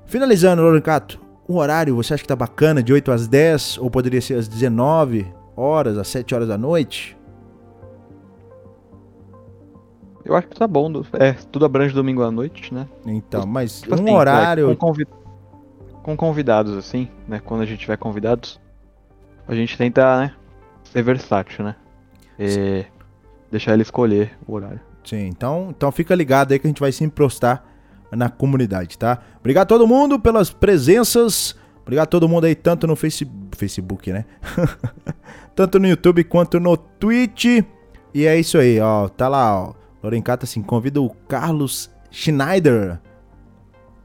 Finalizando, 0.05 0.61
Lorencato, 0.61 1.19
o 1.47 1.55
horário 1.57 1.95
você 1.95 2.13
acha 2.13 2.23
que 2.23 2.27
tá 2.27 2.35
bacana 2.35 2.83
de 2.83 2.93
8 2.93 3.11
às 3.11 3.27
10 3.27 3.77
ou 3.79 3.89
poderia 3.89 4.21
ser 4.21 4.35
às 4.35 4.47
19 4.47 5.25
horas, 5.55 5.97
às 5.97 6.07
7 6.07 6.33
horas 6.35 6.47
da 6.47 6.57
noite? 6.57 7.17
Eu 10.25 10.35
acho 10.35 10.47
que 10.47 10.55
tá 10.55 10.67
bom. 10.67 10.89
É, 11.13 11.33
tudo 11.51 11.65
abrange 11.65 11.93
domingo 11.93 12.23
à 12.23 12.31
noite, 12.31 12.73
né? 12.73 12.87
Então, 13.05 13.45
mas 13.45 13.81
Tipo 13.81 13.95
um 13.95 14.03
assim, 14.03 14.13
horário 14.13 14.67
com, 14.67 14.75
convi- 14.75 15.07
com 16.01 16.15
convidados, 16.15 16.77
assim, 16.77 17.09
né? 17.27 17.41
Quando 17.43 17.61
a 17.61 17.65
gente 17.65 17.79
tiver 17.79 17.97
convidados, 17.97 18.59
a 19.47 19.53
gente 19.53 19.77
tenta, 19.77 20.17
né? 20.17 20.33
Ser 20.85 21.01
versátil, 21.03 21.65
né? 21.65 21.75
E 22.39 22.85
deixar 23.51 23.73
ele 23.73 23.81
escolher 23.81 24.37
o 24.47 24.53
horário. 24.53 24.79
Sim, 25.03 25.27
então, 25.27 25.67
então 25.75 25.91
fica 25.91 26.15
ligado 26.15 26.51
aí 26.51 26.59
que 26.59 26.67
a 26.67 26.69
gente 26.69 26.79
vai 26.79 26.91
sempre 26.91 27.15
postar 27.15 27.69
na 28.11 28.29
comunidade, 28.29 28.97
tá? 28.97 29.19
Obrigado 29.39 29.63
a 29.63 29.67
todo 29.67 29.87
mundo 29.87 30.19
pelas 30.19 30.49
presenças. 30.49 31.55
Obrigado 31.81 32.05
a 32.05 32.07
todo 32.07 32.29
mundo 32.29 32.45
aí, 32.45 32.55
tanto 32.55 32.87
no 32.87 32.95
face... 32.95 33.29
Facebook, 33.57 34.11
né? 34.11 34.25
tanto 35.55 35.79
no 35.79 35.87
YouTube 35.87 36.23
quanto 36.23 36.59
no 36.59 36.77
Twitch. 36.77 37.63
E 38.13 38.25
é 38.25 38.39
isso 38.39 38.57
aí, 38.57 38.79
ó. 38.79 39.09
Tá 39.09 39.27
lá, 39.27 39.61
ó. 39.61 39.73
Lorencata 40.01 40.45
assim, 40.45 40.61
convida 40.61 41.01
o 41.01 41.09
Carlos 41.09 41.89
Schneider. 42.11 42.99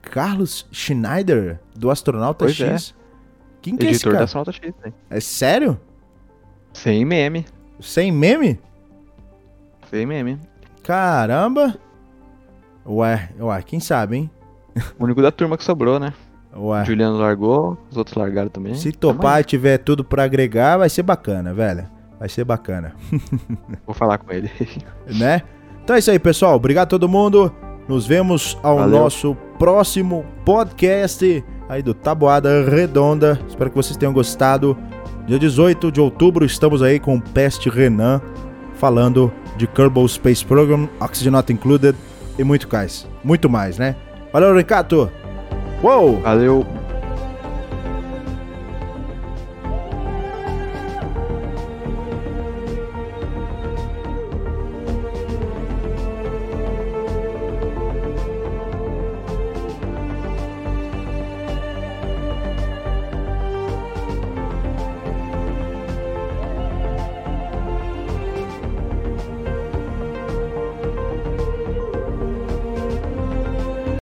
Carlos 0.02 0.66
Schneider, 0.72 1.60
do 1.76 1.90
Astronauta 1.90 2.44
Pois 2.46 2.60
é. 2.60 2.72
X. 2.72 2.94
Quem 3.60 3.76
que 3.76 3.86
é 3.86 3.90
esse 3.90 4.08
Editor 4.08 4.26
cara? 4.28 4.52
X, 4.52 4.74
né? 4.84 4.92
É 5.10 5.20
sério? 5.20 5.78
Sem 6.72 7.04
meme. 7.04 7.44
Sem 7.80 8.10
meme? 8.10 8.58
Sem 9.90 10.06
meme. 10.06 10.40
Caramba! 10.88 11.74
Ué, 12.86 13.28
ué, 13.38 13.62
quem 13.62 13.78
sabe, 13.78 14.16
hein? 14.16 14.30
O 14.98 15.04
único 15.04 15.20
da 15.20 15.30
turma 15.30 15.58
que 15.58 15.62
sobrou, 15.62 16.00
né? 16.00 16.14
Ué. 16.56 16.82
Juliano 16.86 17.18
largou, 17.18 17.76
os 17.90 17.96
outros 17.98 18.16
largaram 18.16 18.48
também. 18.48 18.74
Se 18.74 18.90
topar 18.90 19.42
e 19.42 19.44
tiver 19.44 19.76
tudo 19.76 20.02
pra 20.02 20.24
agregar, 20.24 20.78
vai 20.78 20.88
ser 20.88 21.02
bacana, 21.02 21.52
velho. 21.52 21.86
Vai 22.18 22.30
ser 22.30 22.42
bacana. 22.42 22.94
Vou 23.84 23.94
falar 23.94 24.16
com 24.16 24.32
ele. 24.32 24.50
né? 25.18 25.42
Então 25.84 25.94
é 25.94 25.98
isso 25.98 26.10
aí, 26.10 26.18
pessoal. 26.18 26.56
Obrigado 26.56 26.86
a 26.86 26.88
todo 26.88 27.06
mundo. 27.06 27.54
Nos 27.86 28.06
vemos 28.06 28.56
ao 28.62 28.78
Valeu. 28.78 28.98
nosso 29.00 29.36
próximo 29.58 30.24
podcast 30.42 31.44
aí 31.68 31.82
do 31.82 31.92
Tabuada 31.92 32.64
Redonda. 32.64 33.38
Espero 33.46 33.68
que 33.68 33.76
vocês 33.76 33.98
tenham 33.98 34.14
gostado. 34.14 34.74
Dia 35.26 35.38
18 35.38 35.92
de 35.92 36.00
outubro 36.00 36.46
estamos 36.46 36.82
aí 36.82 36.98
com 36.98 37.16
o 37.16 37.20
Peste 37.20 37.68
Renan 37.68 38.22
falando 38.72 39.30
de 39.58 39.66
Kerbal 39.66 40.08
Space 40.08 40.44
Program, 40.44 40.88
Oxygen 41.00 41.32
Not 41.32 41.52
Included 41.52 41.94
e 42.38 42.44
muito 42.44 42.68
mais. 42.72 43.06
Muito 43.22 43.50
mais, 43.50 43.76
né? 43.76 43.94
Valeu, 44.32 44.54
Ricardo. 44.56 45.10
Uou! 45.82 46.20
Valeu. 46.20 46.66